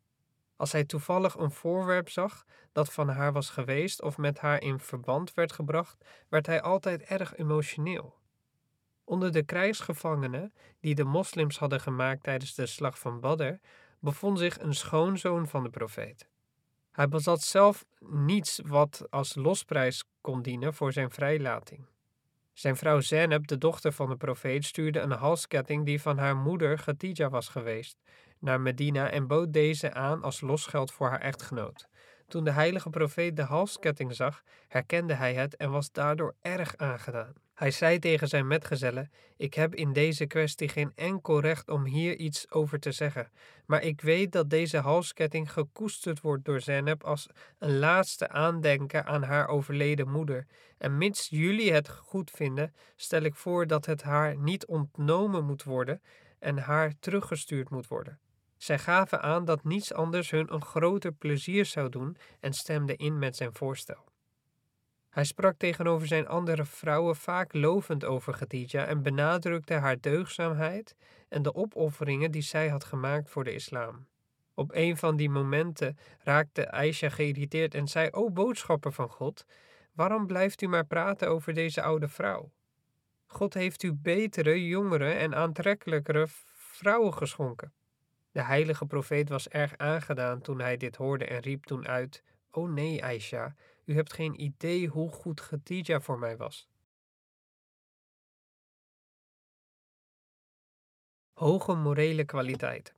Als 0.57 0.72
hij 0.72 0.84
toevallig 0.84 1.34
een 1.34 1.51
voorwerp 1.51 2.09
zag 2.09 2.45
dat 2.72 2.93
van 2.93 3.09
haar 3.09 3.32
was 3.32 3.51
geweest 3.51 4.03
of 4.03 4.18
met 4.18 4.39
haar 4.39 4.62
in 4.62 4.78
verband 4.78 5.34
werd 5.34 5.53
gebracht, 5.53 6.05
werd 6.28 6.47
hij 6.47 6.62
altijd 6.62 7.03
erg 7.03 7.37
emotioneel. 7.37 8.18
Onder 9.05 9.32
de 9.32 9.43
krijgsgevangenen 9.43 10.53
die 10.80 10.95
de 10.95 11.05
moslims 11.05 11.59
hadden 11.59 11.80
gemaakt 11.80 12.22
tijdens 12.22 12.55
de 12.55 12.66
slag 12.66 12.99
van 12.99 13.20
Badr, 13.20 13.53
bevond 14.01 14.39
zich 14.39 14.61
een 14.61 14.74
schoonzoon 14.74 15.49
van 15.49 15.62
de 15.62 15.70
profeet. 15.70 16.28
Hij 16.97 17.09
bezat 17.09 17.43
zelf 17.43 17.85
niets 17.99 18.61
wat 18.65 19.07
als 19.11 19.35
losprijs 19.35 20.05
kon 20.21 20.43
dienen 20.43 20.75
voor 20.75 20.93
zijn 20.93 21.11
vrijlating. 21.11 21.87
Zijn 22.53 22.77
vrouw 22.77 23.01
Zeneb, 23.01 23.47
de 23.47 23.59
dochter 23.59 23.93
van 23.93 24.09
de 24.09 24.17
profeet, 24.17 24.65
stuurde 24.65 25.01
een 25.01 25.11
halsketting 25.11 25.85
die 25.85 26.01
van 26.01 26.19
haar 26.19 26.37
moeder 26.37 26.77
Khadija 26.77 27.29
was 27.29 27.49
geweest 27.49 27.99
naar 28.39 28.61
Medina 28.61 29.11
en 29.11 29.27
bood 29.27 29.53
deze 29.53 29.93
aan 29.93 30.23
als 30.23 30.41
losgeld 30.41 30.93
voor 30.93 31.09
haar 31.09 31.21
echtgenoot. 31.21 31.89
Toen 32.29 32.45
de 32.45 32.51
heilige 32.51 32.91
profeet 32.91 33.37
de 33.37 33.43
halsketting 33.43 34.15
zag, 34.15 34.43
herkende 34.69 35.15
hij 35.15 35.35
het 35.35 35.57
en 35.57 35.71
was 35.71 35.93
daardoor 35.93 36.35
erg 36.41 36.77
aangedaan. 36.77 37.35
Hij 37.57 37.71
zei 37.71 37.99
tegen 37.99 38.29
zijn 38.29 38.47
metgezellen: 38.47 39.11
Ik 39.37 39.55
heb 39.55 39.75
in 39.75 39.93
deze 39.93 40.27
kwestie 40.27 40.69
geen 40.69 40.93
enkel 40.95 41.41
recht 41.41 41.69
om 41.69 41.85
hier 41.85 42.17
iets 42.17 42.51
over 42.51 42.81
te 42.81 42.93
zeggen, 42.93 43.31
maar 43.67 43.83
ik 43.83 44.01
weet 44.01 44.33
dat 44.33 44.51
deze 44.51 44.79
halsketting 44.79 45.53
gekoesterd 45.53 46.21
wordt 46.21 46.45
door 46.45 46.61
Zeneb 46.61 47.05
als 47.05 47.27
een 47.59 47.79
laatste 47.79 48.29
aandenken 48.29 49.07
aan 49.07 49.23
haar 49.23 49.49
overleden 49.49 50.11
moeder. 50.11 50.47
En 50.79 50.99
mits 50.99 51.29
jullie 51.29 51.73
het 51.73 51.89
goed 51.89 52.31
vinden, 52.31 52.75
stel 52.97 53.23
ik 53.23 53.35
voor 53.35 53.67
dat 53.67 53.87
het 53.87 54.03
haar 54.03 54.37
niet 54.37 54.67
ontnomen 54.67 55.45
moet 55.45 55.63
worden 55.63 56.03
en 56.39 56.59
haar 56.59 56.93
teruggestuurd 57.01 57.71
moet 57.71 57.89
worden. 57.89 58.19
Zij 58.57 58.79
gaven 58.79 59.23
aan 59.23 59.45
dat 59.45 59.65
niets 59.65 59.93
anders 59.93 60.31
hun 60.31 60.53
een 60.55 60.65
groter 60.65 61.13
plezier 61.13 61.65
zou 61.65 61.89
doen 61.89 62.17
en 62.41 62.53
stemden 62.53 62.97
in 62.97 63.19
met 63.19 63.37
zijn 63.37 63.53
voorstel. 63.53 64.05
Hij 65.17 65.25
sprak 65.25 65.59
tegenover 65.59 66.07
zijn 66.07 66.29
andere 66.29 66.64
vrouwen 66.64 67.17
vaak 67.17 67.53
lovend 67.55 68.05
over 68.05 68.33
Khadija 68.33 68.85
en 68.85 69.03
benadrukte 69.03 69.75
haar 69.75 70.01
deugzaamheid 70.01 70.97
en 71.29 71.43
de 71.43 71.55
opofferingen 71.55 72.31
die 72.31 72.43
zij 72.43 72.69
had 72.69 72.85
gemaakt 72.85 73.31
voor 73.31 73.45
de 73.45 73.55
islam. 73.55 74.07
Op 74.55 74.71
een 74.75 74.97
van 74.97 75.17
die 75.17 75.31
momenten 75.31 75.99
raakte 76.23 76.71
Aisha 76.71 77.09
geïrriteerd 77.09 77.75
en 77.75 77.89
zei: 77.89 78.09
O 78.11 78.31
boodschapper 78.31 78.93
van 78.93 79.09
God, 79.09 79.45
waarom 79.93 80.27
blijft 80.27 80.62
u 80.62 80.67
maar 80.67 80.87
praten 80.87 81.29
over 81.29 81.55
deze 81.55 81.83
oude 81.83 82.09
vrouw? 82.09 82.51
God 83.27 83.55
heeft 83.55 83.83
u 83.83 83.93
betere, 83.93 84.67
jongere 84.67 85.12
en 85.12 85.35
aantrekkelijkere 85.35 86.27
vrouwen 86.55 87.14
geschonken. 87.14 87.73
De 88.33 88.43
heilige 88.43 88.87
profeet 88.87 89.29
was 89.29 89.49
erg 89.49 89.77
aangedaan 89.77 90.41
toen 90.41 90.61
hij 90.61 90.77
dit 90.77 90.97
hoorde 90.97 91.25
en 91.25 91.41
riep 91.41 91.64
toen 91.64 91.87
uit: 91.89 92.23
O 92.51 92.67
nee, 92.67 93.05
Aisha, 93.05 93.55
u 93.87 93.95
hebt 93.95 94.12
geen 94.12 94.43
idee 94.43 94.89
hoe 94.89 95.11
goed 95.11 95.41
Khadija 95.41 96.01
voor 96.01 96.18
mij 96.18 96.37
was. 96.37 96.68
Hoge 101.32 101.74
morele 101.74 102.24
kwaliteit. 102.24 102.95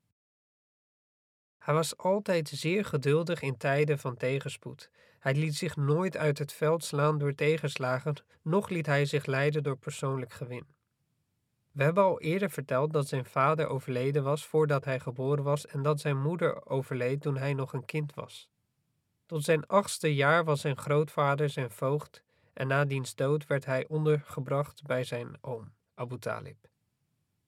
Hij 1.59 1.75
was 1.75 1.97
altijd 1.97 2.49
zeer 2.49 2.85
geduldig 2.85 3.43
in 3.43 3.57
tijden 3.57 3.99
van 3.99 4.17
tegenspoed. 4.17 4.91
Hij 5.19 5.35
liet 5.35 5.55
zich 5.55 5.77
nooit 5.77 6.17
uit 6.17 6.39
het 6.39 6.53
veld 6.53 6.85
slaan 6.85 7.19
door 7.19 7.35
tegenslagen, 7.35 8.15
noch 8.43 8.69
liet 8.69 8.87
hij 8.87 9.05
zich 9.05 9.27
leiden 9.27 9.63
door 9.63 9.77
persoonlijk 9.77 10.33
gewin. 10.33 10.67
We 11.73 11.83
hebben 11.83 12.05
al 12.05 12.21
eerder 12.21 12.51
verteld 12.51 12.93
dat 12.93 13.09
zijn 13.09 13.25
vader 13.25 13.67
overleden 13.67 14.23
was 14.23 14.47
voordat 14.47 14.85
hij 14.85 15.01
geboren 15.01 15.45
was 15.45 15.67
en 15.67 15.83
dat 15.83 16.01
zijn 16.01 16.21
moeder 16.21 16.67
overleed 16.67 17.21
toen 17.21 17.37
hij 17.37 17.55
nog 17.55 17.73
een 17.73 17.85
kind 17.85 18.15
was. 18.15 18.49
Tot 19.29 19.45
zijn 19.45 19.67
achtste 19.67 20.15
jaar 20.15 20.45
was 20.45 20.61
zijn 20.61 20.77
grootvader 20.77 21.51
zijn 21.51 21.71
voogd 21.71 22.23
en 22.53 22.67
na 22.67 22.85
diens 22.85 23.15
dood 23.15 23.47
werd 23.47 23.65
hij 23.65 23.87
ondergebracht 23.89 24.83
bij 24.83 25.05
zijn 25.05 25.37
oom, 25.41 25.73
Abu 25.95 26.19
Talib. 26.19 26.57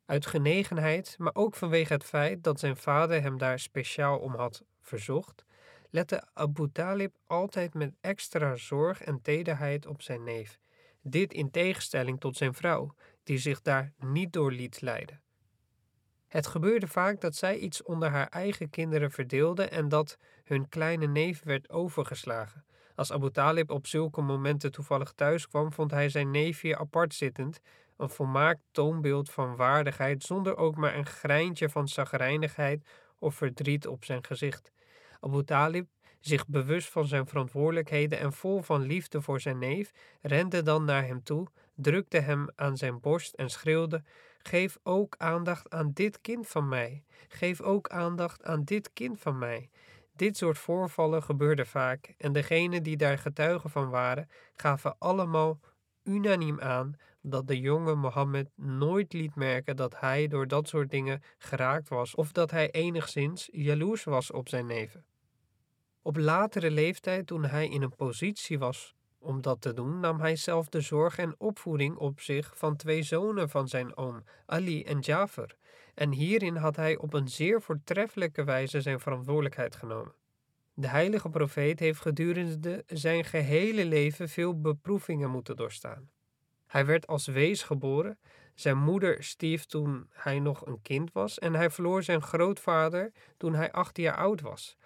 Uit 0.06 0.26
genegenheid, 0.26 1.14
maar 1.18 1.34
ook 1.34 1.54
vanwege 1.54 1.92
het 1.92 2.04
feit 2.04 2.44
dat 2.44 2.60
zijn 2.60 2.76
vader 2.76 3.22
hem 3.22 3.38
daar 3.38 3.58
speciaal 3.58 4.18
om 4.18 4.34
had 4.34 4.64
verzocht, 4.80 5.44
lette 5.90 6.24
Abu 6.32 6.70
Talib 6.72 7.16
altijd 7.26 7.74
met 7.74 7.94
extra 8.00 8.56
zorg 8.56 9.02
en 9.02 9.22
tederheid 9.22 9.86
op 9.86 10.02
zijn 10.02 10.24
neef. 10.24 10.58
Dit 11.02 11.32
in 11.32 11.50
tegenstelling 11.50 12.20
tot 12.20 12.36
zijn 12.36 12.54
vrouw, 12.54 12.94
die 13.22 13.38
zich 13.38 13.62
daar 13.62 13.92
niet 13.98 14.32
door 14.32 14.52
liet 14.52 14.80
leiden. 14.80 15.20
Het 16.30 16.46
gebeurde 16.46 16.86
vaak 16.86 17.20
dat 17.20 17.36
zij 17.36 17.58
iets 17.58 17.82
onder 17.82 18.10
haar 18.10 18.28
eigen 18.28 18.70
kinderen 18.70 19.10
verdeelde 19.10 19.64
en 19.64 19.88
dat 19.88 20.18
hun 20.44 20.68
kleine 20.68 21.06
neef 21.06 21.42
werd 21.42 21.70
overgeslagen. 21.70 22.64
Als 22.94 23.12
Abu 23.12 23.30
Talib 23.30 23.70
op 23.70 23.86
zulke 23.86 24.20
momenten 24.20 24.72
toevallig 24.72 25.12
thuis 25.12 25.48
kwam, 25.48 25.72
vond 25.72 25.90
hij 25.90 26.08
zijn 26.08 26.30
neefje 26.30 26.78
apart 26.78 27.14
zittend, 27.14 27.60
een 27.96 28.10
volmaakt 28.10 28.60
toonbeeld 28.70 29.30
van 29.30 29.56
waardigheid, 29.56 30.22
zonder 30.22 30.56
ook 30.56 30.76
maar 30.76 30.96
een 30.96 31.06
greintje 31.06 31.68
van 31.68 31.88
zagrijnigheid 31.88 32.88
of 33.18 33.34
verdriet 33.34 33.86
op 33.86 34.04
zijn 34.04 34.24
gezicht. 34.24 34.72
Abu 35.20 35.44
Talib, 35.44 35.88
zich 36.20 36.46
bewust 36.46 36.88
van 36.88 37.06
zijn 37.06 37.26
verantwoordelijkheden 37.26 38.18
en 38.18 38.32
vol 38.32 38.62
van 38.62 38.80
liefde 38.82 39.20
voor 39.20 39.40
zijn 39.40 39.58
neef, 39.58 39.90
rende 40.20 40.62
dan 40.62 40.84
naar 40.84 41.06
hem 41.06 41.22
toe, 41.22 41.46
drukte 41.74 42.18
hem 42.18 42.48
aan 42.56 42.76
zijn 42.76 43.00
borst 43.00 43.34
en 43.34 43.50
schreeuwde: 43.50 44.02
Geef 44.42 44.78
ook 44.82 45.14
aandacht 45.18 45.70
aan 45.70 45.90
dit 45.92 46.20
kind 46.20 46.48
van 46.48 46.68
mij. 46.68 47.04
Geef 47.28 47.60
ook 47.60 47.88
aandacht 47.88 48.44
aan 48.44 48.64
dit 48.64 48.92
kind 48.92 49.20
van 49.20 49.38
mij. 49.38 49.70
Dit 50.12 50.36
soort 50.36 50.58
voorvallen 50.58 51.22
gebeurde 51.22 51.64
vaak 51.64 52.14
en 52.18 52.32
degenen 52.32 52.82
die 52.82 52.96
daar 52.96 53.18
getuigen 53.18 53.70
van 53.70 53.90
waren, 53.90 54.28
gaven 54.54 54.98
allemaal 54.98 55.60
unaniem 56.04 56.60
aan 56.60 56.94
dat 57.22 57.46
de 57.48 57.60
jonge 57.60 57.94
Mohammed 57.94 58.50
nooit 58.54 59.12
liet 59.12 59.34
merken 59.34 59.76
dat 59.76 60.00
hij 60.00 60.28
door 60.28 60.46
dat 60.46 60.68
soort 60.68 60.90
dingen 60.90 61.22
geraakt 61.38 61.88
was 61.88 62.14
of 62.14 62.32
dat 62.32 62.50
hij 62.50 62.70
enigszins 62.70 63.48
jaloers 63.52 64.04
was 64.04 64.30
op 64.30 64.48
zijn 64.48 64.66
neven. 64.66 65.04
Op 66.02 66.16
latere 66.16 66.70
leeftijd, 66.70 67.26
toen 67.26 67.44
hij 67.44 67.68
in 67.68 67.82
een 67.82 67.96
positie 67.96 68.58
was 68.58 68.94
om 69.20 69.42
dat 69.42 69.60
te 69.60 69.72
doen, 69.72 70.00
nam 70.00 70.20
hij 70.20 70.36
zelf 70.36 70.68
de 70.68 70.80
zorg 70.80 71.18
en 71.18 71.34
opvoeding 71.38 71.96
op 71.96 72.20
zich 72.20 72.52
van 72.54 72.76
twee 72.76 73.02
zonen 73.02 73.48
van 73.48 73.68
zijn 73.68 73.96
oom, 73.96 74.24
Ali 74.46 74.84
en 74.84 74.98
Jafar, 74.98 75.56
en 75.94 76.12
hierin 76.12 76.56
had 76.56 76.76
hij 76.76 76.96
op 76.96 77.12
een 77.12 77.28
zeer 77.28 77.62
voortreffelijke 77.62 78.44
wijze 78.44 78.80
zijn 78.80 79.00
verantwoordelijkheid 79.00 79.76
genomen. 79.76 80.14
De 80.74 80.88
heilige 80.88 81.28
profeet 81.28 81.78
heeft 81.78 82.00
gedurende 82.00 82.84
zijn 82.86 83.24
gehele 83.24 83.84
leven 83.84 84.28
veel 84.28 84.60
beproevingen 84.60 85.30
moeten 85.30 85.56
doorstaan. 85.56 86.10
Hij 86.66 86.86
werd 86.86 87.06
als 87.06 87.26
wees 87.26 87.62
geboren, 87.62 88.18
zijn 88.54 88.78
moeder 88.78 89.24
stierf 89.24 89.64
toen 89.64 90.06
hij 90.10 90.38
nog 90.38 90.66
een 90.66 90.82
kind 90.82 91.12
was 91.12 91.38
en 91.38 91.54
hij 91.54 91.70
verloor 91.70 92.02
zijn 92.02 92.22
grootvader 92.22 93.12
toen 93.36 93.54
hij 93.54 93.72
acht 93.72 93.96
jaar 93.96 94.16
oud 94.16 94.40
was. 94.40 94.76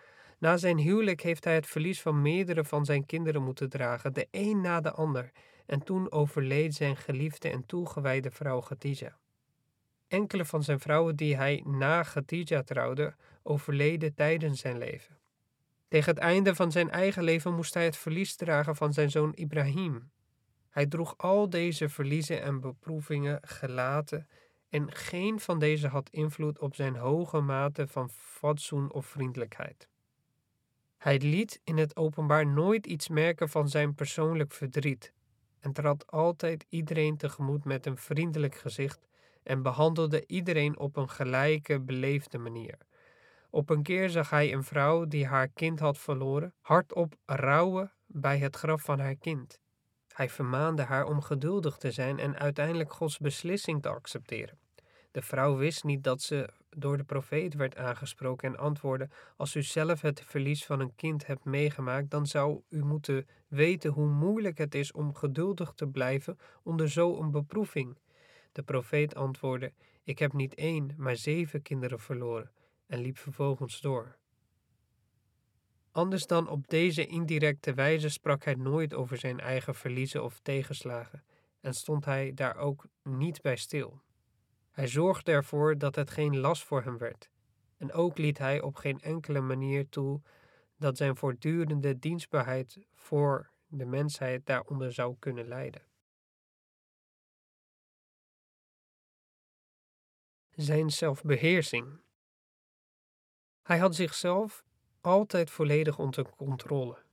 Na 0.45 0.57
zijn 0.57 0.79
huwelijk 0.79 1.23
heeft 1.23 1.45
hij 1.45 1.55
het 1.55 1.67
verlies 1.67 2.01
van 2.01 2.23
meerdere 2.23 2.65
van 2.65 2.85
zijn 2.85 3.07
kinderen 3.07 3.43
moeten 3.43 3.69
dragen, 3.69 4.13
de 4.13 4.29
een 4.31 4.61
na 4.61 4.81
de 4.81 4.91
ander, 4.91 5.31
en 5.67 5.83
toen 5.83 6.13
overleed 6.13 6.75
zijn 6.75 6.97
geliefde 6.97 7.49
en 7.49 7.67
toegewijde 7.67 8.31
vrouw 8.31 8.61
Khadija. 8.61 9.19
enkele 10.09 10.45
van 10.45 10.63
zijn 10.63 10.81
vrouwen 10.81 11.17
die 11.17 11.37
hij 11.37 11.63
na 11.67 12.03
Khadija 12.03 12.63
trouwde, 12.63 13.15
overleden 13.43 14.15
tijdens 14.15 14.61
zijn 14.61 14.79
leven. 14.79 15.19
Tegen 15.89 16.15
het 16.15 16.23
einde 16.23 16.55
van 16.55 16.73
zijn 16.73 16.91
eigen 16.91 17.23
leven 17.23 17.55
moest 17.55 17.75
hij 17.75 17.85
het 17.85 17.97
verlies 17.97 18.37
dragen 18.37 18.77
van 18.77 18.93
zijn 18.93 19.11
zoon 19.11 19.33
Ibrahim. 19.35 20.11
Hij 20.71 20.87
droeg 20.87 21.15
al 21.17 21.51
deze 21.51 21.89
verliezen 21.89 22.43
en 22.43 22.61
beproevingen 22.61 23.39
gelaten 23.43 24.29
en 24.69 24.93
geen 24.93 25.41
van 25.41 25.59
deze 25.59 25.89
had 25.89 26.11
invloed 26.11 26.59
op 26.59 26.75
zijn 26.75 26.97
hoge 26.97 27.41
mate 27.41 27.87
van 27.87 28.11
fatsoen 28.11 28.93
of 28.93 29.07
vriendelijkheid. 29.07 29.89
Hij 31.05 31.19
liet 31.19 31.61
in 31.65 31.77
het 31.79 31.97
openbaar 31.97 32.47
nooit 32.47 32.87
iets 32.87 33.09
merken 33.09 33.49
van 33.49 33.69
zijn 33.69 33.95
persoonlijk 33.95 34.53
verdriet 34.53 35.13
en 35.61 35.73
trad 35.73 36.11
altijd 36.11 36.67
iedereen 36.69 37.17
tegemoet 37.17 37.65
met 37.65 37.87
een 37.87 37.97
vriendelijk 37.97 38.55
gezicht 38.55 39.07
en 39.43 39.63
behandelde 39.63 40.27
iedereen 40.27 40.79
op 40.79 40.97
een 40.97 41.09
gelijke, 41.09 41.81
beleefde 41.81 42.39
manier. 42.39 42.79
Op 43.51 43.71
een 43.71 43.83
keer 43.83 44.11
zag 44.11 44.31
hij 44.31 44.53
een 44.53 44.65
vrouw 44.65 45.05
die 45.05 45.27
haar 45.27 45.49
kind 45.49 45.81
had 45.81 45.99
verloren, 45.99 46.55
hardop 46.61 47.15
rouwen 47.27 47.93
bij 48.07 48.39
het 48.39 48.57
graf 48.57 48.83
van 48.83 49.01
haar 49.01 49.17
kind. 49.17 49.61
Hij 50.09 50.29
vermaande 50.29 50.83
haar 50.83 51.05
om 51.05 51.21
geduldig 51.21 51.77
te 51.77 51.91
zijn 51.91 52.19
en 52.19 52.39
uiteindelijk 52.39 52.93
Gods 52.93 53.19
beslissing 53.19 53.83
te 53.83 53.89
accepteren. 53.89 54.59
De 55.11 55.23
vrouw 55.23 55.57
wist 55.57 55.85
niet 55.85 56.05
dat 56.05 56.23
ze 56.23 56.49
door 56.77 56.97
de 56.97 57.05
profeet 57.05 57.55
werd 57.55 57.77
aangesproken 57.77 58.49
en 58.49 58.59
antwoordde: 58.59 59.09
Als 59.37 59.55
u 59.55 59.63
zelf 59.63 60.01
het 60.01 60.21
verlies 60.21 60.65
van 60.67 60.81
een 60.81 60.95
kind 60.95 61.27
hebt 61.27 61.45
meegemaakt, 61.45 62.11
dan 62.11 62.27
zou 62.27 62.61
u 62.69 62.85
moeten 62.85 63.27
weten 63.49 63.91
hoe 63.91 64.09
moeilijk 64.09 64.59
het 64.59 64.75
is 64.75 64.93
om 64.93 65.15
geduldig 65.15 65.73
te 65.73 65.87
blijven 65.87 66.39
onder 66.63 66.89
zo'n 66.89 67.31
beproeving. 67.31 67.99
De 68.53 68.63
profeet 68.63 69.15
antwoordde: 69.15 69.73
Ik 70.05 70.19
heb 70.19 70.33
niet 70.33 70.55
één, 70.55 70.95
maar 70.97 71.17
zeven 71.17 71.63
kinderen 71.63 72.01
verloren, 72.01 72.51
en 72.87 73.01
liep 73.01 73.19
vervolgens 73.19 73.81
door. 73.81 74.17
Anders 75.91 76.27
dan 76.27 76.49
op 76.49 76.69
deze 76.69 77.07
indirecte 77.07 77.75
wijze 77.75 78.09
sprak 78.09 78.45
hij 78.45 78.55
nooit 78.55 78.95
over 78.95 79.17
zijn 79.17 79.41
eigen 79.41 79.75
verliezen 79.75 80.25
of 80.25 80.41
tegenslagen, 80.43 81.25
en 81.61 81.75
stond 81.75 82.05
hij 82.05 82.35
daar 82.35 82.57
ook 82.57 82.87
niet 83.03 83.43
bij 83.43 83.57
stil. 83.57 84.04
Hij 84.75 84.87
zorgde 84.87 85.33
ervoor 85.33 85.79
dat 85.79 85.95
het 85.95 86.11
geen 86.11 86.39
last 86.39 86.63
voor 86.63 86.83
hem 86.83 86.99
werd, 86.99 87.31
en 87.77 87.93
ook 87.93 88.19
liet 88.19 88.39
hij 88.39 88.61
op 88.61 88.77
geen 88.77 89.01
enkele 89.01 89.41
manier 89.41 89.89
toe 89.89 90.21
dat 90.77 90.97
zijn 90.97 91.17
voortdurende 91.17 91.99
dienstbaarheid 91.99 92.87
voor 92.95 93.51
de 93.67 93.85
mensheid 93.85 94.47
daaronder 94.47 94.93
zou 94.93 95.17
kunnen 95.19 95.49
lijden. 95.49 95.83
Zijn 100.51 100.91
zelfbeheersing. 100.91 102.01
Hij 103.63 103.79
had 103.79 103.95
zichzelf 103.95 104.65
altijd 105.01 105.51
volledig 105.51 105.99
onder 105.99 106.31
controle. 106.31 107.04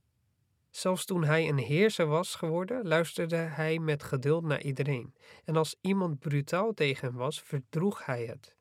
Zelfs 0.71 1.05
toen 1.05 1.23
hij 1.23 1.49
een 1.49 1.57
heerser 1.57 2.05
was 2.05 2.35
geworden, 2.35 2.87
luisterde 2.87 3.35
hij 3.35 3.79
met 3.79 4.03
geduld 4.03 4.43
naar 4.43 4.61
iedereen. 4.61 5.15
En 5.45 5.55
als 5.55 5.75
iemand 5.81 6.19
brutaal 6.19 6.73
tegen 6.73 7.07
hem 7.07 7.17
was, 7.17 7.41
verdroeg 7.41 8.05
hij 8.05 8.25
het. 8.25 8.55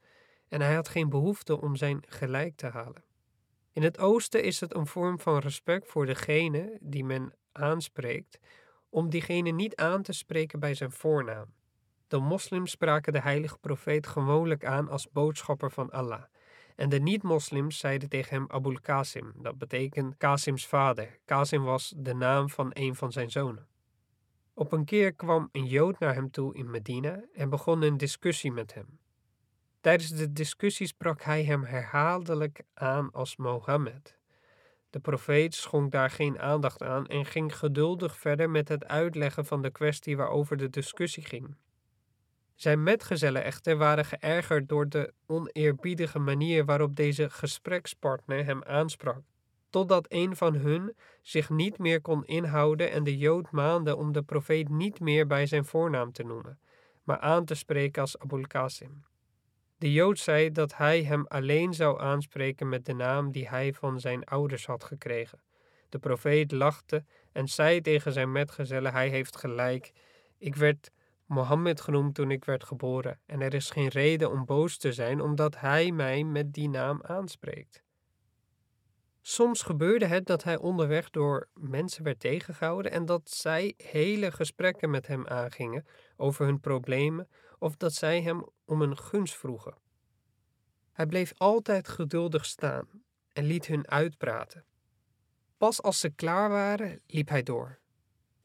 En 0.49 0.61
hij 0.61 0.75
had 0.75 0.89
geen 0.89 1.09
behoefte 1.09 1.61
om 1.61 1.77
zijn 1.77 2.03
gelijk 2.09 2.57
te 2.57 2.67
halen. 2.67 3.05
In 3.73 3.83
het 3.83 3.99
oosten 3.99 4.43
is 4.43 4.61
het 4.61 4.75
een 4.75 4.87
vorm 4.87 5.21
van 5.21 5.39
respect 5.39 5.89
voor 5.89 6.07
degene 6.07 6.79
die 6.81 7.05
men 7.05 7.35
aanspreekt, 7.53 8.39
om 8.89 9.11
diegene 9.11 9.51
niet 9.51 9.77
aan 9.77 10.03
te 10.03 10.13
spreken 10.13 10.61
bij 10.61 10.75
zijn 10.75 10.93
voornaam. 10.93 11.55
De 12.09 12.19
moslims 12.19 12.71
spraken 12.71 13.13
de 13.13 13.21
heilige 13.21 13.59
profeet 13.59 14.07
gewoonlijk 14.07 14.65
aan 14.65 14.89
als 14.89 15.11
boodschapper 15.11 15.71
van 15.71 15.91
Allah 15.91 16.23
en 16.81 16.89
de 16.89 16.99
niet-moslims 16.99 17.79
zeiden 17.79 18.09
tegen 18.09 18.35
hem 18.37 18.45
Abul 18.49 18.79
Qasim, 18.81 19.33
dat 19.37 19.59
betekent 19.59 20.17
Qasims 20.17 20.67
vader. 20.67 21.19
Qasim 21.25 21.63
was 21.63 21.95
de 21.97 22.15
naam 22.15 22.51
van 22.51 22.71
een 22.73 22.95
van 22.95 23.13
zijn 23.13 23.31
zonen. 23.31 23.67
Op 24.55 24.73
een 24.73 24.85
keer 24.85 25.15
kwam 25.15 25.49
een 25.53 25.67
Jood 25.67 25.99
naar 25.99 26.15
hem 26.15 26.31
toe 26.31 26.55
in 26.55 26.71
Medina 26.71 27.25
en 27.33 27.51
begon 27.51 27.83
een 27.83 27.97
discussie 27.97 28.53
met 28.53 28.75
hem. 28.75 28.99
Tijdens 29.81 30.11
de 30.11 30.33
discussie 30.33 30.87
sprak 30.87 31.23
hij 31.23 31.45
hem 31.45 31.65
herhaaldelijk 31.65 32.63
aan 32.75 33.11
als 33.13 33.37
Mohammed. 33.37 34.19
De 34.91 35.01
profeet 35.01 35.55
schonk 35.55 35.93
daar 35.93 36.11
geen 36.11 36.39
aandacht 36.39 36.83
aan 36.83 37.07
en 37.07 37.27
ging 37.27 37.57
geduldig 37.57 38.19
verder 38.19 38.51
met 38.51 38.69
het 38.69 38.85
uitleggen 38.85 39.47
van 39.47 39.63
de 39.63 39.71
kwestie 39.71 40.17
waarover 40.17 40.57
de 40.57 40.71
discussie 40.71 41.25
ging. 41.25 41.57
Zijn 42.61 42.83
metgezellen 42.83 43.45
echter 43.45 43.77
waren 43.77 44.05
geërgerd 44.05 44.69
door 44.69 44.89
de 44.89 45.13
oneerbiedige 45.27 46.19
manier 46.19 46.65
waarop 46.65 46.97
deze 46.97 47.31
gesprekspartner 47.31 48.45
hem 48.45 48.63
aansprak, 48.63 49.23
totdat 49.71 50.07
een 50.09 50.37
van 50.37 50.55
hun 50.55 50.97
zich 51.23 51.51
niet 51.51 51.79
meer 51.79 52.01
kon 52.01 52.25
inhouden 52.25 52.91
en 52.91 53.05
de 53.05 53.19
Jood 53.19 53.51
maande 53.51 53.97
om 53.97 54.13
de 54.13 54.23
profeet 54.23 54.69
niet 54.69 55.01
meer 55.01 55.27
bij 55.27 55.47
zijn 55.47 55.65
voornaam 55.65 56.13
te 56.13 56.23
noemen, 56.23 56.59
maar 57.05 57.19
aan 57.19 57.45
te 57.45 57.55
spreken 57.55 58.01
als 58.01 58.19
Abul 58.19 58.47
Qasim. 58.47 59.05
De 59.79 59.93
Jood 59.93 60.19
zei 60.19 60.53
dat 60.53 60.77
hij 60.77 61.03
hem 61.03 61.27
alleen 61.27 61.75
zou 61.75 62.01
aanspreken 62.01 62.69
met 62.69 62.87
de 62.87 62.95
naam 62.95 63.33
die 63.33 63.49
hij 63.49 63.73
van 63.73 64.01
zijn 64.01 64.25
ouders 64.25 64.67
had 64.67 64.85
gekregen. 64.85 65.41
De 65.89 65.99
profeet 65.99 66.53
lachte 66.53 67.05
en 67.33 67.49
zei 67.49 67.81
tegen 67.81 68.13
zijn 68.13 68.33
metgezellen: 68.33 68.93
Hij 68.93 69.09
heeft 69.09 69.37
gelijk. 69.37 69.93
Ik 70.39 70.57
werd 70.57 70.91
Mohammed 71.31 71.81
genoemd 71.81 72.15
toen 72.15 72.31
ik 72.31 72.45
werd 72.45 72.65
geboren, 72.65 73.21
en 73.27 73.41
er 73.41 73.55
is 73.55 73.71
geen 73.71 73.89
reden 73.89 74.31
om 74.31 74.45
boos 74.45 74.77
te 74.77 74.93
zijn 74.93 75.21
omdat 75.21 75.61
hij 75.61 75.93
mij 75.93 76.25
met 76.25 76.53
die 76.53 76.69
naam 76.69 77.03
aanspreekt. 77.03 77.83
Soms 79.21 79.63
gebeurde 79.63 80.07
het 80.07 80.27
dat 80.27 80.45
hij 80.45 80.57
onderweg 80.59 81.11
door 81.11 81.49
mensen 81.55 82.05
werd 82.05 82.21
tegengehouden 82.21 82.93
en 82.93 83.07
dat 83.07 83.31
zij 83.31 83.75
hele 83.77 84.33
gesprekken 84.33 84.91
met 84.91 85.07
hem 85.07 85.27
aangingen 85.27 85.87
over 86.17 86.45
hun 86.47 86.61
problemen 86.61 87.29
of 87.59 87.77
dat 87.77 87.93
zij 87.93 88.23
hem 88.23 88.49
om 88.65 88.83
een 88.83 88.97
gunst 88.97 89.35
vroegen. 89.35 89.75
Hij 90.93 91.07
bleef 91.07 91.33
altijd 91.37 91.89
geduldig 91.89 92.45
staan 92.45 92.89
en 93.33 93.45
liet 93.45 93.67
hun 93.67 93.89
uitpraten. 93.89 94.65
Pas 95.57 95.83
als 95.83 96.01
ze 96.01 96.11
klaar 96.11 96.49
waren, 96.49 97.01
liep 97.07 97.29
hij 97.29 97.43
door. 97.43 97.80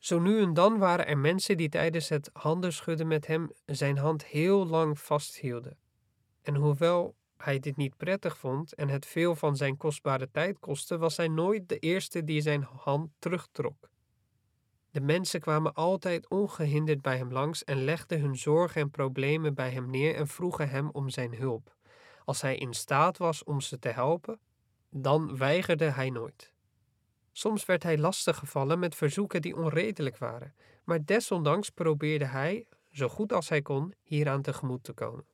Zo 0.06 0.20
nu 0.20 0.42
en 0.42 0.54
dan 0.54 0.78
waren 0.78 1.08
er 1.08 1.18
mensen 1.18 1.58
die 1.58 1.70
tijdens 1.70 2.10
het 2.10 2.30
handenschudden 2.34 3.08
met 3.08 3.28
hem 3.28 3.52
zijn 3.66 3.98
hand 3.98 4.26
heel 4.26 4.68
lang 4.68 5.00
vasthielden. 5.00 5.78
En 6.42 6.56
hoewel 6.56 7.16
hij 7.38 7.60
dit 7.60 7.76
niet 7.76 7.98
prettig 7.98 8.38
vond 8.38 8.74
en 8.74 8.90
het 8.90 9.06
veel 9.06 9.36
van 9.36 9.56
zijn 9.56 9.78
kostbare 9.78 10.32
tijd 10.32 10.60
kostte, 10.60 10.98
was 10.98 11.18
hij 11.18 11.28
nooit 11.28 11.70
de 11.70 11.80
eerste 11.80 12.24
die 12.24 12.42
zijn 12.42 12.64
hand 12.64 13.10
terugtrok. 13.20 13.90
De 14.92 15.02
mensen 15.02 15.40
kwamen 15.40 15.74
altijd 15.74 16.30
ongehinderd 16.30 17.02
bij 17.02 17.18
hem 17.18 17.32
langs 17.32 17.64
en 17.64 17.84
legden 17.84 18.22
hun 18.22 18.36
zorgen 18.36 18.82
en 18.82 18.90
problemen 18.90 19.54
bij 19.54 19.72
hem 19.72 19.90
neer 19.90 20.16
en 20.16 20.28
vroegen 20.28 20.70
hem 20.70 20.90
om 20.90 21.10
zijn 21.10 21.36
hulp. 21.36 21.76
Als 22.26 22.42
hij 22.42 22.56
in 22.56 22.74
staat 22.74 23.18
was 23.18 23.44
om 23.44 23.62
ze 23.62 23.80
te 23.80 23.90
helpen, 23.90 24.40
dan 24.90 25.38
weigerde 25.38 25.86
hij 25.86 26.10
nooit. 26.10 26.55
Soms 27.38 27.66
werd 27.66 27.84
hij 27.84 27.98
lastiggevallen 27.98 28.80
met 28.80 28.96
verzoeken 28.96 29.42
die 29.42 29.56
onredelijk 29.56 30.18
waren, 30.18 30.56
maar 30.84 31.06
desondanks 31.06 31.70
probeerde 31.70 32.26
hij, 32.26 32.68
zo 32.92 33.08
goed 33.08 33.34
als 33.34 33.50
hij 33.50 33.62
kon, 33.62 33.94
hieraan 34.02 34.42
tegemoet 34.42 34.84
te 34.84 34.94
komen. 34.94 35.26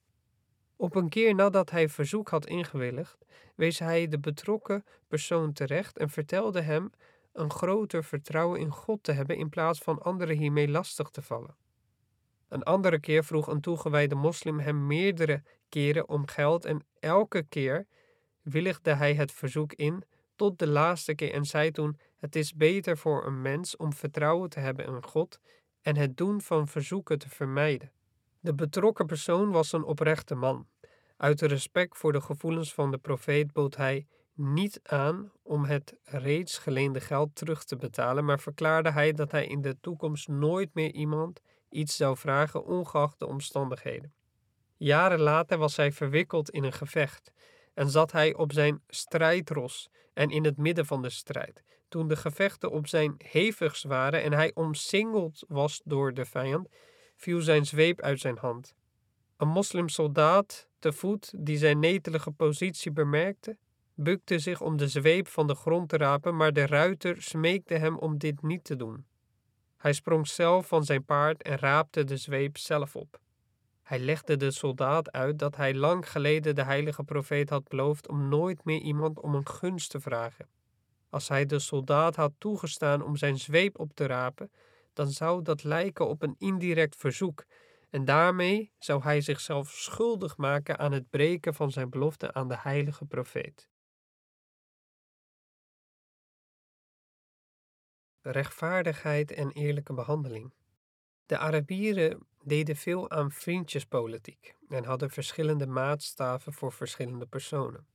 Op 0.76 0.96
een 0.96 1.10
keer 1.10 1.36
nadat 1.36 1.70
hij 1.70 1.90
verzoek 1.90 2.30
had 2.30 2.46
ingewilligd, 2.46 3.26
wees 3.56 3.80
hij 3.80 4.08
de 4.08 4.20
betrokken 4.20 4.86
persoon 5.08 5.54
terecht 5.54 5.98
en 5.98 6.10
vertelde 6.10 6.62
hem 6.62 6.92
een 7.34 7.52
groter 7.52 8.04
vertrouwen 8.04 8.60
in 8.60 8.72
God 8.72 9.04
te 9.04 9.12
hebben 9.12 9.38
in 9.38 9.50
plaats 9.50 9.80
van 9.80 10.02
anderen 10.02 10.38
hiermee 10.38 10.68
lastig 10.68 11.10
te 11.10 11.22
vallen. 11.22 11.56
Een 12.48 12.64
andere 12.64 13.00
keer 13.00 13.24
vroeg 13.24 13.48
een 13.48 13.62
toegewijde 13.62 14.16
moslim 14.16 14.60
hem 14.60 14.88
meerdere 14.88 15.44
keren 15.70 16.10
om 16.10 16.28
geld 16.28 16.66
en 16.66 16.86
elke 17.00 17.44
keer 17.44 17.88
willigde 18.42 18.94
hij 18.94 19.14
het 19.14 19.32
verzoek 19.32 19.74
in 19.74 20.04
tot 20.42 20.60
de 20.60 20.68
laatste 20.68 21.16
keer 21.16 21.34
en 21.34 21.46
zei 21.46 21.72
toen: 21.72 22.00
Het 22.18 22.36
is 22.36 22.54
beter 22.54 22.98
voor 22.98 23.26
een 23.26 23.42
mens 23.42 23.76
om 23.78 23.94
vertrouwen 23.94 24.50
te 24.50 24.60
hebben 24.60 24.86
in 24.86 25.04
God 25.04 25.40
en 25.82 25.96
het 25.96 26.18
doen 26.18 26.42
van 26.42 26.68
verzoeken 26.68 27.20
te 27.20 27.30
vermijden. 27.30 27.92
De 28.40 28.54
betrokken 28.54 29.06
persoon 29.06 29.52
was 29.52 29.72
een 29.72 29.84
oprechte 29.84 30.36
man. 30.36 30.68
Uit 31.18 31.42
respect 31.42 31.98
voor 31.98 32.12
de 32.12 32.22
gevoelens 32.22 32.74
van 32.74 32.92
de 32.92 32.98
profeet 32.98 33.52
bood 33.54 33.76
hij 33.76 34.08
niet 34.34 34.80
aan 34.84 35.32
om 35.42 35.64
het 35.64 35.96
reeds 36.04 36.58
geleende 36.58 37.00
geld 37.00 37.36
terug 37.36 37.64
te 37.64 37.76
betalen, 37.76 38.26
maar 38.26 38.40
verklaarde 38.40 38.92
hij 38.92 39.12
dat 39.12 39.32
hij 39.32 39.48
in 39.48 39.62
de 39.62 39.80
toekomst 39.82 40.28
nooit 40.28 40.74
meer 40.74 40.92
iemand 40.92 41.42
iets 41.70 41.96
zou 41.96 42.18
vragen, 42.18 42.66
ongeacht 42.66 43.20
de 43.20 43.28
omstandigheden. 43.28 44.14
Jaren 44.78 45.20
later 45.20 45.58
was 45.58 45.76
hij 45.76 45.92
verwikkeld 45.92 46.50
in 46.50 46.64
een 46.64 46.74
gevecht 46.74 47.32
en 47.82 47.90
zat 47.90 48.12
hij 48.12 48.36
op 48.36 48.54
zijn 48.54 48.82
strijdros 48.88 49.90
en 50.14 50.30
in 50.30 50.44
het 50.44 50.58
midden 50.58 50.86
van 50.86 51.02
de 51.02 51.10
strijd. 51.10 51.64
Toen 51.90 52.08
de 52.08 52.16
gevechten 52.16 52.72
op 52.72 52.88
zijn 52.88 53.16
hevigst 53.18 53.84
waren 53.84 54.24
en 54.24 54.34
hij 54.34 54.52
omsingeld 54.54 55.44
was 55.48 55.82
door 55.86 56.14
de 56.14 56.26
vijand, 56.26 56.68
viel 57.16 57.42
zijn 57.42 57.66
zweep 57.66 58.02
uit 58.02 58.20
zijn 58.20 58.38
hand. 58.38 58.74
Een 59.38 59.48
moslimsoldaat 59.48 60.68
te 60.80 60.94
voet 60.94 61.34
die 61.38 61.58
zijn 61.58 61.80
netelige 61.80 62.32
positie 62.32 62.92
bemerkte, 62.92 63.58
bukte 63.96 64.40
zich 64.40 64.62
om 64.62 64.78
de 64.78 64.88
zweep 64.88 65.28
van 65.28 65.48
de 65.48 65.56
grond 65.56 65.90
te 65.90 65.98
rapen, 65.98 66.36
maar 66.36 66.54
de 66.54 66.66
ruiter 66.66 67.22
smeekte 67.22 67.74
hem 67.74 67.98
om 67.98 68.18
dit 68.18 68.42
niet 68.42 68.64
te 68.64 68.76
doen. 68.76 69.06
Hij 69.78 69.94
sprong 69.94 70.28
zelf 70.28 70.68
van 70.68 70.84
zijn 70.84 71.06
paard 71.06 71.44
en 71.44 71.58
raapte 71.58 72.04
de 72.04 72.18
zweep 72.18 72.58
zelf 72.58 72.96
op. 72.96 73.20
Hij 73.92 74.00
legde 74.00 74.38
de 74.38 74.52
soldaat 74.52 75.12
uit 75.12 75.40
dat 75.40 75.56
hij 75.56 75.74
lang 75.74 76.10
geleden 76.10 76.56
de 76.56 76.64
heilige 76.64 77.04
profeet 77.04 77.50
had 77.50 77.68
beloofd 77.68 78.08
om 78.08 78.30
nooit 78.30 78.64
meer 78.66 78.80
iemand 78.80 79.20
om 79.20 79.36
een 79.36 79.48
gunst 79.48 79.90
te 79.90 80.00
vragen. 80.00 80.50
Als 81.10 81.28
hij 81.28 81.46
de 81.46 81.60
soldaat 81.60 82.16
had 82.16 82.34
toegestaan 82.38 83.04
om 83.04 83.16
zijn 83.16 83.38
zweep 83.38 83.80
op 83.80 83.94
te 83.94 84.06
rapen, 84.06 84.52
dan 84.94 85.08
zou 85.08 85.42
dat 85.42 85.64
lijken 85.64 86.08
op 86.08 86.22
een 86.22 86.36
indirect 86.38 86.96
verzoek, 86.96 87.46
en 87.90 88.06
daarmee 88.06 88.72
zou 88.80 89.04
hij 89.04 89.22
zichzelf 89.22 89.70
schuldig 89.70 90.38
maken 90.38 90.80
aan 90.80 90.92
het 90.92 91.10
breken 91.10 91.54
van 91.54 91.72
zijn 91.72 91.90
belofte 91.90 92.34
aan 92.34 92.48
de 92.48 92.58
heilige 92.58 93.06
profeet. 93.06 93.68
Rechtvaardigheid 98.22 99.32
en 99.32 99.52
eerlijke 99.52 99.94
behandeling. 99.94 100.54
De 101.26 101.38
Arabieren 101.38 102.30
deden 102.44 102.76
veel 102.76 103.10
aan 103.10 103.32
vriendjespolitiek 103.32 104.56
en 104.70 104.84
hadden 104.84 105.10
verschillende 105.10 105.68
maatstaven 105.68 106.54
voor 106.54 106.72
verschillende 106.72 107.26
personen. 107.26 107.86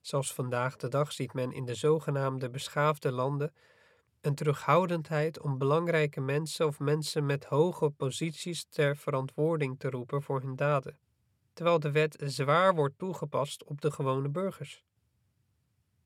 Zelfs 0.00 0.34
vandaag 0.34 0.76
de 0.76 0.88
dag 0.88 1.12
ziet 1.12 1.32
men 1.32 1.52
in 1.52 1.64
de 1.64 1.74
zogenaamde 1.74 2.50
beschaafde 2.50 3.12
landen 3.12 3.54
een 4.20 4.34
terughoudendheid 4.34 5.40
om 5.40 5.58
belangrijke 5.58 6.20
mensen 6.20 6.66
of 6.66 6.78
mensen 6.78 7.26
met 7.26 7.44
hoge 7.44 7.90
posities 7.90 8.64
ter 8.64 8.96
verantwoording 8.96 9.78
te 9.78 9.90
roepen 9.90 10.22
voor 10.22 10.40
hun 10.40 10.56
daden, 10.56 10.98
terwijl 11.52 11.80
de 11.80 11.90
wet 11.90 12.22
zwaar 12.24 12.74
wordt 12.74 12.98
toegepast 12.98 13.64
op 13.64 13.80
de 13.80 13.90
gewone 13.90 14.28
burgers. 14.28 14.84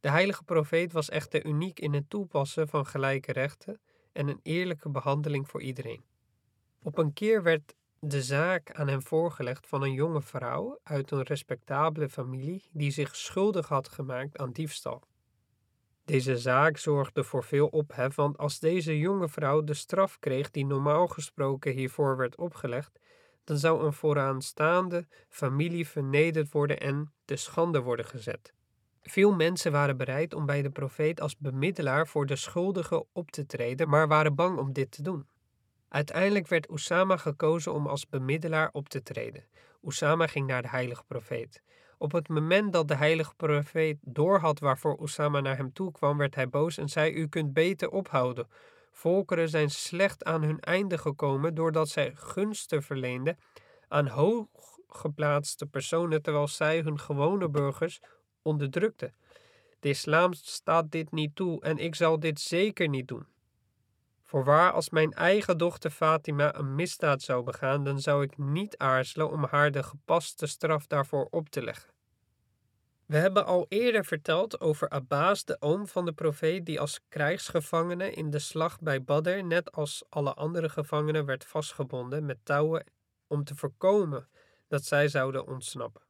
De 0.00 0.10
heilige 0.10 0.44
profeet 0.44 0.92
was 0.92 1.08
echter 1.08 1.46
uniek 1.46 1.80
in 1.80 1.92
het 1.92 2.10
toepassen 2.10 2.68
van 2.68 2.86
gelijke 2.86 3.32
rechten 3.32 3.80
en 4.12 4.28
een 4.28 4.40
eerlijke 4.42 4.88
behandeling 4.88 5.48
voor 5.48 5.62
iedereen. 5.62 6.04
Op 6.82 6.98
een 6.98 7.12
keer 7.12 7.42
werd 7.42 7.74
de 7.98 8.22
zaak 8.22 8.72
aan 8.72 8.88
hem 8.88 9.02
voorgelegd 9.02 9.66
van 9.66 9.82
een 9.82 9.92
jonge 9.92 10.22
vrouw 10.22 10.78
uit 10.82 11.10
een 11.10 11.22
respectabele 11.22 12.08
familie 12.08 12.68
die 12.72 12.90
zich 12.90 13.16
schuldig 13.16 13.68
had 13.68 13.88
gemaakt 13.88 14.38
aan 14.38 14.52
diefstal. 14.52 15.02
Deze 16.04 16.38
zaak 16.38 16.76
zorgde 16.76 17.24
voor 17.24 17.44
veel 17.44 17.66
ophef, 17.66 18.14
want 18.14 18.38
als 18.38 18.58
deze 18.58 18.98
jonge 18.98 19.28
vrouw 19.28 19.64
de 19.64 19.74
straf 19.74 20.18
kreeg 20.18 20.50
die 20.50 20.66
normaal 20.66 21.08
gesproken 21.08 21.72
hiervoor 21.72 22.16
werd 22.16 22.36
opgelegd, 22.36 22.98
dan 23.44 23.58
zou 23.58 23.84
een 23.84 23.92
vooraanstaande 23.92 25.06
familie 25.28 25.88
vernederd 25.88 26.52
worden 26.52 26.80
en 26.80 27.12
te 27.24 27.36
schande 27.36 27.80
worden 27.80 28.04
gezet. 28.04 28.52
Veel 29.02 29.34
mensen 29.34 29.72
waren 29.72 29.96
bereid 29.96 30.34
om 30.34 30.46
bij 30.46 30.62
de 30.62 30.70
profeet 30.70 31.20
als 31.20 31.36
bemiddelaar 31.36 32.06
voor 32.06 32.26
de 32.26 32.36
schuldigen 32.36 33.06
op 33.12 33.30
te 33.30 33.46
treden, 33.46 33.88
maar 33.88 34.08
waren 34.08 34.34
bang 34.34 34.58
om 34.58 34.72
dit 34.72 34.90
te 34.90 35.02
doen. 35.02 35.26
Uiteindelijk 35.90 36.46
werd 36.46 36.68
Osama 36.68 37.16
gekozen 37.16 37.72
om 37.72 37.86
als 37.86 38.08
bemiddelaar 38.08 38.68
op 38.72 38.88
te 38.88 39.02
treden. 39.02 39.44
Osama 39.80 40.26
ging 40.26 40.46
naar 40.46 40.62
de 40.62 40.68
heilige 40.68 41.04
profeet. 41.06 41.62
Op 41.98 42.12
het 42.12 42.28
moment 42.28 42.72
dat 42.72 42.88
de 42.88 42.94
heilige 42.94 43.34
profeet 43.34 43.98
doorhad 44.00 44.58
waarvoor 44.58 44.94
Osama 44.94 45.40
naar 45.40 45.56
hem 45.56 45.72
toe 45.72 45.92
kwam, 45.92 46.18
werd 46.18 46.34
hij 46.34 46.48
boos 46.48 46.78
en 46.78 46.88
zei: 46.88 47.12
U 47.12 47.28
kunt 47.28 47.52
beter 47.52 47.90
ophouden. 47.90 48.48
Volkeren 48.90 49.48
zijn 49.48 49.70
slecht 49.70 50.24
aan 50.24 50.42
hun 50.42 50.60
einde 50.60 50.98
gekomen 50.98 51.54
doordat 51.54 51.88
zij 51.88 52.12
gunsten 52.14 52.82
verleenden 52.82 53.38
aan 53.88 54.06
hooggeplaatste 54.06 55.66
personen, 55.66 56.22
terwijl 56.22 56.48
zij 56.48 56.80
hun 56.80 56.98
gewone 56.98 57.48
burgers 57.48 58.00
onderdrukten. 58.42 59.14
De 59.80 59.88
islam 59.88 60.32
staat 60.32 60.90
dit 60.90 61.12
niet 61.12 61.36
toe 61.36 61.62
en 61.62 61.78
ik 61.78 61.94
zal 61.94 62.20
dit 62.20 62.40
zeker 62.40 62.88
niet 62.88 63.08
doen. 63.08 63.26
Voorwaar, 64.30 64.72
als 64.72 64.90
mijn 64.90 65.12
eigen 65.12 65.58
dochter 65.58 65.90
Fatima 65.90 66.54
een 66.54 66.74
misdaad 66.74 67.22
zou 67.22 67.44
begaan, 67.44 67.84
dan 67.84 68.00
zou 68.00 68.22
ik 68.22 68.38
niet 68.38 68.78
aarzelen 68.78 69.30
om 69.30 69.44
haar 69.44 69.70
de 69.70 69.82
gepaste 69.82 70.46
straf 70.46 70.86
daarvoor 70.86 71.28
op 71.30 71.48
te 71.48 71.62
leggen. 71.62 71.90
We 73.06 73.16
hebben 73.16 73.46
al 73.46 73.66
eerder 73.68 74.04
verteld 74.04 74.60
over 74.60 74.88
Abbas, 74.88 75.44
de 75.44 75.56
oom 75.60 75.86
van 75.86 76.04
de 76.04 76.12
profeet, 76.12 76.66
die 76.66 76.80
als 76.80 77.00
krijgsgevangene 77.08 78.10
in 78.12 78.30
de 78.30 78.38
slag 78.38 78.80
bij 78.80 79.02
Badr, 79.02 79.44
net 79.44 79.72
als 79.72 80.04
alle 80.08 80.34
andere 80.34 80.68
gevangenen, 80.68 81.24
werd 81.24 81.44
vastgebonden 81.44 82.24
met 82.24 82.38
touwen 82.42 82.84
om 83.26 83.44
te 83.44 83.54
voorkomen 83.54 84.28
dat 84.68 84.84
zij 84.84 85.08
zouden 85.08 85.46
ontsnappen. 85.46 86.02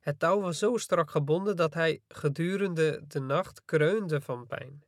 Het 0.00 0.18
touw 0.18 0.40
was 0.40 0.58
zo 0.58 0.76
strak 0.76 1.10
gebonden 1.10 1.56
dat 1.56 1.74
hij 1.74 2.02
gedurende 2.08 3.04
de 3.06 3.20
nacht 3.20 3.62
kreunde 3.64 4.20
van 4.20 4.46
pijn. 4.46 4.82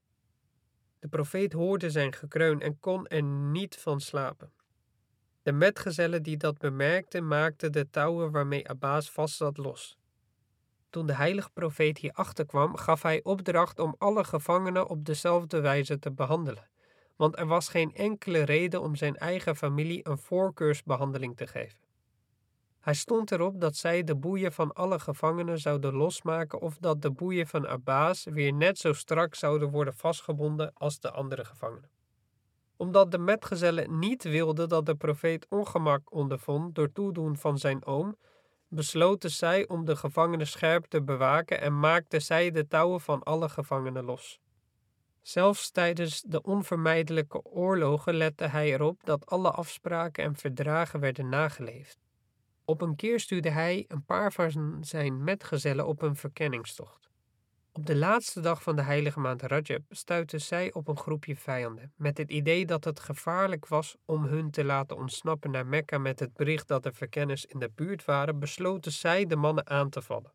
De 1.05 1.11
profeet 1.11 1.53
hoorde 1.53 1.91
zijn 1.91 2.13
gekreun 2.13 2.61
en 2.61 2.81
kon 2.81 3.07
er 3.07 3.23
niet 3.23 3.77
van 3.77 4.01
slapen. 4.01 4.53
De 5.43 5.53
metgezellen 5.53 6.23
die 6.23 6.37
dat 6.37 6.59
bemerkten, 6.59 7.27
maakten 7.27 7.73
de 7.73 7.91
touwen 7.91 8.31
waarmee 8.31 8.69
Abbas 8.69 9.11
vast 9.11 9.37
zat 9.37 9.57
los. 9.57 9.99
Toen 10.91 11.07
de 11.07 11.15
heilige 11.15 11.51
profeet 11.51 11.99
hierachter 11.99 12.47
kwam, 12.47 12.77
gaf 12.77 13.03
hij 13.03 13.23
opdracht 13.23 13.79
om 13.79 13.95
alle 13.99 14.25
gevangenen 14.25 14.89
op 14.89 15.05
dezelfde 15.05 15.61
wijze 15.61 15.99
te 15.99 16.13
behandelen, 16.13 16.69
want 17.17 17.39
er 17.39 17.47
was 17.47 17.69
geen 17.69 17.95
enkele 17.95 18.43
reden 18.43 18.81
om 18.81 18.97
zijn 18.97 19.17
eigen 19.17 19.57
familie 19.57 20.09
een 20.09 20.19
voorkeursbehandeling 20.19 21.37
te 21.37 21.47
geven. 21.47 21.84
Hij 22.85 22.95
stond 22.95 23.33
erop 23.33 23.61
dat 23.61 23.77
zij 23.77 24.05
de 24.05 24.17
boeien 24.17 24.53
van 24.53 24.73
alle 24.73 24.99
gevangenen 24.99 25.59
zouden 25.59 25.95
losmaken 25.95 26.61
of 26.61 26.77
dat 26.79 27.03
de 27.03 27.11
boeien 27.11 27.47
van 27.47 27.67
Abbas 27.67 28.25
weer 28.25 28.53
net 28.53 28.79
zo 28.79 28.93
strak 28.93 29.35
zouden 29.35 29.71
worden 29.71 29.95
vastgebonden 29.95 30.73
als 30.75 31.01
de 31.01 31.11
andere 31.11 31.45
gevangenen. 31.45 31.91
Omdat 32.77 33.11
de 33.11 33.19
metgezellen 33.19 33.99
niet 33.99 34.23
wilden 34.23 34.69
dat 34.69 34.87
de 34.87 34.95
profeet 34.95 35.47
ongemak 35.49 36.13
ondervond 36.13 36.75
door 36.75 36.93
toedoen 36.93 37.37
van 37.37 37.59
zijn 37.59 37.85
oom, 37.85 38.17
besloten 38.69 39.31
zij 39.31 39.69
om 39.69 39.85
de 39.85 39.97
gevangenen 39.97 40.47
scherp 40.47 40.85
te 40.85 41.03
bewaken 41.03 41.61
en 41.61 41.81
maakten 41.81 42.23
zij 42.23 42.51
de 42.51 42.67
touwen 42.67 43.01
van 43.01 43.23
alle 43.23 43.49
gevangenen 43.49 44.05
los. 44.05 44.41
Zelfs 45.23 45.71
tijdens 45.71 46.23
de 46.23 46.43
onvermijdelijke 46.43 47.45
oorlogen 47.45 48.15
lette 48.15 48.45
hij 48.45 48.73
erop 48.73 49.05
dat 49.05 49.27
alle 49.27 49.51
afspraken 49.51 50.25
en 50.25 50.37
verdragen 50.37 51.01
werden 51.01 51.29
nageleefd. 51.29 52.04
Op 52.65 52.81
een 52.81 52.97
keer 52.97 53.21
stuurde 53.21 53.51
hij 53.51 53.85
een 53.89 54.05
paar 54.05 54.33
van 54.33 54.79
zijn 54.85 55.25
metgezellen 55.25 55.87
op 55.87 56.03
een 56.03 56.17
verkenningstocht. 56.17 57.11
Op 57.73 57.87
de 57.87 57.97
laatste 57.97 58.41
dag 58.41 58.63
van 58.63 58.77
de 58.77 58.83
heilige 58.83 59.21
maand 59.21 59.43
Rajab 59.43 59.83
stuitten 59.89 60.41
zij 60.41 60.73
op 60.73 60.89
een 60.89 60.99
groepje 60.99 61.37
vijanden, 61.37 61.93
met 61.97 62.19
het 62.19 62.31
idee 62.31 62.67
dat 62.67 62.85
het 62.85 63.01
gevaarlijk 63.01 63.67
was 63.67 63.97
om 64.05 64.25
hun 64.25 64.51
te 64.51 64.65
laten 64.65 64.97
ontsnappen 64.97 65.51
naar 65.51 65.67
Mekka 65.67 65.99
met 65.99 66.21
het 66.21 66.35
bericht 66.35 66.69
dat 66.69 66.85
er 66.85 66.95
verkenners 66.95 67.47
in 67.47 67.59
de 67.59 67.71
buurt 67.75 68.05
waren, 68.05 68.39
besloten 68.39 68.93
zij 68.93 69.27
de 69.27 69.37
mannen 69.37 69.67
aan 69.67 69.91
te 69.91 70.03
vallen. 70.03 70.33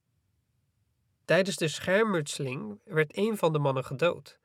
Tijdens 1.26 1.56
de 1.56 1.68
schermutseling 1.68 2.80
werd 2.84 3.18
een 3.18 3.38
van 3.38 3.54
de 3.54 3.60
mannen 3.60 3.86
gedood. 3.86 4.40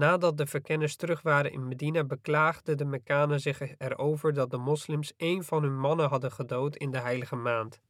Nadat 0.00 0.36
de 0.36 0.46
verkenners 0.46 0.96
terug 0.96 1.22
waren 1.22 1.52
in 1.52 1.68
Medina, 1.68 2.04
beklaagden 2.04 2.76
de 2.76 2.84
Mekkanen 2.84 3.40
zich 3.40 3.60
erover 3.78 4.32
dat 4.32 4.50
de 4.50 4.56
moslims 4.56 5.12
een 5.16 5.44
van 5.44 5.62
hun 5.62 5.78
mannen 5.78 6.08
hadden 6.08 6.32
gedood 6.32 6.76
in 6.76 6.90
de 6.90 6.98
heilige 6.98 7.36
maand. 7.36 7.80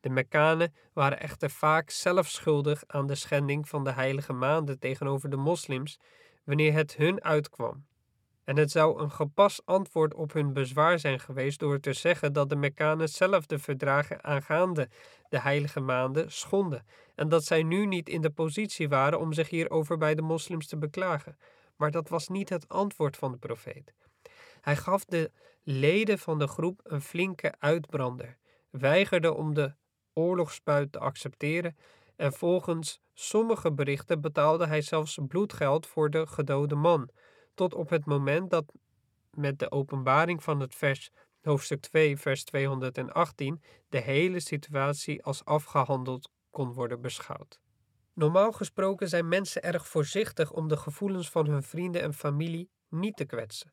De 0.00 0.08
Mekkanen 0.08 0.74
waren 0.92 1.20
echter 1.20 1.50
vaak 1.50 1.90
zelf 1.90 2.28
schuldig 2.28 2.82
aan 2.86 3.06
de 3.06 3.14
schending 3.14 3.68
van 3.68 3.84
de 3.84 3.92
heilige 3.92 4.32
maanden 4.32 4.78
tegenover 4.78 5.30
de 5.30 5.36
moslims 5.36 5.98
wanneer 6.44 6.72
het 6.72 6.96
hun 6.96 7.22
uitkwam. 7.22 7.84
En 8.44 8.56
het 8.56 8.70
zou 8.70 9.00
een 9.02 9.10
gepast 9.10 9.62
antwoord 9.64 10.14
op 10.14 10.32
hun 10.32 10.52
bezwaar 10.52 10.98
zijn 10.98 11.20
geweest 11.20 11.58
door 11.58 11.80
te 11.80 11.92
zeggen 11.92 12.32
dat 12.32 12.48
de 12.48 12.56
Mekkanen 12.56 13.08
zelf 13.08 13.46
de 13.46 13.58
verdragen 13.58 14.24
aangaande 14.24 14.88
de 15.28 15.40
heilige 15.40 15.80
maanden 15.80 16.32
schonden 16.32 16.86
en 17.14 17.28
dat 17.28 17.44
zij 17.44 17.62
nu 17.62 17.86
niet 17.86 18.08
in 18.08 18.20
de 18.20 18.30
positie 18.30 18.88
waren 18.88 19.20
om 19.20 19.32
zich 19.32 19.48
hierover 19.48 19.98
bij 19.98 20.14
de 20.14 20.22
moslims 20.22 20.66
te 20.66 20.76
beklagen. 20.76 21.36
Maar 21.80 21.90
dat 21.90 22.08
was 22.08 22.28
niet 22.28 22.48
het 22.48 22.68
antwoord 22.68 23.16
van 23.16 23.32
de 23.32 23.38
profeet. 23.38 23.94
Hij 24.60 24.76
gaf 24.76 25.04
de 25.04 25.30
leden 25.62 26.18
van 26.18 26.38
de 26.38 26.46
groep 26.46 26.80
een 26.84 27.00
flinke 27.00 27.54
uitbrander, 27.58 28.36
weigerde 28.70 29.34
om 29.34 29.54
de 29.54 29.74
oorlogsbuit 30.12 30.92
te 30.92 30.98
accepteren 30.98 31.76
en 32.16 32.32
volgens 32.32 33.00
sommige 33.14 33.72
berichten 33.72 34.20
betaalde 34.20 34.66
hij 34.66 34.82
zelfs 34.82 35.18
bloedgeld 35.28 35.86
voor 35.86 36.10
de 36.10 36.26
gedode 36.26 36.74
man, 36.74 37.10
tot 37.54 37.74
op 37.74 37.88
het 37.88 38.04
moment 38.04 38.50
dat 38.50 38.72
met 39.30 39.58
de 39.58 39.70
openbaring 39.70 40.42
van 40.42 40.60
het 40.60 40.74
vers 40.74 41.10
hoofdstuk 41.42 41.80
2 41.80 42.16
vers 42.16 42.44
218 42.44 43.62
de 43.88 44.00
hele 44.00 44.40
situatie 44.40 45.22
als 45.24 45.44
afgehandeld 45.44 46.30
kon 46.50 46.72
worden 46.72 47.00
beschouwd. 47.00 47.59
Normaal 48.20 48.52
gesproken 48.52 49.08
zijn 49.08 49.28
mensen 49.28 49.62
erg 49.62 49.86
voorzichtig 49.88 50.52
om 50.52 50.68
de 50.68 50.76
gevoelens 50.76 51.30
van 51.30 51.46
hun 51.46 51.62
vrienden 51.62 52.02
en 52.02 52.14
familie 52.14 52.70
niet 52.88 53.16
te 53.16 53.24
kwetsen. 53.24 53.72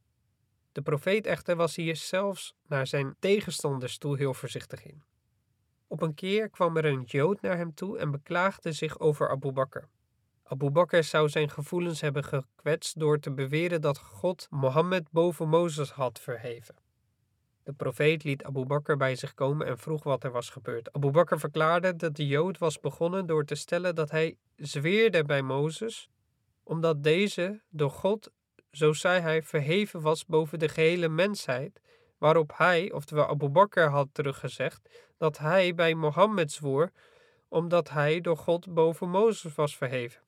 De 0.72 0.82
profeet 0.82 1.26
echter 1.26 1.56
was 1.56 1.76
hier 1.76 1.96
zelfs 1.96 2.56
naar 2.68 2.88
zijn 2.88 3.16
tegenstanders 3.20 3.98
toe 3.98 4.18
heel 4.18 4.34
voorzichtig 4.34 4.86
in. 4.86 5.04
Op 5.88 6.02
een 6.02 6.14
keer 6.14 6.50
kwam 6.50 6.78
er 6.78 6.86
een 6.86 7.02
Jood 7.02 7.42
naar 7.42 7.58
hem 7.58 7.74
toe 7.74 7.98
en 7.98 8.12
beklaagde 8.12 8.72
zich 8.72 9.00
over 9.00 9.30
Abu 9.30 9.52
Bakr. 9.52 9.84
Abu 10.44 10.70
Bakr 10.70 11.02
zou 11.02 11.30
zijn 11.30 11.50
gevoelens 11.50 12.02
hebben 12.02 12.24
gekwetst 12.24 13.00
door 13.00 13.20
te 13.20 13.32
beweren 13.32 13.82
dat 13.82 13.98
God 13.98 14.48
Mohammed 14.50 15.12
boven 15.12 15.50
Mozes 15.50 15.92
had 15.92 16.20
verheven. 16.20 16.76
De 17.68 17.74
profeet 17.74 18.24
liet 18.24 18.44
Abu 18.44 18.66
Bakr 18.66 18.96
bij 18.96 19.16
zich 19.16 19.34
komen 19.34 19.68
en 19.68 19.78
vroeg 19.78 20.04
wat 20.04 20.24
er 20.24 20.32
was 20.32 20.50
gebeurd. 20.50 20.94
Abu 20.94 21.12
Bakr 21.12 21.38
verklaarde 21.38 21.96
dat 21.96 22.16
de 22.16 22.28
Jood 22.28 22.58
was 22.58 22.80
begonnen 22.80 23.26
door 23.26 23.46
te 23.46 23.56
stellen 23.56 23.96
dat 23.96 24.12
hij 24.12 24.38
zweerde 24.56 25.24
bij 25.24 25.42
Mozes, 25.42 26.10
omdat 26.64 27.04
deze 27.04 27.62
door 27.70 27.92
God, 27.92 28.32
zo 28.72 28.94
zei 28.94 29.22
hij, 29.22 29.44
verheven 29.44 30.02
was 30.02 30.26
boven 30.26 30.60
de 30.60 30.70
gehele 30.70 31.10
mensheid, 31.10 31.82
waarop 32.18 32.52
hij, 32.56 32.92
oftewel 32.92 33.28
Abu 33.28 33.48
Bakr, 33.48 33.80
had 33.80 34.08
teruggezegd 34.12 34.90
dat 35.18 35.38
hij 35.38 35.76
bij 35.76 35.94
Mohammed 35.94 36.52
zwoer, 36.52 36.92
omdat 37.48 37.90
hij 37.90 38.22
door 38.22 38.38
God 38.38 38.74
boven 38.74 39.10
Mozes 39.10 39.56
was 39.56 39.78
verheven. 39.78 40.22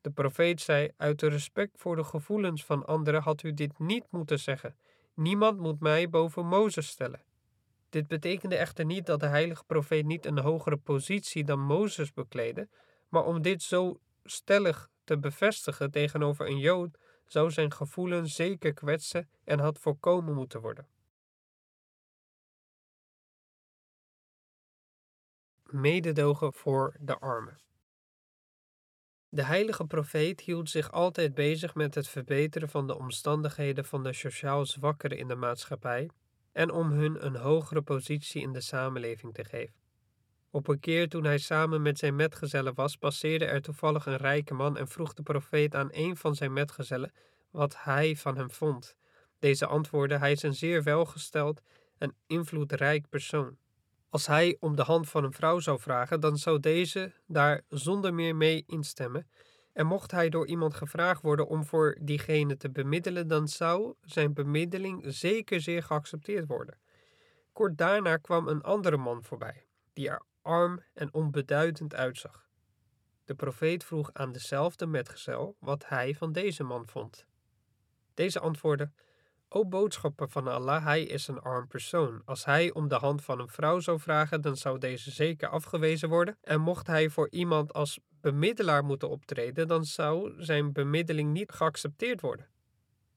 De 0.00 0.10
profeet 0.10 0.60
zei: 0.60 0.90
Uit 0.96 1.22
respect 1.22 1.78
voor 1.78 1.96
de 1.96 2.04
gevoelens 2.04 2.64
van 2.64 2.86
anderen 2.86 3.22
had 3.22 3.42
u 3.42 3.54
dit 3.54 3.78
niet 3.78 4.06
moeten 4.10 4.38
zeggen. 4.38 4.76
Niemand 5.14 5.58
moet 5.58 5.80
mij 5.80 6.08
boven 6.08 6.46
Mozes 6.46 6.88
stellen. 6.88 7.22
Dit 7.88 8.06
betekende 8.06 8.56
echter 8.56 8.84
niet 8.84 9.06
dat 9.06 9.20
de 9.20 9.26
heilige 9.26 9.64
profeet 9.64 10.06
niet 10.06 10.26
een 10.26 10.38
hogere 10.38 10.76
positie 10.76 11.44
dan 11.44 11.60
Mozes 11.60 12.12
bekleedde, 12.12 12.68
maar 13.08 13.24
om 13.24 13.42
dit 13.42 13.62
zo 13.62 14.00
stellig 14.24 14.88
te 15.04 15.18
bevestigen 15.18 15.90
tegenover 15.90 16.46
een 16.46 16.58
Jood, 16.58 16.98
zou 17.26 17.50
zijn 17.50 17.72
gevoelens 17.72 18.34
zeker 18.34 18.72
kwetsen 18.72 19.30
en 19.44 19.58
had 19.58 19.78
voorkomen 19.78 20.34
moeten 20.34 20.60
worden. 20.60 20.88
Mededogen 25.64 26.52
voor 26.52 26.96
de 27.00 27.18
armen. 27.18 27.58
De 29.32 29.42
heilige 29.44 29.84
profeet 29.84 30.40
hield 30.40 30.70
zich 30.70 30.92
altijd 30.92 31.34
bezig 31.34 31.74
met 31.74 31.94
het 31.94 32.08
verbeteren 32.08 32.68
van 32.68 32.86
de 32.86 32.98
omstandigheden 32.98 33.84
van 33.84 34.02
de 34.02 34.12
sociaal 34.12 34.66
zwakkeren 34.66 35.18
in 35.18 35.28
de 35.28 35.34
maatschappij 35.34 36.10
en 36.52 36.70
om 36.70 36.90
hun 36.90 37.26
een 37.26 37.36
hogere 37.36 37.82
positie 37.82 38.42
in 38.42 38.52
de 38.52 38.60
samenleving 38.60 39.34
te 39.34 39.44
geven. 39.44 39.74
Op 40.50 40.68
een 40.68 40.80
keer 40.80 41.08
toen 41.08 41.24
hij 41.24 41.38
samen 41.38 41.82
met 41.82 41.98
zijn 41.98 42.16
metgezellen 42.16 42.74
was, 42.74 42.96
passeerde 42.96 43.44
er 43.44 43.62
toevallig 43.62 44.06
een 44.06 44.16
rijke 44.16 44.54
man 44.54 44.76
en 44.76 44.88
vroeg 44.88 45.14
de 45.14 45.22
profeet 45.22 45.74
aan 45.74 45.88
een 45.90 46.16
van 46.16 46.34
zijn 46.34 46.52
metgezellen 46.52 47.12
wat 47.50 47.82
hij 47.82 48.16
van 48.16 48.36
hem 48.36 48.50
vond. 48.50 48.96
Deze 49.38 49.66
antwoordde: 49.66 50.18
Hij 50.18 50.32
is 50.32 50.42
een 50.42 50.54
zeer 50.54 50.82
welgesteld 50.82 51.62
en 51.98 52.14
invloedrijk 52.26 53.08
persoon. 53.08 53.56
Als 54.10 54.26
hij 54.26 54.56
om 54.60 54.76
de 54.76 54.82
hand 54.82 55.08
van 55.08 55.24
een 55.24 55.32
vrouw 55.32 55.58
zou 55.58 55.80
vragen, 55.80 56.20
dan 56.20 56.36
zou 56.36 56.60
deze 56.60 57.12
daar 57.26 57.62
zonder 57.68 58.14
meer 58.14 58.36
mee 58.36 58.64
instemmen. 58.66 59.30
En 59.72 59.86
mocht 59.86 60.10
hij 60.10 60.28
door 60.28 60.46
iemand 60.46 60.74
gevraagd 60.74 61.22
worden 61.22 61.48
om 61.48 61.64
voor 61.64 61.98
diegene 62.00 62.56
te 62.56 62.70
bemiddelen, 62.70 63.28
dan 63.28 63.48
zou 63.48 63.94
zijn 64.02 64.32
bemiddeling 64.32 65.02
zeker 65.06 65.60
zeer 65.60 65.82
geaccepteerd 65.82 66.46
worden. 66.46 66.78
Kort 67.52 67.78
daarna 67.78 68.16
kwam 68.16 68.48
een 68.48 68.62
andere 68.62 68.96
man 68.96 69.24
voorbij, 69.24 69.66
die 69.92 70.08
er 70.08 70.22
arm 70.42 70.82
en 70.94 71.14
onbeduidend 71.14 71.94
uitzag. 71.94 72.48
De 73.24 73.34
profeet 73.34 73.84
vroeg 73.84 74.10
aan 74.12 74.32
dezelfde 74.32 74.86
metgezel 74.86 75.56
wat 75.58 75.88
hij 75.88 76.14
van 76.14 76.32
deze 76.32 76.62
man 76.62 76.88
vond. 76.88 77.26
Deze 78.14 78.40
antwoordde: 78.40 78.90
O 79.52 79.66
boodschapper 79.66 80.28
van 80.28 80.48
Allah, 80.48 80.84
hij 80.84 81.02
is 81.02 81.28
een 81.28 81.40
arm 81.40 81.66
persoon. 81.66 82.22
Als 82.24 82.44
hij 82.44 82.72
om 82.72 82.88
de 82.88 82.94
hand 82.94 83.22
van 83.22 83.40
een 83.40 83.48
vrouw 83.48 83.80
zou 83.80 84.00
vragen, 84.00 84.40
dan 84.40 84.56
zou 84.56 84.78
deze 84.78 85.10
zeker 85.10 85.48
afgewezen 85.48 86.08
worden. 86.08 86.36
En 86.42 86.60
mocht 86.60 86.86
hij 86.86 87.08
voor 87.08 87.30
iemand 87.30 87.72
als 87.72 87.98
bemiddelaar 88.20 88.84
moeten 88.84 89.08
optreden, 89.08 89.68
dan 89.68 89.84
zou 89.84 90.42
zijn 90.42 90.72
bemiddeling 90.72 91.32
niet 91.32 91.52
geaccepteerd 91.52 92.20
worden. 92.20 92.48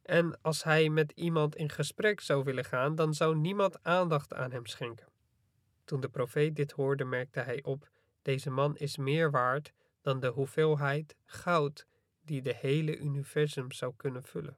En 0.02 0.42
als 0.42 0.64
hij 0.64 0.90
met 0.90 1.12
iemand 1.12 1.56
in 1.56 1.70
gesprek 1.70 2.20
zou 2.20 2.44
willen 2.44 2.66
gaan, 2.66 2.96
dan 2.96 3.14
zou 3.14 3.36
niemand 3.36 3.84
aandacht 3.84 4.34
aan 4.34 4.52
hem 4.52 4.66
schenken. 4.66 5.08
Toen 5.86 6.00
de 6.00 6.10
profeet 6.10 6.56
dit 6.56 6.72
hoorde, 6.72 7.06
merkte 7.06 7.40
hij 7.40 7.64
op: 7.64 7.90
deze 8.22 8.50
man 8.50 8.78
is 8.78 8.98
meer 8.98 9.32
waard 9.32 9.74
dan 10.02 10.20
de 10.20 10.28
hoeveelheid 10.28 11.16
goud 11.26 11.86
die 12.22 12.42
de 12.42 12.56
hele 12.56 12.98
universum 12.98 13.72
zou 13.72 13.94
kunnen 13.98 14.24
vullen. 14.24 14.58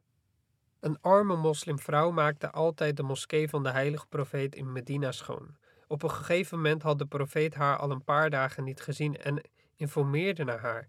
Een 0.80 1.00
arme 1.00 1.36
moslimvrouw 1.36 2.10
maakte 2.10 2.50
altijd 2.50 2.96
de 2.96 3.02
moskee 3.02 3.48
van 3.48 3.62
de 3.62 3.70
heilige 3.70 4.06
profeet 4.06 4.54
in 4.54 4.72
Medina 4.72 5.12
schoon. 5.12 5.56
Op 5.86 6.02
een 6.02 6.10
gegeven 6.10 6.56
moment 6.56 6.82
had 6.82 6.98
de 6.98 7.06
profeet 7.06 7.54
haar 7.54 7.76
al 7.76 7.90
een 7.90 8.04
paar 8.04 8.30
dagen 8.30 8.64
niet 8.64 8.80
gezien 8.80 9.16
en 9.16 9.48
informeerde 9.76 10.44
naar 10.44 10.60
haar. 10.60 10.88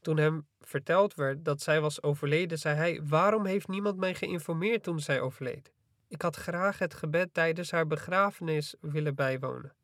Toen 0.00 0.16
hem 0.16 0.46
verteld 0.60 1.14
werd 1.14 1.44
dat 1.44 1.62
zij 1.62 1.80
was 1.80 2.02
overleden, 2.02 2.58
zei 2.58 2.76
hij: 2.76 3.00
Waarom 3.04 3.46
heeft 3.46 3.68
niemand 3.68 3.96
mij 3.96 4.14
geïnformeerd 4.14 4.82
toen 4.82 5.00
zij 5.00 5.20
overleed? 5.20 5.72
Ik 6.08 6.22
had 6.22 6.36
graag 6.36 6.78
het 6.78 6.94
gebed 6.94 7.34
tijdens 7.34 7.70
haar 7.70 7.86
begrafenis 7.86 8.74
willen 8.80 9.14
bijwonen. 9.14 9.74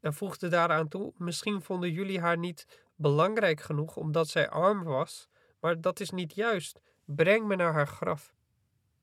En 0.00 0.14
voegde 0.14 0.48
daaraan 0.48 0.88
toe: 0.88 1.12
Misschien 1.16 1.62
vonden 1.62 1.90
jullie 1.90 2.20
haar 2.20 2.38
niet 2.38 2.84
belangrijk 2.96 3.60
genoeg 3.60 3.96
omdat 3.96 4.28
zij 4.28 4.48
arm 4.48 4.84
was, 4.84 5.28
maar 5.60 5.80
dat 5.80 6.00
is 6.00 6.10
niet 6.10 6.34
juist. 6.34 6.80
Breng 7.04 7.46
me 7.46 7.56
naar 7.56 7.72
haar 7.72 7.86
graf. 7.86 8.32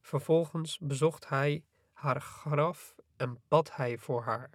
Vervolgens 0.05 0.79
bezocht 0.79 1.29
hij 1.29 1.63
haar 1.93 2.21
graf 2.21 2.95
en 3.17 3.41
bad 3.47 3.75
hij 3.75 3.97
voor 3.97 4.23
haar. 4.23 4.49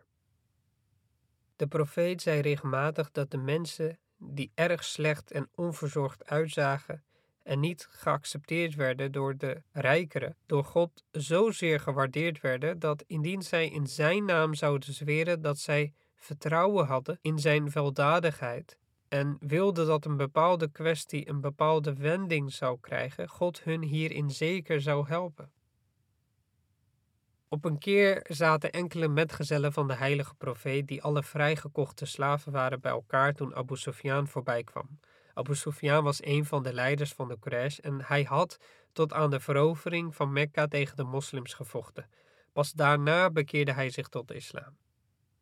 De 1.56 1.66
profeet 1.66 2.22
zei 2.22 2.40
regelmatig 2.40 3.10
dat 3.10 3.30
de 3.30 3.36
mensen 3.36 3.98
die 4.16 4.52
erg 4.54 4.84
slecht 4.84 5.30
en 5.30 5.48
onverzorgd 5.54 6.24
uitzagen 6.26 7.04
en 7.42 7.60
niet 7.60 7.86
geaccepteerd 7.90 8.74
werden 8.74 9.12
door 9.12 9.36
de 9.36 9.62
rijkeren, 9.72 10.36
door 10.46 10.64
God 10.64 11.04
zozeer 11.10 11.80
gewaardeerd 11.80 12.40
werden 12.40 12.78
dat 12.78 13.04
indien 13.06 13.42
zij 13.42 13.68
in 13.68 13.86
zijn 13.86 14.24
naam 14.24 14.54
zouden 14.54 14.94
zweren 14.94 15.42
dat 15.42 15.58
zij 15.58 15.94
vertrouwen 16.16 16.86
hadden 16.86 17.18
in 17.22 17.38
zijn 17.38 17.70
weldadigheid 17.70 18.78
en 19.10 19.36
wilden 19.40 19.86
dat 19.86 20.04
een 20.04 20.16
bepaalde 20.16 20.68
kwestie 20.68 21.28
een 21.28 21.40
bepaalde 21.40 21.94
wending 21.94 22.52
zou 22.52 22.78
krijgen, 22.80 23.28
God 23.28 23.62
hun 23.62 23.82
hierin 23.82 24.30
zeker 24.30 24.80
zou 24.80 25.06
helpen. 25.08 25.52
Op 27.48 27.64
een 27.64 27.78
keer 27.78 28.26
zaten 28.28 28.72
enkele 28.72 29.08
metgezellen 29.08 29.72
van 29.72 29.88
de 29.88 29.94
heilige 29.94 30.34
profeet, 30.34 30.88
die 30.88 31.02
alle 31.02 31.22
vrijgekochte 31.22 32.06
slaven 32.06 32.52
waren, 32.52 32.80
bij 32.80 32.90
elkaar 32.90 33.34
toen 33.34 33.54
Abu 33.54 33.76
Sufyan 33.76 34.28
voorbij 34.28 34.64
kwam. 34.64 34.98
Abu 35.34 35.54
Sufyan 35.54 36.04
was 36.04 36.24
een 36.24 36.44
van 36.44 36.62
de 36.62 36.72
leiders 36.72 37.12
van 37.12 37.28
de 37.28 37.38
Quraysh 37.38 37.78
en 37.78 38.04
hij 38.04 38.22
had 38.22 38.58
tot 38.92 39.12
aan 39.12 39.30
de 39.30 39.40
verovering 39.40 40.14
van 40.16 40.32
Mekka 40.32 40.66
tegen 40.66 40.96
de 40.96 41.04
moslims 41.04 41.54
gevochten. 41.54 42.10
Pas 42.52 42.72
daarna 42.72 43.30
bekeerde 43.30 43.72
hij 43.72 43.90
zich 43.90 44.08
tot 44.08 44.28
de 44.28 44.34
islam. 44.34 44.76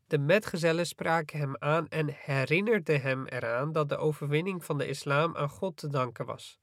De 0.09 0.19
metgezellen 0.19 0.87
spraken 0.87 1.39
hem 1.39 1.57
aan 1.59 1.89
en 1.89 2.09
herinnerden 2.15 3.01
hem 3.01 3.27
eraan 3.27 3.73
dat 3.73 3.89
de 3.89 3.97
overwinning 3.97 4.65
van 4.65 4.79
de 4.79 4.89
islam 4.89 5.37
aan 5.37 5.49
God 5.49 5.77
te 5.77 5.89
danken 5.89 6.27
was. 6.27 6.59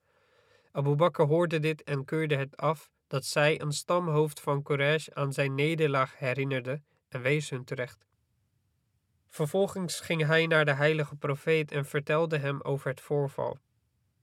Abu 0.71 0.95
Bakr 0.95 1.21
hoorde 1.21 1.59
dit 1.59 1.83
en 1.83 2.05
keurde 2.05 2.35
het 2.35 2.57
af 2.57 2.89
dat 3.07 3.25
zij 3.25 3.61
een 3.61 3.71
stamhoofd 3.71 4.39
van 4.39 4.63
Quraysh 4.63 5.07
aan 5.09 5.33
zijn 5.33 5.55
nederlaag 5.55 6.17
herinnerde 6.17 6.81
en 7.09 7.21
wees 7.21 7.49
hun 7.49 7.63
terecht. 7.63 8.05
Vervolgens 9.27 9.99
ging 9.99 10.25
hij 10.25 10.47
naar 10.47 10.65
de 10.65 10.73
heilige 10.73 11.15
profeet 11.15 11.71
en 11.71 11.85
vertelde 11.85 12.37
hem 12.37 12.61
over 12.61 12.89
het 12.89 13.01
voorval. 13.01 13.57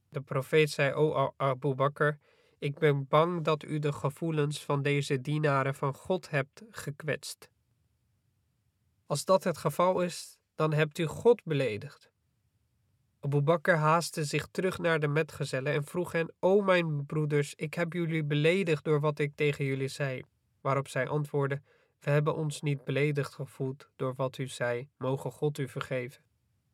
De 0.08 0.20
profeet 0.20 0.70
zei, 0.70 0.92
O 0.92 1.34
Abu 1.36 1.74
Bakr, 1.74 2.10
ik 2.58 2.78
ben 2.78 3.06
bang 3.08 3.44
dat 3.44 3.64
u 3.64 3.78
de 3.78 3.92
gevoelens 3.92 4.64
van 4.64 4.82
deze 4.82 5.20
dienaren 5.20 5.74
van 5.74 5.94
God 5.94 6.30
hebt 6.30 6.62
gekwetst. 6.70 7.50
Als 9.12 9.24
dat 9.24 9.44
het 9.44 9.58
geval 9.58 10.02
is, 10.02 10.38
dan 10.54 10.72
hebt 10.72 10.98
u 10.98 11.06
God 11.06 11.44
beledigd. 11.44 12.10
Abu 13.20 13.40
Bakr 13.40 13.72
haastte 13.72 14.24
zich 14.24 14.46
terug 14.46 14.78
naar 14.78 15.00
de 15.00 15.08
metgezellen 15.08 15.72
en 15.72 15.84
vroeg 15.84 16.12
hen: 16.12 16.32
O 16.40 16.60
mijn 16.60 17.06
broeders, 17.06 17.54
ik 17.54 17.74
heb 17.74 17.92
jullie 17.92 18.24
beledigd 18.24 18.84
door 18.84 19.00
wat 19.00 19.18
ik 19.18 19.32
tegen 19.34 19.64
jullie 19.64 19.88
zei. 19.88 20.22
Waarop 20.60 20.88
zij 20.88 21.08
antwoordden: 21.08 21.64
We 22.00 22.10
hebben 22.10 22.34
ons 22.34 22.60
niet 22.60 22.84
beledigd 22.84 23.34
gevoeld 23.34 23.88
door 23.96 24.14
wat 24.16 24.38
u 24.38 24.46
zei, 24.46 24.88
mogen 24.98 25.30
God 25.30 25.58
u 25.58 25.68
vergeven. 25.68 26.22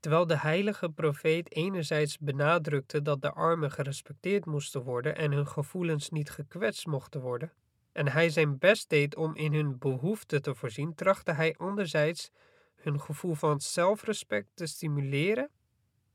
Terwijl 0.01 0.26
de 0.26 0.39
heilige 0.39 0.89
profeet 0.89 1.53
enerzijds 1.53 2.18
benadrukte 2.18 3.03
dat 3.03 3.22
de 3.22 3.32
armen 3.32 3.70
gerespecteerd 3.70 4.47
moesten 4.47 4.82
worden 4.82 5.16
en 5.16 5.32
hun 5.32 5.49
gevoelens 5.49 6.11
niet 6.11 6.30
gekwetst 6.30 6.86
mochten 6.86 7.20
worden, 7.20 7.53
en 7.99 8.09
hij 8.09 8.30
zijn 8.30 8.59
best 8.59 8.88
deed 8.88 9.16
om 9.16 9.36
in 9.36 9.55
hun 9.55 9.78
behoeften 9.78 10.42
te 10.42 10.55
voorzien, 10.55 10.94
trachtte 10.94 11.32
hij 11.32 11.55
anderzijds 11.57 12.30
hun 12.76 13.01
gevoel 13.01 13.34
van 13.34 13.61
zelfrespect 13.61 14.49
te 14.55 14.66
stimuleren 14.66 15.51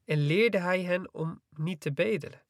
en 0.05 0.17
leerde 0.17 0.59
hij 0.59 0.81
hen 0.81 1.13
om 1.13 1.41
niet 1.49 1.81
te 1.81 1.91
bedelen. 1.91 2.41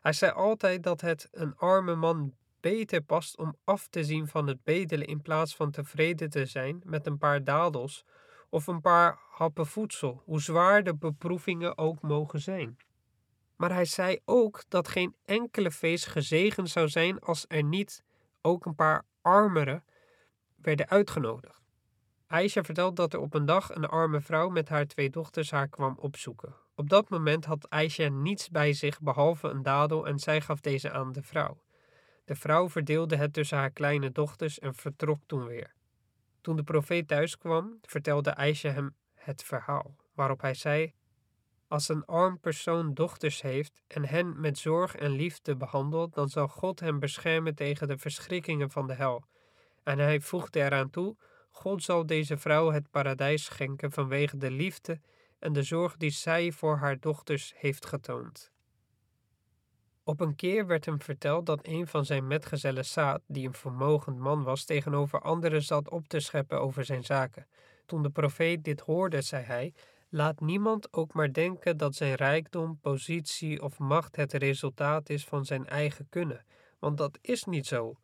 Hij 0.00 0.12
zei 0.12 0.32
altijd 0.32 0.82
dat 0.82 1.00
het 1.00 1.28
een 1.30 1.56
arme 1.56 1.94
man 1.94 2.34
beter 2.60 3.00
past 3.00 3.36
om 3.36 3.56
af 3.64 3.88
te 3.88 4.04
zien 4.04 4.28
van 4.28 4.46
het 4.46 4.64
bedelen 4.64 5.06
in 5.06 5.22
plaats 5.22 5.56
van 5.56 5.70
tevreden 5.70 6.30
te 6.30 6.46
zijn 6.46 6.80
met 6.84 7.06
een 7.06 7.18
paar 7.18 7.44
dadels 7.44 8.04
of 8.48 8.66
een 8.66 8.80
paar 8.80 9.18
happen 9.30 9.66
voedsel, 9.66 10.22
hoe 10.24 10.40
zwaar 10.40 10.82
de 10.82 10.94
beproevingen 10.94 11.78
ook 11.78 12.00
mogen 12.00 12.40
zijn. 12.40 12.76
Maar 13.56 13.72
hij 13.72 13.84
zei 13.84 14.18
ook 14.24 14.64
dat 14.68 14.88
geen 14.88 15.14
enkele 15.24 15.70
feest 15.70 16.06
gezegend 16.06 16.70
zou 16.70 16.88
zijn 16.88 17.18
als 17.20 17.44
er 17.48 17.64
niet 17.64 18.02
ook 18.42 18.66
een 18.66 18.74
paar 18.74 19.04
armeren 19.20 19.84
werden 20.54 20.88
uitgenodigd. 20.88 21.60
Aisha 22.26 22.62
vertelt 22.62 22.96
dat 22.96 23.12
er 23.12 23.20
op 23.20 23.34
een 23.34 23.46
dag 23.46 23.74
een 23.74 23.86
arme 23.86 24.20
vrouw 24.20 24.48
met 24.48 24.68
haar 24.68 24.86
twee 24.86 25.10
dochters 25.10 25.50
haar 25.50 25.68
kwam 25.68 25.98
opzoeken. 25.98 26.54
Op 26.74 26.88
dat 26.88 27.08
moment 27.08 27.44
had 27.44 27.70
Aisha 27.70 28.08
niets 28.08 28.50
bij 28.50 28.72
zich 28.72 29.00
behalve 29.00 29.48
een 29.48 29.62
dadel 29.62 30.06
en 30.06 30.18
zij 30.18 30.40
gaf 30.40 30.60
deze 30.60 30.90
aan 30.90 31.12
de 31.12 31.22
vrouw. 31.22 31.62
De 32.24 32.34
vrouw 32.34 32.68
verdeelde 32.68 33.16
het 33.16 33.32
tussen 33.32 33.58
haar 33.58 33.70
kleine 33.70 34.12
dochters 34.12 34.58
en 34.58 34.74
vertrok 34.74 35.20
toen 35.26 35.46
weer. 35.46 35.74
Toen 36.40 36.56
de 36.56 36.62
profeet 36.62 37.08
thuis 37.08 37.38
kwam, 37.38 37.78
vertelde 37.82 38.34
Aisha 38.34 38.70
hem 38.70 38.94
het 39.14 39.42
verhaal, 39.42 39.96
waarop 40.14 40.40
hij 40.40 40.54
zei: 40.54 40.94
Als 41.72 41.88
een 41.88 42.04
arm 42.04 42.40
persoon 42.40 42.94
dochters 42.94 43.42
heeft 43.42 43.82
en 43.86 44.04
hen 44.04 44.40
met 44.40 44.58
zorg 44.58 44.94
en 44.94 45.10
liefde 45.10 45.56
behandelt, 45.56 46.14
dan 46.14 46.28
zal 46.28 46.48
God 46.48 46.80
hem 46.80 46.98
beschermen 46.98 47.54
tegen 47.54 47.88
de 47.88 47.98
verschrikkingen 47.98 48.70
van 48.70 48.86
de 48.86 48.94
hel. 48.94 49.24
En 49.82 49.98
hij 49.98 50.20
voegde 50.20 50.60
eraan 50.60 50.90
toe: 50.90 51.16
God 51.50 51.82
zal 51.82 52.06
deze 52.06 52.36
vrouw 52.36 52.70
het 52.70 52.90
paradijs 52.90 53.44
schenken 53.44 53.92
vanwege 53.92 54.36
de 54.36 54.50
liefde 54.50 55.00
en 55.38 55.52
de 55.52 55.62
zorg 55.62 55.96
die 55.96 56.10
zij 56.10 56.52
voor 56.52 56.76
haar 56.76 57.00
dochters 57.00 57.54
heeft 57.56 57.86
getoond. 57.86 58.52
Op 60.04 60.20
een 60.20 60.36
keer 60.36 60.66
werd 60.66 60.84
hem 60.84 61.02
verteld 61.02 61.46
dat 61.46 61.66
een 61.66 61.86
van 61.86 62.04
zijn 62.04 62.26
metgezellen 62.26 62.84
Saad, 62.84 63.22
die 63.26 63.46
een 63.46 63.54
vermogend 63.54 64.18
man 64.18 64.42
was, 64.42 64.64
tegenover 64.64 65.20
anderen 65.20 65.62
zat 65.62 65.90
op 65.90 66.08
te 66.08 66.20
scheppen 66.20 66.60
over 66.60 66.84
zijn 66.84 67.04
zaken. 67.04 67.46
Toen 67.86 68.02
de 68.02 68.10
profeet 68.10 68.64
dit 68.64 68.80
hoorde, 68.80 69.22
zei 69.22 69.44
hij: 69.44 69.74
Laat 70.14 70.40
niemand 70.40 70.92
ook 70.92 71.12
maar 71.12 71.32
denken 71.32 71.76
dat 71.76 71.94
zijn 71.94 72.14
rijkdom, 72.14 72.78
positie 72.80 73.62
of 73.62 73.78
macht 73.78 74.16
het 74.16 74.32
resultaat 74.32 75.08
is 75.08 75.24
van 75.24 75.44
zijn 75.44 75.66
eigen 75.66 76.08
kunnen, 76.08 76.44
want 76.78 76.98
dat 76.98 77.18
is 77.20 77.44
niet 77.44 77.66
zo. 77.66 77.96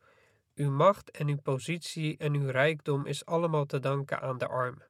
Uw 0.55 0.71
macht 0.71 1.11
en 1.11 1.27
uw 1.27 1.41
positie 1.43 2.17
en 2.17 2.33
uw 2.33 2.49
rijkdom 2.49 3.05
is 3.05 3.25
allemaal 3.25 3.65
te 3.65 3.79
danken 3.79 4.21
aan 4.21 4.37
de 4.37 4.47
armen. 4.47 4.87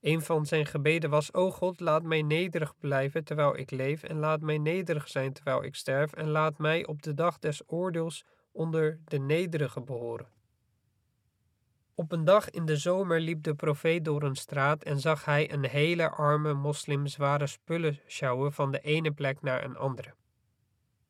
Een 0.00 0.22
van 0.22 0.46
zijn 0.46 0.66
gebeden 0.66 1.10
was: 1.10 1.34
O 1.34 1.50
God, 1.50 1.80
laat 1.80 2.02
mij 2.02 2.22
nederig 2.22 2.78
blijven 2.78 3.24
terwijl 3.24 3.56
ik 3.56 3.70
leef, 3.70 4.02
en 4.02 4.18
laat 4.18 4.40
mij 4.40 4.58
nederig 4.58 5.08
zijn 5.08 5.32
terwijl 5.32 5.64
ik 5.64 5.74
sterf, 5.74 6.12
en 6.12 6.28
laat 6.28 6.58
mij 6.58 6.86
op 6.86 7.02
de 7.02 7.14
dag 7.14 7.38
des 7.38 7.62
oordeels 7.66 8.24
onder 8.52 9.00
de 9.04 9.18
nederigen 9.18 9.84
behoren. 9.84 10.37
Op 11.98 12.12
een 12.12 12.24
dag 12.24 12.50
in 12.50 12.64
de 12.64 12.76
zomer 12.76 13.20
liep 13.20 13.42
de 13.42 13.54
profeet 13.54 14.04
door 14.04 14.22
een 14.22 14.36
straat 14.36 14.82
en 14.82 15.00
zag 15.00 15.24
hij 15.24 15.52
een 15.52 15.64
hele 15.64 16.10
arme 16.10 16.52
moslim 16.52 17.06
zware 17.06 17.46
spullen 17.46 18.00
sjouwen 18.06 18.52
van 18.52 18.70
de 18.70 18.80
ene 18.80 19.10
plek 19.10 19.42
naar 19.42 19.64
een 19.64 19.76
andere. 19.76 20.14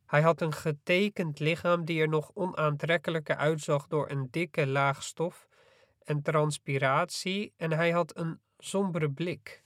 Hij 0.07 0.23
had 0.23 0.41
een 0.41 0.53
getekend 0.53 1.39
lichaam 1.39 1.85
die 1.85 2.01
er 2.01 2.09
nog 2.09 2.31
onaantrekkelijker 2.35 3.37
uitzag 3.37 3.87
door 3.87 4.11
een 4.11 4.29
dikke 4.31 4.67
laag 4.67 5.03
stof 5.03 5.49
en 6.05 6.23
transpiratie 6.23 7.53
en 7.57 7.73
hij 7.73 7.91
had 7.91 8.17
een 8.19 8.41
sombere 8.59 9.11
blik. 9.11 9.63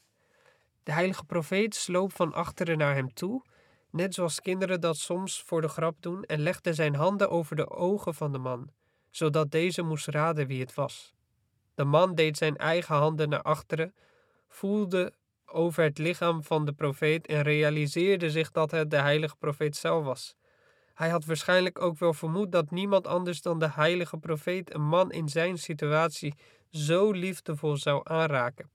De 0.82 0.92
heilige 0.92 1.24
profeet 1.24 1.74
sloop 1.74 2.12
van 2.12 2.32
achteren 2.32 2.78
naar 2.78 2.94
hem 2.94 3.14
toe, 3.14 3.44
net 3.90 4.14
zoals 4.14 4.40
kinderen 4.40 4.80
dat 4.80 4.96
soms 4.96 5.42
voor 5.42 5.60
de 5.60 5.68
grap 5.68 5.96
doen, 6.00 6.24
en 6.24 6.40
legde 6.40 6.74
zijn 6.74 6.94
handen 6.94 7.30
over 7.30 7.56
de 7.56 7.70
ogen 7.70 8.14
van 8.14 8.32
de 8.32 8.38
man, 8.38 8.70
zodat 9.12 9.50
deze 9.50 9.82
moest 9.82 10.06
raden 10.06 10.46
wie 10.46 10.60
het 10.60 10.74
was. 10.74 11.14
De 11.74 11.84
man 11.84 12.14
deed 12.14 12.36
zijn 12.36 12.56
eigen 12.56 12.94
handen 12.94 13.28
naar 13.28 13.42
achteren, 13.42 13.94
voelde 14.48 15.12
over 15.46 15.82
het 15.82 15.98
lichaam 15.98 16.42
van 16.42 16.64
de 16.64 16.72
profeet 16.72 17.26
en 17.26 17.42
realiseerde 17.42 18.30
zich 18.30 18.50
dat 18.50 18.70
het 18.70 18.90
de 18.90 18.96
heilige 18.96 19.36
profeet 19.36 19.76
zelf 19.76 20.04
was. 20.04 20.34
Hij 20.94 21.08
had 21.08 21.24
waarschijnlijk 21.24 21.80
ook 21.80 21.98
wel 21.98 22.12
vermoed 22.12 22.52
dat 22.52 22.70
niemand 22.70 23.06
anders 23.06 23.42
dan 23.42 23.58
de 23.58 23.70
heilige 23.70 24.16
profeet 24.16 24.74
een 24.74 24.86
man 24.86 25.10
in 25.10 25.28
zijn 25.28 25.58
situatie 25.58 26.34
zo 26.70 27.10
liefdevol 27.10 27.76
zou 27.76 28.00
aanraken. 28.04 28.70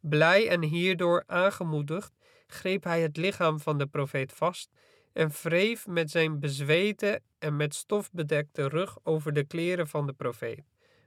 Blij 0.00 0.48
en 0.48 0.62
hierdoor 0.62 1.24
aangemoedigd, 1.26 2.12
greep 2.46 2.84
hij 2.84 3.00
het 3.00 3.16
lichaam 3.16 3.60
van 3.60 3.78
de 3.78 3.86
profeet 3.86 4.32
vast 4.32 4.70
en 5.12 5.30
wreef 5.42 5.86
met 5.86 6.10
zijn 6.10 6.40
bezweten 6.40 7.22
en 7.38 7.56
met 7.56 7.74
stof 7.74 8.10
bedekte 8.12 8.68
rug 8.68 8.98
over 9.02 9.32
de 9.32 9.44
kleren 9.44 9.88
van 9.88 10.06
de 10.06 10.12
profeet. 10.12 10.62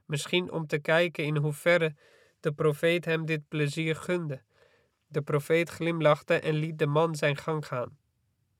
Misschien 0.06 0.52
om 0.52 0.66
te 0.66 0.78
kijken 0.78 1.24
in 1.24 1.36
hoeverre 1.36 1.94
de 2.40 2.52
profeet 2.52 3.04
hem 3.04 3.26
dit 3.26 3.48
plezier 3.48 3.96
gunde. 3.96 4.42
De 5.06 5.22
profeet 5.22 5.68
glimlachte 5.68 6.34
en 6.34 6.54
liet 6.54 6.78
de 6.78 6.86
man 6.86 7.14
zijn 7.14 7.36
gang 7.36 7.66
gaan. 7.66 7.98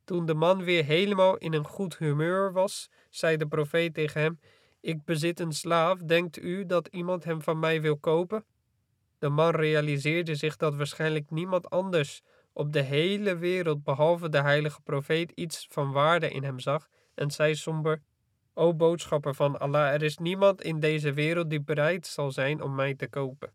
Toen 0.05 0.27
de 0.27 0.35
man 0.35 0.65
weer 0.65 0.85
helemaal 0.85 1.37
in 1.37 1.53
een 1.53 1.65
goed 1.65 1.99
humeur 1.99 2.53
was, 2.53 2.91
zei 3.11 3.37
de 3.37 3.47
profeet 3.47 3.95
tegen 3.95 4.21
hem: 4.21 4.41
Ik 4.81 5.05
bezit 5.05 5.41
een 5.41 5.53
slaaf, 5.53 5.99
denkt 5.99 6.43
u 6.43 6.67
dat 6.67 6.87
iemand 6.87 7.25
hem 7.25 7.43
van 7.43 7.59
mij 7.59 7.81
wil 7.81 7.99
kopen? 7.99 8.45
De 9.19 9.29
man 9.29 9.51
realiseerde 9.51 10.35
zich 10.35 10.57
dat 10.57 10.75
waarschijnlijk 10.75 11.31
niemand 11.31 11.71
anders 11.71 12.23
op 12.53 12.73
de 12.73 12.83
hele 12.83 13.37
wereld 13.37 13.83
behalve 13.83 14.29
de 14.29 14.41
heilige 14.41 14.81
profeet 14.81 15.31
iets 15.31 15.67
van 15.71 15.93
waarde 15.93 16.31
in 16.31 16.45
hem 16.45 16.59
zag 16.59 16.89
en 17.15 17.31
zei 17.31 17.55
somber: 17.55 18.03
O 18.55 18.75
boodschapper 18.75 19.35
van 19.35 19.59
Allah, 19.59 19.93
er 19.93 20.03
is 20.03 20.19
niemand 20.19 20.63
in 20.63 20.81
deze 20.81 21.13
wereld 21.13 21.51
die 21.51 21.63
bereid 21.63 22.07
zal 22.07 22.31
zijn 22.31 22.63
om 22.63 22.75
mij 22.75 22.95
te 22.95 23.09
kopen. 23.09 23.53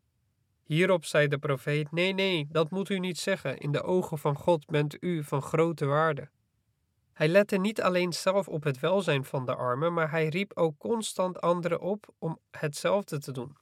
Hierop 0.63 1.05
zei 1.05 1.27
de 1.27 1.37
profeet: 1.37 1.91
Nee, 1.91 2.13
nee, 2.13 2.47
dat 2.51 2.71
moet 2.71 2.89
u 2.89 2.99
niet 2.99 3.17
zeggen. 3.17 3.57
In 3.57 3.71
de 3.71 3.83
ogen 3.83 4.17
van 4.17 4.35
God 4.35 4.65
bent 4.65 5.03
u 5.03 5.23
van 5.23 5.41
grote 5.41 5.85
waarde. 5.85 6.29
Hij 7.13 7.27
lette 7.27 7.57
niet 7.57 7.81
alleen 7.81 8.13
zelf 8.13 8.47
op 8.47 8.63
het 8.63 8.79
welzijn 8.79 9.25
van 9.25 9.45
de 9.45 9.55
armen, 9.55 9.93
maar 9.93 10.11
hij 10.11 10.27
riep 10.27 10.51
ook 10.55 10.77
constant 10.77 11.41
anderen 11.41 11.79
op 11.79 12.13
om 12.19 12.39
hetzelfde 12.51 13.19
te 13.19 13.31
doen. 13.31 13.57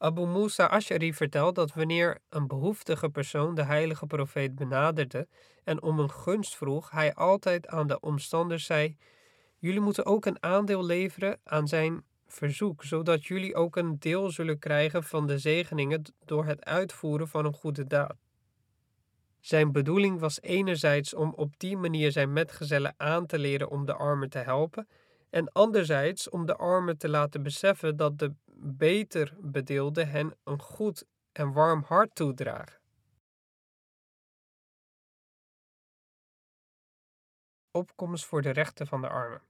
Abu 0.00 0.26
Musa 0.26 0.66
Ash'ari 0.66 1.14
vertelt 1.14 1.54
dat 1.54 1.74
wanneer 1.74 2.18
een 2.28 2.46
behoeftige 2.46 3.08
persoon 3.08 3.54
de 3.54 3.62
heilige 3.62 4.06
profeet 4.06 4.54
benaderde 4.54 5.28
en 5.64 5.82
om 5.82 5.98
een 5.98 6.10
gunst 6.10 6.56
vroeg, 6.56 6.90
hij 6.90 7.14
altijd 7.14 7.66
aan 7.66 7.86
de 7.86 8.00
omstanders 8.00 8.64
zei: 8.64 8.96
Jullie 9.58 9.80
moeten 9.80 10.06
ook 10.06 10.26
een 10.26 10.42
aandeel 10.42 10.84
leveren 10.84 11.40
aan 11.44 11.68
zijn 11.68 12.04
verzoek, 12.26 12.84
zodat 12.84 13.26
jullie 13.26 13.54
ook 13.54 13.76
een 13.76 13.98
deel 13.98 14.30
zullen 14.30 14.58
krijgen 14.58 15.04
van 15.04 15.26
de 15.26 15.38
zegeningen 15.38 16.02
door 16.24 16.44
het 16.44 16.64
uitvoeren 16.64 17.28
van 17.28 17.44
een 17.44 17.54
goede 17.54 17.86
daad. 17.86 18.16
Zijn 19.40 19.72
bedoeling 19.72 20.20
was 20.20 20.42
enerzijds 20.42 21.14
om 21.14 21.32
op 21.36 21.54
die 21.56 21.76
manier 21.76 22.12
zijn 22.12 22.32
metgezellen 22.32 22.94
aan 22.96 23.26
te 23.26 23.38
leren 23.38 23.70
om 23.70 23.86
de 23.86 23.94
armen 23.94 24.30
te 24.30 24.38
helpen, 24.38 24.88
en 25.30 25.52
anderzijds 25.52 26.28
om 26.28 26.46
de 26.46 26.56
armen 26.56 26.98
te 26.98 27.08
laten 27.08 27.42
beseffen 27.42 27.96
dat 27.96 28.18
de 28.18 28.32
beter 28.60 29.36
bedeelden 29.40 30.08
hen 30.08 30.36
een 30.44 30.60
goed 30.60 31.06
en 31.32 31.52
warm 31.52 31.82
hart 31.82 32.14
toedragen. 32.14 32.80
Opkomst 37.70 38.24
voor 38.24 38.42
de 38.42 38.50
rechten 38.50 38.86
van 38.86 39.00
de 39.00 39.08
armen. 39.08 39.42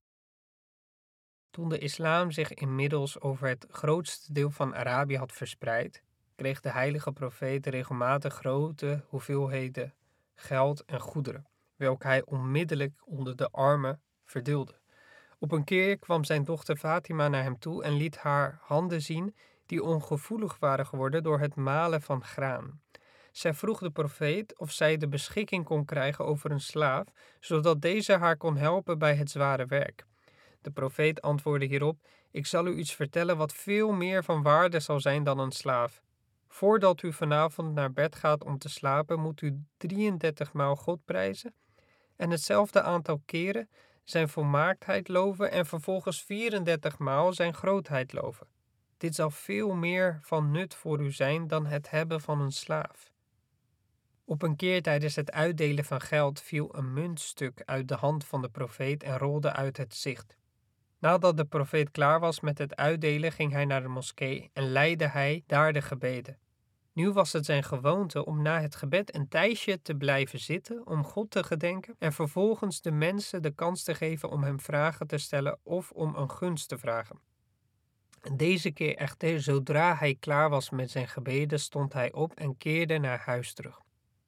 Toen 1.51 1.69
de 1.69 1.79
islam 1.79 2.31
zich 2.31 2.55
inmiddels 2.55 3.21
over 3.21 3.49
het 3.49 3.67
grootste 3.71 4.33
deel 4.33 4.51
van 4.51 4.75
Arabië 4.75 5.17
had 5.17 5.33
verspreid, 5.33 6.03
kreeg 6.35 6.61
de 6.61 6.71
heilige 6.71 7.13
profeet 7.13 7.67
regelmatig 7.67 8.35
grote 8.35 9.05
hoeveelheden 9.09 9.95
geld 10.35 10.85
en 10.85 11.01
goederen, 11.01 11.49
welke 11.77 12.07
hij 12.07 12.25
onmiddellijk 12.25 13.03
onder 13.05 13.37
de 13.37 13.51
armen 13.51 14.03
verdeelde. 14.25 14.81
Op 15.39 15.53
een 15.53 15.65
keer 15.65 15.99
kwam 15.99 16.25
zijn 16.25 16.45
dochter 16.45 16.77
Fatima 16.77 17.29
naar 17.29 17.43
hem 17.43 17.59
toe 17.59 17.83
en 17.83 17.93
liet 17.93 18.17
haar 18.17 18.59
handen 18.63 19.03
zien 19.03 19.35
die 19.67 19.83
ongevoelig 19.83 20.59
waren 20.59 20.87
geworden 20.87 21.23
door 21.23 21.41
het 21.41 21.55
malen 21.55 22.03
van 22.03 22.25
graan. 22.25 22.81
Zij 23.33 23.55
vroeg 23.55 23.79
de 23.79 23.91
profeet 23.91 24.59
of 24.59 24.71
zij 24.71 24.97
de 24.97 25.09
beschikking 25.09 25.65
kon 25.65 25.85
krijgen 25.85 26.25
over 26.25 26.51
een 26.51 26.61
slaaf, 26.61 27.05
zodat 27.41 27.83
deze 27.83 28.13
haar 28.13 28.37
kon 28.37 28.57
helpen 28.57 28.99
bij 28.99 29.15
het 29.15 29.31
zware 29.31 29.67
werk. 29.67 30.05
De 30.61 30.71
profeet 30.71 31.23
antwoordde 31.23 31.67
hierop: 31.67 31.99
Ik 32.31 32.47
zal 32.47 32.67
u 32.67 32.75
iets 32.75 32.95
vertellen 32.95 33.37
wat 33.37 33.53
veel 33.53 33.93
meer 33.93 34.25
van 34.25 34.43
waarde 34.43 34.81
zal 34.81 35.01
zijn 35.01 35.25
dan 35.25 35.39
een 35.39 35.53
slaaf. 35.53 36.03
Voordat 36.49 37.03
u 37.03 37.13
vanavond 37.13 37.75
naar 37.75 37.93
bed 37.93 38.15
gaat 38.15 38.45
om 38.45 38.59
te 38.59 38.69
slapen, 38.69 39.21
moet 39.21 39.41
u 39.41 39.63
33 39.77 40.53
maal 40.53 40.77
God 40.77 41.05
prijzen 41.05 41.55
en 42.17 42.31
hetzelfde 42.31 42.83
aantal 42.83 43.23
keren 43.25 43.69
zijn 44.11 44.29
volmaaktheid 44.29 45.09
loven 45.09 45.51
en 45.51 45.67
vervolgens 45.67 46.23
34 46.23 46.99
maal 46.99 47.33
zijn 47.33 47.55
grootheid 47.55 48.13
loven. 48.13 48.47
Dit 48.97 49.15
zal 49.15 49.31
veel 49.31 49.75
meer 49.75 50.19
van 50.23 50.51
nut 50.51 50.75
voor 50.75 51.01
u 51.01 51.13
zijn 51.13 51.47
dan 51.47 51.67
het 51.67 51.91
hebben 51.91 52.21
van 52.21 52.41
een 52.41 52.53
slaaf. 52.53 53.13
Op 54.25 54.43
een 54.43 54.57
keer 54.57 54.83
tijdens 54.83 55.17
het 55.17 55.33
uitdelen 55.33 55.85
van 55.85 56.01
geld 56.01 56.41
viel 56.41 56.77
een 56.77 56.93
muntstuk 56.93 57.63
uit 57.65 57.89
de 57.89 57.95
hand 57.95 58.25
van 58.25 58.43
de 58.43 58.49
profeet 58.49 59.03
en 59.03 59.19
rolde 59.19 59.53
uit 59.53 59.77
het 59.77 59.95
zicht. 59.95 60.37
Nadat 60.99 61.37
de 61.37 61.45
profeet 61.45 61.91
klaar 61.91 62.21
was 62.21 62.41
met 62.41 62.59
het 62.59 62.77
uitdelen, 62.77 63.33
ging 63.33 63.53
hij 63.53 63.65
naar 63.65 63.83
de 63.83 63.89
moskee 63.89 64.51
en 64.53 64.73
leidde 64.73 65.09
hij 65.09 65.43
daar 65.47 65.73
de 65.73 65.83
gebeden. 65.83 66.39
Nu 66.99 67.13
was 67.13 67.33
het 67.33 67.45
zijn 67.45 67.63
gewoonte 67.63 68.25
om 68.25 68.43
na 68.43 68.61
het 68.61 68.77
gebed 68.77 69.15
een 69.15 69.29
tijdje 69.29 69.83
te 69.83 69.95
blijven 69.95 70.39
zitten 70.39 70.87
om 70.87 71.05
God 71.05 71.31
te 71.31 71.45
gedenken 71.45 71.95
en 71.99 72.13
vervolgens 72.13 72.81
de 72.81 72.91
mensen 72.91 73.43
de 73.43 73.51
kans 73.51 73.83
te 73.83 73.95
geven 73.95 74.31
om 74.31 74.43
hem 74.43 74.61
vragen 74.61 75.07
te 75.07 75.19
stellen 75.19 75.59
of 75.63 75.91
om 75.91 76.15
een 76.15 76.31
gunst 76.31 76.69
te 76.69 76.79
vragen. 76.79 77.21
Deze 78.37 78.71
keer 78.71 78.97
echter, 78.97 79.41
zodra 79.41 79.97
hij 79.97 80.17
klaar 80.21 80.51
was 80.51 80.71
met 80.71 80.91
zijn 80.91 81.09
gebeden, 81.09 81.61
stond 81.61 81.93
hij 81.93 82.13
op 82.13 82.33
en 82.35 82.57
keerde 82.57 82.99
naar 82.99 83.21
huis 83.21 83.55
terug. 83.55 83.81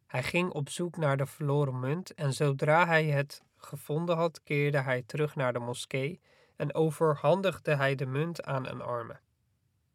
Hij 0.06 0.22
ging 0.22 0.50
op 0.50 0.68
zoek 0.68 0.96
naar 0.96 1.16
de 1.16 1.26
verloren 1.26 1.80
munt 1.80 2.14
en 2.14 2.32
zodra 2.32 2.86
hij 2.86 3.04
het 3.04 3.42
gevonden 3.56 4.16
had, 4.16 4.42
keerde 4.42 4.80
hij 4.80 5.02
terug 5.06 5.34
naar 5.34 5.52
de 5.52 5.58
moskee 5.58 6.20
en 6.56 6.74
overhandigde 6.74 7.74
hij 7.74 7.94
de 7.94 8.06
munt 8.06 8.44
aan 8.44 8.66
een 8.66 8.80
arme. 8.80 9.20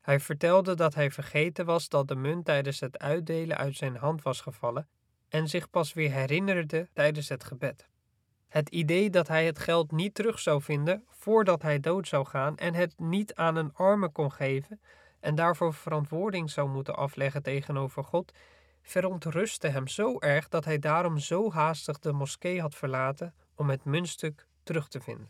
Hij 0.06 0.20
vertelde 0.20 0.76
dat 0.76 0.96
hij 0.96 1.12
vergeten 1.12 1.66
was 1.66 1.90
dat 1.90 2.08
de 2.08 2.16
munt 2.16 2.46
tijdens 2.46 2.80
het 2.80 3.00
uitdelen 3.00 3.58
uit 3.58 3.76
zijn 3.76 3.96
hand 3.96 4.22
was 4.22 4.42
gevallen 4.42 4.88
en 5.30 5.48
zich 5.48 5.70
pas 5.70 5.94
weer 5.94 6.12
herinnerde 6.12 6.90
tijdens 6.94 7.30
het 7.30 7.44
gebed. 7.44 7.88
Het 8.48 8.70
idee 8.70 9.10
dat 9.10 9.28
hij 9.28 9.46
het 9.46 9.60
geld 9.60 9.92
niet 9.92 10.16
terug 10.16 10.40
zou 10.40 10.62
vinden 10.62 11.04
voordat 11.10 11.62
hij 11.62 11.80
dood 11.80 12.08
zou 12.08 12.26
gaan 12.26 12.58
en 12.58 12.74
het 12.74 13.00
niet 13.00 13.36
aan 13.36 13.56
een 13.56 13.74
arme 13.74 14.10
kon 14.10 14.32
geven 14.32 14.82
en 15.20 15.36
daarvoor 15.36 15.74
verantwoording 15.74 16.50
zou 16.50 16.70
moeten 16.70 16.96
afleggen 16.96 17.44
tegenover 17.44 18.04
God, 18.04 18.34
verontrustte 18.82 19.68
hem 19.68 19.88
zo 19.88 20.20
erg 20.20 20.48
dat 20.48 20.66
hij 20.66 20.80
daarom 20.80 21.18
zo 21.18 21.52
haastig 21.52 22.00
de 22.00 22.14
moskee 22.14 22.62
had 22.62 22.76
verlaten 22.76 23.34
om 23.56 23.70
het 23.70 23.86
muntstuk 23.86 24.48
terug 24.64 24.88
te 24.88 25.02
vinden. 25.02 25.30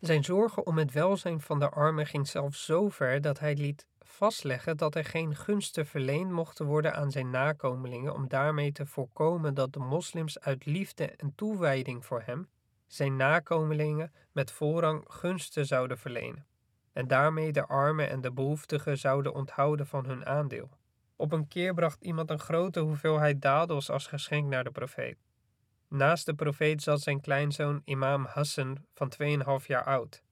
Zijn 0.00 0.24
zorgen 0.24 0.66
om 0.66 0.78
het 0.78 0.92
welzijn 0.92 1.40
van 1.40 1.58
de 1.58 1.68
armen 1.68 2.06
ging 2.06 2.28
zelfs 2.28 2.64
zo 2.64 2.88
ver 2.88 3.20
dat 3.20 3.38
hij 3.38 3.54
liet 3.54 3.86
vastleggen 4.00 4.76
dat 4.76 4.94
er 4.94 5.04
geen 5.04 5.36
gunsten 5.36 5.86
verleend 5.86 6.30
mochten 6.30 6.66
worden 6.66 6.94
aan 6.94 7.10
zijn 7.10 7.30
nakomelingen 7.30 8.14
om 8.14 8.28
daarmee 8.28 8.72
te 8.72 8.86
voorkomen 8.86 9.54
dat 9.54 9.72
de 9.72 9.78
moslims 9.78 10.40
uit 10.40 10.66
liefde 10.66 11.10
en 11.10 11.32
toewijding 11.34 12.04
voor 12.04 12.22
hem 12.24 12.48
zijn 12.86 13.16
nakomelingen 13.16 14.12
met 14.32 14.50
voorrang 14.50 15.04
gunsten 15.08 15.66
zouden 15.66 15.98
verlenen 15.98 16.46
en 16.96 17.06
daarmee 17.08 17.52
de 17.52 17.66
armen 17.66 18.08
en 18.08 18.20
de 18.20 18.32
behoeftigen 18.32 18.98
zouden 18.98 19.34
onthouden 19.34 19.86
van 19.86 20.06
hun 20.06 20.26
aandeel. 20.26 20.70
Op 21.16 21.32
een 21.32 21.48
keer 21.48 21.74
bracht 21.74 22.02
iemand 22.02 22.30
een 22.30 22.38
grote 22.38 22.80
hoeveelheid 22.80 23.42
dadels 23.42 23.90
als 23.90 24.06
geschenk 24.06 24.48
naar 24.48 24.64
de 24.64 24.70
profeet. 24.70 25.25
Naast 25.88 26.26
de 26.26 26.34
profeet 26.34 26.82
zat 26.82 27.00
zijn 27.00 27.20
kleinzoon 27.20 27.82
Imam 27.84 28.24
Hassan 28.24 28.84
van 28.94 29.12
2,5 29.60 29.66
jaar 29.66 29.84
oud. 29.84 30.22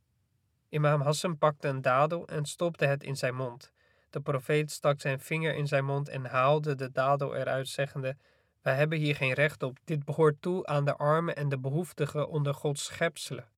Imam 0.69 1.01
Hassan 1.01 1.39
pakte 1.39 1.69
een 1.69 1.83
dadel 1.83 2.27
en 2.27 2.45
stopte 2.45 2.87
het 2.87 3.03
in 3.03 3.17
zijn 3.17 3.35
mond. 3.35 3.73
De 4.11 4.21
profeet 4.21 4.71
stak 4.71 5.01
zijn 5.01 5.21
vinger 5.21 5.55
in 5.55 5.67
zijn 5.67 5.85
mond 5.85 6.09
en 6.09 6.25
haalde 6.25 6.75
de 6.75 6.91
dadel 6.91 7.35
eruit, 7.37 7.69
zeggende: 7.69 8.17
Wij 8.63 8.75
hebben 8.75 8.99
hier 8.99 9.17
geen 9.17 9.33
recht 9.33 9.63
op. 9.63 9.79
Dit 9.85 10.05
behoort 10.05 10.43
toe 10.43 10.67
aan 10.67 10.85
de 10.85 10.97
armen 10.97 11.37
en 11.37 11.49
de 11.49 11.59
behoeftigen 11.59 12.29
onder 12.29 12.55
Gods 12.55 12.85
schepselen. 12.85 13.49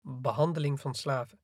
Behandeling 0.00 0.80
van 0.80 0.94
slaven. 0.94 1.41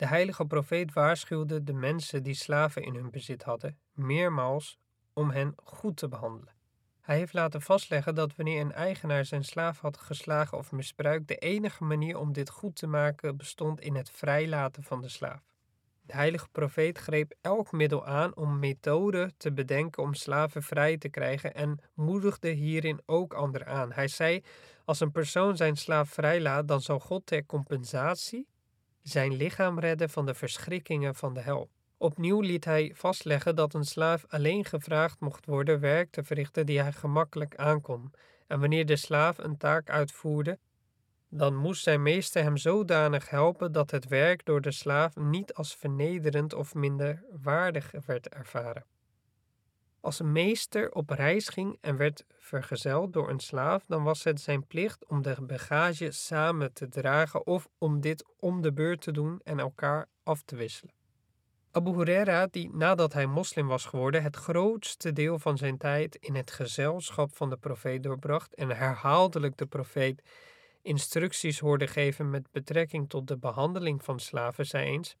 De 0.00 0.06
heilige 0.06 0.44
profeet 0.44 0.92
waarschuwde 0.92 1.64
de 1.64 1.72
mensen 1.72 2.22
die 2.22 2.34
slaven 2.34 2.82
in 2.82 2.94
hun 2.94 3.10
bezit 3.10 3.42
hadden, 3.42 3.78
meermaals 3.92 4.78
om 5.12 5.30
hen 5.30 5.52
goed 5.64 5.96
te 5.96 6.08
behandelen. 6.08 6.54
Hij 7.00 7.16
heeft 7.16 7.32
laten 7.32 7.62
vastleggen 7.62 8.14
dat 8.14 8.36
wanneer 8.36 8.60
een 8.60 8.72
eigenaar 8.72 9.24
zijn 9.24 9.44
slaaf 9.44 9.80
had 9.80 9.96
geslagen 9.96 10.58
of 10.58 10.72
misbruikt, 10.72 11.28
de 11.28 11.36
enige 11.36 11.84
manier 11.84 12.18
om 12.18 12.32
dit 12.32 12.50
goed 12.50 12.76
te 12.76 12.86
maken 12.86 13.36
bestond 13.36 13.80
in 13.80 13.94
het 13.94 14.10
vrijlaten 14.10 14.82
van 14.82 15.00
de 15.00 15.08
slaaf. 15.08 15.42
De 16.02 16.12
heilige 16.12 16.48
profeet 16.48 16.98
greep 16.98 17.34
elk 17.40 17.72
middel 17.72 18.06
aan 18.06 18.36
om 18.36 18.58
methoden 18.58 19.32
te 19.36 19.52
bedenken 19.52 20.02
om 20.02 20.14
slaven 20.14 20.62
vrij 20.62 20.98
te 20.98 21.08
krijgen 21.08 21.54
en 21.54 21.80
moedigde 21.94 22.48
hierin 22.48 23.00
ook 23.06 23.34
anderen 23.34 23.66
aan. 23.66 23.92
Hij 23.92 24.08
zei: 24.08 24.44
Als 24.84 25.00
een 25.00 25.12
persoon 25.12 25.56
zijn 25.56 25.76
slaaf 25.76 26.08
vrijlaat, 26.10 26.68
dan 26.68 26.80
zal 26.80 26.98
God 27.00 27.26
ter 27.26 27.46
compensatie 27.46 28.49
zijn 29.02 29.34
lichaam 29.34 29.78
redden 29.78 30.10
van 30.10 30.26
de 30.26 30.34
verschrikkingen 30.34 31.14
van 31.14 31.34
de 31.34 31.40
hel. 31.40 31.70
Opnieuw 31.96 32.40
liet 32.40 32.64
hij 32.64 32.92
vastleggen 32.94 33.56
dat 33.56 33.74
een 33.74 33.84
slaaf 33.84 34.24
alleen 34.28 34.64
gevraagd 34.64 35.20
mocht 35.20 35.46
worden 35.46 35.80
werk 35.80 36.10
te 36.10 36.24
verrichten 36.24 36.66
die 36.66 36.80
hij 36.80 36.92
gemakkelijk 36.92 37.56
aankon. 37.56 38.12
En 38.46 38.60
wanneer 38.60 38.86
de 38.86 38.96
slaaf 38.96 39.38
een 39.38 39.56
taak 39.56 39.90
uitvoerde, 39.90 40.58
dan 41.28 41.56
moest 41.56 41.82
zijn 41.82 42.02
meester 42.02 42.42
hem 42.42 42.56
zodanig 42.56 43.30
helpen 43.30 43.72
dat 43.72 43.90
het 43.90 44.08
werk 44.08 44.44
door 44.44 44.60
de 44.60 44.70
slaaf 44.70 45.16
niet 45.16 45.54
als 45.54 45.74
vernederend 45.74 46.54
of 46.54 46.74
minder 46.74 47.24
waardig 47.42 47.92
werd 48.06 48.28
ervaren. 48.28 48.84
Als 50.00 50.18
een 50.18 50.32
meester 50.32 50.92
op 50.92 51.10
reis 51.10 51.48
ging 51.48 51.78
en 51.80 51.96
werd 51.96 52.24
vergezeld 52.38 53.12
door 53.12 53.30
een 53.30 53.40
slaaf, 53.40 53.84
dan 53.86 54.02
was 54.02 54.24
het 54.24 54.40
zijn 54.40 54.66
plicht 54.66 55.06
om 55.06 55.22
de 55.22 55.36
bagage 55.40 56.10
samen 56.10 56.72
te 56.72 56.88
dragen 56.88 57.46
of 57.46 57.68
om 57.78 58.00
dit 58.00 58.24
om 58.38 58.62
de 58.62 58.72
beurt 58.72 59.00
te 59.00 59.12
doen 59.12 59.40
en 59.44 59.58
elkaar 59.58 60.08
af 60.22 60.42
te 60.42 60.56
wisselen. 60.56 60.94
Abu 61.72 61.90
Huraira, 61.90 62.46
die 62.46 62.70
nadat 62.72 63.12
hij 63.12 63.26
moslim 63.26 63.66
was 63.66 63.84
geworden, 63.84 64.22
het 64.22 64.36
grootste 64.36 65.12
deel 65.12 65.38
van 65.38 65.58
zijn 65.58 65.78
tijd 65.78 66.16
in 66.16 66.34
het 66.34 66.50
gezelschap 66.50 67.36
van 67.36 67.50
de 67.50 67.56
profeet 67.56 68.02
doorbracht 68.02 68.54
en 68.54 68.70
herhaaldelijk 68.70 69.56
de 69.56 69.66
profeet 69.66 70.22
instructies 70.82 71.58
hoorde 71.58 71.86
geven 71.86 72.30
met 72.30 72.50
betrekking 72.50 73.08
tot 73.08 73.28
de 73.28 73.38
behandeling 73.38 74.04
van 74.04 74.20
slaven, 74.20 74.66
zei 74.66 74.86
eens: 74.86 75.16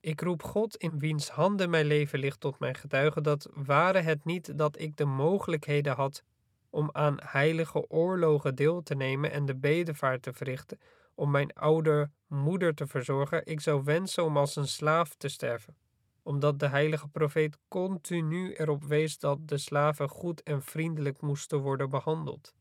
Ik 0.00 0.20
roep 0.20 0.42
God 0.42 0.76
in 0.76 0.98
wiens 0.98 1.28
handen 1.28 1.70
mijn 1.70 1.86
leven 1.86 2.18
ligt 2.18 2.40
tot 2.40 2.58
mijn 2.58 2.74
getuige, 2.74 3.20
dat 3.20 3.48
ware 3.52 4.00
het 4.00 4.24
niet 4.24 4.58
dat 4.58 4.78
ik 4.80 4.96
de 4.96 5.04
mogelijkheden 5.04 5.94
had 5.94 6.22
om 6.70 6.88
aan 6.92 7.16
heilige 7.20 7.90
oorlogen 7.90 8.54
deel 8.54 8.82
te 8.82 8.94
nemen 8.94 9.30
en 9.32 9.46
de 9.46 9.56
bedevaart 9.56 10.22
te 10.22 10.32
verrichten, 10.32 10.78
om 11.14 11.30
mijn 11.30 11.52
oude 11.52 12.10
moeder 12.26 12.74
te 12.74 12.86
verzorgen, 12.86 13.46
ik 13.46 13.60
zou 13.60 13.84
wensen 13.84 14.24
om 14.24 14.36
als 14.36 14.56
een 14.56 14.68
slaaf 14.68 15.14
te 15.14 15.28
sterven, 15.28 15.76
omdat 16.22 16.58
de 16.58 16.66
heilige 16.66 17.08
profeet 17.08 17.58
continu 17.68 18.52
erop 18.52 18.84
wees 18.84 19.18
dat 19.18 19.48
de 19.48 19.58
slaven 19.58 20.08
goed 20.08 20.42
en 20.42 20.62
vriendelijk 20.62 21.20
moesten 21.20 21.58
worden 21.58 21.90
behandeld. 21.90 22.54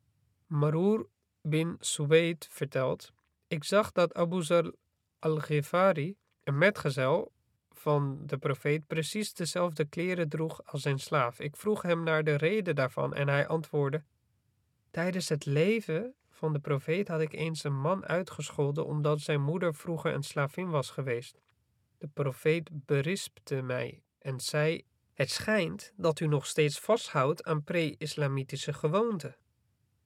Maroer 0.48 1.08
bin 1.42 1.76
Suwaid 1.80 2.48
vertelt: 2.52 3.12
Ik 3.48 3.64
zag 3.64 3.92
dat 3.92 4.14
Abu 4.14 4.44
Zar 4.44 4.74
al-Ghifari, 5.20 6.18
een 6.48 6.58
metgezel 6.58 7.32
van 7.72 8.22
de 8.26 8.38
profeet, 8.38 8.88
precies 8.88 9.34
dezelfde 9.34 9.86
kleren 9.86 10.30
droeg 10.30 10.62
als 10.66 10.82
zijn 10.82 11.00
slaaf. 11.00 11.40
Ik 11.40 11.56
vroeg 11.56 11.82
hem 11.82 12.04
naar 12.04 12.24
de 12.24 12.36
reden 12.36 12.76
daarvan 12.76 13.14
en 13.14 13.28
hij 13.28 13.48
antwoordde: 13.48 14.04
Tijdens 14.92 15.30
het 15.30 15.46
leven 15.46 16.14
van 16.30 16.54
de 16.54 16.60
profeet 16.60 17.08
had 17.08 17.22
ik 17.22 17.34
eens 17.34 17.64
een 17.64 17.80
man 17.80 18.06
uitgescholden 18.06 18.86
omdat 18.86 19.20
zijn 19.20 19.42
moeder 19.42 19.76
vroeger 19.76 20.14
een 20.14 20.24
slavin 20.24 20.70
was 20.70 20.90
geweest. 20.90 21.42
De 21.98 22.08
profeet 22.08 22.70
berispte 22.86 23.62
mij 23.62 24.02
en 24.20 24.40
zei: 24.40 24.86
Het 25.14 25.30
schijnt 25.30 25.94
dat 25.96 26.20
u 26.20 26.28
nog 26.28 26.46
steeds 26.46 26.80
vasthoudt 26.80 27.44
aan 27.44 27.64
pre-islamitische 27.64 28.74
gewoonten. 28.74 29.36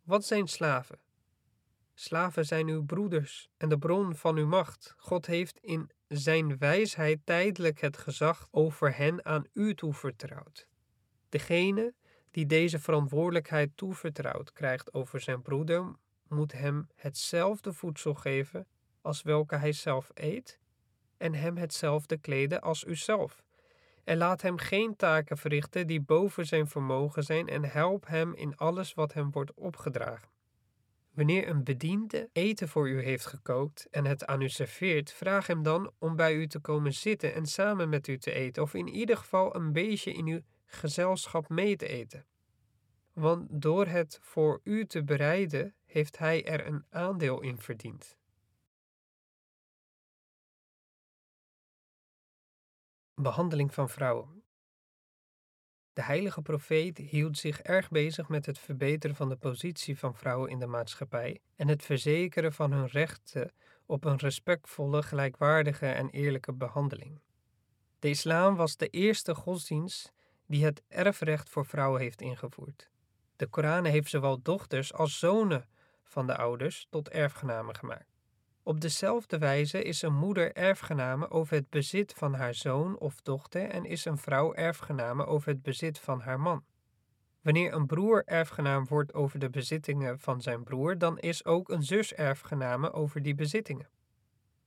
Wat 0.04 0.26
zijn 0.26 0.48
slaven? 0.48 1.00
Slaven 2.04 2.46
zijn 2.46 2.68
uw 2.68 2.84
broeders 2.84 3.50
en 3.58 3.70
de 3.70 3.78
bron 3.78 4.16
van 4.16 4.38
uw 4.38 4.48
macht. 4.48 4.94
God 4.98 5.26
heeft 5.26 5.58
in 5.58 5.90
zijn 6.08 6.58
wijsheid 6.58 7.20
tijdelijk 7.24 7.82
het 7.82 7.98
gezag 7.98 8.48
over 8.52 8.96
hen 8.96 9.26
aan 9.26 9.46
u 9.54 9.76
toevertrouwd. 9.76 10.68
Degene 11.30 11.94
die 12.32 12.46
deze 12.46 12.80
verantwoordelijkheid 12.80 13.72
toevertrouwd 13.76 14.54
krijgt 14.54 14.94
over 14.94 15.20
zijn 15.20 15.42
broeder, 15.42 15.96
moet 16.28 16.52
hem 16.52 16.88
hetzelfde 16.96 17.74
voedsel 17.74 18.14
geven 18.14 18.68
als 19.02 19.22
welke 19.22 19.56
hij 19.56 19.72
zelf 19.72 20.12
eet, 20.14 20.60
en 21.18 21.34
hem 21.34 21.58
hetzelfde 21.58 22.18
kleden 22.18 22.62
als 22.62 22.86
uzelf. 22.86 23.44
En 24.04 24.18
laat 24.18 24.42
hem 24.42 24.58
geen 24.58 24.96
taken 24.96 25.38
verrichten 25.38 25.88
die 25.88 26.02
boven 26.02 26.46
zijn 26.46 26.68
vermogen 26.68 27.24
zijn, 27.24 27.48
en 27.48 27.64
help 27.64 28.08
hem 28.08 28.34
in 28.34 28.58
alles 28.58 28.94
wat 28.94 29.14
hem 29.14 29.32
wordt 29.32 29.54
opgedragen. 29.54 30.31
Wanneer 31.22 31.48
een 31.48 31.64
bediende 31.64 32.30
eten 32.34 32.68
voor 32.70 32.90
u 32.90 33.04
heeft 33.04 33.26
gekookt 33.26 33.88
en 33.90 34.06
het 34.06 34.26
aan 34.26 34.42
u 34.42 34.50
serveert, 34.50 35.12
vraag 35.12 35.48
hem 35.48 35.64
dan 35.64 35.92
om 36.00 36.16
bij 36.16 36.36
u 36.36 36.48
te 36.48 36.60
komen 36.60 36.94
zitten 36.94 37.34
en 37.34 37.46
samen 37.46 37.90
met 37.90 38.08
u 38.08 38.18
te 38.18 38.32
eten, 38.32 38.64
of 38.64 38.74
in 38.74 38.88
ieder 38.88 39.18
geval 39.18 39.56
een 39.56 39.72
beetje 39.72 40.14
in 40.14 40.26
uw 40.26 40.42
gezelschap 40.66 41.50
mee 41.50 41.76
te 41.76 41.88
eten. 41.88 42.26
Want 43.14 43.62
door 43.62 43.86
het 43.86 44.20
voor 44.22 44.62
u 44.64 44.86
te 44.86 45.04
bereiden, 45.04 45.76
heeft 45.86 46.18
hij 46.18 46.46
er 46.46 46.68
een 46.68 46.86
aandeel 46.90 47.42
in 47.42 47.58
verdiend. 47.58 48.18
Behandeling 53.14 53.74
van 53.74 53.90
vrouwen. 53.90 54.41
De 55.94 56.02
heilige 56.02 56.42
profeet 56.42 56.98
hield 56.98 57.38
zich 57.38 57.62
erg 57.62 57.90
bezig 57.90 58.28
met 58.28 58.46
het 58.46 58.60
verbeteren 58.60 59.16
van 59.16 59.30
de 59.30 59.36
positie 59.36 59.98
van 60.00 60.16
vrouwen 60.16 60.50
in 60.50 60.60
de 60.60 60.68
maatschappij 60.68 61.40
en 61.56 61.68
het 61.68 61.84
verzekeren 61.84 62.54
van 62.54 62.72
hun 62.72 62.88
rechten 62.88 63.52
op 63.86 64.06
een 64.06 64.18
respectvolle, 64.18 65.04
gelijkwaardige 65.04 65.86
en 65.88 66.10
eerlijke 66.10 66.54
behandeling. 66.54 67.20
De 68.00 68.10
islam 68.10 68.56
was 68.56 68.78
de 68.78 68.88
eerste 68.88 69.36
godsdienst 69.36 70.14
die 70.46 70.66
het 70.66 70.84
erfrecht 70.88 71.50
voor 71.50 71.66
vrouwen 71.66 72.02
heeft 72.02 72.22
ingevoerd. 72.22 72.90
De 73.36 73.48
Koran 73.48 73.86
heeft 73.86 74.10
zowel 74.10 74.42
dochters 74.42 74.94
als 74.94 75.20
zonen 75.20 75.70
van 76.04 76.28
de 76.28 76.38
ouders 76.38 76.88
tot 76.90 77.10
erfgenamen 77.10 77.76
gemaakt. 77.76 78.11
Op 78.64 78.82
dezelfde 78.82 79.38
wijze 79.38 79.84
is 79.84 80.02
een 80.02 80.16
moeder 80.16 80.54
erfgename 80.54 81.30
over 81.30 81.56
het 81.56 81.70
bezit 81.70 82.14
van 82.14 82.34
haar 82.34 82.54
zoon 82.54 82.98
of 82.98 83.22
dochter 83.22 83.70
en 83.70 83.86
is 83.86 84.06
een 84.06 84.18
vrouw 84.18 84.54
erfgename 84.54 85.26
over 85.26 85.50
het 85.50 85.62
bezit 85.62 86.00
van 86.00 86.22
haar 86.22 86.40
man. 86.40 86.64
Wanneer 87.42 87.74
een 87.74 87.86
broer 87.86 88.24
erfgenaam 88.26 88.86
wordt 88.88 89.14
over 89.14 89.40
de 89.40 89.50
bezittingen 89.50 90.20
van 90.20 90.42
zijn 90.42 90.64
broer, 90.64 90.98
dan 90.98 91.20
is 91.20 91.46
ook 91.46 91.70
een 91.70 91.84
zus 91.84 92.14
erfgename 92.14 92.92
over 92.92 93.22
die 93.22 93.36
bezittingen. 93.36 93.90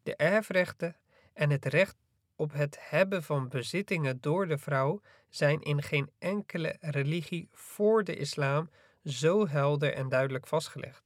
De 0.03 0.17
erfrechten 0.17 0.97
en 1.33 1.51
het 1.51 1.65
recht 1.65 1.97
op 2.37 2.53
het 2.53 2.77
hebben 2.81 3.23
van 3.23 3.49
bezittingen 3.49 4.21
door 4.21 4.47
de 4.47 4.59
vrouw 4.59 5.01
zijn 5.29 5.61
in 5.61 5.83
geen 5.83 6.11
enkele 6.19 6.77
religie 6.81 7.49
voor 7.53 8.05
de 8.05 8.17
islam 8.17 8.71
zo 9.05 9.49
helder 9.49 9.93
en 9.93 10.09
duidelijk 10.09 10.47
vastgelegd. 10.47 11.04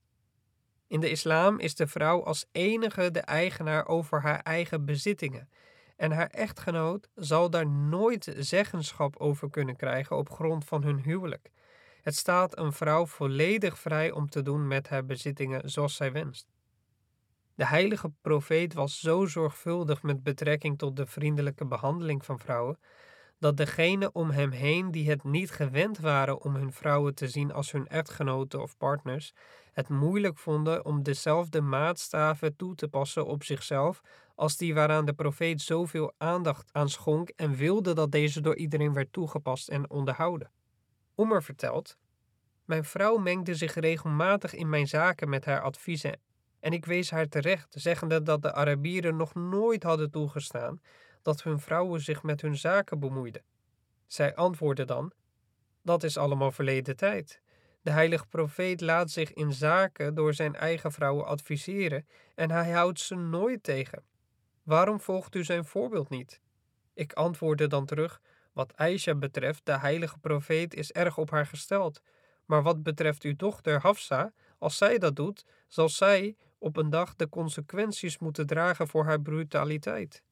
In 0.89 0.99
de 0.99 1.09
islam 1.09 1.59
is 1.59 1.75
de 1.75 1.87
vrouw 1.87 2.23
als 2.23 2.45
enige 2.51 3.11
de 3.11 3.19
eigenaar 3.19 3.87
over 3.87 4.21
haar 4.21 4.39
eigen 4.39 4.85
bezittingen 4.85 5.49
en 5.95 6.11
haar 6.11 6.27
echtgenoot 6.27 7.09
zal 7.15 7.49
daar 7.49 7.67
nooit 7.67 8.33
zeggenschap 8.37 9.17
over 9.17 9.49
kunnen 9.49 9.75
krijgen 9.75 10.17
op 10.17 10.29
grond 10.29 10.65
van 10.65 10.83
hun 10.83 10.99
huwelijk. 10.99 11.51
Het 12.01 12.15
staat 12.15 12.57
een 12.57 12.73
vrouw 12.73 13.05
volledig 13.05 13.79
vrij 13.79 14.11
om 14.11 14.29
te 14.29 14.41
doen 14.41 14.67
met 14.67 14.89
haar 14.89 15.05
bezittingen 15.05 15.69
zoals 15.69 15.95
zij 15.95 16.11
wenst. 16.11 16.47
De 17.55 17.65
heilige 17.65 18.11
profeet 18.21 18.73
was 18.73 18.99
zo 18.99 19.25
zorgvuldig 19.25 20.03
met 20.03 20.23
betrekking 20.23 20.77
tot 20.77 20.95
de 20.95 21.05
vriendelijke 21.05 21.65
behandeling 21.65 22.25
van 22.25 22.39
vrouwen, 22.39 22.79
dat 23.39 23.57
degenen 23.57 24.15
om 24.15 24.29
hem 24.29 24.51
heen 24.51 24.91
die 24.91 25.09
het 25.09 25.23
niet 25.23 25.51
gewend 25.51 25.97
waren 25.97 26.41
om 26.41 26.55
hun 26.55 26.71
vrouwen 26.71 27.15
te 27.15 27.27
zien 27.27 27.51
als 27.51 27.71
hun 27.71 27.87
echtgenoten 27.87 28.61
of 28.61 28.77
partners, 28.77 29.33
het 29.71 29.89
moeilijk 29.89 30.37
vonden 30.37 30.85
om 30.85 31.03
dezelfde 31.03 31.61
maatstaven 31.61 32.55
toe 32.55 32.75
te 32.75 32.87
passen 32.87 33.25
op 33.25 33.43
zichzelf 33.43 34.01
als 34.35 34.57
die 34.57 34.73
waaraan 34.73 35.05
de 35.05 35.13
profeet 35.13 35.61
zoveel 35.61 36.13
aandacht 36.17 36.69
aan 36.71 36.89
schonk 36.89 37.29
en 37.35 37.55
wilde 37.55 37.93
dat 37.93 38.11
deze 38.11 38.41
door 38.41 38.55
iedereen 38.55 38.93
werd 38.93 39.13
toegepast 39.13 39.69
en 39.69 39.89
onderhouden. 39.89 40.51
Ommer 41.15 41.43
vertelt: 41.43 41.97
Mijn 42.65 42.83
vrouw 42.83 43.17
mengde 43.17 43.55
zich 43.55 43.73
regelmatig 43.73 44.53
in 44.53 44.69
mijn 44.69 44.87
zaken 44.87 45.29
met 45.29 45.45
haar 45.45 45.61
adviezen 45.61 46.19
en 46.59 46.71
ik 46.71 46.85
wees 46.85 47.11
haar 47.11 47.27
terecht, 47.27 47.75
zeggende 47.77 48.23
dat 48.23 48.41
de 48.41 48.53
Arabieren 48.53 49.15
nog 49.15 49.33
nooit 49.33 49.83
hadden 49.83 50.11
toegestaan 50.11 50.81
dat 51.21 51.43
hun 51.43 51.59
vrouwen 51.59 52.01
zich 52.01 52.23
met 52.23 52.41
hun 52.41 52.57
zaken 52.57 52.99
bemoeiden. 52.99 53.41
Zij 54.07 54.35
antwoordde 54.35 54.85
dan: 54.85 55.11
Dat 55.81 56.03
is 56.03 56.17
allemaal 56.17 56.51
verleden 56.51 56.95
tijd. 56.95 57.41
De 57.81 57.91
heilige 57.91 58.25
profeet 58.27 58.81
laat 58.81 59.11
zich 59.11 59.33
in 59.33 59.53
zaken 59.53 60.15
door 60.15 60.33
zijn 60.33 60.55
eigen 60.55 60.91
vrouwen 60.91 61.25
adviseren 61.25 62.07
en 62.35 62.51
hij 62.51 62.71
houdt 62.71 62.99
ze 62.99 63.15
nooit 63.15 63.63
tegen. 63.63 64.03
Waarom 64.63 65.01
volgt 65.01 65.35
u 65.35 65.43
zijn 65.43 65.65
voorbeeld 65.65 66.09
niet? 66.09 66.41
Ik 66.93 67.13
antwoordde 67.13 67.67
dan 67.67 67.85
terug: 67.85 68.21
Wat 68.53 68.75
Aisha 68.75 69.15
betreft, 69.15 69.65
de 69.65 69.77
heilige 69.77 70.17
profeet 70.17 70.73
is 70.73 70.91
erg 70.91 71.17
op 71.17 71.29
haar 71.29 71.45
gesteld. 71.45 72.01
Maar 72.45 72.63
wat 72.63 72.83
betreft 72.83 73.23
uw 73.23 73.35
dochter 73.35 73.81
Hafsa, 73.81 74.33
als 74.57 74.77
zij 74.77 74.97
dat 74.97 75.15
doet, 75.15 75.45
zal 75.67 75.89
zij 75.89 76.35
op 76.57 76.77
een 76.77 76.89
dag 76.89 77.15
de 77.15 77.29
consequenties 77.29 78.17
moeten 78.17 78.47
dragen 78.47 78.87
voor 78.87 79.05
haar 79.05 79.21
brutaliteit. 79.21 80.23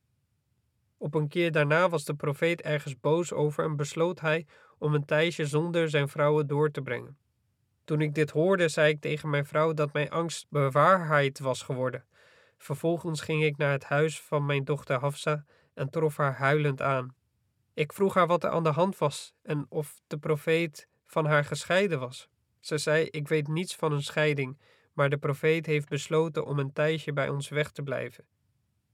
Op 0.97 1.13
een 1.13 1.27
keer 1.27 1.51
daarna 1.51 1.89
was 1.89 2.05
de 2.05 2.13
profeet 2.13 2.61
ergens 2.61 2.99
boos 2.99 3.33
over 3.33 3.63
en 3.63 3.75
besloot 3.75 4.19
hij 4.19 4.45
om 4.77 4.93
een 4.93 5.05
tijdje 5.05 5.45
zonder 5.45 5.89
zijn 5.89 6.09
vrouwen 6.09 6.47
door 6.47 6.71
te 6.71 6.81
brengen. 6.81 7.17
Toen 7.83 8.01
ik 8.01 8.13
dit 8.13 8.29
hoorde, 8.29 8.67
zei 8.67 8.89
ik 8.89 9.01
tegen 9.01 9.29
mijn 9.29 9.45
vrouw 9.45 9.73
dat 9.73 9.93
mijn 9.93 10.09
angst 10.09 10.45
bewaarheid 10.49 11.39
was 11.39 11.61
geworden. 11.61 12.05
Vervolgens 12.57 13.21
ging 13.21 13.43
ik 13.43 13.57
naar 13.57 13.71
het 13.71 13.83
huis 13.83 14.21
van 14.21 14.45
mijn 14.45 14.63
dochter 14.63 14.99
Hafsa 14.99 15.45
en 15.73 15.89
trof 15.89 16.17
haar 16.17 16.35
huilend 16.35 16.81
aan. 16.81 17.15
Ik 17.73 17.93
vroeg 17.93 18.13
haar 18.13 18.27
wat 18.27 18.43
er 18.43 18.49
aan 18.49 18.63
de 18.63 18.69
hand 18.69 18.97
was 18.97 19.33
en 19.41 19.65
of 19.69 20.01
de 20.07 20.17
profeet 20.17 20.87
van 21.05 21.25
haar 21.25 21.45
gescheiden 21.45 21.99
was. 21.99 22.29
Ze 22.59 22.77
zei: 22.77 23.05
Ik 23.05 23.27
weet 23.27 23.47
niets 23.47 23.75
van 23.75 23.91
een 23.91 24.03
scheiding, 24.03 24.59
maar 24.93 25.09
de 25.09 25.17
profeet 25.17 25.65
heeft 25.65 25.89
besloten 25.89 26.45
om 26.45 26.59
een 26.59 26.73
tijdje 26.73 27.13
bij 27.13 27.29
ons 27.29 27.49
weg 27.49 27.71
te 27.71 27.83
blijven. 27.83 28.25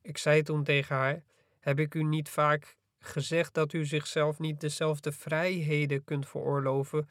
Ik 0.01 0.17
zei 0.17 0.41
toen 0.41 0.63
tegen 0.63 0.95
haar: 0.95 1.23
Heb 1.63 1.79
ik 1.79 1.93
u 1.93 2.03
niet 2.03 2.29
vaak 2.29 2.77
gezegd 2.99 3.53
dat 3.53 3.73
u 3.73 3.85
zichzelf 3.85 4.39
niet 4.39 4.59
dezelfde 4.59 5.11
vrijheden 5.11 6.03
kunt 6.03 6.27
veroorloven 6.27 7.09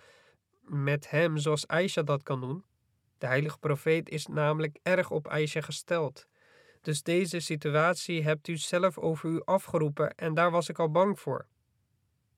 met 0.61 1.11
hem 1.11 1.37
zoals 1.37 1.66
Aisha 1.66 2.03
dat 2.03 2.23
kan 2.23 2.41
doen? 2.41 2.65
De 3.19 3.27
heilige 3.27 3.59
profeet 3.59 4.09
is 4.09 4.27
namelijk 4.27 4.79
erg 4.83 5.11
op 5.11 5.29
Aisha 5.29 5.61
gesteld. 5.61 6.27
Dus 6.81 7.03
deze 7.03 7.41
situatie 7.41 8.23
hebt 8.23 8.49
u 8.49 8.57
zelf 8.57 8.99
over 8.99 9.31
u 9.31 9.43
afgeroepen 9.45 10.15
en 10.15 10.35
daar 10.35 10.51
was 10.51 10.69
ik 10.69 10.79
al 10.79 10.91
bang 10.91 11.20
voor. 11.20 11.47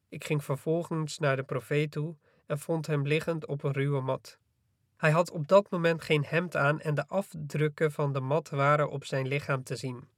Ik 0.09 0.24
ging 0.24 0.45
vervolgens 0.45 1.19
naar 1.19 1.36
de 1.36 1.43
profeet 1.43 1.91
toe 1.91 2.16
en 2.47 2.59
vond 2.59 2.86
hem 2.86 3.07
liggend 3.07 3.47
op 3.47 3.62
een 3.62 3.73
ruwe 3.73 4.01
mat. 4.01 4.39
Hij 4.97 5.11
had 5.11 5.31
op 5.31 5.49
dat 5.49 5.70
moment 5.70 6.03
geen 6.03 6.24
hemd 6.24 6.57
aan 6.57 6.81
en 6.81 6.95
de 6.95 7.09
afdrukken 7.09 7.93
van 7.93 8.12
de 8.12 8.20
mat 8.20 8.49
waren 8.49 8.91
op 8.91 9.05
zijn 9.05 9.27
lichaam 9.27 9.62
te 9.62 9.77
zien. 9.77 10.14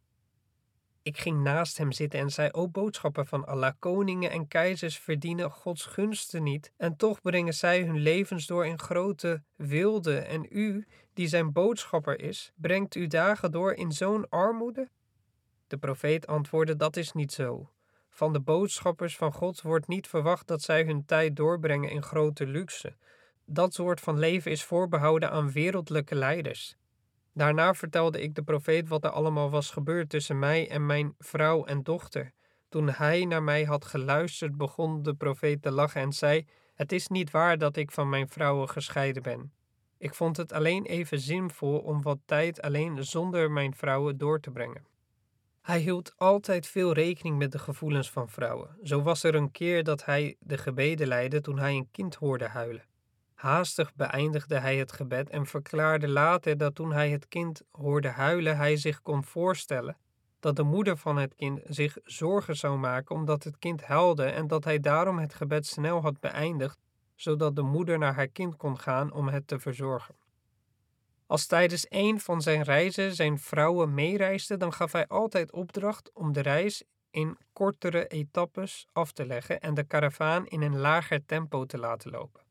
Ik 1.06 1.18
ging 1.18 1.42
naast 1.42 1.78
hem 1.78 1.92
zitten 1.92 2.20
en 2.20 2.30
zei: 2.30 2.48
O 2.52 2.68
boodschapper 2.68 3.26
van 3.26 3.46
Allah, 3.46 3.72
koningen 3.78 4.30
en 4.30 4.48
keizers 4.48 4.98
verdienen 4.98 5.50
Gods 5.50 5.84
gunsten 5.84 6.42
niet, 6.42 6.72
en 6.76 6.96
toch 6.96 7.20
brengen 7.20 7.54
zij 7.54 7.82
hun 7.82 7.98
levens 7.98 8.46
door 8.46 8.66
in 8.66 8.78
grote 8.78 9.42
wilde. 9.56 10.18
En 10.18 10.46
u, 10.50 10.86
die 11.14 11.28
zijn 11.28 11.52
boodschapper 11.52 12.20
is, 12.20 12.52
brengt 12.54 12.94
uw 12.94 13.06
dagen 13.06 13.50
door 13.50 13.72
in 13.72 13.92
zo'n 13.92 14.28
armoede? 14.28 14.88
De 15.66 15.76
profeet 15.76 16.26
antwoordde: 16.26 16.76
Dat 16.76 16.96
is 16.96 17.12
niet 17.12 17.32
zo. 17.32 17.70
Van 18.08 18.32
de 18.32 18.40
boodschappers 18.40 19.16
van 19.16 19.32
God 19.32 19.62
wordt 19.62 19.88
niet 19.88 20.08
verwacht 20.08 20.46
dat 20.46 20.62
zij 20.62 20.84
hun 20.84 21.04
tijd 21.04 21.36
doorbrengen 21.36 21.90
in 21.90 22.02
grote 22.02 22.46
luxe. 22.46 22.96
Dat 23.44 23.74
soort 23.74 24.00
van 24.00 24.18
leven 24.18 24.50
is 24.50 24.64
voorbehouden 24.64 25.30
aan 25.30 25.52
wereldlijke 25.52 26.14
leiders. 26.14 26.76
Daarna 27.36 27.74
vertelde 27.74 28.22
ik 28.22 28.34
de 28.34 28.42
profeet 28.42 28.88
wat 28.88 29.04
er 29.04 29.10
allemaal 29.10 29.50
was 29.50 29.70
gebeurd 29.70 30.08
tussen 30.08 30.38
mij 30.38 30.68
en 30.70 30.86
mijn 30.86 31.14
vrouw 31.18 31.64
en 31.64 31.82
dochter. 31.82 32.32
Toen 32.68 32.88
hij 32.88 33.24
naar 33.24 33.42
mij 33.42 33.64
had 33.64 33.84
geluisterd, 33.84 34.56
begon 34.56 35.02
de 35.02 35.14
profeet 35.14 35.62
te 35.62 35.70
lachen 35.70 36.00
en 36.00 36.12
zei: 36.12 36.46
Het 36.74 36.92
is 36.92 37.08
niet 37.08 37.30
waar 37.30 37.58
dat 37.58 37.76
ik 37.76 37.90
van 37.90 38.08
mijn 38.08 38.28
vrouwen 38.28 38.68
gescheiden 38.68 39.22
ben. 39.22 39.52
Ik 39.98 40.14
vond 40.14 40.36
het 40.36 40.52
alleen 40.52 40.84
even 40.84 41.20
zinvol 41.20 41.78
om 41.78 42.02
wat 42.02 42.18
tijd 42.24 42.62
alleen 42.62 43.04
zonder 43.04 43.50
mijn 43.50 43.74
vrouwen 43.74 44.18
door 44.18 44.40
te 44.40 44.50
brengen. 44.50 44.86
Hij 45.62 45.78
hield 45.78 46.12
altijd 46.16 46.66
veel 46.66 46.92
rekening 46.92 47.38
met 47.38 47.52
de 47.52 47.58
gevoelens 47.58 48.10
van 48.10 48.28
vrouwen. 48.28 48.78
Zo 48.82 49.02
was 49.02 49.22
er 49.22 49.34
een 49.34 49.50
keer 49.50 49.84
dat 49.84 50.04
hij 50.04 50.36
de 50.40 50.58
gebeden 50.58 51.06
leidde 51.06 51.40
toen 51.40 51.58
hij 51.58 51.74
een 51.74 51.90
kind 51.90 52.14
hoorde 52.14 52.48
huilen. 52.48 52.84
Haastig 53.36 53.94
beëindigde 53.94 54.58
hij 54.58 54.76
het 54.76 54.92
gebed 54.92 55.30
en 55.30 55.46
verklaarde 55.46 56.08
later 56.08 56.56
dat 56.56 56.74
toen 56.74 56.92
hij 56.92 57.10
het 57.10 57.28
kind 57.28 57.62
hoorde 57.70 58.08
huilen, 58.08 58.56
hij 58.56 58.76
zich 58.76 59.02
kon 59.02 59.24
voorstellen 59.24 59.96
dat 60.40 60.56
de 60.56 60.62
moeder 60.62 60.96
van 60.96 61.16
het 61.16 61.34
kind 61.34 61.60
zich 61.64 61.98
zorgen 62.04 62.56
zou 62.56 62.78
maken 62.78 63.14
omdat 63.14 63.44
het 63.44 63.58
kind 63.58 63.82
huilde 63.82 64.24
en 64.24 64.46
dat 64.46 64.64
hij 64.64 64.80
daarom 64.80 65.18
het 65.18 65.34
gebed 65.34 65.66
snel 65.66 66.00
had 66.00 66.20
beëindigd, 66.20 66.78
zodat 67.14 67.56
de 67.56 67.62
moeder 67.62 67.98
naar 67.98 68.14
haar 68.14 68.28
kind 68.28 68.56
kon 68.56 68.78
gaan 68.78 69.12
om 69.12 69.28
het 69.28 69.46
te 69.46 69.58
verzorgen. 69.58 70.14
Als 71.26 71.46
tijdens 71.46 71.86
een 71.88 72.20
van 72.20 72.42
zijn 72.42 72.62
reizen 72.62 73.14
zijn 73.14 73.38
vrouwen 73.38 73.94
meereisden, 73.94 74.58
dan 74.58 74.72
gaf 74.72 74.92
hij 74.92 75.06
altijd 75.06 75.52
opdracht 75.52 76.10
om 76.12 76.32
de 76.32 76.40
reis 76.40 76.84
in 77.10 77.38
kortere 77.52 78.06
etappes 78.06 78.86
af 78.92 79.12
te 79.12 79.26
leggen 79.26 79.60
en 79.60 79.74
de 79.74 79.84
karavaan 79.84 80.46
in 80.46 80.62
een 80.62 80.78
lager 80.78 81.26
tempo 81.26 81.64
te 81.64 81.78
laten 81.78 82.10
lopen. 82.10 82.45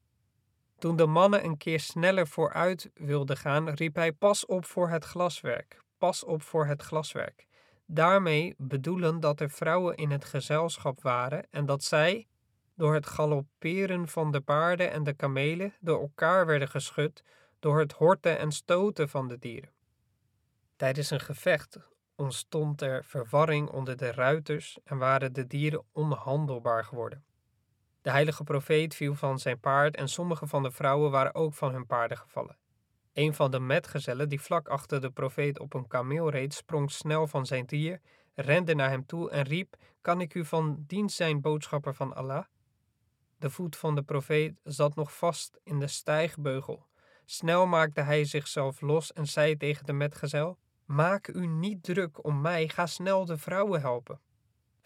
Toen 0.78 0.96
de 0.96 1.06
mannen 1.06 1.46
een 1.46 1.58
keer 1.58 1.80
sneller 1.80 2.28
vooruit 2.28 2.90
wilden 2.94 3.38
gaan, 3.38 3.70
riep 3.70 3.96
hij: 3.96 4.12
Pas 4.12 4.46
op 4.46 4.66
voor 4.66 4.90
het 4.90 5.04
glaswerk, 5.04 5.82
pas 5.98 6.24
op 6.24 6.42
voor 6.42 6.66
het 6.66 6.82
glaswerk. 6.82 7.48
Daarmee 7.86 8.56
bedoelen 8.58 9.20
dat 9.20 9.40
er 9.40 9.50
vrouwen 9.50 9.96
in 9.96 10.12
het 10.12 10.26
gezelschap 10.26 11.02
waren 11.02 11.48
en 11.52 11.66
dat 11.66 11.84
zij, 11.84 12.28
door 12.76 12.94
het 12.94 13.06
galopperen 13.06 14.08
van 14.08 14.32
de 14.32 14.42
paarden 14.42 14.92
en 14.92 15.04
de 15.04 15.14
kamelen, 15.14 15.74
door 15.80 16.02
elkaar 16.02 16.46
werden 16.46 16.68
geschud 16.70 17.24
door 17.66 17.80
het 17.80 17.92
horten 17.92 18.38
en 18.38 18.52
stoten 18.52 19.10
van 19.10 19.28
de 19.28 19.40
dieren. 19.40 19.70
Tijdens 20.76 21.10
een 21.10 21.20
gevecht 21.20 21.80
ontstond 22.16 22.82
er 22.82 23.06
verwarring 23.06 23.70
onder 23.70 23.98
de 23.98 24.12
ruiters 24.12 24.78
en 24.84 24.98
waren 24.98 25.34
de 25.34 25.48
dieren 25.48 25.84
onhandelbaar 25.92 26.84
geworden. 26.86 27.24
De 28.06 28.11
heilige 28.11 28.44
profeet 28.44 28.95
viel 28.95 29.15
van 29.15 29.40
zijn 29.40 29.60
paard 29.60 29.95
en 29.95 30.07
sommige 30.07 30.48
van 30.48 30.64
de 30.64 30.72
vrouwen 30.72 31.11
waren 31.11 31.36
ook 31.36 31.53
van 31.53 31.72
hun 31.72 31.86
paarden 31.86 32.18
gevallen. 32.18 32.57
Een 33.14 33.34
van 33.34 33.52
de 33.52 33.60
metgezellen 33.60 34.30
die 34.30 34.41
vlak 34.41 34.68
achter 34.68 35.02
de 35.02 35.10
profeet 35.10 35.60
op 35.60 35.73
een 35.73 35.88
kameel 35.88 36.30
reed, 36.30 36.53
sprong 36.53 36.91
snel 36.91 37.27
van 37.27 37.45
zijn 37.45 37.65
dier, 37.65 38.02
rende 38.34 38.76
naar 38.76 38.90
hem 38.90 39.06
toe 39.06 39.30
en 39.30 39.44
riep: 39.44 39.76
Kan 40.02 40.22
ik 40.22 40.34
u 40.34 40.45
van 40.45 40.84
dienst 40.88 41.15
zijn, 41.15 41.41
boodschapper 41.41 41.95
van 41.95 42.15
Allah? 42.15 42.44
De 43.38 43.49
voet 43.49 43.76
van 43.76 43.95
de 43.95 44.03
profeet 44.03 44.60
zat 44.64 44.95
nog 44.95 45.18
vast 45.18 45.60
in 45.64 45.80
de 45.80 45.88
stijgbeugel. 45.88 46.86
Snel 47.26 47.65
maakte 47.65 48.02
hij 48.02 48.26
zichzelf 48.26 48.82
los 48.82 49.14
en 49.14 49.27
zei 49.27 49.57
tegen 49.57 49.86
de 49.86 49.94
metgezel: 49.94 50.57
Maak 50.86 51.27
u 51.27 51.48
niet 51.48 51.84
druk 51.84 52.26
om 52.26 52.41
mij, 52.41 52.68
ga 52.68 52.86
snel 52.86 53.26
de 53.26 53.38
vrouwen 53.38 53.82
helpen. 53.82 54.19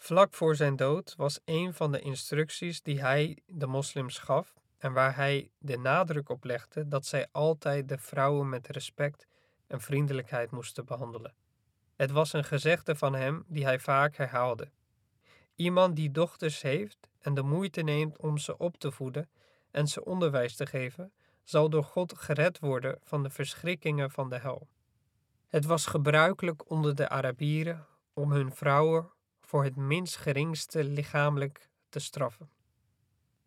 Vlak 0.02 0.34
voor 0.34 0.56
zijn 0.56 0.76
dood 0.76 1.16
was 1.16 1.40
een 1.46 1.74
van 1.74 1.92
de 1.92 2.00
instructies 2.00 2.82
die 2.82 3.02
hij 3.02 3.38
de 3.46 3.68
moslims 3.68 4.20
gaf 4.20 4.54
en 4.78 4.94
waar 4.94 5.16
hij 5.16 5.52
de 5.58 5.78
nadruk 5.78 6.30
op 6.30 6.44
legde 6.44 6.88
dat 6.88 7.06
zij 7.06 7.28
altijd 7.32 7.90
de 7.90 7.98
vrouwen 7.98 8.50
met 8.50 8.68
respect 8.68 9.28
en 9.68 9.82
vriendelijkheid 9.82 10.52
moesten 10.52 10.86
behandelen. 10.86 11.34
Het 11.96 12.12
was 12.12 12.34
een 12.34 12.44
gezegde 12.44 12.96
van 12.96 13.16
hem 13.16 13.44
die 13.48 13.64
hij 13.64 13.80
vaak 13.80 14.16
herhaalde. 14.16 14.72
Iemand 15.56 15.96
die 15.96 16.12
dochters 16.12 16.62
heeft 16.62 17.10
en 17.20 17.34
de 17.34 17.44
moeite 17.44 17.82
neemt 17.82 18.18
om 18.18 18.38
ze 18.38 18.58
op 18.58 18.78
te 18.78 18.92
voeden 18.92 19.30
en 19.72 19.88
ze 19.88 20.06
onderwijs 20.06 20.56
te 20.56 20.66
geven, 20.66 21.12
zal 21.44 21.70
door 21.70 21.84
God 21.84 22.14
gered 22.18 22.60
worden 22.60 23.00
van 23.04 23.24
de 23.24 23.30
verschrikkingen 23.30 24.12
van 24.12 24.30
de 24.30 24.38
hel. 24.38 24.68
Het 25.48 25.66
was 25.66 25.86
gebruikelijk 25.86 26.70
onder 26.70 26.96
de 26.96 27.10
Arabieren 27.10 27.88
om 28.14 28.32
hun 28.32 28.54
vrouwen 28.54 29.18
voor 29.50 29.64
het 29.64 29.76
minst 29.76 30.16
geringste 30.18 30.84
lichamelijk 30.84 31.70
te 31.90 32.00
straffen. 32.00 32.50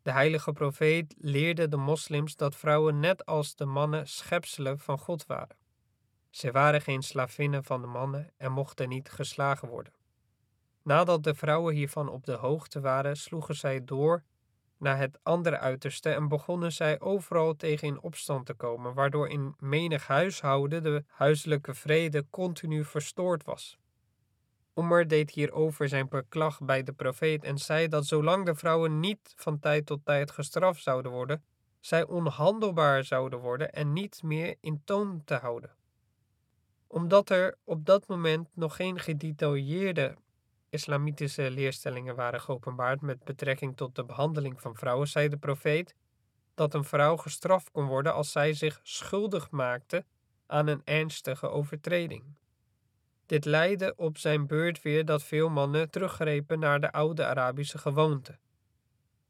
De 0.03 0.13
heilige 0.13 0.53
profeet 0.53 1.15
leerde 1.19 1.69
de 1.69 1.77
moslims 1.77 2.37
dat 2.37 2.57
vrouwen 2.57 3.01
net 3.01 3.27
als 3.27 3.55
de 3.55 3.65
mannen 3.65 4.09
schepselen 4.09 4.79
van 4.79 4.99
God 4.99 5.27
waren. 5.27 5.57
Ze 6.31 6.51
waren 6.51 6.81
geen 6.81 7.03
slavinnen 7.03 7.65
van 7.65 7.81
de 7.81 7.87
mannen 7.87 8.33
en 8.37 8.53
mochten 8.53 8.89
niet 8.89 9.11
geslagen 9.11 9.69
worden. 9.69 9.93
Nadat 10.83 11.25
de 11.25 11.35
vrouwen 11.35 11.75
hiervan 11.75 12.09
op 12.09 12.25
de 12.25 12.35
hoogte 12.35 12.81
waren, 12.81 13.17
sloegen 13.17 13.55
zij 13.55 13.85
door 13.85 14.23
naar 14.77 14.99
het 14.99 15.19
andere 15.23 15.59
uiterste 15.59 16.11
en 16.11 16.29
begonnen 16.29 16.73
zij 16.73 17.01
overal 17.01 17.57
tegen 17.57 17.89
in 17.89 18.01
opstand 18.01 18.47
te 18.47 18.55
komen, 18.55 18.95
waardoor 18.95 19.29
in 19.29 19.55
menig 19.59 20.07
huishouden 20.07 20.83
de 20.83 21.05
huiselijke 21.07 21.75
vrede 21.75 22.27
continu 22.31 22.85
verstoord 22.85 23.45
was. 23.45 23.81
Omar 24.75 25.07
deed 25.07 25.31
hierover 25.31 25.89
zijn 25.89 26.09
beklag 26.09 26.61
bij 26.61 26.83
de 26.83 26.93
profeet 26.93 27.45
en 27.45 27.59
zei 27.59 27.89
dat 27.89 28.07
zolang 28.07 28.47
de 28.47 28.55
vrouwen 28.55 29.01
niet 29.01 29.35
van 29.37 29.59
tijd 29.59 29.87
tot 29.87 30.05
tijd 30.05 30.31
gestraft 30.31 30.83
zouden 30.83 31.13
worden, 31.13 31.45
zij 31.81 32.07
onhandelbaar 32.07 33.05
zouden 33.05 33.39
worden 33.39 33.73
en 33.73 33.93
niet 33.93 34.23
meer 34.23 34.57
in 34.61 34.83
toon 34.85 35.23
te 35.25 35.35
houden. 35.35 35.71
Omdat 36.87 37.31
er 37.31 37.59
op 37.65 37.85
dat 37.87 38.07
moment 38.07 38.49
nog 38.55 38.77
geen 38.77 38.99
gedetailleerde 38.99 40.17
islamitische 40.69 41.51
leerstellingen 41.51 42.17
waren 42.17 42.41
geopenbaard 42.41 43.01
met 43.01 43.25
betrekking 43.25 43.77
tot 43.77 43.95
de 43.95 44.05
behandeling 44.05 44.61
van 44.61 44.77
vrouwen, 44.77 45.09
zei 45.09 45.29
de 45.29 45.37
profeet 45.37 45.95
dat 46.55 46.75
een 46.75 46.85
vrouw 46.85 47.17
gestraft 47.17 47.71
kon 47.71 47.87
worden 47.87 48.15
als 48.15 48.33
zij 48.33 48.53
zich 48.53 48.81
schuldig 48.83 49.51
maakte 49.51 50.05
aan 50.47 50.67
een 50.67 50.83
ernstige 50.85 51.49
overtreding. 51.49 52.25
Dit 53.27 53.45
leidde 53.45 53.93
op 53.97 54.19
zijn 54.19 54.47
beurt 54.47 54.83
weer 54.83 55.05
dat 55.05 55.23
veel 55.23 55.49
mannen 55.49 55.91
teruggrepen 55.91 56.59
naar 56.59 56.81
de 56.81 56.93
oude 56.93 57.25
Arabische 57.25 57.79
gewoonte. 57.79 58.39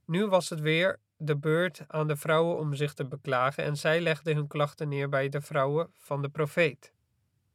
Nu 0.04 0.26
was 0.26 0.48
het 0.48 0.60
weer 0.60 0.98
de 1.16 1.36
beurt 1.36 1.84
aan 1.86 2.06
de 2.08 2.16
vrouwen 2.16 2.58
om 2.58 2.74
zich 2.74 2.94
te 2.94 3.04
beklagen 3.04 3.64
en 3.64 3.76
zij 3.76 4.00
legden 4.00 4.34
hun 4.34 4.46
klachten 4.46 4.88
neer 4.88 5.08
bij 5.08 5.28
de 5.28 5.40
vrouwen 5.40 5.90
van 5.98 6.22
de 6.22 6.28
profeet. 6.28 6.92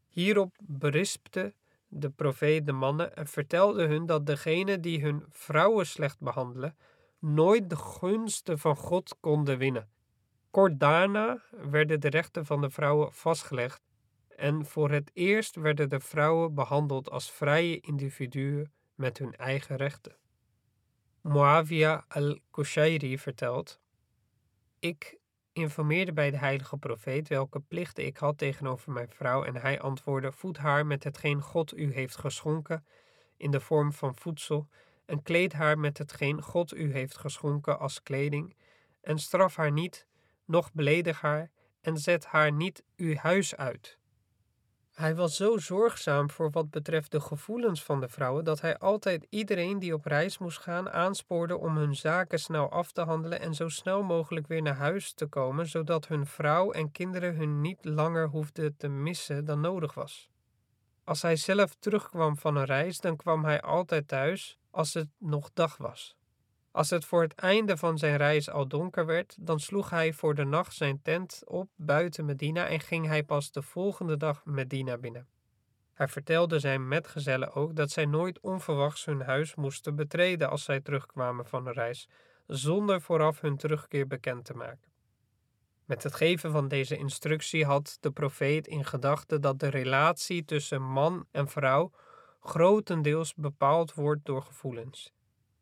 Hierop 0.07 0.55
berispte 0.61 1.53
de 1.88 2.09
profeet 2.09 2.65
de 2.65 2.72
mannen 2.72 3.15
en 3.15 3.27
vertelde 3.27 3.85
hun 3.88 4.05
dat 4.05 4.26
degene 4.26 4.80
die 4.80 5.01
hun 5.01 5.23
vrouwen 5.30 5.85
slecht 5.85 6.19
behandelen, 6.19 6.77
nooit 7.19 7.69
de 7.69 7.76
gunsten 7.76 8.59
van 8.59 8.76
God 8.76 9.15
konden 9.19 9.57
winnen. 9.57 9.89
Kort 10.51 10.80
daarna 10.80 11.41
werden 11.51 11.99
de 11.99 12.09
rechten 12.09 12.45
van 12.45 12.61
de 12.61 12.69
vrouwen 12.69 13.14
vastgelegd 13.14 13.81
en 14.38 14.65
voor 14.65 14.91
het 14.91 15.11
eerst 15.14 15.55
werden 15.55 15.89
de 15.89 15.99
vrouwen 15.99 16.53
behandeld 16.53 17.09
als 17.09 17.31
vrije 17.31 17.80
individuen 17.80 18.72
met 18.95 19.18
hun 19.18 19.35
eigen 19.35 19.76
rechten. 19.76 20.15
Muawiyah 21.22 22.01
al-Kushairi 22.07 23.18
vertelt: 23.18 23.80
Ik 24.80 25.18
informeerde 25.53 26.14
bij 26.14 26.31
de 26.31 26.38
heilige 26.38 26.77
profeet 26.77 27.27
welke 27.27 27.59
plichten 27.59 28.05
ik 28.05 28.18
had 28.18 28.38
tegenover 28.38 28.91
mijn 28.91 29.09
vrouw 29.09 29.43
en 29.43 29.55
hij 29.55 29.80
antwoordde: 29.80 30.31
Voed 30.31 30.57
haar 30.57 30.85
met 30.85 31.03
hetgeen 31.03 31.41
God 31.41 31.77
u 31.77 31.93
heeft 31.93 32.18
geschonken 32.18 32.85
in 33.38 33.51
de 33.51 33.59
vorm 33.59 33.93
van 33.93 34.15
voedsel 34.15 34.68
en 35.05 35.23
kleed 35.23 35.53
haar 35.53 35.80
met 35.80 35.97
hetgeen 35.97 36.41
God 36.41 36.73
u 36.73 36.91
heeft 36.91 37.18
geschonken 37.18 37.80
als 37.80 38.03
kleding 38.03 38.55
en 39.01 39.19
straf 39.19 39.55
haar 39.55 39.72
niet, 39.72 40.07
noch 40.45 40.73
beledig 40.73 41.22
haar 41.22 41.51
en 41.81 41.97
zet 41.97 42.26
haar 42.26 42.51
niet 42.51 42.84
uw 42.95 43.15
huis 43.15 43.55
uit. 43.55 43.97
Hij 44.98 45.15
was 45.15 45.36
zo 45.36 45.57
zorgzaam 45.57 46.30
voor 46.30 46.52
wat 46.52 46.69
betreft 46.69 47.11
de 47.11 47.22
gevoelens 47.22 47.84
van 47.84 47.99
de 47.99 48.07
vrouwen 48.10 48.44
dat 48.44 48.61
hij 48.61 48.78
altijd 48.78 49.28
iedereen 49.30 49.80
die 49.80 49.94
op 49.94 50.06
reis 50.06 50.38
moest 50.38 50.60
gaan 50.60 50.90
aanspoorde 50.90 51.57
om 51.57 51.78
hun 51.78 51.95
zaken 51.95 52.40
snel 52.40 52.72
af 52.72 52.91
te 52.91 53.02
handelen 53.02 53.40
en 53.40 53.53
zo 53.53 53.69
snel 53.69 54.03
mogelijk 54.03 54.48
weer 54.48 54.61
naar 54.61 54.76
huis 54.76 55.14
te 55.14 55.26
komen, 55.26 55.68
zodat 55.68 56.07
hun 56.07 56.26
vrouw 56.26 56.72
en 56.72 56.91
kinderen 56.91 57.36
hun 57.36 57.61
niet 57.61 57.86
langer 57.86 58.28
hoefden 58.28 58.78
te 58.78 58.88
missen 58.88 59.45
dan 59.45 59.60
nodig 59.60 59.94
was. 59.94 60.30
Als 61.03 61.22
hij 61.22 61.36
zelf 61.36 61.76
terugkwam 61.80 62.38
van 62.38 62.56
een 62.56 62.65
reis, 62.65 62.99
dan 62.99 63.15
kwam 63.15 63.44
hij 63.44 63.61
altijd 63.61 64.07
thuis 64.07 64.57
als 64.72 64.94
het 64.94 65.10
nog 65.18 65.49
dag 65.53 65.78
was. 65.78 66.18
Als 66.78 66.90
het 66.90 67.06
voor 67.06 67.22
het 67.22 67.36
einde 67.36 67.78
van 67.78 67.98
zijn 67.98 68.18
reis 68.18 68.49
al 68.49 68.68
donker 68.68 69.06
werd, 69.06 69.38
dan 69.40 69.60
sloeg 69.60 69.90
hij 69.90 70.14
voor 70.14 70.36
de 70.36 70.44
nacht 70.44 70.76
zijn 70.76 71.02
tent 71.02 71.41
op 71.45 71.70
buiten 71.76 72.26
Medina 72.26 72.68
en 72.68 72.80
ging 72.80 73.08
hij 73.08 73.24
pas 73.24 73.52
de 73.52 73.62
volgende 73.62 74.18
dag 74.18 74.45
Medina 74.45 74.98
binnen. 74.98 75.28
Hij 75.94 76.08
vertelde 76.08 76.60
zijn 76.60 76.88
metgezellen 76.88 77.54
ook 77.54 77.76
dat 77.76 77.91
zij 77.91 78.06
nooit 78.06 78.40
onverwachts 78.40 79.06
hun 79.06 79.22
huis 79.22 79.56
moesten 79.56 79.95
betreden 79.95 80.49
als 80.49 80.64
zij 80.64 80.82
terugkwamen 80.82 81.45
van 81.45 81.64
de 81.64 81.72
reis, 81.72 82.10
zonder 82.48 83.02
vooraf 83.02 83.41
hun 83.41 83.58
terugkeer 83.58 84.08
bekend 84.08 84.45
te 84.45 84.54
maken. 84.54 84.91
Met 85.86 86.04
het 86.04 86.16
geven 86.16 86.52
van 86.52 86.68
deze 86.68 86.98
instructie 86.98 87.66
had 87.66 87.98
de 87.99 88.12
profeet 88.12 88.68
in 88.68 88.86
gedachten 88.86 89.41
dat 89.41 89.60
de 89.60 89.68
relatie 89.68 90.45
tussen 90.45 90.82
man 90.82 91.26
en 91.32 91.48
vrouw 91.48 91.91
grotendeels 92.40 93.34
bepaald 93.36 93.94
wordt 93.94 94.26
door 94.26 94.41
gevoelens. 94.41 95.16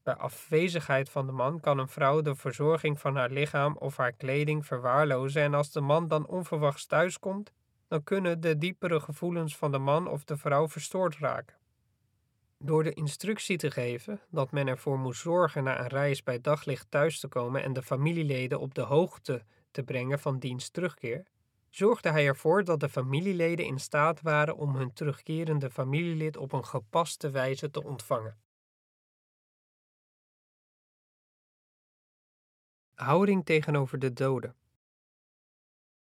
Bij 0.06 0.16
afwezigheid 0.16 1.10
van 1.10 1.26
de 1.26 1.32
man 1.32 1.60
kan 1.60 1.78
een 1.78 1.88
vrouw 1.88 2.22
de 2.22 2.36
verzorging 2.36 3.00
van 3.00 3.16
haar 3.16 3.30
lichaam 3.30 3.78
of 3.78 3.98
haar 3.98 4.12
kleding 4.12 4.66
verwaarlozen 4.66 5.42
en 5.42 5.54
als 5.54 5.72
de 5.72 5.82
man 5.82 6.08
dan 6.08 6.28
onverwachts 6.28 6.86
thuiskomt, 6.86 7.52
dan 7.88 8.04
kunnen 8.04 8.42
de 8.42 8.58
diepere 8.58 9.00
gevoelens 9.00 9.58
van 9.58 9.72
de 9.72 9.78
man 9.78 10.08
of 10.08 10.24
de 10.24 10.38
vrouw 10.38 10.68
verstoord 10.68 11.18
raken. 11.18 11.56
Door 12.60 12.84
de 12.84 12.94
instructie 12.94 13.58
te 13.58 13.72
geven 13.72 14.20
dat 14.30 14.52
men 14.52 14.68
ervoor 14.68 15.00
moest 15.00 15.22
zorgen 15.22 15.64
na 15.64 15.80
een 15.80 15.88
reis 15.88 16.24
bij 16.24 16.42
daglicht 16.42 16.92
thuis 16.92 17.20
te 17.20 17.28
komen 17.28 17.64
en 17.64 17.74
de 17.74 17.84
familieleden 17.84 18.60
op 18.60 18.74
de 18.76 18.82
hoogte 18.82 19.44
te 19.72 19.84
brengen 19.84 20.20
van 20.20 20.40
diens 20.40 20.70
terugkeer, 20.70 21.24
zorgde 21.70 22.10
hij 22.10 22.28
ervoor 22.28 22.64
dat 22.64 22.80
de 22.80 22.90
familieleden 22.90 23.66
in 23.66 23.80
staat 23.80 24.22
waren 24.22 24.58
om 24.58 24.76
hun 24.76 24.94
terugkerende 24.94 25.70
familielid 25.70 26.38
op 26.38 26.52
een 26.52 26.66
gepaste 26.66 27.30
wijze 27.30 27.72
te 27.72 27.84
ontvangen. 27.84 28.45
Houding 32.96 33.46
tegenover 33.46 34.00
de 34.00 34.14
doden. 34.14 34.56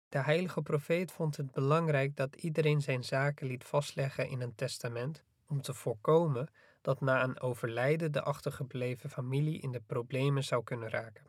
De 0.10 0.20
heilige 0.20 0.62
profeet 0.62 1.12
vond 1.12 1.38
het 1.38 1.52
belangrijk 1.52 2.16
dat 2.16 2.36
iedereen 2.36 2.82
zijn 2.82 3.04
zaken 3.04 3.48
liet 3.48 3.64
vastleggen 3.64 4.30
in 4.30 4.42
een 4.42 4.56
testament 4.56 5.24
om 5.48 5.62
te 5.62 5.74
voorkomen 5.74 6.48
dat 6.82 7.02
na 7.02 7.24
een 7.24 7.40
overlijden 7.40 8.12
de 8.12 8.22
achtergebleven 8.22 9.10
familie 9.10 9.60
in 9.60 9.72
de 9.72 9.82
problemen 9.82 10.44
zou 10.44 10.64
kunnen 10.64 10.90
raken. 10.90 11.26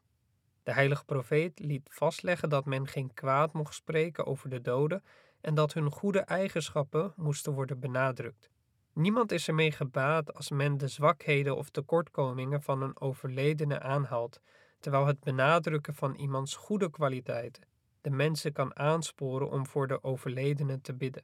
De 0.63 0.73
heilige 0.73 1.05
profeet 1.05 1.59
liet 1.59 1.89
vastleggen 1.91 2.49
dat 2.49 2.65
men 2.65 2.87
geen 2.87 3.15
kwaad 3.15 3.53
mocht 3.53 3.75
spreken 3.75 4.27
over 4.27 4.49
de 4.49 4.61
doden 4.61 5.05
en 5.41 5.55
dat 5.55 5.73
hun 5.73 5.91
goede 5.91 6.21
eigenschappen 6.21 7.13
moesten 7.17 7.53
worden 7.53 7.81
benadrukt. 7.81 8.51
Niemand 8.93 9.33
is 9.33 9.49
ermee 9.49 9.73
gebaat 9.73 10.35
als 10.35 10.51
men 10.51 10.79
de 10.79 10.89
zwakheden 10.89 11.57
of 11.57 11.71
tekortkomingen 11.71 12.63
van 12.63 12.83
een 12.83 13.01
overledene 13.01 13.81
aanhaalt 13.81 14.41
terwijl 14.83 15.07
het 15.07 15.21
benadrukken 15.21 15.95
van 15.95 16.15
iemands 16.15 16.57
goede 16.57 16.91
kwaliteiten 16.91 17.71
de 18.03 18.11
mensen 18.11 18.53
kan 18.53 18.77
aansporen 18.77 19.51
om 19.51 19.67
voor 19.67 19.87
de 19.87 20.05
overledene 20.05 20.81
te 20.81 20.95
bidden. 20.95 21.23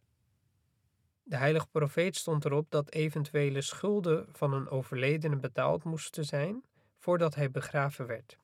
De 1.22 1.36
heilige 1.36 1.66
profeet 1.66 2.16
stond 2.16 2.44
erop 2.44 2.70
dat 2.70 2.90
eventuele 2.90 3.60
schulden 3.60 4.26
van 4.32 4.52
een 4.52 4.68
overledene 4.68 5.36
betaald 5.36 5.84
moesten 5.84 6.24
zijn 6.24 6.64
voordat 6.98 7.34
hij 7.34 7.50
begraven 7.50 8.06
werd. 8.06 8.38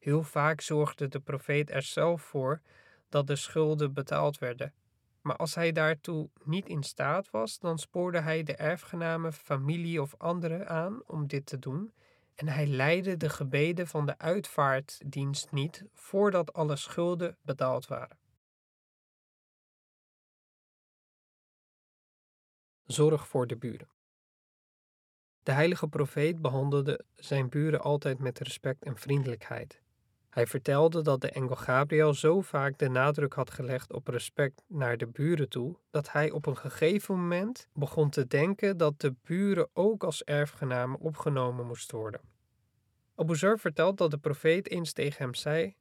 Heel 0.00 0.22
vaak 0.22 0.60
zorgde 0.60 1.08
de 1.08 1.20
profeet 1.20 1.70
er 1.70 1.82
zelf 1.82 2.22
voor 2.22 2.60
dat 3.08 3.26
de 3.26 3.36
schulden 3.36 3.92
betaald 3.92 4.38
werden. 4.38 4.72
Maar 5.20 5.36
als 5.36 5.54
hij 5.54 5.72
daartoe 5.72 6.28
niet 6.44 6.68
in 6.68 6.82
staat 6.82 7.30
was, 7.30 7.58
dan 7.58 7.78
spoorde 7.78 8.20
hij 8.20 8.42
de 8.42 8.54
erfgenamen, 8.56 9.32
familie 9.32 10.02
of 10.02 10.14
anderen 10.18 10.68
aan 10.68 11.02
om 11.06 11.26
dit 11.26 11.46
te 11.46 11.58
doen. 11.58 11.92
En 12.34 12.48
hij 12.48 12.66
leidde 12.66 13.16
de 13.16 13.28
gebeden 13.28 13.86
van 13.86 14.06
de 14.06 14.18
uitvaartdienst 14.18 15.52
niet 15.52 15.84
voordat 15.92 16.52
alle 16.52 16.76
schulden 16.76 17.38
betaald 17.42 17.86
waren. 17.86 18.18
Zorg 22.84 23.28
voor 23.28 23.46
de 23.46 23.56
buren. 23.56 23.88
De 25.42 25.52
heilige 25.52 25.88
profeet 25.88 26.42
behandelde 26.42 27.04
zijn 27.14 27.48
buren 27.48 27.80
altijd 27.80 28.18
met 28.18 28.38
respect 28.38 28.84
en 28.84 28.96
vriendelijkheid. 28.96 29.83
Hij 30.34 30.46
vertelde 30.46 31.02
dat 31.02 31.20
de 31.20 31.30
engel 31.30 31.56
Gabriel 31.56 32.14
zo 32.14 32.40
vaak 32.40 32.78
de 32.78 32.88
nadruk 32.88 33.32
had 33.32 33.50
gelegd 33.50 33.92
op 33.92 34.08
respect 34.08 34.62
naar 34.66 34.96
de 34.96 35.06
buren 35.06 35.48
toe, 35.48 35.76
dat 35.90 36.12
hij 36.12 36.30
op 36.30 36.46
een 36.46 36.56
gegeven 36.56 37.14
moment 37.14 37.68
begon 37.72 38.10
te 38.10 38.26
denken 38.26 38.76
dat 38.76 39.00
de 39.00 39.14
buren 39.22 39.68
ook 39.72 40.04
als 40.04 40.24
erfgenamen 40.24 41.00
opgenomen 41.00 41.66
moesten 41.66 41.98
worden. 41.98 42.20
Abu 43.16 43.36
Zar 43.36 43.58
vertelt 43.58 43.98
dat 43.98 44.10
de 44.10 44.18
profeet 44.18 44.70
eens 44.70 44.92
tegen 44.92 45.22
hem 45.24 45.34
zei: 45.34 45.76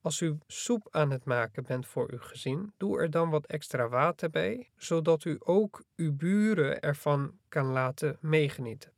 Als 0.00 0.20
u 0.20 0.38
soep 0.46 0.88
aan 0.90 1.10
het 1.10 1.24
maken 1.24 1.62
bent 1.62 1.86
voor 1.86 2.10
uw 2.12 2.20
gezin, 2.20 2.72
doe 2.76 2.98
er 2.98 3.10
dan 3.10 3.30
wat 3.30 3.46
extra 3.46 3.88
water 3.88 4.30
bij, 4.30 4.70
zodat 4.76 5.24
u 5.24 5.36
ook 5.38 5.84
uw 5.96 6.12
buren 6.12 6.80
ervan 6.80 7.38
kan 7.48 7.66
laten 7.66 8.16
meegenieten. 8.20 8.92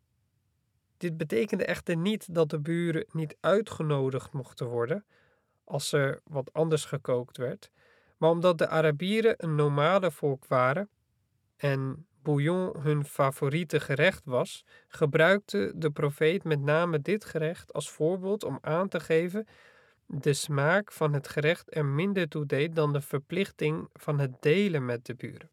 Dit 0.97 1.17
betekende 1.17 1.65
echter 1.65 1.97
niet 1.97 2.35
dat 2.35 2.51
de 2.51 2.61
buren 2.61 3.07
niet 3.13 3.37
uitgenodigd 3.41 4.33
mochten 4.33 4.67
worden 4.67 5.05
als 5.65 5.93
er 5.93 6.21
wat 6.25 6.53
anders 6.53 6.85
gekookt 6.85 7.37
werd, 7.37 7.71
maar 8.17 8.31
omdat 8.31 8.59
de 8.59 8.69
Arabieren 8.69 9.35
een 9.37 9.55
nomadenvolk 9.55 10.47
waren 10.47 10.89
en 11.57 12.07
bouillon 12.23 12.81
hun 12.81 13.05
favoriete 13.05 13.81
gerecht 13.81 14.25
was, 14.25 14.65
gebruikte 14.89 15.73
de 15.77 15.91
profeet 15.91 16.45
met 16.45 16.61
name 16.61 17.01
dit 17.01 17.25
gerecht 17.25 17.73
als 17.73 17.91
voorbeeld 17.91 18.45
om 18.45 18.59
aan 18.61 18.89
te 18.89 19.01
geven 19.01 19.47
de 20.07 20.33
smaak 20.33 20.93
van 20.93 21.13
het 21.13 21.29
gerecht 21.29 21.77
er 21.77 21.85
minder 21.85 22.29
toe 22.29 22.47
deed 22.47 22.75
dan 22.75 22.93
de 22.93 23.01
verplichting 23.01 23.89
van 23.93 24.19
het 24.19 24.43
delen 24.43 24.85
met 24.85 25.07
de 25.07 25.15
buren. 25.15 25.51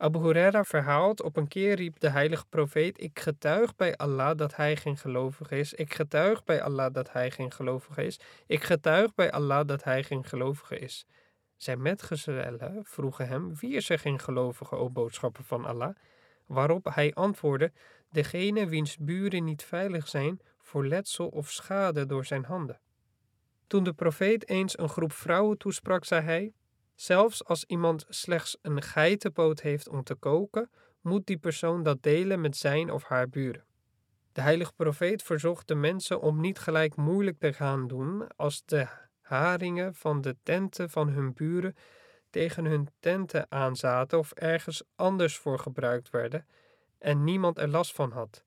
Abu 0.00 0.18
Huraira 0.18 0.64
verhaalt, 0.64 1.22
op 1.22 1.36
een 1.36 1.48
keer 1.48 1.74
riep 1.74 1.98
de 2.00 2.10
heilige 2.10 2.46
profeet, 2.48 3.02
ik 3.02 3.20
getuig 3.20 3.76
bij 3.76 3.96
Allah 3.96 4.36
dat 4.36 4.56
hij 4.56 4.76
geen 4.76 4.96
gelovige 4.96 5.58
is, 5.58 5.74
ik 5.74 5.94
getuig 5.94 6.44
bij 6.44 6.62
Allah 6.62 6.92
dat 6.92 7.12
hij 7.12 7.30
geen 7.30 7.52
gelovige 7.52 8.04
is, 8.04 8.20
ik 8.46 8.62
getuig 8.62 9.14
bij 9.14 9.30
Allah 9.30 9.66
dat 9.66 9.84
hij 9.84 10.02
geen 10.02 10.24
gelovige 10.24 10.78
is. 10.78 11.06
Zijn 11.56 11.82
metgezellen 11.82 12.84
vroegen 12.84 13.28
hem, 13.28 13.54
wie 13.56 13.74
is 13.74 13.88
er 13.88 13.98
geen 13.98 14.18
gelovige, 14.18 14.74
o 14.74 14.90
boodschapper 14.90 15.44
van 15.44 15.64
Allah? 15.64 15.94
Waarop 16.46 16.94
hij 16.94 17.14
antwoordde, 17.14 17.72
degene 18.10 18.68
wiens 18.68 18.96
buren 18.96 19.44
niet 19.44 19.64
veilig 19.64 20.08
zijn 20.08 20.40
voor 20.58 20.86
letsel 20.86 21.28
of 21.28 21.50
schade 21.50 22.06
door 22.06 22.24
zijn 22.24 22.44
handen. 22.44 22.80
Toen 23.66 23.84
de 23.84 23.92
profeet 23.92 24.48
eens 24.48 24.78
een 24.78 24.88
groep 24.88 25.12
vrouwen 25.12 25.58
toesprak, 25.58 26.04
zei 26.04 26.22
hij, 26.22 26.52
Zelfs 27.00 27.44
als 27.44 27.64
iemand 27.64 28.06
slechts 28.08 28.58
een 28.62 28.82
geitenpoot 28.82 29.60
heeft 29.60 29.88
om 29.88 30.02
te 30.02 30.14
koken, 30.14 30.70
moet 31.00 31.26
die 31.26 31.38
persoon 31.38 31.82
dat 31.82 32.02
delen 32.02 32.40
met 32.40 32.56
zijn 32.56 32.90
of 32.90 33.04
haar 33.04 33.28
buren. 33.28 33.64
De 34.32 34.40
heilige 34.40 34.72
profeet 34.72 35.22
verzocht 35.22 35.68
de 35.68 35.74
mensen 35.74 36.20
om 36.20 36.40
niet 36.40 36.58
gelijk 36.58 36.96
moeilijk 36.96 37.38
te 37.38 37.52
gaan 37.52 37.86
doen 37.86 38.36
als 38.36 38.62
de 38.64 38.86
haringen 39.20 39.94
van 39.94 40.20
de 40.20 40.36
tenten 40.42 40.90
van 40.90 41.08
hun 41.08 41.32
buren 41.34 41.76
tegen 42.30 42.64
hun 42.64 42.88
tenten 43.00 43.46
aanzaten 43.50 44.18
of 44.18 44.32
ergens 44.32 44.82
anders 44.96 45.36
voor 45.36 45.58
gebruikt 45.58 46.10
werden 46.10 46.46
en 46.98 47.24
niemand 47.24 47.58
er 47.58 47.68
last 47.68 47.92
van 47.92 48.12
had. 48.12 48.44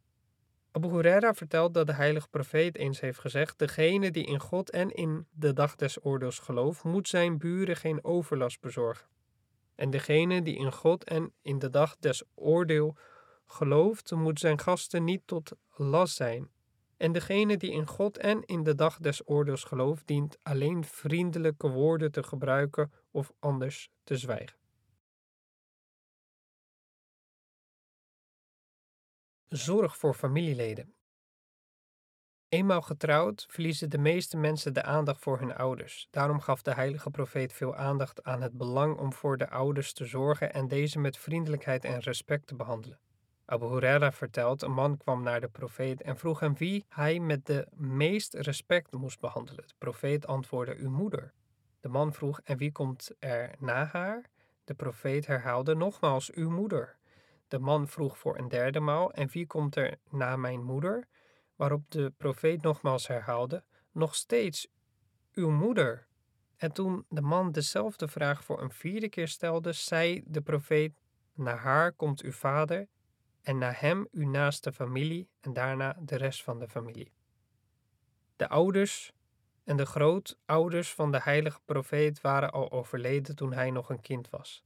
Abu 0.73 0.89
Huraira 0.89 1.33
vertelt 1.33 1.73
dat 1.73 1.87
de 1.87 1.93
heilige 1.93 2.27
profeet 2.27 2.77
eens 2.77 2.99
heeft 2.99 3.19
gezegd: 3.19 3.59
Degene 3.59 4.11
die 4.11 4.25
in 4.25 4.39
God 4.39 4.69
en 4.69 4.89
in 4.89 5.27
de 5.31 5.53
dag 5.53 5.75
des 5.75 6.05
oordeels 6.05 6.39
gelooft, 6.39 6.83
moet 6.83 7.07
zijn 7.07 7.37
buren 7.37 7.75
geen 7.75 8.03
overlast 8.03 8.61
bezorgen. 8.61 9.07
En 9.75 9.89
degene 9.89 10.41
die 10.41 10.57
in 10.57 10.71
God 10.71 11.03
en 11.03 11.33
in 11.41 11.59
de 11.59 11.69
dag 11.69 11.97
des 11.99 12.23
oordeel 12.35 12.95
gelooft, 13.45 14.11
moet 14.11 14.39
zijn 14.39 14.59
gasten 14.59 15.03
niet 15.03 15.21
tot 15.25 15.51
last 15.75 16.15
zijn. 16.15 16.49
En 16.97 17.11
degene 17.11 17.57
die 17.57 17.71
in 17.71 17.87
God 17.87 18.17
en 18.17 18.45
in 18.45 18.63
de 18.63 18.75
dag 18.75 18.97
des 18.97 19.27
oordeels 19.27 19.63
gelooft, 19.63 20.07
dient 20.07 20.37
alleen 20.41 20.83
vriendelijke 20.83 21.69
woorden 21.69 22.11
te 22.11 22.23
gebruiken 22.23 22.91
of 23.11 23.31
anders 23.39 23.89
te 24.03 24.17
zwijgen. 24.17 24.60
Zorg 29.51 29.97
voor 29.97 30.13
familieleden. 30.13 30.93
Eenmaal 32.49 32.81
getrouwd 32.81 33.45
verliezen 33.49 33.89
de 33.89 33.97
meeste 33.97 34.37
mensen 34.37 34.73
de 34.73 34.83
aandacht 34.83 35.21
voor 35.21 35.39
hun 35.39 35.55
ouders. 35.55 36.07
Daarom 36.11 36.39
gaf 36.39 36.61
de 36.61 36.73
heilige 36.73 37.09
profeet 37.09 37.53
veel 37.53 37.75
aandacht 37.75 38.23
aan 38.23 38.41
het 38.41 38.57
belang 38.57 38.97
om 38.97 39.13
voor 39.13 39.37
de 39.37 39.49
ouders 39.49 39.93
te 39.93 40.05
zorgen 40.05 40.53
en 40.53 40.67
deze 40.67 40.99
met 40.99 41.17
vriendelijkheid 41.17 41.85
en 41.85 41.99
respect 41.99 42.47
te 42.47 42.55
behandelen. 42.55 42.99
Abu 43.45 43.65
Huraira 43.65 44.11
vertelt, 44.11 44.61
een 44.61 44.73
man 44.73 44.97
kwam 44.97 45.23
naar 45.23 45.41
de 45.41 45.49
profeet 45.49 46.01
en 46.01 46.17
vroeg 46.17 46.39
hem 46.39 46.55
wie 46.55 46.85
hij 46.89 47.19
met 47.19 47.45
de 47.45 47.67
meest 47.71 48.33
respect 48.33 48.93
moest 48.93 49.19
behandelen. 49.19 49.67
De 49.67 49.75
profeet 49.77 50.27
antwoordde, 50.27 50.75
uw 50.75 50.91
moeder. 50.91 51.33
De 51.79 51.89
man 51.89 52.13
vroeg, 52.13 52.39
en 52.43 52.57
wie 52.57 52.71
komt 52.71 53.11
er 53.19 53.55
na 53.59 53.85
haar? 53.85 54.29
De 54.63 54.73
profeet 54.73 55.27
herhaalde 55.27 55.75
nogmaals, 55.75 56.31
uw 56.31 56.49
moeder. 56.49 56.99
De 57.51 57.59
man 57.59 57.87
vroeg 57.87 58.17
voor 58.17 58.37
een 58.37 58.47
derde 58.47 58.79
maal: 58.79 59.13
En 59.13 59.27
wie 59.27 59.47
komt 59.47 59.75
er 59.75 59.97
na 60.09 60.35
mijn 60.35 60.63
moeder? 60.63 61.07
Waarop 61.55 61.91
de 61.91 62.13
profeet 62.17 62.61
nogmaals 62.61 63.07
herhaalde: 63.07 63.63
Nog 63.91 64.15
steeds 64.15 64.67
uw 65.33 65.49
moeder. 65.49 66.07
En 66.57 66.71
toen 66.71 67.05
de 67.09 67.21
man 67.21 67.51
dezelfde 67.51 68.07
vraag 68.07 68.43
voor 68.43 68.61
een 68.61 68.71
vierde 68.71 69.09
keer 69.09 69.27
stelde, 69.27 69.73
zei 69.73 70.23
de 70.25 70.41
profeet: 70.41 70.93
Na 71.33 71.55
haar 71.55 71.91
komt 71.91 72.21
uw 72.21 72.31
vader, 72.31 72.87
en 73.41 73.57
na 73.57 73.71
hem 73.71 74.07
uw 74.11 74.29
naaste 74.29 74.73
familie, 74.73 75.29
en 75.39 75.53
daarna 75.53 75.97
de 75.99 76.15
rest 76.15 76.43
van 76.43 76.59
de 76.59 76.67
familie. 76.67 77.11
De 78.35 78.49
ouders 78.49 79.13
en 79.63 79.77
de 79.77 79.85
grootouders 79.85 80.93
van 80.93 81.11
de 81.11 81.19
heilige 81.21 81.59
profeet 81.65 82.21
waren 82.21 82.51
al 82.51 82.71
overleden 82.71 83.35
toen 83.35 83.53
hij 83.53 83.71
nog 83.71 83.89
een 83.89 84.01
kind 84.01 84.29
was. 84.29 84.63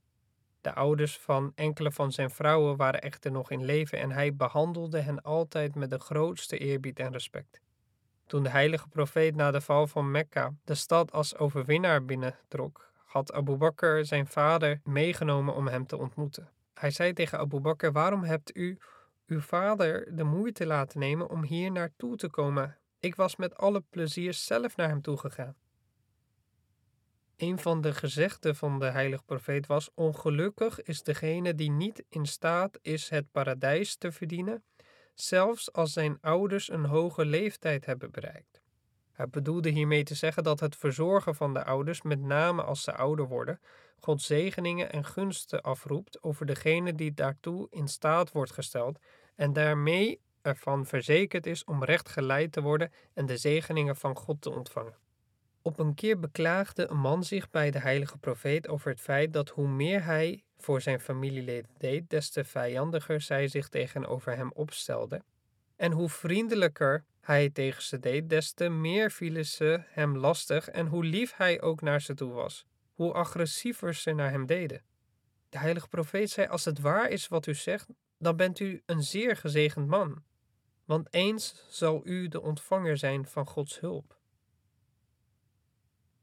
De 0.66 0.74
ouders 0.74 1.18
van 1.18 1.52
enkele 1.56 1.92
van 1.92 2.12
zijn 2.12 2.30
vrouwen 2.30 2.76
waren 2.76 3.02
echter 3.02 3.32
nog 3.32 3.52
in 3.52 3.66
leven 3.66 4.00
en 4.00 4.12
hij 4.12 4.36
behandelde 4.36 5.00
hen 5.00 5.22
altijd 5.22 5.76
met 5.76 5.90
de 5.90 6.00
grootste 6.00 6.58
eerbied 6.58 7.00
en 7.00 7.12
respect. 7.12 7.62
Toen 8.28 8.44
de 8.44 8.50
heilige 8.50 8.88
profeet 8.88 9.36
na 9.36 9.52
de 9.52 9.62
val 9.62 9.88
van 9.88 10.12
Mekka 10.12 10.54
de 10.64 10.76
stad 10.76 11.12
als 11.12 11.38
overwinnaar 11.38 12.06
binnentrok, 12.06 12.92
had 13.06 13.34
Abu 13.34 13.56
Bakr 13.56 14.04
zijn 14.04 14.28
vader 14.28 14.80
meegenomen 14.84 15.56
om 15.56 15.68
hem 15.68 15.86
te 15.86 15.98
ontmoeten. 15.98 16.50
Hij 16.74 16.92
zei 16.92 17.14
tegen 17.14 17.40
Abu 17.40 17.60
Bakr: 17.60 17.92
Waarom 17.92 18.24
hebt 18.24 18.58
u 18.58 18.78
uw 19.28 19.42
vader 19.42 20.16
de 20.16 20.24
moeite 20.24 20.66
laten 20.66 21.00
nemen 21.00 21.30
om 21.30 21.44
hier 21.44 21.72
naartoe 21.72 22.16
te 22.16 22.30
komen? 22.30 22.78
Ik 23.00 23.16
was 23.16 23.36
met 23.36 23.58
alle 23.58 23.84
plezier 23.90 24.34
zelf 24.34 24.76
naar 24.76 24.88
hem 24.88 25.02
toe 25.02 25.18
gegaan. 25.18 25.56
Een 27.38 27.60
van 27.60 27.82
de 27.82 27.94
gezegden 27.94 28.56
van 28.56 28.80
de 28.80 28.86
heilige 28.86 29.24
profeet 29.24 29.68
was: 29.68 29.90
Ongelukkig 29.94 30.82
is 30.82 31.03
degene 31.03 31.56
die 31.56 31.72
niet 31.72 32.03
in 32.10 32.26
staat 32.26 32.80
is 32.82 33.10
het 33.10 33.32
paradijs 33.32 33.95
te 33.95 34.12
verdienen, 34.12 34.64
zelfs 35.14 35.74
als 35.74 35.94
zijn 35.94 36.18
ouders 36.22 36.70
een 36.70 36.86
hoge 36.86 37.26
leeftijd 37.26 37.86
hebben 37.86 38.12
bereikt. 38.12 38.62
Hij 39.12 39.30
bedoelde 39.30 39.70
hiermee 39.70 40.03
te 40.03 40.16
zeggen 40.16 40.44
dat 40.44 40.60
het 40.60 40.76
verzorgen 40.76 41.36
van 41.36 41.53
de 41.53 41.64
ouders, 41.64 42.02
met 42.02 42.22
name 42.22 42.64
als 42.64 42.84
ze 42.84 42.94
ouder 42.94 43.28
worden, 43.28 43.60
God 43.99 44.22
zegeningen 44.22 44.91
en 44.91 45.06
gunsten 45.06 45.62
afroept 45.62 46.24
over 46.24 46.45
degene 46.45 46.95
die 46.95 47.14
daartoe 47.14 47.68
in 47.70 47.88
staat 47.88 48.32
wordt 48.32 48.52
gesteld 48.52 48.99
en 49.36 49.53
daarmee 49.53 50.22
ervan 50.41 50.86
verzekerd 50.86 51.45
is 51.45 51.64
om 51.64 51.84
recht 51.84 52.10
geleid 52.10 52.52
te 52.52 52.62
worden 52.62 52.91
en 53.14 53.26
de 53.26 53.38
zegeningen 53.38 53.95
van 53.95 54.16
God 54.18 54.41
te 54.41 54.49
ontvangen. 54.49 54.98
Op 55.68 55.80
een 55.80 55.94
keer 55.94 56.20
beklaagde 56.20 56.90
een 56.90 57.00
man 57.00 57.24
zich 57.24 57.50
bij 57.50 57.72
de 57.72 57.80
heilige 57.80 58.18
profeet 58.18 58.68
over 58.68 58.90
het 58.90 59.02
feit 59.02 59.34
dat 59.34 59.50
hoe 59.50 59.68
meer 59.68 60.04
hij 60.04 60.44
voor 60.58 60.82
zijn 60.82 61.00
familieleden 61.00 61.72
deed, 61.78 62.10
des 62.10 62.30
te 62.30 62.44
vijandiger 62.44 63.22
zij 63.22 63.48
zich 63.48 63.70
tegenover 63.70 64.36
hem 64.36 64.52
opstelden. 64.54 65.24
En 65.76 65.92
hoe 65.92 66.10
vriendelijker 66.10 67.06
hij 67.22 67.50
tegen 67.50 67.84
ze 67.84 68.00
deed, 68.00 68.30
des 68.30 68.52
te 68.52 68.70
meer 68.70 69.12
vielen 69.12 69.46
ze 69.46 69.82
hem 69.86 70.18
lastig 70.18 70.70
en 70.70 70.88
hoe 70.88 71.04
lief 71.04 71.36
hij 71.36 71.62
ook 71.62 71.82
naar 71.82 72.02
ze 72.02 72.14
toe 72.14 72.32
was, 72.32 72.66
hoe 72.94 73.14
agressiever 73.14 73.94
ze 73.94 74.12
naar 74.12 74.32
hem 74.32 74.46
deden. 74.46 74.84
De 75.50 75.58
heilige 75.58 75.88
profeet 75.88 76.30
zei: 76.30 76.48
Als 76.48 76.66
het 76.66 76.80
waar 76.80 77.10
is 77.10 77.28
wat 77.28 77.48
u 77.48 77.54
zegt, 77.54 77.88
dan 78.18 78.36
bent 78.36 78.60
u 78.60 78.82
een 78.86 79.04
zeer 79.04 79.36
gezegend 79.36 79.88
man, 79.88 80.24
want 80.86 81.14
eens 81.14 81.66
zal 81.70 82.02
u 82.04 82.28
de 82.28 82.42
ontvanger 82.42 82.98
zijn 82.98 83.26
van 83.26 83.48
Gods 83.48 83.80
hulp. 83.80 84.18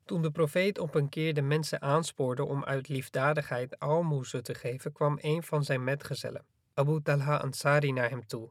Toen 0.05 0.23
de 0.23 0.31
profeet 0.31 0.79
op 0.79 0.95
een 0.95 1.09
keer 1.09 1.35
de 1.35 1.43
mensen 1.43 1.83
aanspoorde 1.83 2.45
om 2.45 2.65
uit 2.65 2.89
liefdadigheid 2.89 3.79
aalmoezen 3.79 4.43
te 4.43 4.55
geven, 4.55 4.93
kwam 4.93 5.19
een 5.20 5.43
van 5.43 5.65
zijn 5.65 5.85
metgezellen, 5.85 6.45
Abu 6.74 7.03
Talha 7.03 7.37
Ansari, 7.37 7.93
naar 7.93 8.11
hem 8.11 8.27
toe 8.27 8.51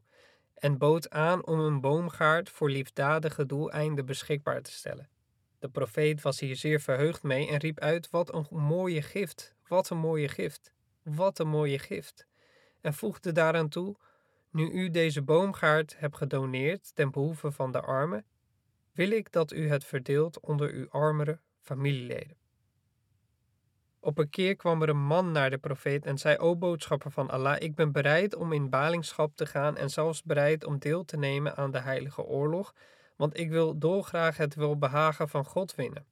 en 0.61 0.77
bood 0.77 1.09
aan 1.09 1.45
om 1.45 1.59
een 1.59 1.81
boomgaard 1.81 2.49
voor 2.49 2.69
liefdadige 2.69 3.45
doeleinden 3.45 4.05
beschikbaar 4.05 4.61
te 4.61 4.71
stellen. 4.71 5.09
De 5.59 5.69
profeet 5.69 6.21
was 6.21 6.39
hier 6.39 6.55
zeer 6.55 6.81
verheugd 6.81 7.23
mee 7.23 7.49
en 7.49 7.57
riep 7.57 7.79
uit: 7.79 8.09
Wat 8.09 8.33
een 8.33 8.47
mooie 8.49 9.01
gift, 9.01 9.55
wat 9.67 9.89
een 9.89 9.97
mooie 9.97 10.27
gift, 10.27 10.73
wat 11.03 11.39
een 11.39 11.47
mooie 11.47 11.79
gift. 11.79 12.27
En 12.81 12.93
voegde 12.93 13.31
daaraan 13.31 13.69
toe: 13.69 13.95
Nu 14.51 14.69
u 14.69 14.89
deze 14.89 15.21
boomgaard 15.21 15.95
hebt 15.99 16.17
gedoneerd 16.17 16.95
ten 16.95 17.11
behoeve 17.11 17.51
van 17.51 17.71
de 17.71 17.81
armen, 17.81 18.25
wil 18.91 19.11
ik 19.11 19.31
dat 19.31 19.51
u 19.51 19.69
het 19.69 19.85
verdeelt 19.85 20.39
onder 20.39 20.71
uw 20.71 20.89
armere 20.89 21.39
familieleden. 21.59 22.37
Op 23.99 24.17
een 24.17 24.29
keer 24.29 24.55
kwam 24.55 24.81
er 24.81 24.89
een 24.89 25.05
man 25.05 25.31
naar 25.31 25.49
de 25.49 25.57
profeet 25.57 26.05
en 26.05 26.17
zei: 26.17 26.37
O 26.37 26.55
boodschapper 26.55 27.11
van 27.11 27.29
Allah, 27.29 27.55
ik 27.59 27.75
ben 27.75 27.91
bereid 27.91 28.35
om 28.35 28.51
in 28.51 28.69
balingschap 28.69 29.35
te 29.35 29.45
gaan 29.45 29.77
en 29.77 29.89
zelfs 29.89 30.23
bereid 30.23 30.65
om 30.65 30.79
deel 30.79 31.05
te 31.05 31.17
nemen 31.17 31.55
aan 31.55 31.71
de 31.71 31.79
heilige 31.79 32.23
oorlog, 32.23 32.73
want 33.15 33.39
ik 33.39 33.49
wil 33.49 33.77
dolgraag 33.77 34.37
het 34.37 34.55
welbehagen 34.55 35.29
van 35.29 35.45
God 35.45 35.75
winnen. 35.75 36.05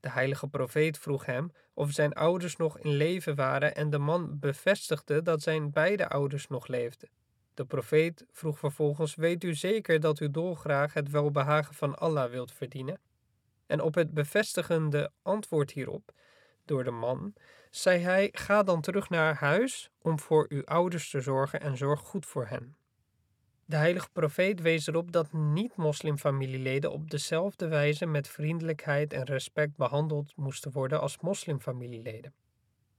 De 0.00 0.10
heilige 0.10 0.48
profeet 0.48 0.98
vroeg 0.98 1.26
hem 1.26 1.52
of 1.74 1.90
zijn 1.90 2.12
ouders 2.12 2.56
nog 2.56 2.78
in 2.78 2.90
leven 2.90 3.34
waren 3.34 3.74
en 3.74 3.90
de 3.90 3.98
man 3.98 4.38
bevestigde 4.38 5.22
dat 5.22 5.42
zijn 5.42 5.70
beide 5.70 6.08
ouders 6.08 6.46
nog 6.48 6.66
leefden. 6.66 7.08
De 7.58 7.64
profeet 7.64 8.26
vroeg 8.30 8.58
vervolgens: 8.58 9.14
Weet 9.14 9.44
u 9.44 9.54
zeker 9.54 10.00
dat 10.00 10.20
u 10.20 10.30
dolgraag 10.30 10.94
het 10.94 11.10
welbehagen 11.10 11.74
van 11.74 11.98
Allah 11.98 12.30
wilt 12.30 12.52
verdienen? 12.52 13.00
En 13.66 13.80
op 13.80 13.94
het 13.94 14.14
bevestigende 14.14 15.10
antwoord 15.22 15.70
hierop 15.70 16.12
door 16.64 16.84
de 16.84 16.90
man, 16.90 17.34
zei 17.70 17.98
hij: 17.98 18.28
Ga 18.32 18.62
dan 18.62 18.80
terug 18.80 19.08
naar 19.08 19.34
huis 19.34 19.90
om 20.02 20.18
voor 20.18 20.46
uw 20.48 20.64
ouders 20.64 21.10
te 21.10 21.20
zorgen 21.20 21.60
en 21.60 21.76
zorg 21.76 22.00
goed 22.00 22.26
voor 22.26 22.46
hen. 22.46 22.76
De 23.64 23.76
heilige 23.76 24.10
profeet 24.12 24.60
wees 24.60 24.86
erop 24.86 25.12
dat 25.12 25.32
niet-moslimfamilieleden 25.32 26.92
op 26.92 27.10
dezelfde 27.10 27.68
wijze 27.68 28.06
met 28.06 28.28
vriendelijkheid 28.28 29.12
en 29.12 29.24
respect 29.24 29.76
behandeld 29.76 30.36
moesten 30.36 30.72
worden 30.72 31.00
als 31.00 31.18
moslimfamilieleden. 31.20 32.34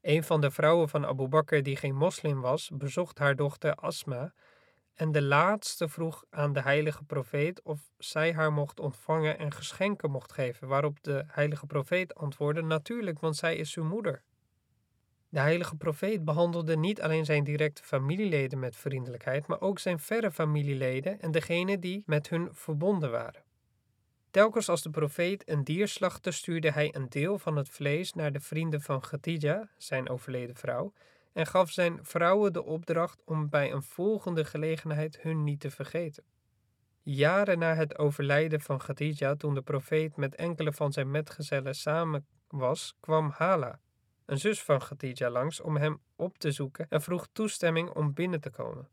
Een 0.02 0.24
van 0.24 0.42
de 0.42 0.52
vrouwen 0.52 0.90
van 0.90 1.06
Abu 1.06 1.28
Bakr 1.28 1.62
die 1.62 1.76
geen 1.76 1.96
moslim 1.96 2.42
was, 2.42 2.70
bezocht 2.74 3.18
haar 3.18 3.36
dochter 3.36 3.76
Asma 3.76 4.34
en 5.00 5.12
de 5.12 5.22
laatste 5.22 5.90
vroeg 5.90 6.26
aan 6.30 6.54
de 6.54 6.62
heilige 6.62 7.04
profeet 7.04 7.62
of 7.62 7.80
zij 7.98 8.34
haar 8.34 8.54
mocht 8.54 8.80
ontvangen 8.80 9.38
en 9.38 9.54
geschenken 9.54 10.12
mocht 10.12 10.32
geven, 10.32 10.68
waarop 10.68 11.04
de 11.04 11.24
heilige 11.28 11.66
profeet 11.66 12.16
antwoordde: 12.16 12.62
Natuurlijk, 12.62 13.20
want 13.20 13.36
zij 13.36 13.56
is 13.56 13.76
uw 13.76 13.84
moeder. 13.84 14.22
De 15.30 15.40
heilige 15.40 15.76
profeet 15.76 16.26
behandelde 16.26 16.78
niet 16.78 17.02
alleen 17.02 17.26
zijn 17.26 17.44
directe 17.44 17.84
familieleden 17.84 18.60
met 18.60 18.76
vriendelijkheid, 18.76 19.48
maar 19.48 19.62
ook 19.62 19.80
zijn 19.80 20.00
verre 20.00 20.32
familieleden 20.32 21.20
en 21.22 21.32
degenen 21.32 21.80
die 21.80 22.04
met 22.06 22.30
hun 22.30 22.50
verbonden 22.52 23.12
waren. 23.12 23.44
Telkens 24.32 24.70
als 24.70 24.82
de 24.82 24.90
profeet 24.90 25.50
een 25.50 25.64
dier 25.64 25.88
slachtte, 25.88 26.32
stuurde 26.32 26.72
hij 26.72 26.96
een 26.96 27.10
deel 27.10 27.40
van 27.40 27.56
het 27.56 27.70
vlees 27.70 28.14
naar 28.14 28.32
de 28.32 28.40
vrienden 28.40 28.82
van 28.82 29.00
Khadija, 29.00 29.70
zijn 29.78 30.10
overleden 30.10 30.56
vrouw, 30.56 30.94
en 31.34 31.46
gaf 31.46 31.72
zijn 31.72 32.00
vrouwen 32.02 32.54
de 32.54 32.64
opdracht 32.64 33.22
om 33.26 33.50
bij 33.50 33.72
een 33.72 33.84
volgende 33.84 34.46
gelegenheid 34.46 35.22
hun 35.22 35.44
niet 35.44 35.60
te 35.60 35.72
vergeten. 35.72 36.24
Jaren 37.02 37.60
na 37.60 37.76
het 37.76 37.98
overlijden 37.98 38.62
van 38.62 38.78
Khadija, 38.78 39.36
toen 39.36 39.54
de 39.54 39.62
profeet 39.62 40.18
met 40.18 40.36
enkele 40.36 40.74
van 40.74 40.92
zijn 40.92 41.12
metgezellen 41.12 41.76
samen 41.76 42.28
was, 42.48 42.96
kwam 43.00 43.30
Hala, 43.30 43.80
een 44.26 44.38
zus 44.38 44.64
van 44.64 44.80
Khadija, 44.80 45.30
langs 45.30 45.62
om 45.62 45.78
hem 45.78 46.02
op 46.16 46.38
te 46.38 46.52
zoeken 46.52 46.86
en 46.90 47.02
vroeg 47.02 47.28
toestemming 47.32 47.90
om 47.90 48.14
binnen 48.14 48.42
te 48.42 48.50
komen. 48.50 48.90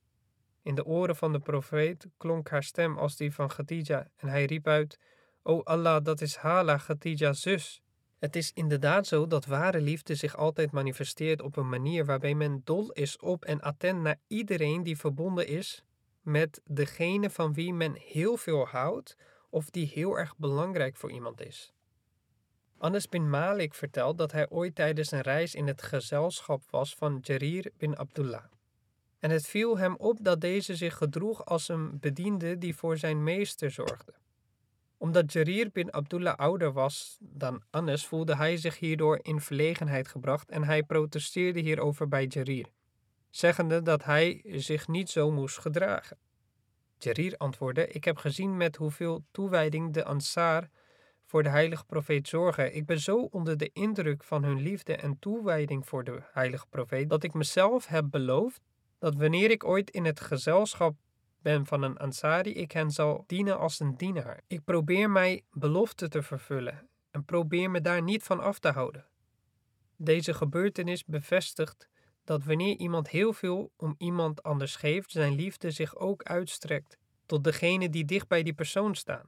In 0.63 0.75
de 0.75 0.85
oren 0.85 1.17
van 1.17 1.33
de 1.33 1.39
profeet 1.39 2.09
klonk 2.17 2.49
haar 2.49 2.63
stem 2.63 2.99
als 2.99 3.17
die 3.17 3.35
van 3.35 3.49
Khadija 3.49 4.09
en 4.17 4.29
hij 4.29 4.45
riep 4.45 4.67
uit: 4.67 4.99
O 5.43 5.63
Allah, 5.63 6.05
dat 6.05 6.21
is 6.21 6.37
Hala, 6.37 6.77
Khadija's 6.77 7.41
zus. 7.41 7.83
Het 8.19 8.37
is 8.37 8.53
inderdaad 8.53 9.07
zo 9.07 9.27
dat 9.27 9.47
ware 9.47 9.81
liefde 9.81 10.15
zich 10.15 10.37
altijd 10.37 10.71
manifesteert 10.73 11.43
op 11.43 11.57
een 11.57 11.69
manier 11.69 12.05
waarbij 12.05 12.35
men 12.35 12.61
dol 12.65 12.93
is 12.93 13.19
op 13.19 13.45
en 13.45 13.61
attent 13.61 14.03
naar 14.03 14.19
iedereen 14.27 14.83
die 14.83 14.99
verbonden 14.99 15.47
is 15.47 15.85
met 16.21 16.61
degene 16.65 17.31
van 17.31 17.53
wie 17.55 17.73
men 17.73 17.95
heel 17.95 18.37
veel 18.37 18.67
houdt 18.67 19.17
of 19.51 19.71
die 19.71 19.87
heel 19.87 20.19
erg 20.19 20.37
belangrijk 20.37 20.97
voor 20.97 21.11
iemand 21.11 21.41
is. 21.41 21.73
Anas 22.79 23.09
bin 23.09 23.31
Malik 23.31 23.75
vertelt 23.75 24.19
dat 24.19 24.33
hij 24.33 24.49
ooit 24.49 24.75
tijdens 24.75 25.11
een 25.11 25.21
reis 25.21 25.55
in 25.55 25.67
het 25.67 25.83
gezelschap 25.83 26.63
was 26.71 26.95
van 26.95 27.19
Jarir 27.23 27.73
bin 27.77 27.99
Abdullah. 27.99 28.45
En 29.19 29.31
het 29.31 29.47
viel 29.47 29.79
hem 29.79 29.95
op 29.97 30.19
dat 30.23 30.41
deze 30.41 30.77
zich 30.77 30.97
gedroeg 30.97 31.45
als 31.45 31.69
een 31.69 31.99
bediende 32.01 32.59
die 32.59 32.77
voor 32.77 32.99
zijn 32.99 33.23
meester 33.23 33.71
zorgde 33.71 34.15
omdat 34.99 35.33
Jarir 35.33 35.71
bin 35.73 35.93
Abdullah 35.93 36.37
ouder 36.37 36.73
was 36.73 37.19
dan 37.21 37.63
Anas, 37.71 38.07
voelde 38.07 38.37
hij 38.37 38.57
zich 38.57 38.79
hierdoor 38.79 39.19
in 39.23 39.41
verlegenheid 39.41 40.09
gebracht 40.09 40.51
en 40.51 40.65
hij 40.65 40.83
protesteerde 40.83 41.61
hierover 41.61 42.09
bij 42.09 42.27
Jarir, 42.27 42.67
zeggende 43.31 43.83
dat 43.83 44.05
hij 44.05 44.43
zich 44.45 44.89
niet 44.89 45.11
zo 45.11 45.31
moest 45.31 45.59
gedragen. 45.59 46.19
Jarir 46.99 47.35
antwoordde: 47.37 47.89
Ik 47.89 48.05
heb 48.05 48.17
gezien 48.17 48.57
met 48.57 48.77
hoeveel 48.77 49.25
toewijding 49.31 49.93
de 49.93 50.05
Ansar 50.05 50.69
voor 51.25 51.43
de 51.43 51.49
heilige 51.49 51.85
profeet 51.85 52.29
zorgen. 52.29 52.75
Ik 52.75 52.87
ben 52.87 53.01
zo 53.01 53.17
onder 53.17 53.57
de 53.57 53.71
indruk 53.73 54.25
van 54.25 54.45
hun 54.45 54.61
liefde 54.61 54.97
en 54.97 55.19
toewijding 55.19 55.87
voor 55.87 56.05
de 56.05 56.23
heilige 56.33 56.67
profeet 56.67 57.11
dat 57.11 57.23
ik 57.23 57.35
mezelf 57.35 57.87
heb 57.87 58.05
beloofd 58.11 58.61
dat 58.99 59.15
wanneer 59.15 59.51
ik 59.51 59.65
ooit 59.65 59.91
in 59.91 60.05
het 60.05 60.21
gezelschap 60.21 60.95
ben 61.47 61.67
van 61.67 61.83
een 61.83 61.97
Ansari, 61.97 62.55
ik 62.55 62.73
hen 62.73 62.91
zal 62.91 63.25
dienen 63.27 63.59
als 63.59 63.81
een 63.81 63.97
dienaar. 63.97 64.41
Ik 64.47 64.65
probeer 64.65 65.11
mij 65.11 65.45
belofte 65.53 66.09
te 66.09 66.23
vervullen 66.23 66.89
en 67.11 67.25
probeer 67.25 67.71
me 67.71 67.81
daar 67.81 68.03
niet 68.03 68.23
van 68.23 68.41
af 68.41 68.59
te 68.59 68.69
houden. 68.69 69.07
Deze 69.97 70.35
gebeurtenis 70.35 71.05
bevestigt 71.05 71.89
dat 72.25 72.45
wanneer 72.45 72.77
iemand 72.77 73.09
heel 73.09 73.33
veel 73.33 73.73
om 73.77 73.95
iemand 73.99 74.43
anders 74.43 74.77
geeft, 74.77 75.11
zijn 75.11 75.35
liefde 75.35 75.71
zich 75.71 75.97
ook 75.97 76.23
uitstrekt 76.23 76.99
tot 77.27 77.45
degene 77.45 77.91
die 77.91 78.05
dicht 78.05 78.29
bij 78.29 78.43
die 78.43 78.55
persoon 78.55 78.95
staan. 78.95 79.27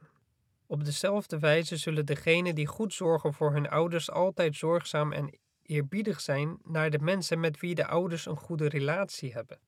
Op 0.66 0.84
dezelfde 0.84 1.38
wijze 1.38 1.76
zullen 1.76 2.06
degenen 2.06 2.54
die 2.54 2.66
goed 2.66 2.94
zorgen 2.94 3.34
voor 3.34 3.52
hun 3.52 3.68
ouders 3.68 4.10
altijd 4.10 4.56
zorgzaam 4.56 5.12
en 5.12 5.38
eerbiedig 5.62 6.20
zijn 6.20 6.58
naar 6.64 6.90
de 6.90 6.98
mensen 6.98 7.40
met 7.40 7.60
wie 7.60 7.74
de 7.74 7.86
ouders 7.86 8.26
een 8.26 8.36
goede 8.36 8.68
relatie 8.68 9.32
hebben. 9.32 9.58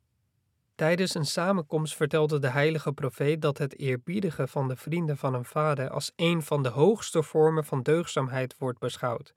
Tijdens 0.80 1.14
een 1.14 1.26
samenkomst 1.26 1.96
vertelde 1.96 2.38
de 2.38 2.48
heilige 2.48 2.92
profeet 2.92 3.42
dat 3.42 3.58
het 3.58 3.78
eerbiedigen 3.78 4.48
van 4.48 4.68
de 4.68 4.76
vrienden 4.76 5.16
van 5.16 5.34
een 5.34 5.44
vader 5.44 5.90
als 5.90 6.12
een 6.16 6.42
van 6.42 6.62
de 6.62 6.68
hoogste 6.68 7.22
vormen 7.22 7.64
van 7.64 7.82
deugdzaamheid 7.82 8.54
wordt 8.58 8.78
beschouwd. 8.78 9.34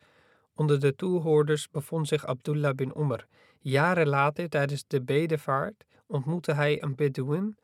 Onder 0.55 0.79
de 0.79 0.95
toehoorders 0.95 1.69
bevond 1.69 2.07
zich 2.07 2.25
Abdullah 2.25 2.75
bin 2.75 2.93
Umar. 2.97 3.25
Jaren 3.59 4.07
later, 4.07 4.49
tijdens 4.49 4.83
de 4.87 5.01
bedevaart, 5.01 5.85
ontmoette 6.07 6.53
hij 6.53 6.83
een 6.83 6.95
Bedouin 6.95 7.57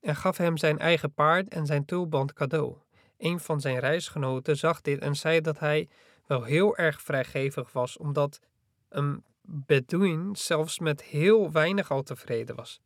en 0.00 0.16
gaf 0.16 0.36
hem 0.36 0.56
zijn 0.56 0.78
eigen 0.78 1.12
paard 1.12 1.48
en 1.48 1.66
zijn 1.66 1.84
tulband 1.84 2.32
cadeau. 2.32 2.76
Een 3.18 3.40
van 3.40 3.60
zijn 3.60 3.78
reisgenoten 3.78 4.56
zag 4.56 4.80
dit 4.80 5.00
en 5.00 5.16
zei 5.16 5.40
dat 5.40 5.58
hij 5.58 5.88
wel 6.26 6.42
heel 6.42 6.76
erg 6.76 7.02
vrijgevig 7.02 7.72
was, 7.72 7.96
omdat 7.96 8.40
een 8.88 9.24
Bedouin 9.42 10.36
zelfs 10.36 10.78
met 10.78 11.02
heel 11.02 11.52
weinig 11.52 11.90
al 11.90 12.02
tevreden 12.02 12.56
was. 12.56 12.80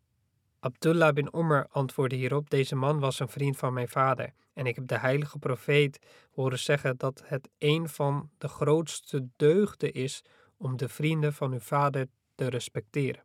Abdullah 0.65 1.13
bin 1.13 1.29
Umar 1.33 1.67
antwoordde 1.71 2.17
hierop: 2.17 2.51
Deze 2.51 2.75
man 2.75 3.01
was 3.01 3.19
een 3.19 3.29
vriend 3.29 3.57
van 3.57 3.73
mijn 3.73 3.89
vader. 3.89 4.33
En 4.53 4.67
ik 4.67 4.75
heb 4.75 4.87
de 4.87 4.99
heilige 4.99 5.39
profeet 5.39 5.99
horen 6.31 6.59
zeggen 6.59 6.97
dat 6.97 7.23
het 7.25 7.49
een 7.59 7.89
van 7.89 8.31
de 8.39 8.49
grootste 8.49 9.29
deugden 9.37 9.93
is 9.93 10.25
om 10.57 10.77
de 10.77 10.89
vrienden 10.89 11.33
van 11.33 11.53
uw 11.53 11.59
vader 11.59 12.09
te 12.35 12.49
respecteren. 12.49 13.25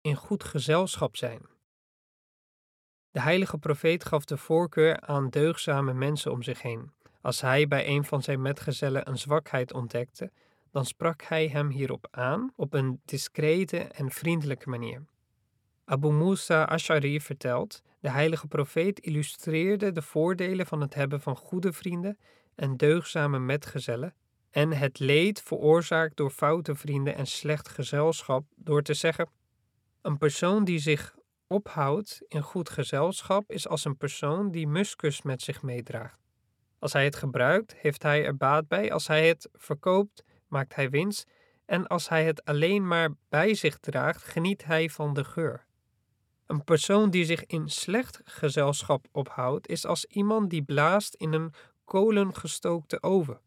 In 0.00 0.14
goed 0.14 0.44
gezelschap 0.44 1.16
zijn. 1.16 1.46
De 3.10 3.20
heilige 3.20 3.58
profeet 3.58 4.04
gaf 4.04 4.24
de 4.24 4.36
voorkeur 4.36 5.00
aan 5.00 5.30
deugzame 5.30 5.94
mensen 5.94 6.32
om 6.32 6.42
zich 6.42 6.62
heen. 6.62 6.92
Als 7.20 7.40
hij 7.40 7.68
bij 7.68 7.86
een 7.86 8.04
van 8.04 8.22
zijn 8.22 8.42
metgezellen 8.42 9.08
een 9.08 9.18
zwakheid 9.18 9.72
ontdekte, 9.72 10.32
dan 10.70 10.84
sprak 10.84 11.22
hij 11.22 11.48
hem 11.48 11.70
hierop 11.70 12.08
aan 12.10 12.52
op 12.56 12.74
een 12.74 13.00
discrete 13.04 13.78
en 13.78 14.10
vriendelijke 14.10 14.68
manier. 14.68 15.04
Abu 15.84 16.12
Musa 16.12 16.64
Ash'ari 16.64 17.20
vertelt: 17.20 17.82
De 18.00 18.10
heilige 18.10 18.46
profeet 18.46 19.00
illustreerde 19.00 19.92
de 19.92 20.02
voordelen 20.02 20.66
van 20.66 20.80
het 20.80 20.94
hebben 20.94 21.20
van 21.20 21.36
goede 21.36 21.72
vrienden 21.72 22.18
en 22.54 22.76
deugzame 22.76 23.38
metgezellen 23.38 24.14
en 24.50 24.72
het 24.72 24.98
leed 24.98 25.42
veroorzaakt 25.42 26.16
door 26.16 26.30
foute 26.30 26.74
vrienden 26.74 27.14
en 27.14 27.26
slecht 27.26 27.68
gezelschap 27.68 28.44
door 28.56 28.82
te 28.82 28.94
zeggen: 28.94 29.28
Een 30.02 30.18
persoon 30.18 30.64
die 30.64 30.78
zich 30.78 31.16
ophoudt 31.46 32.20
in 32.28 32.42
goed 32.42 32.70
gezelschap 32.70 33.50
is 33.50 33.68
als 33.68 33.84
een 33.84 33.96
persoon 33.96 34.50
die 34.50 34.66
muskus 34.66 35.22
met 35.22 35.42
zich 35.42 35.62
meedraagt. 35.62 36.20
Als 36.78 36.92
hij 36.92 37.04
het 37.04 37.16
gebruikt, 37.16 37.74
heeft 37.74 38.02
hij 38.02 38.24
er 38.24 38.36
baat 38.36 38.68
bij. 38.68 38.92
Als 38.92 39.06
hij 39.06 39.28
het 39.28 39.48
verkoopt, 39.52 40.24
maakt 40.48 40.74
hij 40.74 40.90
winst. 40.90 41.30
En 41.64 41.86
als 41.86 42.08
hij 42.08 42.24
het 42.24 42.44
alleen 42.44 42.86
maar 42.86 43.10
bij 43.28 43.54
zich 43.54 43.78
draagt, 43.78 44.22
geniet 44.22 44.64
hij 44.64 44.90
van 44.90 45.14
de 45.14 45.24
geur. 45.24 45.66
Een 46.46 46.64
persoon 46.64 47.10
die 47.10 47.24
zich 47.24 47.46
in 47.46 47.68
slecht 47.68 48.20
gezelschap 48.24 49.06
ophoudt, 49.12 49.68
is 49.68 49.86
als 49.86 50.04
iemand 50.04 50.50
die 50.50 50.62
blaast 50.62 51.14
in 51.14 51.32
een 51.32 51.52
kolengestookte 51.84 53.02
oven. 53.02 53.40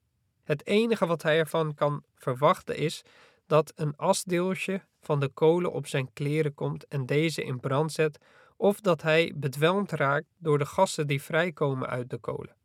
Het 0.43 0.65
enige 0.65 1.05
wat 1.05 1.23
hij 1.23 1.39
ervan 1.39 1.73
kan 1.73 2.03
verwachten 2.15 2.77
is 2.77 3.03
dat 3.47 3.73
een 3.75 3.95
asdeeltje 3.95 4.81
van 4.99 5.19
de 5.19 5.27
kolen 5.27 5.71
op 5.71 5.87
zijn 5.87 6.13
kleren 6.13 6.53
komt 6.53 6.87
en 6.87 7.05
deze 7.05 7.43
in 7.43 7.59
brand 7.59 7.91
zet, 7.91 8.17
of 8.57 8.81
dat 8.81 9.01
hij 9.01 9.33
bedwelmd 9.35 9.91
raakt 9.91 10.27
door 10.37 10.57
de 10.57 10.65
gassen 10.65 11.07
die 11.07 11.21
vrijkomen 11.21 11.87
uit 11.87 12.09
de 12.09 12.17
kolen. 12.17 12.55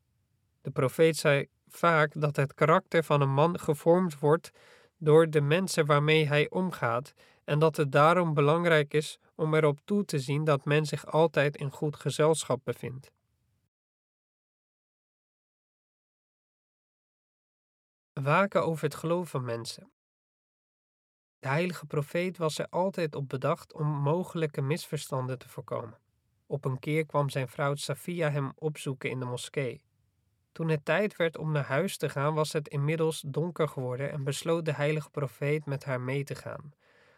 De 0.62 0.70
profeet 0.70 1.16
zei 1.16 1.48
vaak 1.66 2.20
dat 2.20 2.36
het 2.36 2.54
karakter 2.54 3.04
van 3.04 3.20
een 3.20 3.32
man 3.34 3.58
gevormd 3.58 4.18
wordt 4.18 4.50
door 4.98 5.30
de 5.30 5.40
mensen 5.40 5.86
waarmee 5.86 6.26
hij 6.26 6.50
omgaat 6.50 7.14
en 7.44 7.58
dat 7.58 7.76
het 7.76 7.92
daarom 7.92 8.34
belangrijk 8.34 8.94
is 8.94 9.18
om 9.34 9.54
erop 9.54 9.80
toe 9.84 10.04
te 10.04 10.18
zien 10.18 10.44
dat 10.44 10.64
men 10.64 10.86
zich 10.86 11.06
altijd 11.06 11.56
in 11.56 11.70
goed 11.70 11.96
gezelschap 11.96 12.60
bevindt. 12.64 13.10
Waken 18.12 18.64
over 18.64 18.84
het 18.84 18.94
geloof 18.94 19.30
van 19.30 19.44
mensen. 19.44 19.90
De 21.38 21.48
heilige 21.48 21.86
profeet 21.86 22.38
was 22.38 22.58
er 22.58 22.66
altijd 22.68 23.14
op 23.14 23.28
bedacht 23.28 23.72
om 23.72 23.86
mogelijke 23.86 24.60
misverstanden 24.60 25.38
te 25.38 25.48
voorkomen. 25.48 25.98
Op 26.46 26.64
een 26.64 26.78
keer 26.78 27.06
kwam 27.06 27.30
zijn 27.30 27.48
vrouw 27.48 27.74
Safia 27.74 28.30
hem 28.30 28.52
opzoeken 28.54 29.10
in 29.10 29.18
de 29.18 29.24
moskee. 29.24 29.82
Toen 30.56 30.68
het 30.68 30.84
tijd 30.84 31.16
werd 31.16 31.38
om 31.38 31.52
naar 31.52 31.64
huis 31.64 31.96
te 31.96 32.08
gaan, 32.08 32.34
was 32.34 32.52
het 32.52 32.68
inmiddels 32.68 33.24
donker 33.26 33.68
geworden 33.68 34.12
en 34.12 34.24
besloot 34.24 34.64
de 34.64 34.72
heilige 34.72 35.10
profeet 35.10 35.66
met 35.66 35.84
haar 35.84 36.00
mee 36.00 36.24
te 36.24 36.34
gaan. 36.34 36.72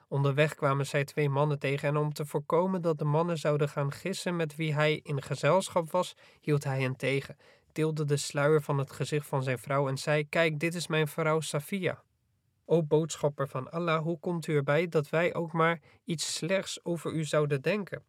Onderweg 0.08 0.54
kwamen 0.54 0.86
zij 0.86 1.04
twee 1.04 1.28
mannen 1.28 1.58
tegen 1.58 1.88
en 1.88 1.96
om 1.96 2.12
te 2.12 2.26
voorkomen 2.26 2.82
dat 2.82 2.98
de 2.98 3.04
mannen 3.04 3.38
zouden 3.38 3.68
gaan 3.68 3.92
gissen 3.92 4.36
met 4.36 4.56
wie 4.56 4.74
hij 4.74 5.00
in 5.02 5.22
gezelschap 5.22 5.90
was, 5.90 6.14
hield 6.40 6.64
hij 6.64 6.80
hen 6.80 6.96
tegen, 6.96 7.36
tilde 7.72 8.04
de 8.04 8.16
sluier 8.16 8.62
van 8.62 8.78
het 8.78 8.90
gezicht 8.90 9.26
van 9.26 9.42
zijn 9.42 9.58
vrouw 9.58 9.88
en 9.88 9.98
zei: 9.98 10.28
Kijk, 10.28 10.58
dit 10.58 10.74
is 10.74 10.86
mijn 10.86 11.08
vrouw 11.08 11.40
Safia. 11.40 12.02
O 12.64 12.82
boodschapper 12.82 13.48
van 13.48 13.70
Allah, 13.70 14.02
hoe 14.02 14.18
komt 14.18 14.46
u 14.46 14.54
erbij 14.54 14.88
dat 14.88 15.08
wij 15.08 15.34
ook 15.34 15.52
maar 15.52 15.80
iets 16.04 16.34
slechts 16.34 16.84
over 16.84 17.12
u 17.12 17.24
zouden 17.24 17.62
denken? 17.62 18.04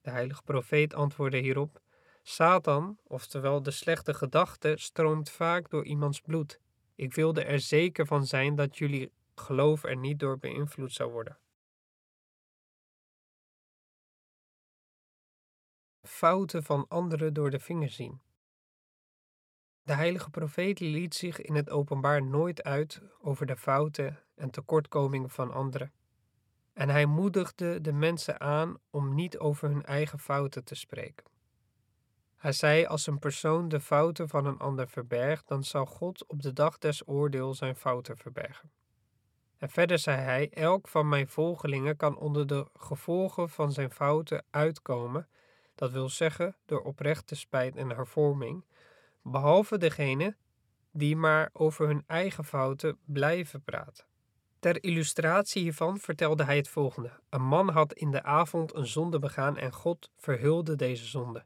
De 0.00 0.10
heilige 0.10 0.42
profeet 0.42 0.94
antwoordde 0.94 1.38
hierop: 1.38 1.82
Satan, 2.26 2.98
oftewel 3.02 3.62
de 3.62 3.70
slechte 3.70 4.14
gedachte, 4.14 4.74
stroomt 4.76 5.30
vaak 5.30 5.70
door 5.70 5.84
iemands 5.84 6.20
bloed. 6.20 6.60
Ik 6.94 7.14
wilde 7.14 7.44
er 7.44 7.60
zeker 7.60 8.06
van 8.06 8.26
zijn 8.26 8.54
dat 8.54 8.78
jullie 8.78 9.12
geloof 9.34 9.84
er 9.84 9.96
niet 9.96 10.18
door 10.18 10.38
beïnvloed 10.38 10.92
zou 10.92 11.10
worden. 11.10 11.38
Fouten 16.02 16.62
van 16.62 16.88
anderen 16.88 17.34
door 17.34 17.50
de 17.50 17.60
vingers 17.60 17.94
zien. 17.94 18.20
De 19.82 19.94
heilige 19.94 20.30
profeet 20.30 20.80
liet 20.80 21.14
zich 21.14 21.40
in 21.40 21.54
het 21.54 21.70
openbaar 21.70 22.22
nooit 22.22 22.62
uit 22.62 23.02
over 23.20 23.46
de 23.46 23.56
fouten 23.56 24.22
en 24.34 24.50
tekortkomingen 24.50 25.30
van 25.30 25.52
anderen. 25.52 25.92
En 26.72 26.88
hij 26.88 27.06
moedigde 27.06 27.80
de 27.80 27.92
mensen 27.92 28.40
aan 28.40 28.78
om 28.90 29.14
niet 29.14 29.38
over 29.38 29.68
hun 29.68 29.84
eigen 29.84 30.18
fouten 30.18 30.64
te 30.64 30.74
spreken. 30.74 31.32
Hij 32.44 32.52
zei: 32.52 32.86
Als 32.86 33.06
een 33.06 33.18
persoon 33.18 33.68
de 33.68 33.80
fouten 33.80 34.28
van 34.28 34.46
een 34.46 34.58
ander 34.58 34.88
verbergt, 34.88 35.48
dan 35.48 35.64
zal 35.64 35.86
God 35.86 36.26
op 36.26 36.42
de 36.42 36.52
dag 36.52 36.78
des 36.78 37.08
oordeel 37.08 37.54
zijn 37.54 37.76
fouten 37.76 38.16
verbergen. 38.16 38.70
En 39.58 39.70
verder 39.70 39.98
zei 39.98 40.20
hij: 40.20 40.50
Elk 40.50 40.88
van 40.88 41.08
mijn 41.08 41.28
volgelingen 41.28 41.96
kan 41.96 42.16
onder 42.16 42.46
de 42.46 42.66
gevolgen 42.74 43.48
van 43.48 43.72
zijn 43.72 43.90
fouten 43.90 44.44
uitkomen, 44.50 45.28
dat 45.74 45.90
wil 45.90 46.08
zeggen 46.08 46.56
door 46.64 46.80
oprechte 46.80 47.34
spijt 47.34 47.76
en 47.76 47.90
hervorming, 47.90 48.64
behalve 49.22 49.78
degene 49.78 50.36
die 50.92 51.16
maar 51.16 51.50
over 51.52 51.86
hun 51.86 52.04
eigen 52.06 52.44
fouten 52.44 52.98
blijven 53.04 53.62
praten. 53.62 54.04
Ter 54.58 54.82
illustratie 54.82 55.62
hiervan 55.62 55.98
vertelde 55.98 56.44
hij 56.44 56.56
het 56.56 56.68
volgende: 56.68 57.10
Een 57.28 57.44
man 57.44 57.68
had 57.68 57.92
in 57.92 58.10
de 58.10 58.22
avond 58.22 58.74
een 58.74 58.86
zonde 58.86 59.18
begaan 59.18 59.56
en 59.56 59.72
God 59.72 60.10
verhulde 60.16 60.76
deze 60.76 61.06
zonde. 61.06 61.44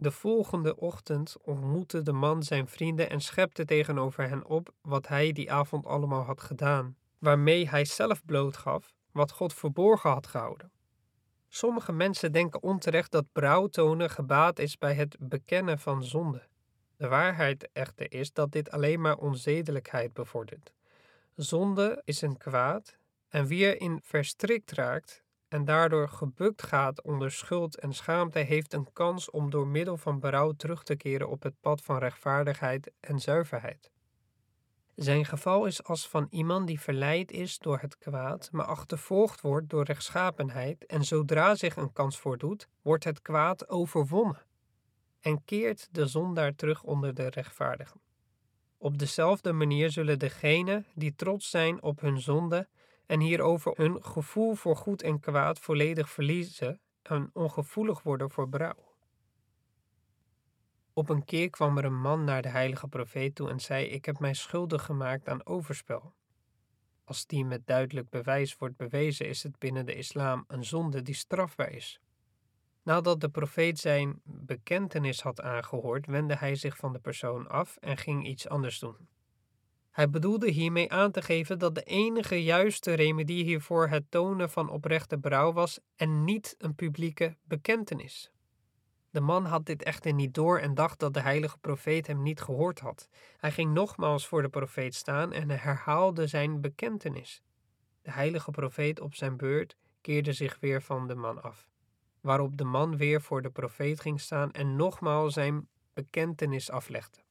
De 0.00 0.10
volgende 0.10 0.76
ochtend 0.76 1.36
ontmoette 1.42 2.02
de 2.02 2.12
man 2.12 2.42
zijn 2.42 2.68
vrienden 2.68 3.10
en 3.10 3.20
schepte 3.20 3.64
tegenover 3.64 4.28
hen 4.28 4.46
op 4.46 4.74
wat 4.80 5.08
hij 5.08 5.32
die 5.32 5.52
avond 5.52 5.86
allemaal 5.86 6.22
had 6.22 6.40
gedaan, 6.40 6.96
waarmee 7.18 7.68
hij 7.68 7.84
zelf 7.84 8.24
blootgaf 8.24 8.92
wat 9.12 9.30
God 9.30 9.54
verborgen 9.54 10.10
had 10.10 10.26
gehouden. 10.26 10.70
Sommige 11.48 11.92
mensen 11.92 12.32
denken 12.32 12.62
onterecht 12.62 13.10
dat 13.10 13.32
brouwtonen 13.32 14.10
gebaat 14.10 14.58
is 14.58 14.78
bij 14.78 14.94
het 14.94 15.16
bekennen 15.18 15.78
van 15.78 16.04
zonde. 16.04 16.46
De 16.96 17.08
waarheid 17.08 17.68
echter 17.72 18.12
is 18.12 18.32
dat 18.32 18.52
dit 18.52 18.70
alleen 18.70 19.00
maar 19.00 19.16
onzedelijkheid 19.16 20.12
bevordert. 20.12 20.72
Zonde 21.34 22.02
is 22.04 22.22
een 22.22 22.36
kwaad 22.36 22.98
en 23.28 23.46
wie 23.46 23.76
erin 23.76 24.00
verstrikt 24.02 24.72
raakt 24.72 25.24
en 25.48 25.64
daardoor 25.64 26.08
gebukt 26.08 26.62
gaat 26.62 27.02
onder 27.02 27.30
schuld 27.30 27.78
en 27.78 27.92
schaamte, 27.92 28.38
heeft 28.38 28.72
een 28.72 28.92
kans 28.92 29.30
om 29.30 29.50
door 29.50 29.66
middel 29.66 29.96
van 29.96 30.20
berouw 30.20 30.52
terug 30.52 30.82
te 30.82 30.96
keren 30.96 31.28
op 31.28 31.42
het 31.42 31.60
pad 31.60 31.82
van 31.82 31.98
rechtvaardigheid 31.98 32.90
en 33.00 33.18
zuiverheid. 33.18 33.90
Zijn 34.94 35.24
geval 35.24 35.66
is 35.66 35.84
als 35.84 36.08
van 36.08 36.26
iemand 36.30 36.66
die 36.66 36.80
verleid 36.80 37.30
is 37.30 37.58
door 37.58 37.78
het 37.78 37.98
kwaad, 37.98 38.48
maar 38.52 38.66
achtervolgd 38.66 39.40
wordt 39.40 39.70
door 39.70 39.84
rechtschapenheid, 39.84 40.86
en 40.86 41.04
zodra 41.04 41.54
zich 41.54 41.76
een 41.76 41.92
kans 41.92 42.18
voordoet, 42.18 42.68
wordt 42.82 43.04
het 43.04 43.22
kwaad 43.22 43.68
overwonnen 43.68 44.46
en 45.20 45.44
keert 45.44 45.88
de 45.90 46.06
zondaar 46.06 46.54
terug 46.54 46.82
onder 46.82 47.14
de 47.14 47.28
rechtvaardigen. 47.28 48.00
Op 48.78 48.98
dezelfde 48.98 49.52
manier 49.52 49.90
zullen 49.90 50.18
degenen 50.18 50.86
die 50.94 51.14
trots 51.14 51.50
zijn 51.50 51.82
op 51.82 52.00
hun 52.00 52.20
zonde 52.20 52.68
en 53.08 53.20
hierover 53.20 53.72
hun 53.76 54.04
gevoel 54.04 54.54
voor 54.54 54.76
goed 54.76 55.02
en 55.02 55.20
kwaad 55.20 55.58
volledig 55.58 56.10
verliezen 56.10 56.80
en 57.02 57.30
ongevoelig 57.32 58.02
worden 58.02 58.30
voor 58.30 58.48
berouw. 58.48 58.96
Op 60.92 61.08
een 61.08 61.24
keer 61.24 61.50
kwam 61.50 61.78
er 61.78 61.84
een 61.84 62.00
man 62.00 62.24
naar 62.24 62.42
de 62.42 62.48
heilige 62.48 62.88
profeet 62.88 63.34
toe 63.34 63.50
en 63.50 63.60
zei: 63.60 63.84
Ik 63.84 64.04
heb 64.04 64.18
mij 64.18 64.34
schuldig 64.34 64.84
gemaakt 64.84 65.28
aan 65.28 65.46
overspel. 65.46 66.14
Als 67.04 67.26
die 67.26 67.44
met 67.44 67.66
duidelijk 67.66 68.10
bewijs 68.10 68.56
wordt 68.56 68.76
bewezen, 68.76 69.28
is 69.28 69.42
het 69.42 69.58
binnen 69.58 69.86
de 69.86 69.94
islam 69.94 70.44
een 70.46 70.64
zonde 70.64 71.02
die 71.02 71.14
strafbaar 71.14 71.70
is. 71.70 72.00
Nadat 72.82 73.20
de 73.20 73.28
profeet 73.28 73.78
zijn 73.78 74.20
bekentenis 74.24 75.22
had 75.22 75.40
aangehoord, 75.40 76.06
wendde 76.06 76.36
hij 76.36 76.54
zich 76.54 76.76
van 76.76 76.92
de 76.92 76.98
persoon 76.98 77.48
af 77.48 77.76
en 77.76 77.96
ging 77.96 78.26
iets 78.26 78.48
anders 78.48 78.78
doen. 78.78 79.08
Hij 79.98 80.10
bedoelde 80.10 80.50
hiermee 80.50 80.92
aan 80.92 81.10
te 81.10 81.22
geven 81.22 81.58
dat 81.58 81.74
de 81.74 81.82
enige 81.82 82.42
juiste 82.42 82.92
remedie 82.92 83.44
hiervoor 83.44 83.88
het 83.88 84.10
tonen 84.10 84.50
van 84.50 84.70
oprechte 84.70 85.18
berouw 85.18 85.52
was 85.52 85.80
en 85.96 86.24
niet 86.24 86.54
een 86.58 86.74
publieke 86.74 87.36
bekentenis. 87.44 88.30
De 89.10 89.20
man 89.20 89.44
had 89.44 89.66
dit 89.66 89.82
echter 89.82 90.12
niet 90.12 90.34
door 90.34 90.58
en 90.58 90.74
dacht 90.74 90.98
dat 90.98 91.14
de 91.14 91.20
heilige 91.20 91.58
profeet 91.58 92.06
hem 92.06 92.22
niet 92.22 92.40
gehoord 92.40 92.80
had. 92.80 93.08
Hij 93.36 93.50
ging 93.50 93.72
nogmaals 93.72 94.26
voor 94.26 94.42
de 94.42 94.48
profeet 94.48 94.94
staan 94.94 95.32
en 95.32 95.50
herhaalde 95.50 96.26
zijn 96.26 96.60
bekentenis. 96.60 97.42
De 98.02 98.10
heilige 98.10 98.50
profeet 98.50 99.00
op 99.00 99.14
zijn 99.14 99.36
beurt 99.36 99.76
keerde 100.00 100.32
zich 100.32 100.56
weer 100.60 100.82
van 100.82 101.06
de 101.06 101.14
man 101.14 101.42
af 101.42 101.68
waarop 102.20 102.56
de 102.56 102.64
man 102.64 102.96
weer 102.96 103.20
voor 103.20 103.42
de 103.42 103.50
profeet 103.50 104.00
ging 104.00 104.20
staan 104.20 104.52
en 104.52 104.76
nogmaals 104.76 105.34
zijn 105.34 105.68
bekentenis 105.92 106.70
aflegde. 106.70 107.26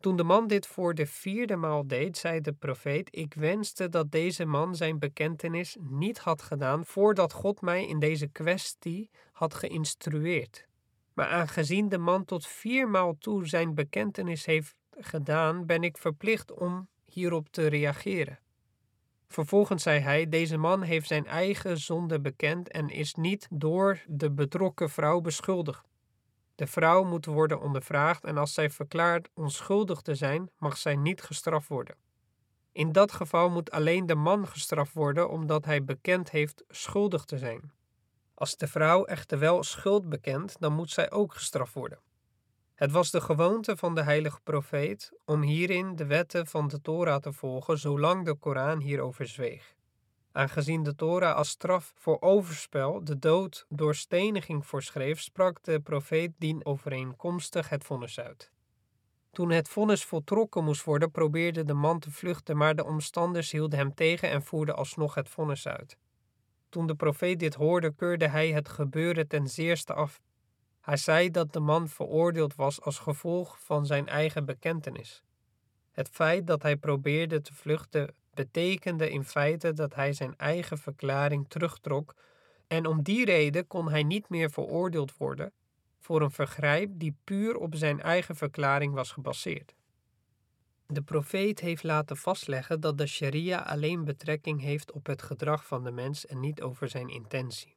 Toen 0.00 0.16
de 0.16 0.24
man 0.24 0.46
dit 0.46 0.66
voor 0.66 0.94
de 0.94 1.06
vierde 1.06 1.56
maal 1.56 1.86
deed, 1.86 2.18
zei 2.18 2.40
de 2.40 2.52
profeet: 2.52 3.08
Ik 3.10 3.34
wenste 3.34 3.88
dat 3.88 4.10
deze 4.10 4.44
man 4.44 4.76
zijn 4.76 4.98
bekentenis 4.98 5.76
niet 5.80 6.18
had 6.18 6.42
gedaan 6.42 6.86
voordat 6.86 7.32
God 7.32 7.60
mij 7.60 7.86
in 7.86 7.98
deze 7.98 8.26
kwestie 8.26 9.10
had 9.32 9.54
geïnstrueerd. 9.54 10.66
Maar 11.14 11.28
aangezien 11.28 11.88
de 11.88 11.98
man 11.98 12.24
tot 12.24 12.46
viermaal 12.46 13.16
toe 13.18 13.46
zijn 13.46 13.74
bekentenis 13.74 14.44
heeft 14.44 14.74
gedaan, 14.98 15.66
ben 15.66 15.82
ik 15.82 15.98
verplicht 15.98 16.52
om 16.52 16.88
hierop 17.04 17.48
te 17.48 17.66
reageren. 17.66 18.38
Vervolgens 19.26 19.82
zei 19.82 20.00
hij: 20.00 20.28
Deze 20.28 20.56
man 20.56 20.82
heeft 20.82 21.06
zijn 21.06 21.26
eigen 21.26 21.78
zonde 21.78 22.20
bekend 22.20 22.68
en 22.68 22.88
is 22.88 23.14
niet 23.14 23.46
door 23.50 24.02
de 24.06 24.30
betrokken 24.30 24.90
vrouw 24.90 25.20
beschuldigd. 25.20 25.89
De 26.60 26.66
vrouw 26.66 27.02
moet 27.02 27.26
worden 27.26 27.60
ondervraagd 27.60 28.24
en 28.24 28.36
als 28.36 28.54
zij 28.54 28.70
verklaart 28.70 29.28
onschuldig 29.34 30.00
te 30.00 30.14
zijn, 30.14 30.50
mag 30.58 30.76
zij 30.76 30.96
niet 30.96 31.22
gestraft 31.22 31.68
worden. 31.68 31.96
In 32.72 32.92
dat 32.92 33.12
geval 33.12 33.50
moet 33.50 33.70
alleen 33.70 34.06
de 34.06 34.14
man 34.14 34.48
gestraft 34.48 34.92
worden 34.92 35.30
omdat 35.30 35.64
hij 35.64 35.84
bekend 35.84 36.30
heeft 36.30 36.64
schuldig 36.68 37.24
te 37.24 37.38
zijn. 37.38 37.72
Als 38.34 38.56
de 38.56 38.66
vrouw 38.66 39.04
echter 39.04 39.38
wel 39.38 39.62
schuld 39.62 40.08
bekent, 40.08 40.56
dan 40.58 40.72
moet 40.72 40.90
zij 40.90 41.10
ook 41.10 41.34
gestraft 41.34 41.74
worden. 41.74 41.98
Het 42.74 42.90
was 42.90 43.10
de 43.10 43.20
gewoonte 43.20 43.76
van 43.76 43.94
de 43.94 44.02
heilige 44.02 44.40
profeet 44.40 45.12
om 45.24 45.42
hierin 45.42 45.96
de 45.96 46.06
wetten 46.06 46.46
van 46.46 46.68
de 46.68 46.80
Torah 46.80 47.20
te 47.20 47.32
volgen, 47.32 47.78
zolang 47.78 48.24
de 48.24 48.34
Koran 48.34 48.80
hierover 48.80 49.26
zweeg. 49.26 49.74
Aangezien 50.32 50.82
de 50.82 50.94
Torah 50.94 51.36
als 51.36 51.48
straf 51.48 51.92
voor 51.96 52.20
overspel 52.20 53.04
de 53.04 53.18
dood 53.18 53.66
door 53.68 53.94
steniging 53.94 54.66
voorschreef, 54.66 55.20
sprak 55.20 55.62
de 55.64 55.80
profeet 55.80 56.32
dien 56.38 56.64
overeenkomstig 56.64 57.68
het 57.68 57.84
vonnis 57.84 58.20
uit. 58.20 58.52
Toen 59.32 59.50
het 59.50 59.68
vonnis 59.68 60.04
voltrokken 60.04 60.64
moest 60.64 60.84
worden, 60.84 61.10
probeerde 61.10 61.64
de 61.64 61.74
man 61.74 61.98
te 61.98 62.10
vluchten, 62.10 62.56
maar 62.56 62.74
de 62.74 62.84
omstanders 62.84 63.50
hielden 63.50 63.78
hem 63.78 63.94
tegen 63.94 64.30
en 64.30 64.42
voerden 64.42 64.76
alsnog 64.76 65.14
het 65.14 65.28
vonnis 65.28 65.68
uit. 65.68 65.98
Toen 66.68 66.86
de 66.86 66.94
profeet 66.94 67.38
dit 67.38 67.54
hoorde, 67.54 67.94
keurde 67.94 68.28
hij 68.28 68.52
het 68.52 68.68
gebeuren 68.68 69.28
ten 69.28 69.46
zeerste 69.46 69.94
af. 69.94 70.20
Hij 70.80 70.96
zei 70.96 71.30
dat 71.30 71.52
de 71.52 71.60
man 71.60 71.88
veroordeeld 71.88 72.54
was 72.54 72.80
als 72.80 72.98
gevolg 72.98 73.60
van 73.60 73.86
zijn 73.86 74.06
eigen 74.06 74.44
bekentenis. 74.44 75.22
Het 75.90 76.08
feit 76.08 76.46
dat 76.46 76.62
hij 76.62 76.76
probeerde 76.76 77.40
te 77.40 77.54
vluchten 77.54 78.14
betekende 78.34 79.10
in 79.10 79.24
feite 79.24 79.72
dat 79.72 79.94
hij 79.94 80.12
zijn 80.12 80.36
eigen 80.36 80.78
verklaring 80.78 81.48
terugtrok 81.48 82.14
en 82.66 82.86
om 82.86 83.02
die 83.02 83.24
reden 83.24 83.66
kon 83.66 83.90
hij 83.90 84.02
niet 84.02 84.28
meer 84.28 84.50
veroordeeld 84.50 85.16
worden 85.16 85.52
voor 85.98 86.22
een 86.22 86.30
vergrijp 86.30 86.90
die 86.94 87.16
puur 87.24 87.56
op 87.56 87.74
zijn 87.74 88.00
eigen 88.00 88.36
verklaring 88.36 88.94
was 88.94 89.12
gebaseerd. 89.12 89.74
De 90.86 91.02
profeet 91.02 91.60
heeft 91.60 91.82
laten 91.82 92.16
vastleggen 92.16 92.80
dat 92.80 92.98
de 92.98 93.06
sharia 93.06 93.58
alleen 93.58 94.04
betrekking 94.04 94.60
heeft 94.60 94.92
op 94.92 95.06
het 95.06 95.22
gedrag 95.22 95.66
van 95.66 95.84
de 95.84 95.90
mens 95.90 96.26
en 96.26 96.40
niet 96.40 96.62
over 96.62 96.88
zijn 96.88 97.08
intentie. 97.08 97.76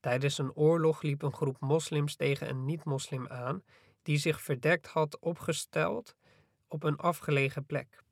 Tijdens 0.00 0.38
een 0.38 0.54
oorlog 0.54 1.02
liep 1.02 1.22
een 1.22 1.32
groep 1.32 1.60
moslims 1.60 2.16
tegen 2.16 2.48
een 2.48 2.64
niet-moslim 2.64 3.28
aan 3.28 3.62
die 4.02 4.16
zich 4.16 4.42
verdekt 4.42 4.86
had 4.86 5.18
opgesteld 5.18 6.14
op 6.68 6.82
een 6.82 6.96
afgelegen 6.96 7.64
plek. 7.64 8.02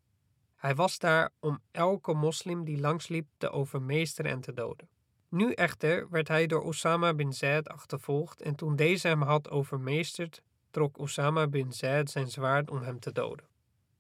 Hij 0.63 0.75
was 0.75 0.99
daar 0.99 1.31
om 1.41 1.61
elke 1.71 2.15
moslim 2.15 2.65
die 2.65 2.81
langsliep 2.81 3.27
te 3.39 3.51
overmeesteren 3.51 4.31
en 4.31 4.41
te 4.41 4.53
doden. 4.53 4.89
Nu 5.29 5.53
echter 5.53 6.11
werd 6.11 6.29
hij 6.29 6.47
door 6.47 6.63
Osama 6.63 7.15
bin 7.15 7.33
Zaid 7.33 7.69
achtervolgd 7.69 8.43
en 8.43 8.55
toen 8.55 8.77
deze 8.77 9.09
hem 9.09 9.23
had 9.23 9.51
overmeesterd, 9.51 10.43
trok 10.71 10.99
Osama 10.99 11.47
bin 11.47 11.73
Zaid 11.73 12.11
zijn 12.11 12.31
zwaard 12.31 12.71
om 12.71 12.83
hem 12.83 13.01
te 13.01 13.13
doden. 13.13 13.47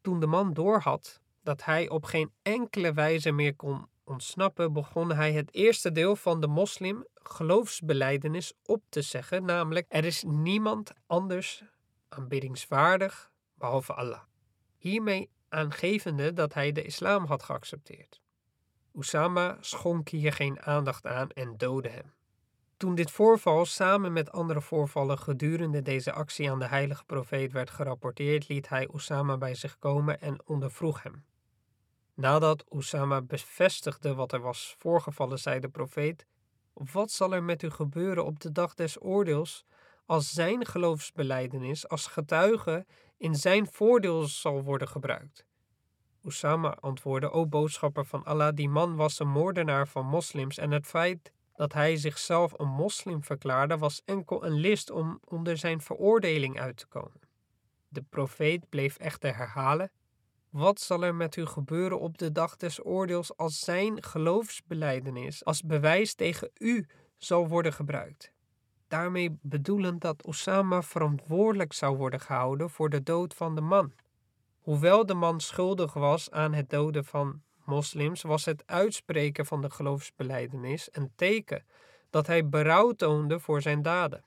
Toen 0.01 0.21
de 0.21 0.27
man 0.27 0.53
doorhad 0.53 1.21
dat 1.43 1.65
hij 1.65 1.89
op 1.89 2.05
geen 2.05 2.33
enkele 2.43 2.93
wijze 2.93 3.33
meer 3.33 3.57
kon 3.57 3.87
ontsnappen, 4.05 4.73
begon 4.73 5.13
hij 5.13 5.33
het 5.33 5.55
eerste 5.55 5.93
deel 5.93 6.17
van 6.17 6.41
de 6.41 6.49
moslim 6.49 7.07
geloofsbeleidenis 7.15 8.53
op 8.65 8.83
te 8.89 9.03
zeggen, 9.03 9.45
namelijk 9.45 9.87
er 9.89 10.05
is 10.05 10.23
niemand 10.27 10.93
anders 11.07 11.65
aanbiddingswaardig 12.09 13.33
behalve 13.55 13.95
Allah. 13.95 14.23
Hiermee 14.77 15.31
aangevende 15.53 16.33
dat 16.33 16.55
hij 16.55 16.73
de 16.73 16.83
islam 16.83 17.25
had 17.25 17.43
geaccepteerd. 17.43 18.21
Usama 18.95 19.57
schonk 19.61 20.09
hier 20.09 20.33
geen 20.33 20.63
aandacht 20.63 21.07
aan 21.07 21.31
en 21.31 21.57
doodde 21.57 21.89
hem. 21.89 22.13
Toen 22.77 22.95
dit 22.95 23.11
voorval 23.11 23.67
samen 23.67 24.13
met 24.13 24.33
andere 24.33 24.61
voorvallen 24.61 25.19
gedurende 25.19 25.83
deze 25.83 26.13
actie 26.13 26.51
aan 26.51 26.59
de 26.59 26.67
heilige 26.67 27.05
profeet 27.05 27.53
werd 27.53 27.71
gerapporteerd, 27.71 28.49
liet 28.49 28.69
hij 28.69 28.89
Usama 28.95 29.37
bij 29.37 29.55
zich 29.55 29.79
komen 29.79 30.21
en 30.21 30.47
ondervroeg 30.47 31.03
hem. 31.03 31.25
Nadat 32.15 32.65
Usama 32.71 33.23
bevestigde 33.23 34.15
wat 34.15 34.33
er 34.33 34.41
was 34.41 34.75
voorgevallen, 34.79 35.39
zei 35.39 35.61
de 35.61 35.69
profeet: 35.69 36.27
Wat 36.73 37.11
zal 37.11 37.35
er 37.35 37.43
met 37.43 37.63
u 37.63 37.71
gebeuren 37.71 38.25
op 38.25 38.41
de 38.41 38.53
dag 38.53 38.75
des 38.75 39.03
oordeels 39.03 39.65
als 40.07 40.33
zijn 40.33 40.67
geloofsbeleidenis 40.67 41.89
als 41.89 42.07
getuige 42.07 42.87
in 43.23 43.35
zijn 43.35 43.67
voordeel 43.67 44.23
zal 44.23 44.63
worden 44.63 44.89
gebruikt? 44.89 45.47
Usama 46.23 46.77
antwoordde: 46.81 47.31
O 47.31 47.47
boodschapper 47.47 48.05
van 48.05 48.25
Allah, 48.25 48.55
die 48.55 48.69
man 48.69 48.97
was 48.97 49.19
een 49.19 49.29
moordenaar 49.29 49.89
van 49.89 50.07
moslims 50.07 50.59
en 50.59 50.71
het 50.71 50.87
feit 50.87 51.33
dat 51.55 51.73
hij 51.73 51.97
zichzelf 51.97 52.59
een 52.59 52.69
moslim 52.69 53.23
verklaarde 53.23 53.79
was 53.79 54.03
enkel 54.05 54.45
een 54.45 54.53
list 54.53 54.91
om 54.91 55.21
onder 55.25 55.57
zijn 55.57 55.81
veroordeling 55.81 56.61
uit 56.61 56.77
te 56.77 56.87
komen. 56.87 57.21
De 57.89 58.03
profeet 58.03 58.69
bleef 58.69 58.97
echter 58.97 59.37
herhalen: 59.37 59.91
Wat 60.51 60.81
zal 60.81 61.03
er 61.03 61.15
met 61.15 61.37
u 61.37 61.47
gebeuren 61.47 62.01
op 62.01 62.19
de 62.19 62.33
dag 62.33 62.57
des 62.57 62.85
oordeels 62.85 63.37
als 63.37 63.61
zijn 63.61 64.03
geloofsbeleidenis 64.03 65.45
als 65.45 65.63
bewijs 65.63 66.15
tegen 66.15 66.51
u 66.59 66.87
zal 67.17 67.49
worden 67.49 67.73
gebruikt? 67.73 68.33
Daarmee 68.93 69.39
bedoelend 69.43 70.01
dat 70.01 70.25
Osama 70.27 70.83
verantwoordelijk 70.83 71.73
zou 71.73 71.97
worden 71.97 72.21
gehouden 72.21 72.71
voor 72.71 72.91
de 72.91 73.03
dood 73.03 73.35
van 73.35 73.55
de 73.55 73.61
man. 73.61 73.93
Hoewel 74.61 75.07
de 75.07 75.15
man 75.15 75.41
schuldig 75.41 75.93
was 75.93 76.31
aan 76.31 76.53
het 76.53 76.71
doden 76.71 77.05
van 77.05 77.43
moslims, 77.65 78.23
was 78.23 78.45
het 78.45 78.63
uitspreken 78.67 79.47
van 79.47 79.61
de 79.61 79.71
geloofsbeleidenis 79.71 80.89
een 80.93 81.13
teken 81.17 81.65
dat 82.11 82.27
hij 82.27 82.49
berouw 82.49 82.91
toonde 82.91 83.41
voor 83.41 83.63
zijn 83.63 83.83
daden. 83.83 84.25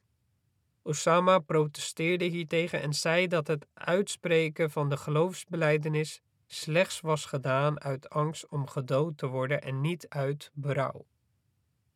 Osama 0.81 1.39
protesteerde 1.39 2.25
hiertegen 2.25 2.81
en 2.81 2.93
zei 2.93 3.27
dat 3.27 3.47
het 3.47 3.67
uitspreken 3.73 4.71
van 4.71 4.89
de 4.89 4.97
geloofsbeleidenis 4.97 6.21
slechts 6.47 7.01
was 7.01 7.25
gedaan 7.25 7.81
uit 7.81 8.09
angst 8.09 8.47
om 8.47 8.67
gedood 8.67 9.17
te 9.17 9.27
worden 9.27 9.61
en 9.61 9.81
niet 9.81 10.09
uit 10.09 10.51
berouw. 10.53 11.05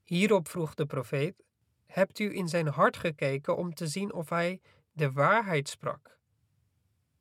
Hierop 0.03 0.47
vroeg 0.47 0.73
de 0.73 0.85
profeet: 0.85 1.43
Hebt 1.91 2.19
u 2.19 2.35
in 2.35 2.47
zijn 2.47 2.67
hart 2.67 2.97
gekeken 2.97 3.57
om 3.57 3.73
te 3.73 3.87
zien 3.87 4.13
of 4.13 4.29
hij 4.29 4.61
de 4.91 5.11
waarheid 5.11 5.69
sprak? 5.69 6.19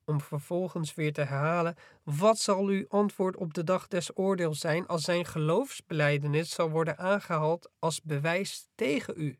om 0.09 0.21
vervolgens 0.21 0.95
weer 0.95 1.13
te 1.13 1.21
herhalen: 1.21 1.75
Wat 2.03 2.37
zal 2.37 2.65
uw 2.65 2.85
antwoord 2.87 3.35
op 3.35 3.53
de 3.53 3.63
dag 3.63 3.87
des 3.87 4.17
oordeels 4.17 4.59
zijn 4.59 4.87
als 4.87 5.03
zijn 5.03 5.25
geloofsbeleidenis 5.25 6.49
zal 6.49 6.69
worden 6.69 6.97
aangehaald 6.97 7.69
als 7.79 8.01
bewijs 8.01 8.67
tegen 8.75 9.13
u? 9.17 9.39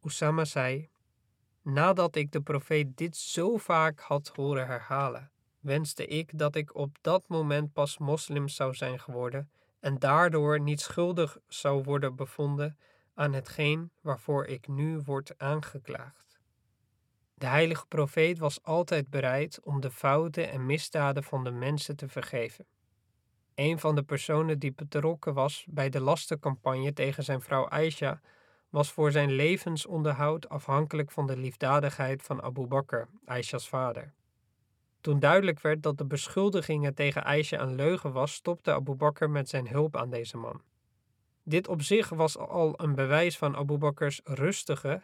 Osama 0.00 0.44
zei: 0.44 0.88
Nadat 1.62 2.16
ik 2.16 2.32
de 2.32 2.40
profeet 2.40 2.96
dit 2.96 3.16
zo 3.16 3.56
vaak 3.56 4.00
had 4.00 4.32
horen 4.34 4.66
herhalen, 4.66 5.30
wenste 5.60 6.06
ik 6.06 6.38
dat 6.38 6.54
ik 6.54 6.74
op 6.74 6.96
dat 7.00 7.28
moment 7.28 7.72
pas 7.72 7.98
moslim 7.98 8.48
zou 8.48 8.74
zijn 8.74 9.00
geworden 9.00 9.50
en 9.80 9.98
daardoor 9.98 10.60
niet 10.60 10.80
schuldig 10.80 11.38
zou 11.48 11.82
worden 11.82 12.16
bevonden 12.16 12.78
aan 13.14 13.32
hetgeen 13.32 13.90
waarvoor 14.00 14.46
ik 14.46 14.68
nu 14.68 15.00
word 15.04 15.38
aangeklaagd. 15.38 16.40
De 17.34 17.46
heilige 17.46 17.86
profeet 17.86 18.38
was 18.38 18.62
altijd 18.62 19.10
bereid 19.10 19.60
om 19.62 19.80
de 19.80 19.90
fouten 19.90 20.50
en 20.50 20.66
misdaden 20.66 21.24
van 21.24 21.44
de 21.44 21.50
mensen 21.50 21.96
te 21.96 22.08
vergeven. 22.08 22.66
Een 23.54 23.78
van 23.78 23.94
de 23.94 24.02
personen 24.02 24.58
die 24.58 24.72
betrokken 24.72 25.34
was 25.34 25.66
bij 25.68 25.88
de 25.88 26.00
lastencampagne 26.00 26.92
tegen 26.92 27.24
zijn 27.24 27.40
vrouw 27.40 27.68
Aisha 27.68 28.20
was 28.68 28.92
voor 28.92 29.12
zijn 29.12 29.30
levensonderhoud 29.30 30.48
afhankelijk 30.48 31.10
van 31.10 31.26
de 31.26 31.36
liefdadigheid 31.36 32.22
van 32.22 32.42
Abu 32.42 32.66
Bakr, 32.66 33.02
Aisha's 33.24 33.68
vader. 33.68 34.12
Toen 35.00 35.18
duidelijk 35.18 35.60
werd 35.60 35.82
dat 35.82 35.98
de 35.98 36.04
beschuldigingen 36.04 36.94
tegen 36.94 37.24
Aisha 37.24 37.60
een 37.60 37.74
leugen 37.74 38.12
was, 38.12 38.32
stopte 38.32 38.72
Abu 38.72 38.94
Bakr 38.94 39.26
met 39.26 39.48
zijn 39.48 39.68
hulp 39.68 39.96
aan 39.96 40.10
deze 40.10 40.36
man. 40.36 40.62
Dit 41.50 41.68
op 41.68 41.82
zich 41.82 42.08
was 42.08 42.38
al 42.38 42.74
een 42.76 42.94
bewijs 42.94 43.38
van 43.38 43.56
Abu 43.56 43.78
Bakrs 43.78 44.20
rustige 44.24 45.02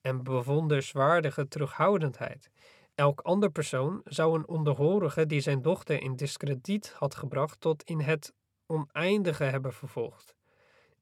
en 0.00 0.22
bewonderswaardige 0.22 1.48
terughoudendheid. 1.48 2.50
Elk 2.94 3.20
ander 3.20 3.50
persoon 3.50 4.00
zou 4.04 4.38
een 4.38 4.48
onderhorige 4.48 5.26
die 5.26 5.40
zijn 5.40 5.62
dochter 5.62 6.02
in 6.02 6.16
discrediet 6.16 6.94
had 6.98 7.14
gebracht 7.14 7.60
tot 7.60 7.82
in 7.82 8.00
het 8.00 8.32
oneindige 8.66 9.44
hebben 9.44 9.72
vervolgd. 9.72 10.34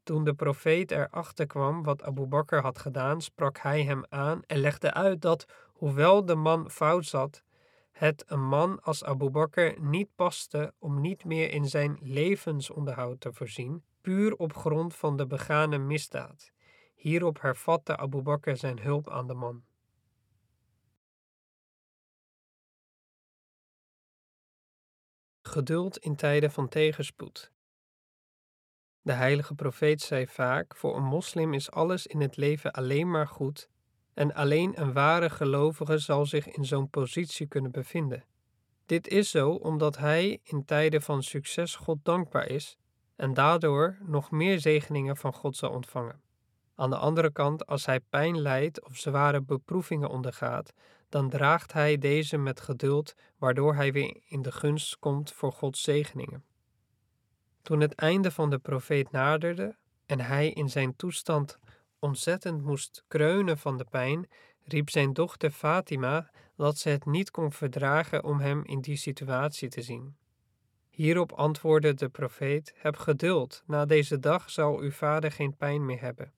Toen 0.03 0.25
de 0.25 0.35
profeet 0.35 0.91
erachter 0.91 1.47
kwam 1.47 1.83
wat 1.83 2.03
Abu 2.03 2.27
Bakr 2.27 2.57
had 2.57 2.79
gedaan, 2.79 3.21
sprak 3.21 3.59
hij 3.59 3.85
hem 3.85 4.05
aan 4.09 4.43
en 4.47 4.59
legde 4.59 4.93
uit 4.93 5.21
dat, 5.21 5.45
hoewel 5.73 6.25
de 6.25 6.35
man 6.35 6.71
fout 6.71 7.07
zat, 7.07 7.43
het 7.93 8.25
een 8.27 8.47
man 8.49 8.81
als 8.81 9.05
Abu 9.05 9.31
Bakr 9.31 9.81
niet 9.81 10.09
paste 10.15 10.75
om 10.79 11.01
niet 11.01 11.25
meer 11.25 11.51
in 11.51 11.67
zijn 11.69 11.99
levensonderhoud 12.01 13.21
te 13.21 13.33
voorzien, 13.33 13.83
puur 14.03 14.35
op 14.37 14.57
grond 14.57 14.95
van 14.95 15.17
de 15.17 15.27
begane 15.27 15.79
misdaad. 15.79 16.53
Hierop 16.95 17.41
hervatte 17.41 17.97
Abu 17.97 18.23
Bakr 18.23 18.55
zijn 18.55 18.81
hulp 18.81 19.11
aan 19.11 19.27
de 19.27 19.35
man. 19.35 19.65
Geduld 25.43 25.99
in 25.99 26.17
tijden 26.17 26.51
van 26.51 26.69
tegenspoed. 26.69 27.53
De 29.03 29.13
heilige 29.13 29.55
profeet 29.55 30.01
zei 30.01 30.27
vaak: 30.27 30.77
Voor 30.77 30.97
een 30.97 31.05
moslim 31.05 31.55
is 31.55 31.71
alles 31.71 32.07
in 32.07 32.21
het 32.21 32.37
leven 32.37 32.73
alleen 32.73 33.11
maar 33.11 33.29
goed, 33.29 33.69
en 34.15 34.35
alleen 34.35 34.81
een 34.81 34.93
ware 34.93 35.31
gelovige 35.31 35.99
zal 35.99 36.27
zich 36.27 36.47
in 36.47 36.65
zo'n 36.65 36.91
positie 36.91 37.47
kunnen 37.47 37.71
bevinden. 37.71 38.25
Dit 38.87 39.09
is 39.09 39.31
zo 39.31 39.51
omdat 39.51 39.97
hij 39.97 40.41
in 40.43 40.65
tijden 40.65 41.03
van 41.03 41.23
succes 41.23 41.75
God 41.75 42.05
dankbaar 42.05 42.49
is 42.49 42.79
en 43.23 43.35
daardoor 43.35 43.97
nog 44.01 44.31
meer 44.31 44.61
zegeningen 44.61 45.17
van 45.17 45.33
God 45.33 45.57
zal 45.57 45.71
ontvangen. 45.71 46.21
Aan 46.75 46.91
de 46.91 46.97
andere 46.97 47.33
kant, 47.33 47.67
als 47.67 47.87
hij 47.87 48.01
pijn 48.01 48.41
lijdt 48.41 48.85
of 48.85 48.97
zware 48.97 49.41
beproevingen 49.41 50.09
ondergaat, 50.09 50.73
dan 51.09 51.29
draagt 51.29 51.73
hij 51.73 51.99
deze 51.99 52.37
met 52.37 52.61
geduld, 52.61 53.15
waardoor 53.39 53.75
hij 53.75 53.93
weer 53.93 54.21
in 54.25 54.43
de 54.43 54.53
gunst 54.53 54.99
komt 54.99 55.33
voor 55.33 55.53
Gods 55.53 55.83
zegeningen. 55.83 56.45
Toen 57.63 57.81
het 57.81 57.95
einde 57.95 58.31
van 58.31 58.51
de 58.51 58.59
profeet 58.59 59.11
naderde 59.11 59.77
en 60.07 60.21
hij 60.21 60.51
in 60.51 60.71
zijn 60.71 60.97
toestand 60.97 61.59
ontzettend 61.99 62.63
moest 62.63 63.05
kreunen 63.09 63.59
van 63.59 63.77
de 63.77 63.87
pijn, 63.91 64.29
riep 64.65 64.91
zijn 64.91 65.13
dochter 65.13 65.51
Fatima 65.51 66.31
dat 66.57 66.79
ze 66.79 66.89
het 66.89 67.07
niet 67.07 67.31
kon 67.31 67.53
verdragen 67.53 68.25
om 68.25 68.41
hem 68.41 68.65
in 68.65 68.81
die 68.81 68.97
situatie 68.97 69.69
te 69.69 69.83
zien. 69.83 70.17
Hierop 70.95 71.33
antwoordde 71.33 71.95
de 71.95 72.09
profeet: 72.09 72.73
Heb 72.77 72.97
geduld, 72.97 73.63
na 73.67 73.85
deze 73.85 74.19
dag 74.19 74.51
zal 74.51 74.79
uw 74.79 74.91
vader 74.91 75.33
geen 75.33 75.57
pijn 75.57 75.85
meer 75.85 76.01
hebben. 76.01 76.33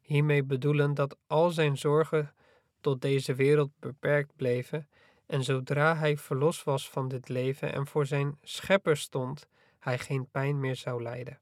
Hiermee 0.00 0.44
bedoelen 0.44 0.94
dat 0.94 1.16
al 1.26 1.50
zijn 1.50 1.78
zorgen 1.78 2.34
tot 2.80 3.00
deze 3.00 3.34
wereld 3.34 3.70
beperkt 3.78 4.36
bleven 4.36 4.88
en 5.26 5.44
zodra 5.44 5.96
hij 5.96 6.16
verlost 6.16 6.64
was 6.64 6.90
van 6.90 7.08
dit 7.08 7.28
leven 7.28 7.72
en 7.72 7.86
voor 7.86 8.06
zijn 8.06 8.38
schepper 8.42 8.96
stond, 8.96 9.48
hij 9.78 9.98
geen 9.98 10.28
pijn 10.30 10.60
meer 10.60 10.76
zou 10.76 11.02
lijden. 11.02 11.40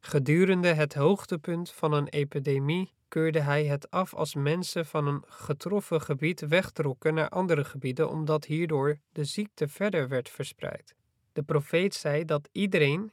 Gedurende 0.00 0.68
het 0.68 0.94
hoogtepunt 0.94 1.72
van 1.72 1.92
een 1.92 2.08
epidemie 2.08 2.92
keurde 3.08 3.40
hij 3.40 3.64
het 3.64 3.90
af 3.90 4.14
als 4.14 4.34
mensen 4.34 4.86
van 4.86 5.06
een 5.06 5.24
getroffen 5.26 6.00
gebied 6.00 6.40
wegtrokken 6.40 7.14
naar 7.14 7.28
andere 7.28 7.64
gebieden, 7.64 8.08
omdat 8.08 8.44
hierdoor 8.44 8.98
de 9.12 9.24
ziekte 9.24 9.68
verder 9.68 10.08
werd 10.08 10.28
verspreid. 10.28 10.94
De 11.34 11.42
profeet 11.42 11.94
zei 11.94 12.24
dat 12.24 12.48
iedereen 12.52 13.12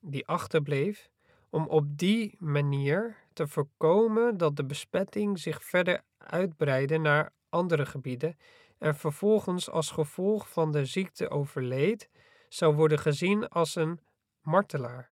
die 0.00 0.26
achterbleef, 0.26 1.10
om 1.50 1.66
op 1.66 1.98
die 1.98 2.36
manier 2.38 3.16
te 3.32 3.46
voorkomen 3.46 4.36
dat 4.36 4.56
de 4.56 4.64
besmetting 4.64 5.38
zich 5.38 5.64
verder 5.64 6.02
uitbreidde 6.18 6.98
naar 6.98 7.32
andere 7.48 7.86
gebieden 7.86 8.36
en 8.78 8.96
vervolgens 8.96 9.70
als 9.70 9.90
gevolg 9.90 10.48
van 10.48 10.72
de 10.72 10.84
ziekte 10.84 11.30
overleed, 11.30 12.08
zou 12.48 12.74
worden 12.74 12.98
gezien 12.98 13.48
als 13.48 13.74
een 13.74 14.00
martelaar. 14.40 15.10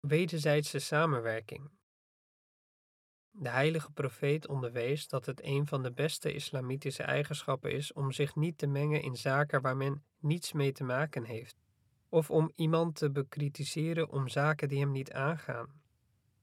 Wederzijdse 0.00 0.78
samenwerking. 0.78 1.75
De 3.38 3.48
heilige 3.48 3.90
profeet 3.90 4.46
onderwees 4.46 5.08
dat 5.08 5.26
het 5.26 5.44
een 5.44 5.66
van 5.66 5.82
de 5.82 5.92
beste 5.92 6.32
islamitische 6.32 7.02
eigenschappen 7.02 7.72
is 7.72 7.92
om 7.92 8.12
zich 8.12 8.36
niet 8.36 8.58
te 8.58 8.66
mengen 8.66 9.02
in 9.02 9.16
zaken 9.16 9.62
waar 9.62 9.76
men 9.76 10.04
niets 10.18 10.52
mee 10.52 10.72
te 10.72 10.84
maken 10.84 11.24
heeft, 11.24 11.56
of 12.08 12.30
om 12.30 12.52
iemand 12.54 12.94
te 12.94 13.10
bekritiseren 13.10 14.10
om 14.10 14.28
zaken 14.28 14.68
die 14.68 14.78
hem 14.78 14.92
niet 14.92 15.12
aangaan. 15.12 15.80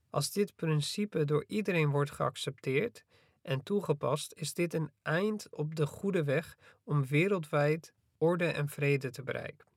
Als 0.09 0.31
dit 0.31 0.55
principe 0.55 1.25
door 1.25 1.43
iedereen 1.47 1.89
wordt 1.89 2.11
geaccepteerd 2.11 3.03
en 3.41 3.63
toegepast, 3.63 4.33
is 4.33 4.53
dit 4.53 4.73
een 4.73 4.91
eind 5.01 5.47
op 5.55 5.75
de 5.75 5.85
goede 5.85 6.23
weg 6.23 6.57
om 6.83 7.05
wereldwijd 7.05 7.93
orde 8.17 8.45
en 8.45 8.69
vrede 8.69 9.09
te 9.09 9.23
bereiken. 9.23 9.72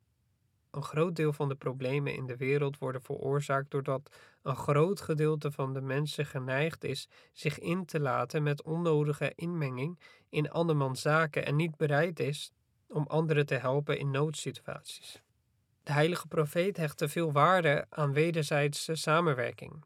Een 0.76 0.82
groot 0.82 1.16
deel 1.16 1.32
van 1.32 1.48
de 1.48 1.54
problemen 1.54 2.14
in 2.14 2.26
de 2.26 2.36
wereld 2.36 2.78
worden 2.78 3.02
veroorzaakt 3.02 3.70
doordat 3.70 4.10
een 4.42 4.56
groot 4.56 5.00
gedeelte 5.00 5.50
van 5.50 5.72
de 5.72 5.80
mensen 5.80 6.26
geneigd 6.26 6.84
is 6.84 7.08
zich 7.32 7.58
in 7.58 7.84
te 7.84 8.00
laten 8.00 8.42
met 8.42 8.62
onnodige 8.62 9.32
inmenging 9.34 9.98
in 10.28 10.50
andermans 10.50 11.00
zaken 11.00 11.46
en 11.46 11.56
niet 11.56 11.76
bereid 11.76 12.20
is 12.20 12.52
om 12.88 13.06
anderen 13.06 13.46
te 13.46 13.54
helpen 13.54 13.98
in 13.98 14.10
noodsituaties. 14.10 15.22
De 15.82 15.92
heilige 15.92 16.26
profeet 16.26 16.76
hechtte 16.76 17.08
veel 17.08 17.32
waarde 17.32 17.86
aan 17.88 18.12
wederzijdse 18.12 18.94
samenwerking. 18.94 19.84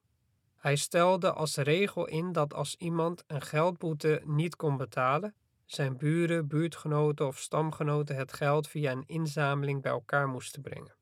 Hij 0.56 0.76
stelde 0.76 1.32
als 1.32 1.56
regel 1.56 2.06
in 2.06 2.32
dat 2.32 2.54
als 2.54 2.76
iemand 2.78 3.24
een 3.26 3.42
geldboete 3.42 4.22
niet 4.24 4.56
kon 4.56 4.76
betalen, 4.76 5.34
zijn 5.72 5.96
buren, 5.96 6.46
buurtgenoten 6.46 7.26
of 7.26 7.38
stamgenoten 7.38 8.16
het 8.16 8.32
geld 8.32 8.68
via 8.68 8.92
een 8.92 9.04
inzameling 9.06 9.82
bij 9.82 9.92
elkaar 9.92 10.28
moesten 10.28 10.62
brengen. 10.62 10.94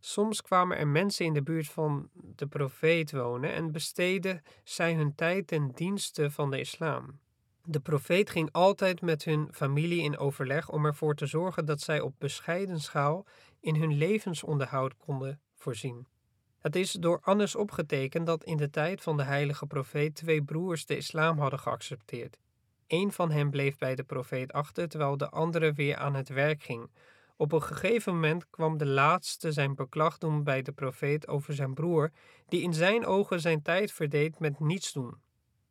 Soms 0.00 0.42
kwamen 0.42 0.76
er 0.76 0.88
mensen 0.88 1.24
in 1.24 1.32
de 1.32 1.42
buurt 1.42 1.68
van 1.68 2.08
de 2.12 2.46
profeet 2.46 3.12
wonen 3.12 3.52
en 3.52 3.72
besteden 3.72 4.42
zij 4.64 4.94
hun 4.94 5.14
tijd 5.14 5.46
ten 5.46 5.70
dienste 5.74 6.30
van 6.30 6.50
de 6.50 6.58
islam. 6.58 7.18
De 7.64 7.80
profeet 7.80 8.30
ging 8.30 8.48
altijd 8.52 9.00
met 9.00 9.24
hun 9.24 9.48
familie 9.52 10.02
in 10.02 10.18
overleg 10.18 10.68
om 10.68 10.84
ervoor 10.84 11.14
te 11.14 11.26
zorgen 11.26 11.64
dat 11.64 11.80
zij 11.80 12.00
op 12.00 12.14
bescheiden 12.18 12.80
schaal 12.80 13.26
in 13.60 13.76
hun 13.76 13.92
levensonderhoud 13.92 14.96
konden 14.96 15.40
voorzien. 15.54 16.06
Het 16.58 16.76
is 16.76 16.92
door 16.92 17.20
Annes 17.22 17.54
opgetekend 17.54 18.26
dat 18.26 18.44
in 18.44 18.56
de 18.56 18.70
tijd 18.70 19.00
van 19.00 19.16
de 19.16 19.22
heilige 19.24 19.66
profeet 19.66 20.14
twee 20.14 20.42
broers 20.42 20.86
de 20.86 20.96
islam 20.96 21.38
hadden 21.38 21.58
geaccepteerd. 21.58 22.38
Een 22.88 23.12
van 23.12 23.30
hen 23.30 23.50
bleef 23.50 23.78
bij 23.78 23.94
de 23.94 24.02
profeet 24.02 24.52
achter, 24.52 24.88
terwijl 24.88 25.16
de 25.16 25.28
andere 25.28 25.72
weer 25.72 25.96
aan 25.96 26.14
het 26.14 26.28
werk 26.28 26.62
ging. 26.62 26.90
Op 27.36 27.52
een 27.52 27.62
gegeven 27.62 28.14
moment 28.14 28.50
kwam 28.50 28.78
de 28.78 28.86
laatste 28.86 29.52
zijn 29.52 29.74
beklag 29.74 30.18
doen 30.18 30.44
bij 30.44 30.62
de 30.62 30.72
profeet 30.72 31.28
over 31.28 31.54
zijn 31.54 31.74
broer, 31.74 32.10
die 32.48 32.62
in 32.62 32.74
zijn 32.74 33.06
ogen 33.06 33.40
zijn 33.40 33.62
tijd 33.62 33.92
verdeed 33.92 34.38
met 34.38 34.60
niets 34.60 34.92
doen. 34.92 35.14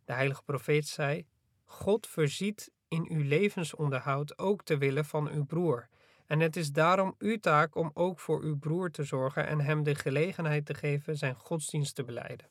De 0.06 0.14
heilige 0.14 0.44
profeet 0.44 0.88
zei: 0.88 1.26
God 1.66 2.08
voorziet 2.08 2.72
in 2.88 3.08
uw 3.10 3.24
levensonderhoud 3.24 4.38
ook 4.38 4.64
te 4.64 4.78
willen 4.78 5.06
van 5.06 5.30
uw 5.30 5.46
broer. 5.46 5.88
En 6.26 6.40
het 6.40 6.56
is 6.56 6.72
daarom 6.72 7.16
uw 7.18 7.38
taak 7.38 7.76
om 7.76 7.92
ook 7.94 8.20
voor 8.20 8.42
uw 8.42 8.58
broer 8.58 8.92
te 8.92 9.04
zorgen 9.04 9.48
en 9.48 9.60
hem 9.60 9.84
de 9.84 9.96
gelegenheid 9.96 10.66
te 10.66 10.74
geven 10.74 11.18
zijn 11.18 11.36
godsdienst 11.36 11.96
te 11.96 12.04
beleiden. 12.04 12.48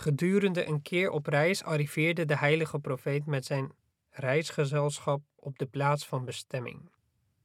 Gedurende 0.00 0.66
een 0.66 0.82
keer 0.82 1.10
op 1.10 1.26
reis 1.26 1.64
arriveerde 1.64 2.24
de 2.24 2.36
heilige 2.36 2.78
profeet 2.78 3.26
met 3.26 3.44
zijn 3.44 3.72
reisgezelschap 4.10 5.22
op 5.36 5.58
de 5.58 5.66
plaats 5.66 6.06
van 6.06 6.24
bestemming. 6.24 6.90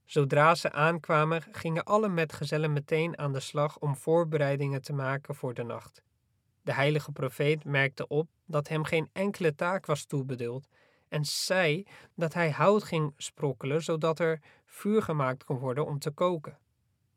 Zodra 0.06 0.56
ze 0.56 0.72
aankwamen, 0.72 1.44
gingen 1.52 1.84
alle 1.84 2.10
metgezellen 2.10 2.74
meteen 2.74 3.18
aan 3.18 3.34
de 3.34 3.40
slag 3.40 3.80
om 3.80 3.96
voorbereidingen 3.96 4.82
te 4.82 4.94
maken 4.94 5.36
voor 5.36 5.54
de 5.54 5.64
nacht. 5.64 6.04
De 6.62 6.74
heilige 6.74 7.12
profeet 7.12 7.64
merkte 7.64 8.08
op 8.08 8.28
dat 8.46 8.68
hem 8.68 8.84
geen 8.84 9.10
enkele 9.14 9.56
taak 9.56 9.86
was 9.86 10.06
toebedeeld 10.06 10.68
en 11.08 11.26
zei 11.26 11.88
dat 12.14 12.34
hij 12.34 12.52
hout 12.52 12.84
ging 12.84 13.14
sprokkelen 13.18 13.84
zodat 13.84 14.20
er 14.20 14.42
vuur 14.66 15.02
gemaakt 15.02 15.44
kon 15.44 15.58
worden 15.58 15.86
om 15.86 16.00
te 16.00 16.12
koken. 16.12 16.58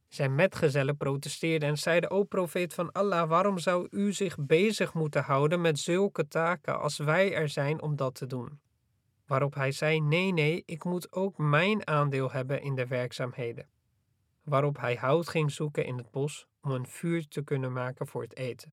Zijn 0.08 0.34
metgezellen 0.34 0.96
protesteerden 0.96 1.68
en 1.68 1.78
zeiden: 1.78 2.10
O 2.10 2.24
profeet 2.24 2.74
van 2.74 2.92
Allah, 2.92 3.28
waarom 3.28 3.58
zou 3.58 3.86
u 3.90 4.12
zich 4.12 4.36
bezig 4.38 4.94
moeten 4.94 5.22
houden 5.22 5.60
met 5.60 5.78
zulke 5.78 6.28
taken 6.28 6.80
als 6.80 6.98
wij 6.98 7.34
er 7.34 7.48
zijn 7.48 7.82
om 7.82 7.96
dat 7.96 8.14
te 8.14 8.26
doen? 8.26 8.60
Waarop 9.26 9.54
hij 9.54 9.72
zei: 9.72 10.00
Nee, 10.00 10.32
nee, 10.32 10.62
ik 10.66 10.84
moet 10.84 11.12
ook 11.12 11.38
mijn 11.38 11.86
aandeel 11.86 12.30
hebben 12.30 12.62
in 12.62 12.74
de 12.74 12.86
werkzaamheden. 12.86 13.68
Waarop 14.42 14.76
hij 14.76 14.94
hout 14.94 15.28
ging 15.28 15.50
zoeken 15.50 15.84
in 15.84 15.96
het 15.96 16.10
bos 16.10 16.46
om 16.60 16.70
een 16.70 16.86
vuur 16.86 17.28
te 17.28 17.42
kunnen 17.42 17.72
maken 17.72 18.06
voor 18.06 18.22
het 18.22 18.36
eten. 18.36 18.72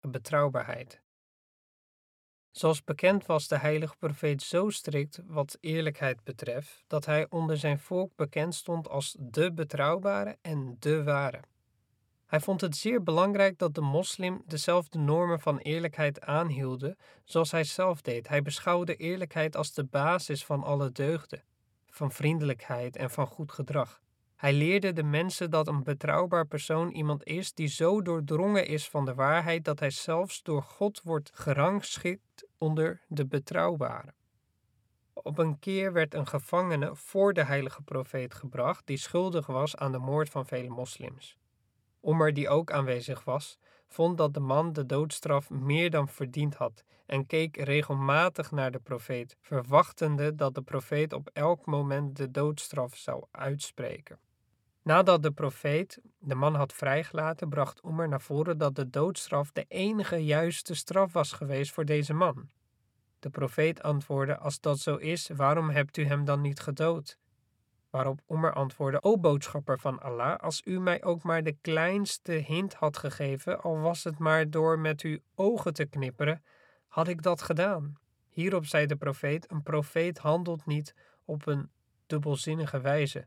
Betrouwbaarheid. 0.00 1.02
Zoals 2.52 2.84
bekend 2.84 3.26
was 3.26 3.48
de 3.48 3.58
heilige 3.58 3.96
profeet 3.98 4.42
zo 4.42 4.70
strikt 4.70 5.20
wat 5.26 5.58
eerlijkheid 5.60 6.24
betreft, 6.24 6.84
dat 6.86 7.04
hij 7.04 7.26
onder 7.30 7.56
zijn 7.56 7.78
volk 7.78 8.16
bekend 8.16 8.54
stond 8.54 8.88
als 8.88 9.16
de 9.18 9.52
betrouwbare 9.52 10.36
en 10.42 10.76
de 10.78 11.02
ware. 11.02 11.40
Hij 12.26 12.40
vond 12.40 12.60
het 12.60 12.76
zeer 12.76 13.02
belangrijk 13.02 13.58
dat 13.58 13.74
de 13.74 13.80
moslim 13.80 14.42
dezelfde 14.46 14.98
normen 14.98 15.40
van 15.40 15.58
eerlijkheid 15.58 16.20
aanhielden 16.20 16.96
zoals 17.24 17.50
hij 17.50 17.64
zelf 17.64 18.00
deed. 18.00 18.28
Hij 18.28 18.42
beschouwde 18.42 18.96
eerlijkheid 18.96 19.56
als 19.56 19.72
de 19.72 19.84
basis 19.84 20.44
van 20.44 20.62
alle 20.62 20.92
deugden, 20.92 21.42
van 21.90 22.12
vriendelijkheid 22.12 22.96
en 22.96 23.10
van 23.10 23.26
goed 23.26 23.52
gedrag. 23.52 24.00
Hij 24.42 24.52
leerde 24.52 24.92
de 24.92 25.02
mensen 25.02 25.50
dat 25.50 25.68
een 25.68 25.82
betrouwbaar 25.82 26.46
persoon 26.46 26.90
iemand 26.90 27.24
is 27.24 27.54
die 27.54 27.68
zo 27.68 28.02
doordrongen 28.02 28.66
is 28.66 28.88
van 28.88 29.04
de 29.04 29.14
waarheid 29.14 29.64
dat 29.64 29.80
hij 29.80 29.90
zelfs 29.90 30.42
door 30.42 30.62
God 30.62 31.00
wordt 31.02 31.30
gerangschikt 31.34 32.46
onder 32.58 33.00
de 33.08 33.26
betrouwbare. 33.26 34.14
Op 35.12 35.38
een 35.38 35.58
keer 35.58 35.92
werd 35.92 36.14
een 36.14 36.26
gevangene 36.26 36.96
voor 36.96 37.32
de 37.32 37.44
heilige 37.44 37.82
profeet 37.82 38.34
gebracht 38.34 38.86
die 38.86 38.96
schuldig 38.96 39.46
was 39.46 39.76
aan 39.76 39.92
de 39.92 39.98
moord 39.98 40.28
van 40.28 40.46
vele 40.46 40.68
moslims. 40.68 41.36
Omar, 42.00 42.32
die 42.32 42.48
ook 42.48 42.72
aanwezig 42.72 43.24
was, 43.24 43.58
vond 43.86 44.18
dat 44.18 44.34
de 44.34 44.40
man 44.40 44.72
de 44.72 44.86
doodstraf 44.86 45.50
meer 45.50 45.90
dan 45.90 46.08
verdiend 46.08 46.54
had 46.54 46.84
en 47.06 47.26
keek 47.26 47.56
regelmatig 47.56 48.50
naar 48.50 48.70
de 48.70 48.80
profeet, 48.80 49.36
verwachtende 49.40 50.34
dat 50.34 50.54
de 50.54 50.62
profeet 50.62 51.12
op 51.12 51.30
elk 51.32 51.66
moment 51.66 52.16
de 52.16 52.30
doodstraf 52.30 52.96
zou 52.96 53.24
uitspreken. 53.30 54.18
Nadat 54.82 55.22
de 55.22 55.30
profeet 55.30 56.00
de 56.18 56.34
man 56.34 56.54
had 56.54 56.72
vrijgelaten, 56.72 57.48
bracht 57.48 57.82
Omer 57.82 58.08
naar 58.08 58.20
voren 58.20 58.58
dat 58.58 58.74
de 58.74 58.90
doodstraf 58.90 59.52
de 59.52 59.64
enige 59.68 60.16
juiste 60.24 60.74
straf 60.74 61.12
was 61.12 61.32
geweest 61.32 61.72
voor 61.72 61.84
deze 61.84 62.14
man. 62.14 62.48
De 63.18 63.30
profeet 63.30 63.82
antwoordde: 63.82 64.36
Als 64.36 64.60
dat 64.60 64.78
zo 64.78 64.96
is, 64.96 65.30
waarom 65.36 65.70
hebt 65.70 65.96
u 65.96 66.04
hem 66.04 66.24
dan 66.24 66.40
niet 66.40 66.60
gedood? 66.60 67.18
Waarop 67.90 68.20
Omer 68.26 68.52
antwoordde: 68.52 69.02
O 69.02 69.18
boodschapper 69.18 69.78
van 69.78 70.00
Allah, 70.00 70.38
als 70.38 70.60
u 70.64 70.80
mij 70.80 71.02
ook 71.04 71.22
maar 71.22 71.42
de 71.42 71.56
kleinste 71.60 72.32
hint 72.32 72.74
had 72.74 72.96
gegeven, 72.96 73.62
al 73.62 73.78
was 73.78 74.04
het 74.04 74.18
maar 74.18 74.50
door 74.50 74.78
met 74.78 75.00
uw 75.00 75.18
ogen 75.34 75.74
te 75.74 75.84
knipperen, 75.84 76.44
had 76.88 77.08
ik 77.08 77.22
dat 77.22 77.42
gedaan. 77.42 77.94
Hierop 78.28 78.66
zei 78.66 78.86
de 78.86 78.96
profeet: 78.96 79.50
Een 79.50 79.62
profeet 79.62 80.18
handelt 80.18 80.66
niet 80.66 80.94
op 81.24 81.46
een 81.46 81.70
dubbelzinnige 82.06 82.80
wijze. 82.80 83.26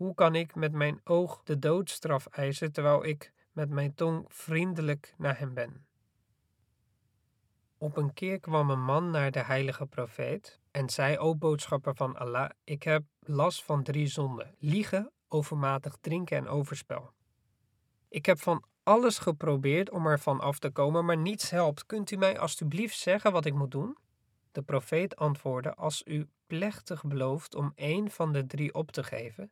Hoe 0.00 0.14
kan 0.14 0.34
ik 0.34 0.54
met 0.54 0.72
mijn 0.72 1.00
oog 1.04 1.42
de 1.42 1.58
doodstraf 1.58 2.26
eisen 2.26 2.72
terwijl 2.72 3.04
ik 3.04 3.32
met 3.52 3.70
mijn 3.70 3.94
tong 3.94 4.24
vriendelijk 4.28 5.14
naar 5.18 5.38
hem 5.38 5.54
ben? 5.54 5.86
Op 7.78 7.96
een 7.96 8.12
keer 8.12 8.40
kwam 8.40 8.70
een 8.70 8.82
man 8.82 9.10
naar 9.10 9.30
de 9.30 9.42
heilige 9.42 9.86
profeet 9.86 10.60
en 10.70 10.88
zei: 10.88 11.18
O 11.18 11.36
boodschapper 11.36 11.94
van 11.94 12.16
Allah, 12.16 12.50
ik 12.64 12.82
heb 12.82 13.04
last 13.20 13.64
van 13.64 13.82
drie 13.82 14.06
zonden: 14.06 14.54
liegen, 14.58 15.12
overmatig 15.28 15.96
drinken 16.00 16.36
en 16.36 16.48
overspel. 16.48 17.12
Ik 18.08 18.26
heb 18.26 18.40
van 18.40 18.64
alles 18.82 19.18
geprobeerd 19.18 19.90
om 19.90 20.06
ervan 20.06 20.40
af 20.40 20.58
te 20.58 20.70
komen, 20.70 21.04
maar 21.04 21.18
niets 21.18 21.50
helpt. 21.50 21.86
Kunt 21.86 22.10
u 22.10 22.16
mij 22.16 22.38
alstublieft 22.38 22.98
zeggen 22.98 23.32
wat 23.32 23.44
ik 23.44 23.54
moet 23.54 23.70
doen? 23.70 23.96
De 24.52 24.62
profeet 24.62 25.16
antwoordde: 25.16 25.74
Als 25.74 26.02
u 26.06 26.28
plechtig 26.46 27.04
belooft 27.04 27.54
om 27.54 27.72
één 27.74 28.10
van 28.10 28.32
de 28.32 28.46
drie 28.46 28.74
op 28.74 28.90
te 28.90 29.04
geven, 29.04 29.50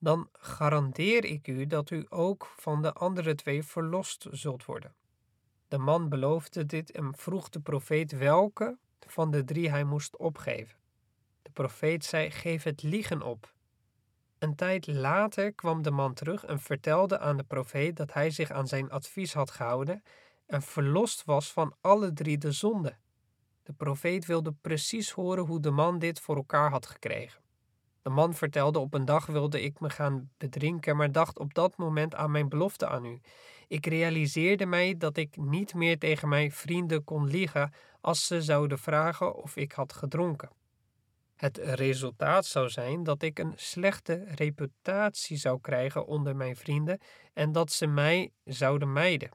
dan 0.00 0.28
garandeer 0.32 1.24
ik 1.24 1.48
u 1.48 1.66
dat 1.66 1.90
u 1.90 2.06
ook 2.08 2.54
van 2.56 2.82
de 2.82 2.92
andere 2.92 3.34
twee 3.34 3.62
verlost 3.62 4.26
zult 4.30 4.64
worden. 4.64 4.94
De 5.68 5.78
man 5.78 6.08
beloofde 6.08 6.66
dit 6.66 6.90
en 6.90 7.16
vroeg 7.16 7.48
de 7.48 7.60
profeet 7.60 8.12
welke 8.12 8.78
van 9.06 9.30
de 9.30 9.44
drie 9.44 9.70
hij 9.70 9.84
moest 9.84 10.16
opgeven. 10.16 10.78
De 11.42 11.50
profeet 11.50 12.04
zei: 12.04 12.30
Geef 12.30 12.62
het 12.62 12.82
liegen 12.82 13.22
op. 13.22 13.54
Een 14.38 14.54
tijd 14.54 14.86
later 14.86 15.52
kwam 15.52 15.82
de 15.82 15.90
man 15.90 16.14
terug 16.14 16.44
en 16.44 16.60
vertelde 16.60 17.18
aan 17.18 17.36
de 17.36 17.42
profeet 17.42 17.96
dat 17.96 18.12
hij 18.12 18.30
zich 18.30 18.50
aan 18.50 18.66
zijn 18.66 18.90
advies 18.90 19.32
had 19.32 19.50
gehouden 19.50 20.02
en 20.46 20.62
verlost 20.62 21.24
was 21.24 21.52
van 21.52 21.74
alle 21.80 22.12
drie 22.12 22.38
de 22.38 22.52
zonden. 22.52 22.98
De 23.62 23.72
profeet 23.72 24.26
wilde 24.26 24.52
precies 24.60 25.10
horen 25.10 25.44
hoe 25.44 25.60
de 25.60 25.70
man 25.70 25.98
dit 25.98 26.20
voor 26.20 26.36
elkaar 26.36 26.70
had 26.70 26.86
gekregen. 26.86 27.42
De 28.02 28.10
man 28.10 28.34
vertelde: 28.34 28.78
Op 28.78 28.94
een 28.94 29.04
dag 29.04 29.26
wilde 29.26 29.62
ik 29.62 29.80
me 29.80 29.90
gaan 29.90 30.30
bedrinken, 30.38 30.96
maar 30.96 31.12
dacht 31.12 31.38
op 31.38 31.54
dat 31.54 31.76
moment 31.76 32.14
aan 32.14 32.30
mijn 32.30 32.48
belofte 32.48 32.86
aan 32.88 33.04
u. 33.04 33.20
Ik 33.68 33.86
realiseerde 33.86 34.66
mij 34.66 34.96
dat 34.96 35.16
ik 35.16 35.36
niet 35.36 35.74
meer 35.74 35.98
tegen 35.98 36.28
mijn 36.28 36.52
vrienden 36.52 37.04
kon 37.04 37.26
liegen 37.26 37.72
als 38.00 38.26
ze 38.26 38.42
zouden 38.42 38.78
vragen 38.78 39.34
of 39.34 39.56
ik 39.56 39.72
had 39.72 39.92
gedronken. 39.92 40.50
Het 41.36 41.56
resultaat 41.58 42.46
zou 42.46 42.68
zijn 42.68 43.02
dat 43.02 43.22
ik 43.22 43.38
een 43.38 43.52
slechte 43.56 44.24
reputatie 44.26 45.36
zou 45.36 45.60
krijgen 45.60 46.06
onder 46.06 46.36
mijn 46.36 46.56
vrienden 46.56 47.00
en 47.32 47.52
dat 47.52 47.72
ze 47.72 47.86
mij 47.86 48.32
zouden 48.44 48.92
mijden. 48.92 49.30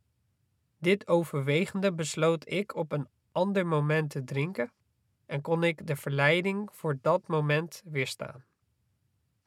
Dit 0.77 1.07
overwegende 1.07 1.93
besloot 1.93 2.49
ik 2.49 2.75
op 2.75 2.91
een 2.91 3.07
ander 3.31 3.67
moment 3.67 4.09
te 4.09 4.23
drinken 4.23 4.71
en 5.25 5.41
kon 5.41 5.63
ik 5.63 5.87
de 5.87 5.95
verleiding 5.95 6.69
voor 6.71 6.97
dat 7.01 7.27
moment 7.27 7.81
weerstaan. 7.85 8.43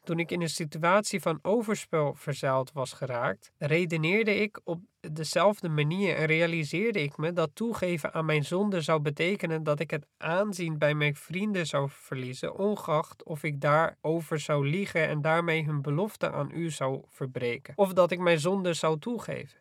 Toen 0.09 0.19
ik 0.19 0.31
in 0.31 0.41
een 0.43 0.49
situatie 0.49 1.21
van 1.21 1.39
overspel 1.43 2.15
verzeild 2.15 2.73
was 2.73 2.93
geraakt, 2.93 3.53
redeneerde 3.59 4.35
ik 4.35 4.61
op 4.65 4.81
dezelfde 5.01 5.69
manier 5.69 6.17
en 6.17 6.27
realiseerde 6.27 7.03
ik 7.03 7.17
me 7.17 7.33
dat 7.33 7.51
toegeven 7.55 8.13
aan 8.15 8.25
mijn 8.25 8.45
zonde 8.45 8.81
zou 8.81 9.01
betekenen 9.01 9.63
dat 9.63 9.81
ik 9.81 9.91
het 9.91 10.07
aanzien 10.17 10.79
bij 10.79 10.95
mijn 10.95 11.17
vrienden 11.17 11.67
zou 11.67 11.89
verliezen, 11.91 12.55
ongeacht 12.59 13.23
of 13.25 13.43
ik 13.43 13.61
daarover 13.61 14.41
zou 14.41 14.69
liegen 14.69 15.09
en 15.09 15.21
daarmee 15.21 15.65
hun 15.65 15.83
belofte 15.83 16.31
aan 16.31 16.51
u 16.53 16.71
zou 16.71 17.03
verbreken, 17.07 17.75
of 17.77 17.93
dat 17.93 18.11
ik 18.11 18.19
mijn 18.19 18.41
zonde 18.41 18.75
zou 18.75 18.99
toegeven. 18.99 19.59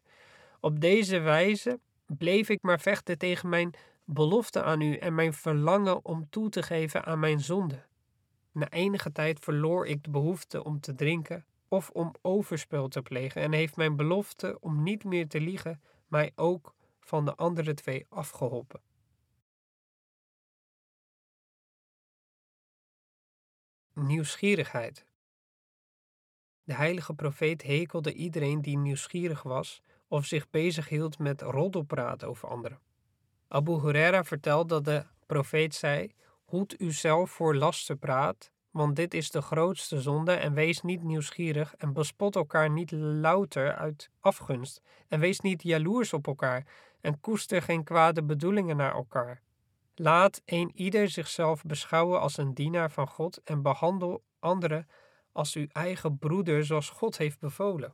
Op 0.60 0.80
deze 0.80 1.20
wijze 1.20 1.80
bleef 2.06 2.50
ik 2.50 2.62
maar 2.62 2.80
vechten 2.80 3.18
tegen 3.18 3.50
mijn 3.50 3.74
belofte 4.06 4.64
aan 4.64 4.82
u 4.82 4.96
en 4.96 5.16
mijn 5.16 5.34
verlangen 5.34 6.06
om 6.06 6.28
toe 6.30 6.50
te 6.50 6.64
geven 6.64 7.06
aan 7.06 7.20
mijn 7.20 7.40
zonde. 7.40 7.86
Na 8.58 8.70
enige 8.70 9.12
tijd 9.12 9.40
verloor 9.40 9.88
ik 9.88 10.04
de 10.04 10.10
behoefte 10.10 10.64
om 10.64 10.80
te 10.80 10.96
drinken 10.96 11.46
of 11.68 11.90
om 11.90 12.16
overspel 12.22 12.88
te 12.88 13.02
plegen 13.02 13.42
en 13.42 13.52
heeft 13.52 13.76
mijn 13.76 13.96
belofte 13.96 14.58
om 14.60 14.84
niet 14.84 15.04
meer 15.04 15.28
te 15.28 15.40
liegen 15.40 15.82
mij 16.08 16.32
ook 16.36 16.76
van 17.00 17.26
de 17.26 17.36
andere 17.36 17.74
twee 17.74 18.06
afgeholpen. 18.10 18.82
Nieuwsgierigheid. 23.94 25.06
De 26.64 26.74
heilige 26.74 27.14
profeet 27.14 27.64
hekelde 27.64 28.14
iedereen 28.14 28.62
die 28.62 28.78
nieuwsgierig 28.78 29.44
was 29.44 29.82
of 30.08 30.26
zich 30.26 30.50
bezighield 30.50 31.20
met 31.20 31.42
roddelpraat 31.42 32.24
over 32.24 32.50
anderen. 32.50 32.80
Abu 33.48 33.80
Huraira 33.80 34.24
vertelt 34.24 34.70
dat 34.70 34.86
de 34.86 35.06
profeet 35.26 35.76
zei: 35.76 36.12
Hoed 36.48 36.82
uzelf 36.82 37.32
voor 37.32 37.56
lastenpraat, 37.56 38.52
want 38.72 38.96
dit 38.96 39.14
is 39.14 39.32
de 39.32 39.42
grootste 39.42 40.02
zonde 40.02 40.32
en 40.32 40.54
wees 40.54 40.82
niet 40.82 41.04
nieuwsgierig 41.04 41.76
en 41.76 41.94
bespot 41.94 42.36
elkaar 42.36 42.70
niet 42.70 42.92
louter 42.92 43.76
uit 43.76 44.10
afgunst 44.20 44.82
en 45.08 45.20
wees 45.20 45.40
niet 45.40 45.64
jaloers 45.64 46.14
op 46.14 46.28
elkaar 46.28 46.66
en 47.02 47.20
koester 47.20 47.62
geen 47.62 47.84
kwade 47.84 48.24
bedoelingen 48.24 48.78
naar 48.78 48.94
elkaar. 48.94 49.42
Laat 49.96 50.42
een 50.46 50.72
ieder 50.76 51.10
zichzelf 51.10 51.64
beschouwen 51.64 52.20
als 52.22 52.38
een 52.38 52.54
dienaar 52.54 52.92
van 52.92 53.08
God 53.08 53.42
en 53.44 53.62
behandel 53.62 54.24
anderen 54.40 54.88
als 55.32 55.56
uw 55.56 55.68
eigen 55.72 56.18
broeder 56.18 56.66
zoals 56.66 56.90
God 56.90 57.18
heeft 57.18 57.40
bevolen. 57.40 57.94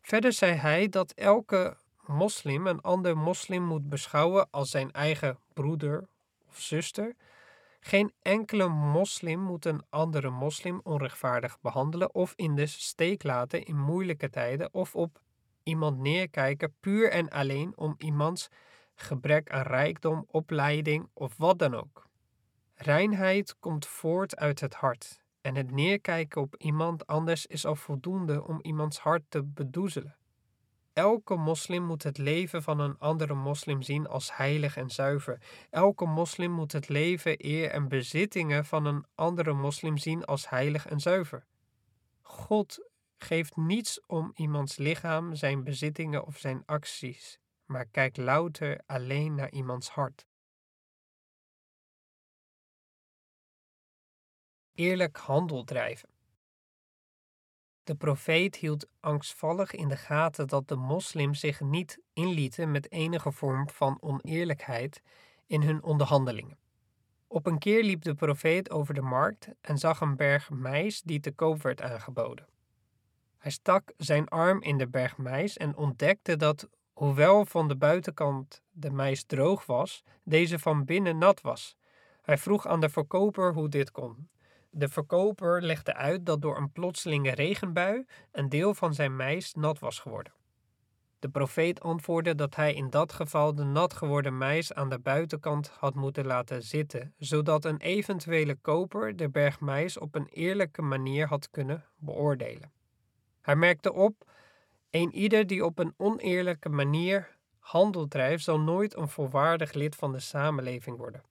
Verder 0.00 0.32
zei 0.32 0.52
hij 0.52 0.88
dat 0.88 1.12
elke 1.12 1.76
moslim 2.06 2.66
een 2.66 2.80
ander 2.80 3.16
moslim 3.16 3.62
moet 3.62 3.88
beschouwen 3.88 4.50
als 4.50 4.70
zijn 4.70 4.92
eigen 4.92 5.38
broeder 5.52 6.08
of 6.48 6.60
zuster. 6.60 7.16
Geen 7.80 8.12
enkele 8.22 8.68
moslim 8.68 9.40
moet 9.40 9.64
een 9.64 9.82
andere 9.88 10.30
moslim 10.30 10.80
onrechtvaardig 10.82 11.60
behandelen 11.60 12.14
of 12.14 12.32
in 12.36 12.54
de 12.54 12.66
steek 12.66 13.22
laten 13.22 13.64
in 13.64 13.78
moeilijke 13.78 14.30
tijden 14.30 14.74
of 14.74 14.94
op 14.94 15.20
iemand 15.62 15.98
neerkijken 15.98 16.74
puur 16.80 17.10
en 17.10 17.28
alleen 17.28 17.72
om 17.76 17.94
iemands 17.98 18.48
gebrek 18.94 19.50
aan 19.50 19.62
rijkdom, 19.62 20.24
opleiding 20.26 21.08
of 21.12 21.36
wat 21.36 21.58
dan 21.58 21.74
ook. 21.74 22.08
Reinheid 22.74 23.56
komt 23.58 23.86
voort 23.86 24.36
uit 24.36 24.60
het 24.60 24.74
hart 24.74 25.20
en 25.40 25.54
het 25.54 25.70
neerkijken 25.70 26.40
op 26.40 26.56
iemand 26.56 27.06
anders 27.06 27.46
is 27.46 27.66
al 27.66 27.76
voldoende 27.76 28.46
om 28.46 28.58
iemands 28.62 28.98
hart 28.98 29.22
te 29.28 29.42
bedoezelen. 29.42 30.19
Elke 30.92 31.36
moslim 31.36 31.84
moet 31.84 32.02
het 32.02 32.18
leven 32.18 32.62
van 32.62 32.80
een 32.80 32.98
andere 32.98 33.34
moslim 33.34 33.82
zien 33.82 34.06
als 34.06 34.36
heilig 34.36 34.76
en 34.76 34.90
zuiver. 34.90 35.42
Elke 35.70 36.06
moslim 36.06 36.52
moet 36.52 36.72
het 36.72 36.88
leven, 36.88 37.34
eer 37.44 37.70
en 37.70 37.88
bezittingen 37.88 38.64
van 38.64 38.84
een 38.84 39.04
andere 39.14 39.52
moslim 39.52 39.98
zien 39.98 40.24
als 40.24 40.48
heilig 40.48 40.86
en 40.86 41.00
zuiver. 41.00 41.46
God 42.22 42.88
geeft 43.18 43.56
niets 43.56 44.00
om 44.06 44.30
iemands 44.34 44.76
lichaam, 44.76 45.34
zijn 45.34 45.64
bezittingen 45.64 46.26
of 46.26 46.38
zijn 46.38 46.62
acties, 46.66 47.38
maar 47.64 47.86
kijkt 47.86 48.16
louter 48.16 48.80
alleen 48.86 49.34
naar 49.34 49.50
iemands 49.50 49.90
hart. 49.90 50.26
Eerlijk 54.74 55.16
handel 55.16 55.64
drijven. 55.64 56.09
De 57.84 57.94
profeet 57.94 58.56
hield 58.56 58.86
angstvallig 59.00 59.72
in 59.72 59.88
de 59.88 59.96
gaten 59.96 60.48
dat 60.48 60.68
de 60.68 60.76
moslims 60.76 61.40
zich 61.40 61.60
niet 61.60 61.98
inlieten 62.12 62.70
met 62.70 62.90
enige 62.90 63.32
vorm 63.32 63.68
van 63.68 63.98
oneerlijkheid 64.00 65.02
in 65.46 65.62
hun 65.62 65.82
onderhandelingen. 65.82 66.58
Op 67.26 67.46
een 67.46 67.58
keer 67.58 67.82
liep 67.82 68.02
de 68.02 68.14
profeet 68.14 68.70
over 68.70 68.94
de 68.94 69.00
markt 69.00 69.48
en 69.60 69.78
zag 69.78 70.00
een 70.00 70.16
berg 70.16 70.50
mais 70.50 71.02
die 71.02 71.20
te 71.20 71.32
koop 71.32 71.62
werd 71.62 71.82
aangeboden. 71.82 72.46
Hij 73.38 73.50
stak 73.50 73.92
zijn 73.96 74.28
arm 74.28 74.62
in 74.62 74.78
de 74.78 74.88
berg 74.88 75.16
mais 75.16 75.56
en 75.56 75.76
ontdekte 75.76 76.36
dat, 76.36 76.68
hoewel 76.92 77.44
van 77.44 77.68
de 77.68 77.76
buitenkant 77.76 78.62
de 78.70 78.90
mais 78.90 79.24
droog 79.24 79.66
was, 79.66 80.04
deze 80.22 80.58
van 80.58 80.84
binnen 80.84 81.18
nat 81.18 81.40
was. 81.40 81.76
Hij 82.22 82.38
vroeg 82.38 82.66
aan 82.66 82.80
de 82.80 82.88
verkoper 82.88 83.52
hoe 83.52 83.68
dit 83.68 83.90
kon. 83.90 84.28
De 84.70 84.88
verkoper 84.88 85.62
legde 85.62 85.94
uit 85.94 86.26
dat 86.26 86.42
door 86.42 86.56
een 86.56 86.72
plotselinge 86.72 87.30
regenbui 87.30 88.06
een 88.32 88.48
deel 88.48 88.74
van 88.74 88.94
zijn 88.94 89.16
mais 89.16 89.54
nat 89.54 89.78
was 89.78 89.98
geworden. 89.98 90.32
De 91.18 91.28
profeet 91.28 91.80
antwoordde 91.80 92.34
dat 92.34 92.54
hij 92.54 92.74
in 92.74 92.90
dat 92.90 93.12
geval 93.12 93.54
de 93.54 93.64
nat 93.64 93.94
geworden 93.94 94.38
mais 94.38 94.72
aan 94.72 94.88
de 94.88 94.98
buitenkant 94.98 95.68
had 95.68 95.94
moeten 95.94 96.26
laten 96.26 96.62
zitten, 96.62 97.14
zodat 97.18 97.64
een 97.64 97.76
eventuele 97.76 98.54
koper 98.54 99.16
de 99.16 99.28
berg 99.28 99.60
mais 99.60 99.98
op 99.98 100.14
een 100.14 100.26
eerlijke 100.26 100.82
manier 100.82 101.26
had 101.26 101.50
kunnen 101.50 101.84
beoordelen. 101.96 102.72
Hij 103.40 103.56
merkte 103.56 103.92
op: 103.92 104.30
een 104.90 105.14
ieder 105.14 105.46
die 105.46 105.64
op 105.64 105.78
een 105.78 105.94
oneerlijke 105.96 106.68
manier 106.68 107.38
handel 107.58 108.08
drijft, 108.08 108.44
zal 108.44 108.60
nooit 108.60 108.96
een 108.96 109.08
volwaardig 109.08 109.72
lid 109.72 109.96
van 109.96 110.12
de 110.12 110.20
samenleving 110.20 110.96
worden. 110.96 111.22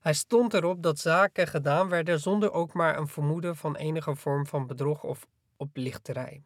Hij 0.00 0.14
stond 0.14 0.54
erop 0.54 0.82
dat 0.82 0.98
zaken 0.98 1.46
gedaan 1.46 1.88
werden 1.88 2.20
zonder 2.20 2.52
ook 2.52 2.72
maar 2.72 2.98
een 2.98 3.08
vermoeden 3.08 3.56
van 3.56 3.76
enige 3.76 4.14
vorm 4.14 4.46
van 4.46 4.66
bedrog 4.66 5.02
of 5.02 5.26
oplichterij. 5.56 6.42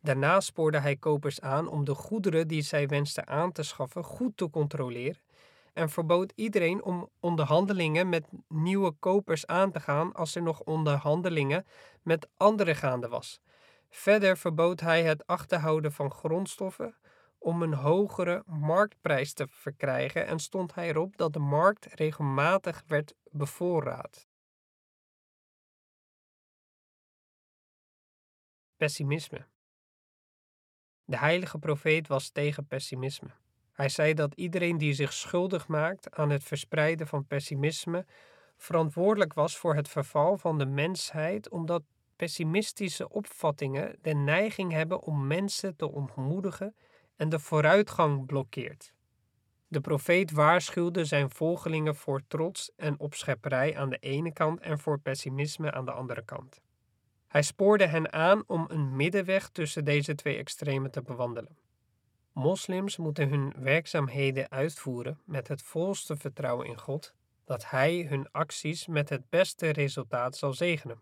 Daarna 0.00 0.40
spoorde 0.40 0.78
hij 0.78 0.96
kopers 0.96 1.40
aan 1.40 1.68
om 1.68 1.84
de 1.84 1.94
goederen 1.94 2.48
die 2.48 2.62
zij 2.62 2.88
wensten 2.88 3.26
aan 3.26 3.52
te 3.52 3.62
schaffen 3.62 4.04
goed 4.04 4.36
te 4.36 4.50
controleren 4.50 5.20
en 5.72 5.90
verbood 5.90 6.32
iedereen 6.34 6.84
om 6.84 7.08
onderhandelingen 7.20 8.08
met 8.08 8.26
nieuwe 8.48 8.90
kopers 8.90 9.46
aan 9.46 9.72
te 9.72 9.80
gaan 9.80 10.12
als 10.12 10.34
er 10.34 10.42
nog 10.42 10.60
onderhandelingen 10.60 11.66
met 12.02 12.28
anderen 12.36 12.76
gaande 12.76 13.08
was. 13.08 13.40
Verder 13.90 14.36
verbood 14.36 14.80
hij 14.80 15.02
het 15.02 15.26
achterhouden 15.26 15.92
van 15.92 16.10
grondstoffen 16.10 16.94
om 17.42 17.62
een 17.62 17.74
hogere 17.74 18.42
marktprijs 18.46 19.32
te 19.32 19.46
verkrijgen 19.48 20.26
en 20.26 20.38
stond 20.38 20.74
hij 20.74 20.88
erop 20.88 21.16
dat 21.16 21.32
de 21.32 21.38
markt 21.38 21.84
regelmatig 21.84 22.82
werd 22.86 23.14
bevoorraad. 23.30 24.28
Pessimisme. 28.76 29.46
De 31.04 31.18
heilige 31.18 31.58
profeet 31.58 32.08
was 32.08 32.30
tegen 32.30 32.66
pessimisme. 32.66 33.30
Hij 33.72 33.88
zei 33.88 34.14
dat 34.14 34.34
iedereen 34.34 34.78
die 34.78 34.92
zich 34.92 35.12
schuldig 35.12 35.68
maakt 35.68 36.10
aan 36.10 36.30
het 36.30 36.44
verspreiden 36.44 37.06
van 37.06 37.26
pessimisme 37.26 38.06
verantwoordelijk 38.56 39.32
was 39.32 39.56
voor 39.56 39.74
het 39.74 39.88
verval 39.88 40.38
van 40.38 40.58
de 40.58 40.66
mensheid, 40.66 41.48
omdat 41.48 41.82
pessimistische 42.16 43.08
opvattingen 43.08 43.98
de 44.02 44.14
neiging 44.14 44.72
hebben 44.72 45.02
om 45.02 45.26
mensen 45.26 45.76
te 45.76 45.90
ontmoedigen 45.90 46.74
en 47.20 47.28
de 47.28 47.38
vooruitgang 47.38 48.26
blokkeert. 48.26 48.92
De 49.68 49.80
profeet 49.80 50.30
waarschuwde 50.30 51.04
zijn 51.04 51.30
volgelingen 51.30 51.96
voor 51.96 52.22
trots 52.26 52.72
en 52.76 52.98
opschepperij 52.98 53.76
aan 53.76 53.90
de 53.90 53.98
ene 53.98 54.32
kant 54.32 54.60
en 54.60 54.78
voor 54.78 54.98
pessimisme 54.98 55.72
aan 55.72 55.84
de 55.84 55.90
andere 55.92 56.24
kant. 56.24 56.60
Hij 57.28 57.42
spoorde 57.42 57.86
hen 57.86 58.12
aan 58.12 58.42
om 58.46 58.64
een 58.68 58.96
middenweg 58.96 59.48
tussen 59.48 59.84
deze 59.84 60.14
twee 60.14 60.36
extremen 60.36 60.90
te 60.90 61.02
bewandelen. 61.02 61.56
Moslims 62.32 62.96
moeten 62.96 63.28
hun 63.28 63.52
werkzaamheden 63.56 64.50
uitvoeren 64.50 65.20
met 65.24 65.48
het 65.48 65.62
volste 65.62 66.16
vertrouwen 66.16 66.66
in 66.66 66.78
God 66.78 67.14
dat 67.44 67.70
Hij 67.70 68.06
hun 68.08 68.32
acties 68.32 68.86
met 68.86 69.08
het 69.08 69.28
beste 69.28 69.68
resultaat 69.68 70.36
zal 70.36 70.52
zegenen. 70.52 71.00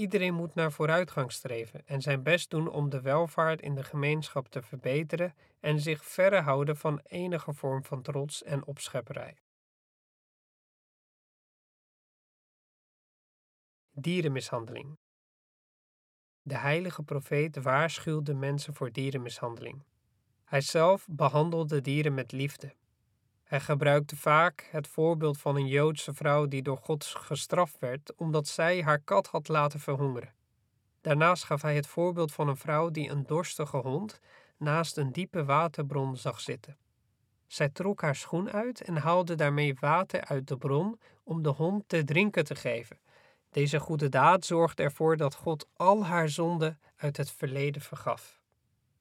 Iedereen 0.00 0.34
moet 0.34 0.54
naar 0.54 0.72
vooruitgang 0.72 1.32
streven 1.32 1.86
en 1.86 2.00
zijn 2.00 2.22
best 2.22 2.50
doen 2.50 2.68
om 2.68 2.88
de 2.88 3.00
welvaart 3.00 3.60
in 3.60 3.74
de 3.74 3.84
gemeenschap 3.84 4.48
te 4.48 4.62
verbeteren 4.62 5.34
en 5.60 5.80
zich 5.80 6.04
verre 6.04 6.40
houden 6.40 6.76
van 6.76 7.00
enige 7.04 7.52
vorm 7.52 7.84
van 7.84 8.02
trots 8.02 8.42
en 8.42 8.66
opschepperij. 8.66 9.36
Dierenmishandeling. 13.90 14.98
De 16.42 16.56
heilige 16.56 17.02
profeet 17.02 17.62
waarschuwde 17.62 18.34
mensen 18.34 18.74
voor 18.74 18.92
dierenmishandeling. 18.92 19.84
Hij 20.44 20.60
zelf 20.60 21.06
behandelde 21.10 21.80
dieren 21.80 22.14
met 22.14 22.32
liefde. 22.32 22.74
Hij 23.50 23.60
gebruikte 23.60 24.16
vaak 24.16 24.68
het 24.70 24.88
voorbeeld 24.88 25.38
van 25.38 25.56
een 25.56 25.66
Joodse 25.66 26.14
vrouw 26.14 26.46
die 26.46 26.62
door 26.62 26.76
God 26.76 27.04
gestraft 27.04 27.78
werd 27.78 28.12
omdat 28.16 28.48
zij 28.48 28.82
haar 28.82 28.98
kat 28.98 29.26
had 29.26 29.48
laten 29.48 29.80
verhongeren. 29.80 30.34
Daarnaast 31.00 31.44
gaf 31.44 31.62
hij 31.62 31.74
het 31.74 31.86
voorbeeld 31.86 32.32
van 32.32 32.48
een 32.48 32.56
vrouw 32.56 32.90
die 32.90 33.10
een 33.10 33.24
dorstige 33.26 33.76
hond 33.76 34.20
naast 34.56 34.96
een 34.96 35.12
diepe 35.12 35.44
waterbron 35.44 36.16
zag 36.16 36.40
zitten. 36.40 36.76
Zij 37.46 37.68
trok 37.68 38.00
haar 38.00 38.16
schoen 38.16 38.50
uit 38.50 38.80
en 38.80 38.96
haalde 38.96 39.34
daarmee 39.34 39.76
water 39.80 40.24
uit 40.24 40.48
de 40.48 40.56
bron 40.56 41.00
om 41.22 41.42
de 41.42 41.48
hond 41.48 41.84
te 41.86 42.04
drinken 42.04 42.44
te 42.44 42.54
geven. 42.54 42.98
Deze 43.50 43.80
goede 43.80 44.08
daad 44.08 44.44
zorgde 44.44 44.82
ervoor 44.82 45.16
dat 45.16 45.34
God 45.34 45.68
al 45.76 46.04
haar 46.04 46.28
zonden 46.28 46.78
uit 46.96 47.16
het 47.16 47.30
verleden 47.30 47.82
vergaf. 47.82 48.40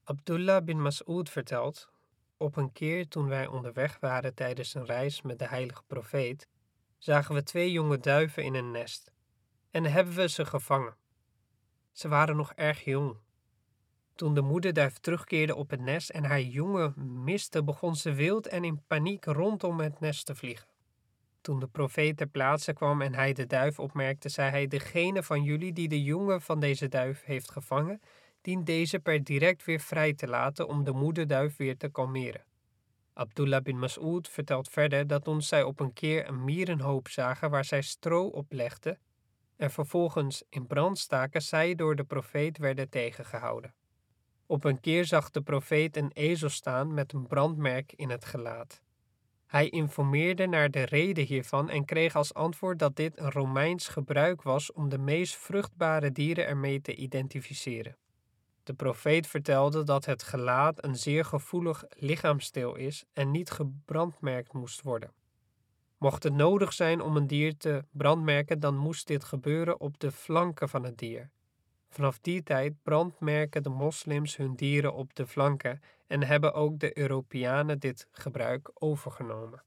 Abdullah 0.04 0.64
bin 0.64 0.82
Mas'ud 0.82 1.30
vertelt 1.30 1.90
op 2.40 2.56
een 2.56 2.72
keer 2.72 3.08
toen 3.08 3.28
wij 3.28 3.48
onderweg 3.48 4.00
waren 4.00 4.34
tijdens 4.34 4.74
een 4.74 4.86
reis 4.86 5.22
met 5.22 5.40
de 5.40 5.48
heilige 5.48 5.84
profeet, 5.88 6.48
zagen 6.98 7.36
we 7.36 7.44
twee 7.44 7.72
jonge 7.72 7.98
duiven 7.98 8.44
in 8.44 8.54
een 8.54 8.72
nest 8.72 9.12
en 9.72 9.84
hebben 9.84 10.16
we 10.16 10.30
ze 10.30 10.46
gevangen. 10.46 10.96
Ze 11.92 12.08
waren 12.08 12.36
nog 12.36 12.54
erg 12.54 12.84
jong. 12.84 13.18
Toen 14.16 14.34
de 14.34 14.42
moederduif 14.42 14.98
terugkeerde 14.98 15.56
op 15.56 15.70
het 15.70 15.82
nest 15.82 16.10
en 16.10 16.24
haar 16.24 16.42
jongen 16.42 16.94
miste, 17.24 17.64
begon 17.64 17.96
ze 17.96 18.14
wild 18.14 18.48
en 18.48 18.64
in 18.64 18.84
paniek 18.88 19.26
rondom 19.26 19.80
het 19.80 20.00
nest 20.00 20.26
te 20.26 20.36
vliegen. 20.36 20.68
Toen 21.42 21.60
de 21.60 21.68
profeet 21.68 22.18
ter 22.18 22.28
plaatse 22.28 22.74
kwam 22.74 23.02
en 23.02 23.14
hij 23.14 23.34
de 23.34 23.46
duif 23.46 23.80
opmerkte, 23.80 24.30
zei 24.30 24.50
hij: 24.50 24.68
Degene 24.68 25.24
van 25.24 25.44
jullie 25.44 25.74
die 25.74 25.88
de 25.88 26.04
jongen 26.04 26.42
van 26.42 26.60
deze 26.60 26.88
duif 26.88 27.24
heeft 27.24 27.52
gevangen, 27.52 28.02
dient 28.42 28.66
deze 28.66 29.00
per 29.00 29.24
direct 29.24 29.66
weer 29.66 29.80
vrij 29.80 30.14
te 30.14 30.28
laten 30.28 30.68
om 30.68 30.84
de 30.84 30.92
moederduif 30.92 31.58
weer 31.58 31.78
te 31.78 31.90
kalmeren. 31.90 32.44
Abdullah 33.14 33.62
bin 33.62 33.80
Mas'ud 33.80 34.30
vertelt 34.30 34.70
verder 34.70 35.08
dat 35.08 35.24
toen 35.24 35.42
zij 35.42 35.64
op 35.64 35.80
een 35.80 35.94
keer 35.94 36.28
een 36.28 36.44
mierenhoop 36.44 37.08
zagen 37.08 37.50
waar 37.50 37.66
zij 37.66 37.82
stro 37.82 38.28
op 38.28 38.52
legden 38.52 39.00
en 39.60 39.72
vervolgens 39.72 40.44
in 40.50 40.68
brand 40.68 40.98
staken, 40.98 41.42
zij 41.42 41.76
door 41.76 41.96
de 41.96 42.04
profeet 42.04 42.58
werden 42.58 42.90
tegengehouden. 42.90 43.74
Op 44.46 44.64
een 44.64 44.80
keer 44.80 45.06
zag 45.06 45.30
de 45.30 45.42
profeet 45.42 45.98
een 45.98 46.12
ezel 46.14 46.50
staan 46.50 46.94
met 46.94 47.14
een 47.14 47.28
brandmerk 47.28 47.94
in 47.96 48.10
het 48.10 48.26
gelaat. 48.26 48.82
Hij 49.46 49.70
informeerde 49.70 50.48
naar 50.48 50.72
de 50.72 50.84
reden 50.84 51.26
hiervan 51.26 51.70
en 51.70 51.86
kreeg 51.86 52.16
als 52.16 52.34
antwoord 52.34 52.80
dat 52.80 52.96
dit 52.96 53.20
een 53.20 53.32
Romeins 53.32 53.88
gebruik 53.88 54.42
was 54.42 54.72
om 54.72 54.90
de 54.90 54.98
meest 54.98 55.36
vruchtbare 55.36 56.12
dieren 56.12 56.48
ermee 56.48 56.82
te 56.82 56.96
identificeren. 56.96 57.98
De 58.70 58.76
profeet 58.76 59.28
vertelde 59.28 59.84
dat 59.84 60.06
het 60.06 60.24
gelaat 60.24 60.84
een 60.84 60.96
zeer 60.96 61.26
gevoelig 61.26 61.84
lichaamsdeel 61.90 62.76
is 62.76 63.06
en 63.14 63.32
niet 63.32 63.52
gebrandmerkt 63.52 64.54
moest 64.54 64.82
worden. 64.82 65.14
Mocht 65.98 66.24
het 66.24 66.34
nodig 66.34 66.74
zijn 66.74 67.02
om 67.02 67.16
een 67.16 67.28
dier 67.28 67.58
te 67.58 67.86
brandmerken, 67.92 68.60
dan 68.60 68.78
moest 68.78 69.08
dit 69.08 69.24
gebeuren 69.24 69.80
op 69.80 70.00
de 70.00 70.12
flanken 70.12 70.70
van 70.70 70.84
het 70.84 70.98
dier. 70.98 71.30
Vanaf 71.88 72.20
die 72.20 72.44
tijd 72.44 72.74
brandmerken 72.84 73.64
de 73.64 73.70
moslims 73.70 74.36
hun 74.36 74.56
dieren 74.56 74.94
op 74.94 75.16
de 75.16 75.28
flanken 75.28 75.82
en 76.08 76.24
hebben 76.24 76.54
ook 76.54 76.80
de 76.80 76.98
Europeanen 76.98 77.80
dit 77.80 78.08
gebruik 78.12 78.72
overgenomen. 78.74 79.64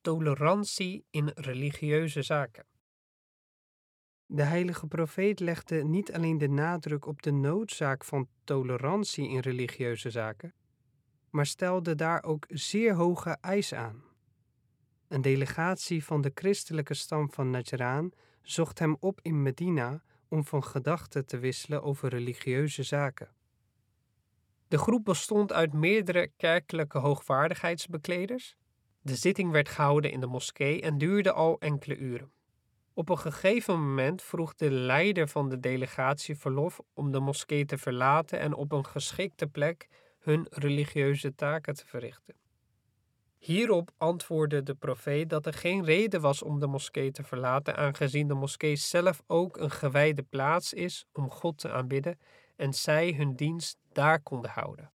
Tolerantie 0.00 1.04
in 1.10 1.30
religieuze 1.34 2.22
zaken. 2.22 2.72
De 4.34 4.42
heilige 4.42 4.86
profeet 4.86 5.40
legde 5.40 5.84
niet 5.84 6.12
alleen 6.12 6.38
de 6.38 6.48
nadruk 6.48 7.06
op 7.06 7.22
de 7.22 7.30
noodzaak 7.30 8.04
van 8.04 8.28
tolerantie 8.44 9.28
in 9.28 9.38
religieuze 9.38 10.10
zaken, 10.10 10.54
maar 11.30 11.46
stelde 11.46 11.94
daar 11.94 12.22
ook 12.22 12.44
zeer 12.48 12.94
hoge 12.94 13.36
eisen 13.40 13.78
aan. 13.78 14.02
Een 15.08 15.22
delegatie 15.22 16.04
van 16.04 16.20
de 16.20 16.30
christelijke 16.34 16.94
stam 16.94 17.30
van 17.30 17.50
Najran 17.50 18.12
zocht 18.42 18.78
hem 18.78 18.96
op 19.00 19.18
in 19.22 19.42
Medina 19.42 20.02
om 20.28 20.44
van 20.44 20.64
gedachten 20.64 21.26
te 21.26 21.38
wisselen 21.38 21.82
over 21.82 22.08
religieuze 22.08 22.82
zaken. 22.82 23.28
De 24.68 24.78
groep 24.78 25.04
bestond 25.04 25.52
uit 25.52 25.72
meerdere 25.72 26.30
kerkelijke 26.36 26.98
hoogwaardigheidsbekleders. 26.98 28.56
De 29.00 29.14
zitting 29.14 29.50
werd 29.50 29.68
gehouden 29.68 30.10
in 30.10 30.20
de 30.20 30.26
moskee 30.26 30.82
en 30.82 30.98
duurde 30.98 31.32
al 31.32 31.60
enkele 31.60 31.96
uren. 31.96 32.33
Op 32.96 33.08
een 33.08 33.18
gegeven 33.18 33.80
moment 33.80 34.22
vroeg 34.22 34.54
de 34.54 34.70
leider 34.70 35.28
van 35.28 35.48
de 35.48 35.60
delegatie 35.60 36.36
verlof 36.36 36.80
om 36.92 37.12
de 37.12 37.20
moskee 37.20 37.64
te 37.64 37.78
verlaten 37.78 38.38
en 38.38 38.54
op 38.54 38.72
een 38.72 38.86
geschikte 38.86 39.46
plek 39.46 39.88
hun 40.18 40.46
religieuze 40.50 41.34
taken 41.34 41.74
te 41.74 41.86
verrichten. 41.86 42.34
Hierop 43.38 43.90
antwoordde 43.96 44.62
de 44.62 44.74
profeet 44.74 45.30
dat 45.30 45.46
er 45.46 45.54
geen 45.54 45.84
reden 45.84 46.20
was 46.20 46.42
om 46.42 46.60
de 46.60 46.66
moskee 46.66 47.10
te 47.10 47.22
verlaten, 47.24 47.76
aangezien 47.76 48.28
de 48.28 48.34
moskee 48.34 48.76
zelf 48.76 49.22
ook 49.26 49.56
een 49.56 49.70
gewijde 49.70 50.22
plaats 50.22 50.72
is 50.72 51.06
om 51.12 51.30
God 51.30 51.58
te 51.58 51.70
aanbidden 51.70 52.18
en 52.56 52.74
zij 52.74 53.12
hun 53.12 53.36
dienst 53.36 53.78
daar 53.92 54.20
konden 54.22 54.50
houden. 54.50 54.92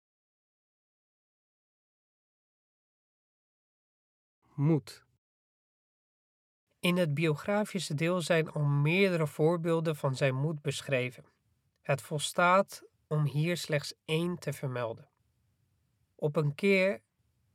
Moed. 4.55 5.06
In 6.87 6.97
het 6.97 7.15
biografische 7.15 7.95
deel 7.95 8.21
zijn 8.21 8.51
al 8.51 8.63
meerdere 8.63 9.27
voorbeelden 9.27 9.97
van 9.97 10.17
zijn 10.17 10.35
moed 10.35 10.63
beschreven. 10.63 11.25
Het 11.83 12.03
volstaat 12.03 12.83
om 13.07 13.25
hier 13.25 13.57
slechts 13.57 13.95
één 14.05 14.39
te 14.39 14.53
vermelden. 14.53 15.09
Op 16.15 16.37
een 16.37 16.55
keer 16.55 17.01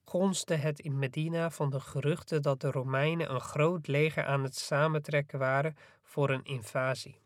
gonsde 0.03 0.55
het 0.55 0.79
in 0.79 0.99
Medina 0.99 1.49
van 1.49 1.69
de 1.69 1.79
geruchten 1.79 2.41
dat 2.41 2.61
de 2.61 2.71
Romeinen 2.71 3.33
een 3.33 3.41
groot 3.41 3.87
leger 3.87 4.25
aan 4.25 4.43
het 4.43 4.55
samentrekken 4.55 5.39
waren 5.39 5.75
voor 6.03 6.29
een 6.29 6.43
invasie. 6.43 7.19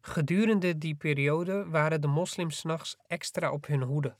Gedurende 0.00 0.78
die 0.78 0.94
periode 0.94 1.68
waren 1.68 2.00
de 2.00 2.08
moslims 2.08 2.62
nachts 2.62 2.96
extra 3.06 3.52
op 3.52 3.66
hun 3.66 3.82
hoede, 3.82 4.16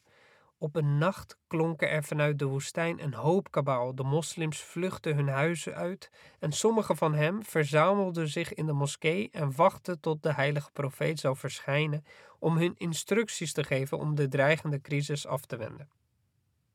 Op 0.59 0.77
een 0.77 0.99
nacht 0.99 1.39
klonken 1.47 1.91
er 1.91 2.05
vanuit 2.05 2.39
de 2.39 2.45
woestijn 2.45 3.03
een 3.03 3.15
hoop 3.15 3.51
kabaal. 3.51 3.95
De 3.95 4.03
moslims 4.03 4.61
vluchtten 4.61 5.15
hun 5.17 5.29
huizen 5.29 5.75
uit 5.75 6.11
en 6.39 6.53
sommigen 6.53 6.97
van 6.97 7.15
hen 7.15 7.45
verzamelden 7.45 8.29
zich 8.29 8.55
in 8.55 8.67
de 8.67 8.73
moskee 8.73 9.29
en 9.33 9.57
wachten 9.57 10.01
tot 10.01 10.23
de 10.23 10.33
heilige 10.33 10.71
profeet 10.73 11.21
zou 11.21 11.37
verschijnen 11.37 12.05
om 12.39 12.57
hun 12.57 12.75
instructies 12.77 13.53
te 13.53 13.65
geven 13.65 13.99
om 13.99 14.15
de 14.15 14.29
dreigende 14.29 14.81
crisis 14.81 15.27
af 15.27 15.47
te 15.47 15.57
wenden. 15.57 15.89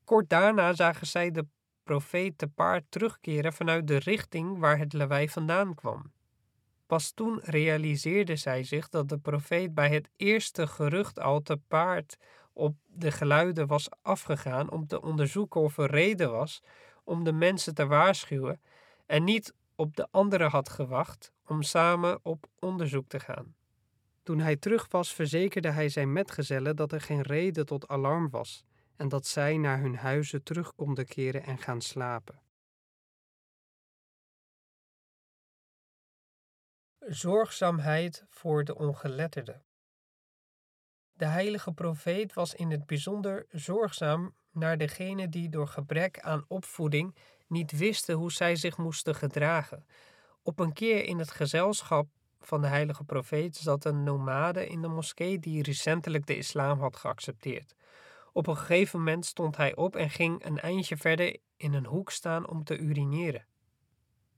Kort 0.04 0.28
daarna 0.28 0.72
zagen 0.72 1.06
zij 1.06 1.30
de 1.30 1.46
profeet 1.84 2.38
te 2.38 2.46
paard 2.46 2.84
terugkeren 2.88 3.52
vanuit 3.52 3.86
de 3.86 3.98
richting 3.98 4.58
waar 4.58 4.78
het 4.78 4.92
lawaai 4.92 5.28
vandaan 5.28 5.74
kwam. 5.74 6.12
Pas 6.86 7.12
toen 7.12 7.40
realiseerde 7.42 8.36
zij 8.36 8.64
zich 8.64 8.88
dat 8.88 9.08
de 9.08 9.18
profeet 9.18 9.74
bij 9.74 9.90
het 9.90 10.08
eerste 10.16 10.66
gerucht 10.66 11.20
al 11.20 11.40
te 11.40 11.56
paard 11.68 12.16
op 12.52 12.76
de 12.86 13.10
geluiden 13.10 13.66
was 13.66 13.88
afgegaan 14.02 14.70
om 14.70 14.86
te 14.86 15.02
onderzoeken 15.02 15.60
of 15.60 15.78
er 15.78 15.90
reden 15.90 16.30
was 16.30 16.62
om 17.04 17.24
de 17.24 17.32
mensen 17.32 17.74
te 17.74 17.86
waarschuwen 17.86 18.60
en 19.06 19.24
niet 19.24 19.54
op 19.74 19.96
de 19.96 20.08
anderen 20.10 20.50
had 20.50 20.68
gewacht 20.68 21.32
om 21.46 21.62
samen 21.62 22.18
op 22.22 22.46
onderzoek 22.58 23.08
te 23.08 23.20
gaan. 23.20 23.54
Toen 24.22 24.38
hij 24.38 24.56
terug 24.56 24.88
was, 24.90 25.14
verzekerde 25.14 25.70
hij 25.70 25.88
zijn 25.88 26.12
metgezellen 26.12 26.76
dat 26.76 26.92
er 26.92 27.00
geen 27.00 27.22
reden 27.22 27.66
tot 27.66 27.88
alarm 27.88 28.30
was 28.30 28.64
en 28.96 29.08
dat 29.08 29.26
zij 29.26 29.56
naar 29.56 29.80
hun 29.80 29.96
huizen 29.96 30.42
terug 30.42 30.74
konden 30.74 31.06
keren 31.06 31.42
en 31.42 31.58
gaan 31.58 31.80
slapen. 31.80 32.40
Zorgzaamheid 36.98 38.24
voor 38.28 38.64
de 38.64 38.74
ongeletterde. 38.74 39.62
De 41.22 41.28
heilige 41.28 41.72
profeet 41.72 42.34
was 42.34 42.54
in 42.54 42.70
het 42.70 42.86
bijzonder 42.86 43.46
zorgzaam 43.50 44.34
naar 44.52 44.78
degenen 44.78 45.30
die 45.30 45.48
door 45.48 45.68
gebrek 45.68 46.20
aan 46.20 46.44
opvoeding 46.48 47.14
niet 47.46 47.72
wisten 47.72 48.14
hoe 48.14 48.32
zij 48.32 48.56
zich 48.56 48.76
moesten 48.76 49.14
gedragen. 49.14 49.86
Op 50.42 50.58
een 50.58 50.72
keer 50.72 51.04
in 51.04 51.18
het 51.18 51.30
gezelschap 51.30 52.06
van 52.40 52.60
de 52.60 52.66
heilige 52.66 53.04
profeet 53.04 53.56
zat 53.56 53.84
een 53.84 54.02
nomade 54.02 54.66
in 54.66 54.82
de 54.82 54.88
moskee 54.88 55.38
die 55.38 55.62
recentelijk 55.62 56.26
de 56.26 56.36
islam 56.36 56.80
had 56.80 56.96
geaccepteerd. 56.96 57.74
Op 58.32 58.46
een 58.46 58.56
gegeven 58.56 58.98
moment 58.98 59.26
stond 59.26 59.56
hij 59.56 59.74
op 59.74 59.96
en 59.96 60.10
ging 60.10 60.44
een 60.44 60.58
eindje 60.58 60.96
verder 60.96 61.36
in 61.56 61.72
een 61.72 61.86
hoek 61.86 62.10
staan 62.10 62.48
om 62.48 62.64
te 62.64 62.78
urineren. 62.78 63.46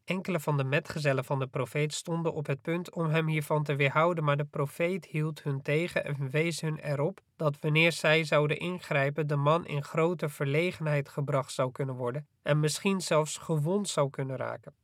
Enkele 0.05 0.41
van 0.41 0.57
de 0.57 0.65
metgezellen 0.65 1.25
van 1.25 1.39
de 1.39 1.47
profeet 1.47 1.93
stonden 1.93 2.33
op 2.33 2.47
het 2.47 2.63
punt 2.63 2.93
om 2.93 3.09
hem 3.09 3.27
hiervan 3.27 3.63
te 3.63 3.77
weerhouden, 3.77 4.25
maar 4.25 4.37
de 4.37 4.45
profeet 4.45 5.05
hield 5.05 5.43
hun 5.43 5.63
tegen 5.63 6.05
en 6.05 6.31
wees 6.31 6.61
hun 6.61 6.79
erop 6.79 7.21
dat 7.37 7.57
wanneer 7.61 7.93
zij 7.93 8.25
zouden 8.25 8.59
ingrijpen, 8.59 9.27
de 9.27 9.37
man 9.37 9.67
in 9.67 9.85
grote 9.85 10.29
verlegenheid 10.29 11.09
gebracht 11.09 11.53
zou 11.53 11.73
kunnen 11.73 11.95
worden 11.95 12.29
en 12.43 12.61
misschien 12.61 13.01
zelfs 13.01 13.37
gewond 13.39 13.89
zou 13.89 14.11
kunnen 14.11 14.37
raken. 14.37 14.75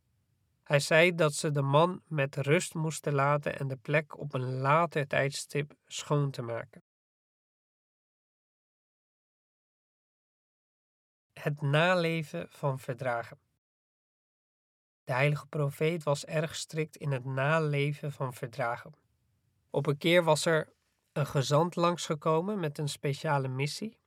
Hij 0.62 0.80
zei 0.80 1.14
dat 1.14 1.34
ze 1.34 1.51
de 1.51 1.62
man 1.62 2.02
met 2.06 2.36
rust 2.36 2.74
moesten 2.74 3.12
laten 3.12 3.59
en 3.59 3.68
de 3.68 3.76
plek 3.76 4.18
op 4.18 4.34
een 4.34 4.60
later 4.60 5.06
tijdstip 5.06 5.74
schoon 5.86 6.30
te 6.30 6.42
maken. 6.42 6.82
Het 11.32 11.60
naleven 11.60 12.47
van 12.51 12.78
verdragen. 12.78 13.38
De 15.11 15.16
heilige 15.16 15.47
profeet 15.47 16.03
was 16.03 16.24
erg 16.24 16.57
strikt 16.57 16.97
in 16.97 17.12
het 17.12 17.24
naleven 17.24 18.12
van 18.12 18.35
verdragen. 18.35 18.95
Op 19.70 19.87
een 19.87 19.99
keer 19.99 20.24
was 20.24 20.45
er 20.45 20.73
een 21.12 21.27
gezant 21.27 21.77
langsgekomen 21.77 22.61
met 22.61 22.78
een 22.78 22.89
speciale 22.89 23.49
missie. 23.49 23.99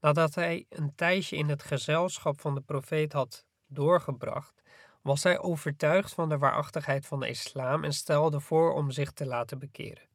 Nadat 0.00 0.34
hij 0.34 0.66
een 0.68 0.94
tijdje 0.94 1.36
in 1.36 1.48
het 1.48 1.62
gezelschap 1.62 2.40
van 2.40 2.54
de 2.54 2.60
profeet 2.60 3.12
had 3.12 3.46
doorgebracht, 3.66 4.62
was 5.02 5.22
hij 5.22 5.38
overtuigd 5.38 6.14
van 6.14 6.28
de 6.28 6.38
waarachtigheid 6.38 7.06
van 7.06 7.20
de 7.20 7.28
islam 7.28 7.84
en 7.84 7.92
stelde 7.92 8.40
voor 8.40 8.74
om 8.74 8.90
zich 8.90 9.12
te 9.12 9.26
laten 9.26 9.58
bekeren. 9.58 10.08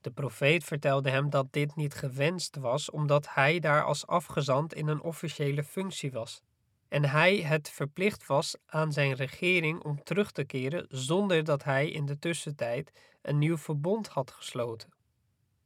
De 0.00 0.10
profeet 0.10 0.64
vertelde 0.64 1.10
hem 1.10 1.30
dat 1.30 1.52
dit 1.52 1.76
niet 1.76 1.94
gewenst 1.94 2.56
was, 2.56 2.90
omdat 2.90 3.34
hij 3.34 3.58
daar 3.58 3.84
als 3.84 4.06
afgezant 4.06 4.74
in 4.74 4.88
een 4.88 5.02
officiële 5.02 5.64
functie 5.64 6.12
was 6.12 6.42
en 6.88 7.04
hij 7.04 7.36
het 7.36 7.70
verplicht 7.70 8.26
was 8.26 8.56
aan 8.66 8.92
zijn 8.92 9.14
regering 9.14 9.82
om 9.84 10.02
terug 10.02 10.30
te 10.30 10.44
keren 10.44 10.86
zonder 10.88 11.44
dat 11.44 11.64
hij 11.64 11.90
in 11.90 12.06
de 12.06 12.18
tussentijd 12.18 12.92
een 13.22 13.38
nieuw 13.38 13.56
verbond 13.56 14.08
had 14.08 14.30
gesloten. 14.30 14.96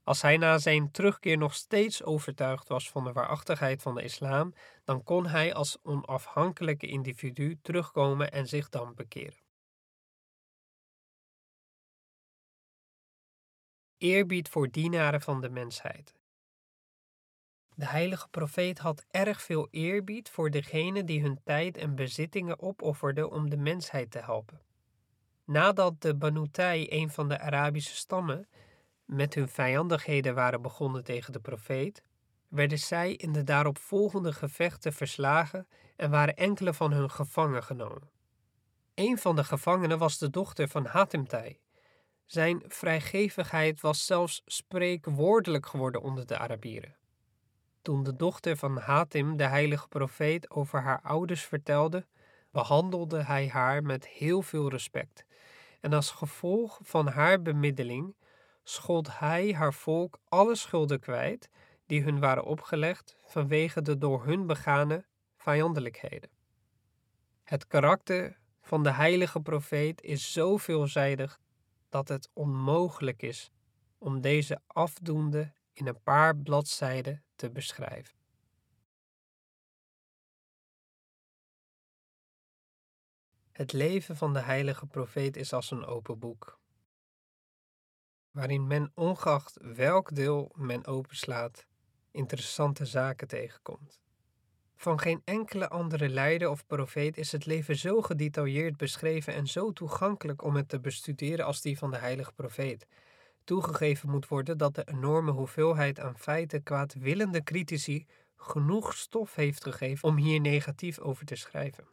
Als 0.05 0.23
hij 0.23 0.36
na 0.36 0.59
zijn 0.59 0.90
terugkeer 0.90 1.39
nog 1.39 1.55
steeds 1.55 2.03
overtuigd 2.03 2.69
was 2.69 2.90
van 2.90 3.05
de 3.05 3.12
waarachtigheid 3.12 3.82
van 3.82 3.94
de 3.94 4.03
islam, 4.03 4.55
dan 4.85 5.03
kon 5.03 5.27
hij 5.27 5.55
als 5.55 5.78
onafhankelijke 5.82 6.86
individu 6.86 7.59
terugkomen 7.62 8.32
en 8.32 8.47
zich 8.47 8.69
dan 8.69 8.94
bekeren. 8.94 9.40
Eerbied 13.97 14.49
voor 14.49 14.70
dienaren 14.70 15.20
van 15.20 15.40
de 15.40 15.51
mensheid. 15.51 16.22
De 17.74 17.86
heilige 17.86 18.28
profeet 18.28 18.78
had 18.78 19.05
erg 19.11 19.43
veel 19.43 19.69
eerbied 19.70 20.31
voor 20.31 20.51
degenen 20.51 21.07
die 21.07 21.23
hun 21.23 21.40
tijd 21.44 21.77
en 21.77 21.94
bezittingen 21.94 22.61
opofferden 22.61 23.31
om 23.31 23.51
de 23.51 23.57
mensheid 23.57 24.11
te 24.11 24.19
helpen. 24.19 24.61
Nadat 25.44 26.03
de 26.03 26.15
Banutai, 26.15 26.86
een 26.90 27.11
van 27.11 27.28
de 27.28 27.39
Arabische 27.39 27.97
stammen, 27.97 28.49
met 29.05 29.35
hun 29.35 29.49
vijandigheden 29.49 30.35
waren 30.35 30.62
begonnen 30.62 31.05
tegen 31.05 31.32
de 31.32 31.40
profeet, 31.40 32.03
werden 32.49 32.78
zij 32.78 33.12
in 33.12 33.32
de 33.32 33.44
daaropvolgende 33.44 34.32
gevechten 34.32 34.93
verslagen 34.93 35.66
en 35.97 36.11
waren 36.11 36.36
enkele 36.36 36.74
van 36.74 36.93
hun 36.93 37.11
gevangen 37.11 37.62
genomen. 37.62 38.11
Een 38.94 39.19
van 39.19 39.36
de 39.36 39.44
gevangenen 39.44 39.99
was 39.99 40.19
de 40.19 40.31
dochter 40.31 40.69
van 40.69 40.86
Hatimtai. 40.86 41.59
Zijn 42.27 42.62
vrijgevigheid 42.69 43.81
was 43.81 44.07
zelfs 44.07 44.43
spreekwoordelijk 44.47 45.66
geworden 45.66 46.03
onder 46.03 46.27
de 46.27 46.39
Arabieren. 46.39 46.97
Toen 47.82 48.02
de 48.02 48.16
dochter 48.16 48.56
van 48.56 48.78
Hatim 48.78 49.36
de 49.36 49.46
heilige 49.46 49.88
profeet 49.88 50.50
over 50.50 50.80
haar 50.80 51.00
ouders 51.02 51.44
vertelde, 51.44 52.06
behandelde 52.50 53.22
hij 53.22 53.48
haar 53.48 53.82
met 53.82 54.06
heel 54.06 54.42
veel 54.42 54.68
respect. 54.68 55.24
En 55.80 55.92
als 55.92 56.10
gevolg 56.10 56.78
van 56.82 57.06
haar 57.09 57.42
bemiddeling 57.42 58.14
schold 58.62 59.18
hij 59.18 59.52
haar 59.52 59.74
volk 59.74 60.18
alle 60.28 60.54
schulden 60.54 61.00
kwijt 61.00 61.50
die 61.86 62.02
hun 62.02 62.20
waren 62.20 62.44
opgelegd 62.44 63.16
vanwege 63.24 63.82
de 63.82 63.98
door 63.98 64.24
hun 64.24 64.46
begane 64.46 65.04
vijandelijkheden. 65.36 66.30
Het 67.42 67.66
karakter 67.66 68.38
van 68.60 68.82
de 68.82 68.90
heilige 68.90 69.40
profeet 69.40 70.02
is 70.02 70.32
zo 70.32 70.56
veelzijdig 70.56 71.40
dat 71.88 72.09
het 72.09 72.30
onmogelijk 72.32 73.22
is 73.22 73.50
om 73.98 74.20
deze 74.20 74.60
afdoende 74.66 75.52
in 75.73 75.86
een 75.86 76.03
paar 76.03 76.36
bladzijden 76.36 77.24
te 77.35 77.51
beschrijven. 77.51 78.20
Het 83.53 83.73
leven 83.73 84.16
van 84.16 84.32
de 84.32 84.40
heilige 84.40 84.86
profeet 84.86 85.36
is 85.36 85.53
als 85.53 85.70
een 85.70 85.85
open 85.85 86.19
boek, 86.19 86.61
waarin 88.31 88.66
men 88.66 88.93
ongeacht 88.94 89.59
welk 89.61 90.15
deel 90.15 90.53
men 90.55 90.86
openslaat, 90.86 91.66
interessante 92.11 92.85
zaken 92.85 93.28
tegenkomt. 93.28 94.01
Van 94.77 95.01
geen 95.01 95.23
enkele 95.24 95.69
andere 95.69 96.09
leider 96.09 96.51
of 96.51 96.66
profeet 96.66 97.16
is 97.16 97.32
het 97.32 97.47
leven 97.47 97.77
zo 97.77 98.03
gedetailleerd 98.03 98.77
beschreven 98.77 99.35
en 99.35 99.47
zo 99.47 99.73
toegankelijk 99.73 100.43
om 100.43 100.57
het 100.57 100.69
te 100.69 100.81
bestuderen 100.81 101.44
als 101.44 101.61
die 101.61 101.78
van 101.78 101.90
de 101.90 101.99
heilige 101.99 102.32
profeet. 102.32 102.86
Toegegeven 103.44 104.10
moet 104.10 104.28
worden 104.28 104.59
dat 104.59 104.74
de 104.74 104.85
enorme 104.85 105.31
hoeveelheid 105.31 106.01
aan 106.01 106.19
feiten 106.19 106.62
kwaadwillende 106.62 107.43
critici 107.43 108.06
genoeg 108.36 108.94
stof 108.94 109.35
heeft 109.35 109.62
gegeven 109.62 110.09
om 110.09 110.16
hier 110.16 110.40
negatief 110.40 110.98
over 110.98 111.27
te 111.27 111.36
schrijven. 111.36 111.85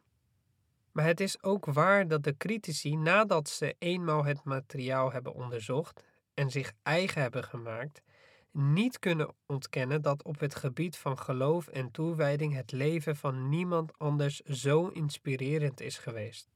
Maar 0.91 1.05
het 1.05 1.19
is 1.19 1.43
ook 1.43 1.65
waar 1.65 2.07
dat 2.07 2.23
de 2.23 2.37
critici, 2.37 2.95
nadat 2.95 3.49
ze 3.49 3.75
eenmaal 3.79 4.25
het 4.25 4.43
materiaal 4.43 5.11
hebben 5.11 5.33
onderzocht 5.33 6.03
en 6.33 6.49
zich 6.49 6.71
eigen 6.83 7.21
hebben 7.21 7.43
gemaakt, 7.43 8.01
niet 8.51 8.99
kunnen 8.99 9.35
ontkennen 9.45 10.01
dat 10.01 10.23
op 10.23 10.39
het 10.39 10.55
gebied 10.55 10.97
van 10.97 11.19
geloof 11.19 11.67
en 11.67 11.91
toewijding 11.91 12.53
het 12.53 12.71
leven 12.71 13.15
van 13.15 13.49
niemand 13.49 13.97
anders 13.97 14.39
zo 14.39 14.87
inspirerend 14.87 15.81
is 15.81 15.97
geweest. 15.97 16.49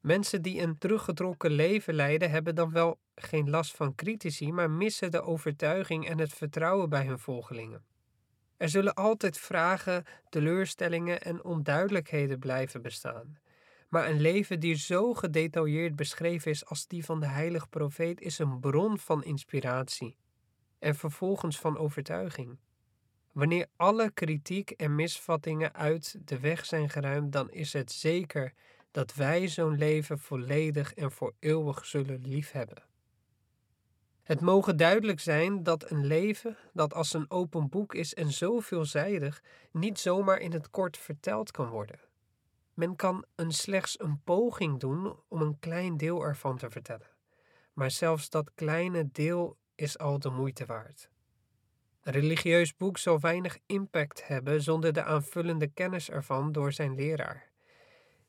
Mensen 0.00 0.42
die 0.42 0.60
een 0.60 0.78
teruggetrokken 0.78 1.50
leven 1.50 1.94
leiden, 1.94 2.30
hebben 2.30 2.54
dan 2.54 2.72
wel 2.72 2.98
geen 3.14 3.50
last 3.50 3.76
van 3.76 3.94
critici, 3.94 4.52
maar 4.52 4.70
missen 4.70 5.10
de 5.10 5.22
overtuiging 5.22 6.08
en 6.08 6.18
het 6.18 6.32
vertrouwen 6.32 6.88
bij 6.88 7.06
hun 7.06 7.18
volgelingen. 7.18 7.84
Er 8.56 8.68
zullen 8.68 8.94
altijd 8.94 9.38
vragen, 9.38 10.04
teleurstellingen 10.28 11.22
en 11.22 11.44
onduidelijkheden 11.44 12.38
blijven 12.38 12.82
bestaan. 12.82 13.38
Maar 13.88 14.08
een 14.08 14.20
leven 14.20 14.60
die 14.60 14.74
zo 14.74 15.14
gedetailleerd 15.14 15.96
beschreven 15.96 16.50
is 16.50 16.66
als 16.66 16.86
die 16.86 17.04
van 17.04 17.20
de 17.20 17.26
heilige 17.26 17.68
profeet 17.68 18.20
is 18.20 18.38
een 18.38 18.60
bron 18.60 18.98
van 18.98 19.24
inspiratie 19.24 20.16
en 20.78 20.94
vervolgens 20.94 21.58
van 21.58 21.78
overtuiging. 21.78 22.58
Wanneer 23.32 23.66
alle 23.76 24.10
kritiek 24.10 24.70
en 24.70 24.94
misvattingen 24.94 25.74
uit 25.74 26.16
de 26.24 26.40
weg 26.40 26.66
zijn 26.66 26.90
geruimd, 26.90 27.32
dan 27.32 27.50
is 27.50 27.72
het 27.72 27.92
zeker 27.92 28.52
dat 28.90 29.14
wij 29.14 29.48
zo'n 29.48 29.76
leven 29.76 30.18
volledig 30.18 30.94
en 30.94 31.12
voor 31.12 31.34
eeuwig 31.38 31.86
zullen 31.86 32.20
liefhebben. 32.20 32.82
Het 34.22 34.40
mogen 34.40 34.76
duidelijk 34.76 35.20
zijn 35.20 35.62
dat 35.62 35.90
een 35.90 36.06
leven 36.06 36.56
dat 36.72 36.94
als 36.94 37.12
een 37.12 37.30
open 37.30 37.68
boek 37.68 37.94
is 37.94 38.14
en 38.14 38.32
zo 38.32 38.60
veelzijdig 38.60 39.42
niet 39.72 39.98
zomaar 39.98 40.38
in 40.38 40.52
het 40.52 40.70
kort 40.70 40.96
verteld 40.96 41.50
kan 41.50 41.68
worden. 41.68 42.00
Men 42.74 42.96
kan 42.96 43.24
een 43.34 43.52
slechts 43.52 44.00
een 44.00 44.20
poging 44.24 44.80
doen 44.80 45.16
om 45.28 45.40
een 45.40 45.58
klein 45.58 45.96
deel 45.96 46.22
ervan 46.22 46.56
te 46.56 46.70
vertellen, 46.70 47.10
maar 47.72 47.90
zelfs 47.90 48.30
dat 48.30 48.54
kleine 48.54 49.08
deel 49.12 49.56
is 49.74 49.98
al 49.98 50.18
de 50.18 50.30
moeite 50.30 50.66
waard. 50.66 51.10
Een 52.02 52.12
religieus 52.12 52.76
boek 52.76 52.98
zal 52.98 53.20
weinig 53.20 53.58
impact 53.66 54.26
hebben 54.26 54.62
zonder 54.62 54.92
de 54.92 55.02
aanvullende 55.02 55.66
kennis 55.66 56.10
ervan 56.10 56.52
door 56.52 56.72
zijn 56.72 56.94
leraar. 56.94 57.49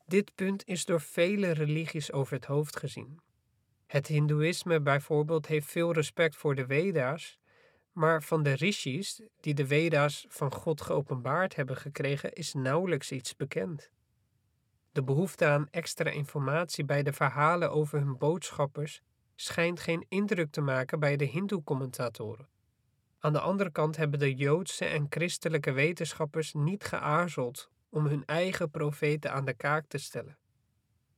Dit 0.06 0.34
punt 0.34 0.66
is 0.66 0.84
door 0.84 1.00
vele 1.00 1.50
religies 1.50 2.12
over 2.12 2.34
het 2.34 2.44
hoofd 2.44 2.76
gezien. 2.76 3.20
Het 3.86 4.06
Hindoeïsme 4.06 4.80
bijvoorbeeld 4.80 5.46
heeft 5.46 5.66
veel 5.66 5.92
respect 5.92 6.36
voor 6.36 6.54
de 6.54 6.66
Veda's, 6.66 7.38
maar 7.92 8.22
van 8.22 8.42
de 8.42 8.52
rishis 8.52 9.22
die 9.40 9.54
de 9.54 9.66
Veda's 9.66 10.26
van 10.28 10.52
God 10.52 10.80
geopenbaard 10.80 11.56
hebben 11.56 11.76
gekregen, 11.76 12.32
is 12.32 12.54
nauwelijks 12.54 13.12
iets 13.12 13.36
bekend. 13.36 13.90
De 14.92 15.02
behoefte 15.02 15.46
aan 15.46 15.68
extra 15.70 16.10
informatie 16.10 16.84
bij 16.84 17.02
de 17.02 17.12
verhalen 17.12 17.70
over 17.70 17.98
hun 17.98 18.18
boodschappers 18.18 19.02
schijnt 19.34 19.80
geen 19.80 20.06
indruk 20.08 20.50
te 20.50 20.60
maken 20.60 21.00
bij 21.00 21.16
de 21.16 21.24
Hindoe-commentatoren. 21.24 22.48
Aan 23.18 23.32
de 23.32 23.40
andere 23.40 23.70
kant 23.70 23.96
hebben 23.96 24.18
de 24.18 24.34
Joodse 24.34 24.84
en 24.84 25.06
christelijke 25.10 25.72
wetenschappers 25.72 26.52
niet 26.52 26.84
geaarzeld 26.84 27.70
om 27.92 28.06
hun 28.06 28.24
eigen 28.24 28.70
profeten 28.70 29.32
aan 29.32 29.44
de 29.44 29.54
kaak 29.54 29.84
te 29.88 29.98
stellen. 29.98 30.38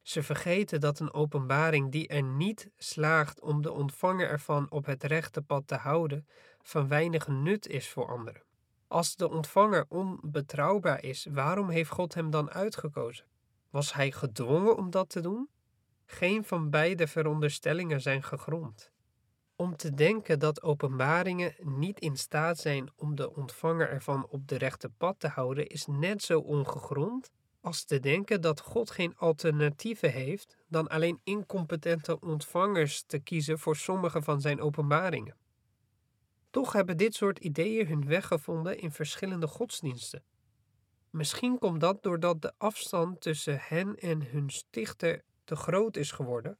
Ze 0.02 0.22
vergeten 0.22 0.80
dat 0.80 1.00
een 1.00 1.12
openbaring 1.12 1.92
die 1.92 2.08
er 2.08 2.22
niet 2.22 2.70
slaagt 2.76 3.40
om 3.40 3.62
de 3.62 3.72
ontvanger 3.72 4.28
ervan 4.28 4.70
op 4.70 4.86
het 4.86 5.02
rechte 5.02 5.42
pad 5.42 5.66
te 5.66 5.74
houden, 5.74 6.28
van 6.62 6.88
weinig 6.88 7.28
nut 7.28 7.66
is 7.66 7.88
voor 7.88 8.06
anderen. 8.06 8.42
Als 8.88 9.16
de 9.16 9.30
ontvanger 9.30 9.84
onbetrouwbaar 9.88 11.02
is, 11.02 11.26
waarom 11.30 11.68
heeft 11.68 11.90
God 11.90 12.14
hem 12.14 12.30
dan 12.30 12.50
uitgekozen? 12.50 13.26
Was 13.70 13.92
hij 13.92 14.10
gedwongen 14.10 14.76
om 14.76 14.90
dat 14.90 15.08
te 15.08 15.20
doen? 15.20 15.48
Geen 16.06 16.44
van 16.44 16.70
beide 16.70 17.06
veronderstellingen 17.06 18.00
zijn 18.00 18.22
gegrond. 18.22 18.92
Om 19.56 19.76
te 19.76 19.94
denken 19.94 20.38
dat 20.38 20.62
openbaringen 20.62 21.54
niet 21.58 22.00
in 22.00 22.16
staat 22.16 22.58
zijn 22.58 22.90
om 22.96 23.14
de 23.14 23.34
ontvanger 23.34 23.88
ervan 23.88 24.26
op 24.28 24.48
de 24.48 24.56
rechte 24.56 24.88
pad 24.88 25.20
te 25.20 25.28
houden, 25.28 25.66
is 25.66 25.86
net 25.86 26.22
zo 26.22 26.40
ongegrond 26.40 27.30
als 27.60 27.84
te 27.84 28.00
denken 28.00 28.40
dat 28.40 28.60
God 28.60 28.90
geen 28.90 29.16
alternatieven 29.16 30.12
heeft 30.12 30.56
dan 30.68 30.88
alleen 30.88 31.20
incompetente 31.24 32.20
ontvangers 32.20 33.02
te 33.06 33.18
kiezen 33.18 33.58
voor 33.58 33.76
sommige 33.76 34.22
van 34.22 34.40
zijn 34.40 34.60
openbaringen. 34.60 35.36
Toch 36.50 36.72
hebben 36.72 36.96
dit 36.96 37.14
soort 37.14 37.38
ideeën 37.38 37.86
hun 37.86 38.06
weg 38.06 38.26
gevonden 38.26 38.78
in 38.78 38.92
verschillende 38.92 39.46
godsdiensten. 39.46 40.22
Misschien 41.10 41.58
komt 41.58 41.80
dat 41.80 42.02
doordat 42.02 42.42
de 42.42 42.52
afstand 42.58 43.20
tussen 43.20 43.58
hen 43.60 43.96
en 43.96 44.26
hun 44.26 44.50
stichter 44.50 45.24
te 45.44 45.56
groot 45.56 45.96
is 45.96 46.10
geworden, 46.10 46.58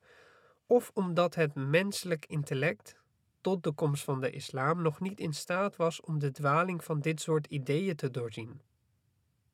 of 0.67 0.91
omdat 0.95 1.35
het 1.35 1.55
menselijk 1.55 2.27
intellect 2.27 2.97
tot 3.41 3.63
de 3.63 3.73
komst 3.73 4.05
van 4.05 4.21
de 4.21 4.31
islam 4.31 4.83
nog 4.83 5.01
niet 5.01 5.21
in 5.21 5.35
staat 5.35 5.77
was 5.77 6.01
om 6.01 6.19
de 6.19 6.31
dwaling 6.31 6.85
van 6.85 7.01
dit 7.01 7.21
soort 7.21 7.47
ideeën 7.47 7.97
te 7.97 8.11
doorzien. 8.11 8.61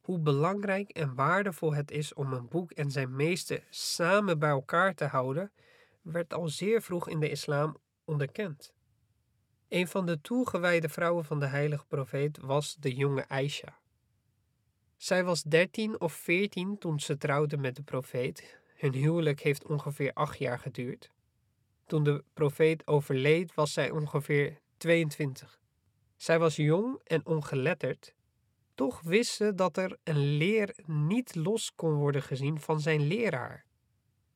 Hoe 0.01 0.19
belangrijk 0.19 0.91
en 0.91 1.15
waardevol 1.15 1.75
het 1.75 1.91
is 1.91 2.15
om 2.15 2.33
een 2.33 2.49
boek 2.49 2.71
en 2.71 2.91
zijn 2.91 3.17
meester 3.17 3.67
samen 3.71 4.39
bij 4.39 4.51
elkaar 4.51 4.95
te 4.95 5.05
houden, 5.05 5.53
werd 6.03 6.35
al 6.35 6.49
zeer 6.49 6.83
vroeg 6.83 7.09
in 7.09 7.21
de 7.21 7.31
islam 7.31 7.77
onderkend. 8.05 8.73
Een 9.69 9.89
van 9.89 10.07
de 10.07 10.21
toegewijde 10.21 10.89
vrouwen 10.89 11.25
van 11.25 11.41
de 11.41 11.47
heilige 11.47 11.87
profeet 11.87 12.39
was 12.39 12.77
de 12.77 12.95
jonge 12.95 13.29
Aisha. 13.29 13.79
Zij 14.97 15.25
was 15.25 15.43
dertien 15.43 16.01
of 16.01 16.13
veertien 16.13 16.79
toen 16.79 17.01
ze 17.01 17.17
trouwde 17.17 17.57
met 17.57 17.77
de 17.77 17.83
profeet. 17.83 18.60
Hun 18.81 18.95
huwelijk 18.95 19.41
heeft 19.41 19.67
ongeveer 19.67 20.13
acht 20.13 20.39
jaar 20.39 20.59
geduurd. 20.59 21.11
Toen 21.87 22.05
de 22.05 22.25
profeet 22.33 22.87
overleed 22.87 23.55
was 23.55 23.73
zij 23.73 23.91
ongeveer 23.91 24.61
22. 24.77 25.61
Zij 26.17 26.39
was 26.39 26.57
jong 26.57 27.01
en 27.05 27.27
ongeletterd, 27.27 28.15
toch 28.75 29.01
wist 29.01 29.33
ze 29.33 29.55
dat 29.55 29.77
er 29.77 29.99
een 30.05 30.37
leer 30.37 30.75
niet 30.87 31.35
los 31.35 31.73
kon 31.75 31.95
worden 31.95 32.23
gezien 32.23 32.61
van 32.61 32.81
zijn 32.81 33.01
leraar. 33.01 33.65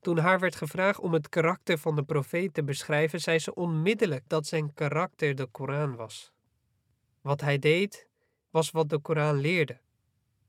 Toen 0.00 0.18
haar 0.18 0.40
werd 0.40 0.56
gevraagd 0.56 1.00
om 1.00 1.12
het 1.12 1.28
karakter 1.28 1.78
van 1.78 1.96
de 1.96 2.02
profeet 2.02 2.54
te 2.54 2.64
beschrijven, 2.64 3.20
zei 3.20 3.38
ze 3.38 3.54
onmiddellijk 3.54 4.24
dat 4.26 4.46
zijn 4.46 4.74
karakter 4.74 5.34
de 5.34 5.46
Koran 5.46 5.96
was. 5.96 6.32
Wat 7.20 7.40
hij 7.40 7.58
deed, 7.58 8.08
was 8.50 8.70
wat 8.70 8.88
de 8.88 8.98
Koran 8.98 9.36
leerde. 9.36 9.80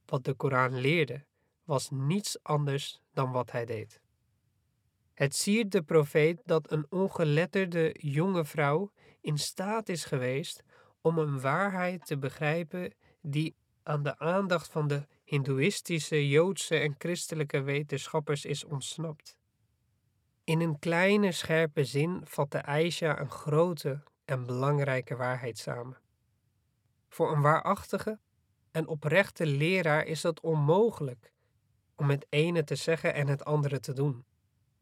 Wat 0.06 0.24
de 0.24 0.34
Koran 0.34 0.80
leerde, 0.80 1.26
was 1.64 1.90
niets 1.90 2.44
anders 2.44 3.04
dan 3.16 3.32
wat 3.32 3.52
hij 3.52 3.66
deed. 3.66 4.00
Het 5.14 5.36
siert 5.36 5.72
de 5.72 5.82
profeet 5.82 6.42
dat 6.46 6.72
een 6.72 6.86
ongeletterde 6.90 7.96
jonge 8.00 8.46
vrouw 8.46 8.92
in 9.22 9.38
staat 9.38 9.90
is 9.90 10.06
geweest 10.06 10.64
om 11.02 11.18
een 11.18 11.42
waarheid 11.42 12.06
te 12.06 12.18
begrijpen 12.18 12.94
die 13.22 13.56
aan 13.84 14.04
de 14.04 14.18
aandacht 14.18 14.72
van 14.72 14.88
de 14.88 15.08
Hindoeïstische, 15.24 16.30
Joodse 16.30 16.78
en 16.78 16.96
christelijke 16.98 17.62
wetenschappers 17.62 18.46
is 18.46 18.64
ontsnapt. 18.64 19.38
In 20.44 20.62
een 20.62 20.80
kleine, 20.80 21.32
scherpe 21.32 21.84
zin 21.84 22.22
vatte 22.24 22.64
Aisha 22.64 23.20
een 23.20 23.32
grote 23.32 24.04
en 24.26 24.46
belangrijke 24.46 25.16
waarheid 25.16 25.58
samen. 25.58 25.98
Voor 27.08 27.32
een 27.32 27.42
waarachtige 27.42 28.20
en 28.72 28.88
oprechte 28.88 29.46
leraar 29.46 30.06
is 30.06 30.24
het 30.24 30.40
onmogelijk 30.40 31.34
om 31.96 32.10
het 32.10 32.26
ene 32.30 32.64
te 32.64 32.76
zeggen 32.76 33.14
en 33.14 33.28
het 33.28 33.46
andere 33.46 33.80
te 33.80 33.94
doen, 33.94 34.26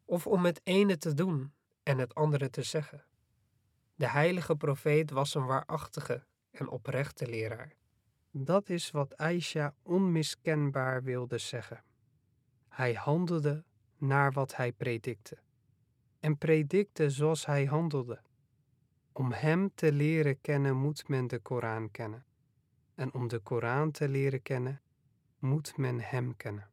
of 0.05 0.27
om 0.27 0.45
het 0.45 0.61
ene 0.63 0.97
te 0.97 1.13
doen 1.13 1.53
en 1.83 1.97
het 1.97 2.15
andere 2.15 2.49
te 2.49 2.63
zeggen. 2.63 3.05
De 3.95 4.07
heilige 4.07 4.55
profeet 4.55 5.11
was 5.11 5.33
een 5.33 5.45
waarachtige 5.45 6.25
en 6.51 6.69
oprechte 6.69 7.27
leraar. 7.27 7.75
Dat 8.31 8.69
is 8.69 8.91
wat 8.91 9.17
Aisha 9.17 9.75
onmiskenbaar 9.81 11.03
wilde 11.03 11.37
zeggen. 11.37 11.83
Hij 12.69 12.93
handelde 12.93 13.63
naar 13.97 14.31
wat 14.31 14.55
hij 14.55 14.71
predikte 14.71 15.37
en 16.23 16.37
predikte 16.37 17.09
zoals 17.09 17.45
hij 17.45 17.65
handelde. 17.65 18.21
Om 19.11 19.31
hem 19.31 19.71
te 19.75 19.91
leren 19.91 20.41
kennen 20.41 20.75
moet 20.75 21.07
men 21.07 21.27
de 21.27 21.39
Koran 21.39 21.91
kennen. 21.91 22.25
En 22.95 23.13
om 23.13 23.27
de 23.27 23.39
Koran 23.39 23.91
te 23.91 24.07
leren 24.07 24.41
kennen, 24.41 24.81
moet 25.39 25.77
men 25.77 25.99
hem 25.99 26.35
kennen. 26.37 26.69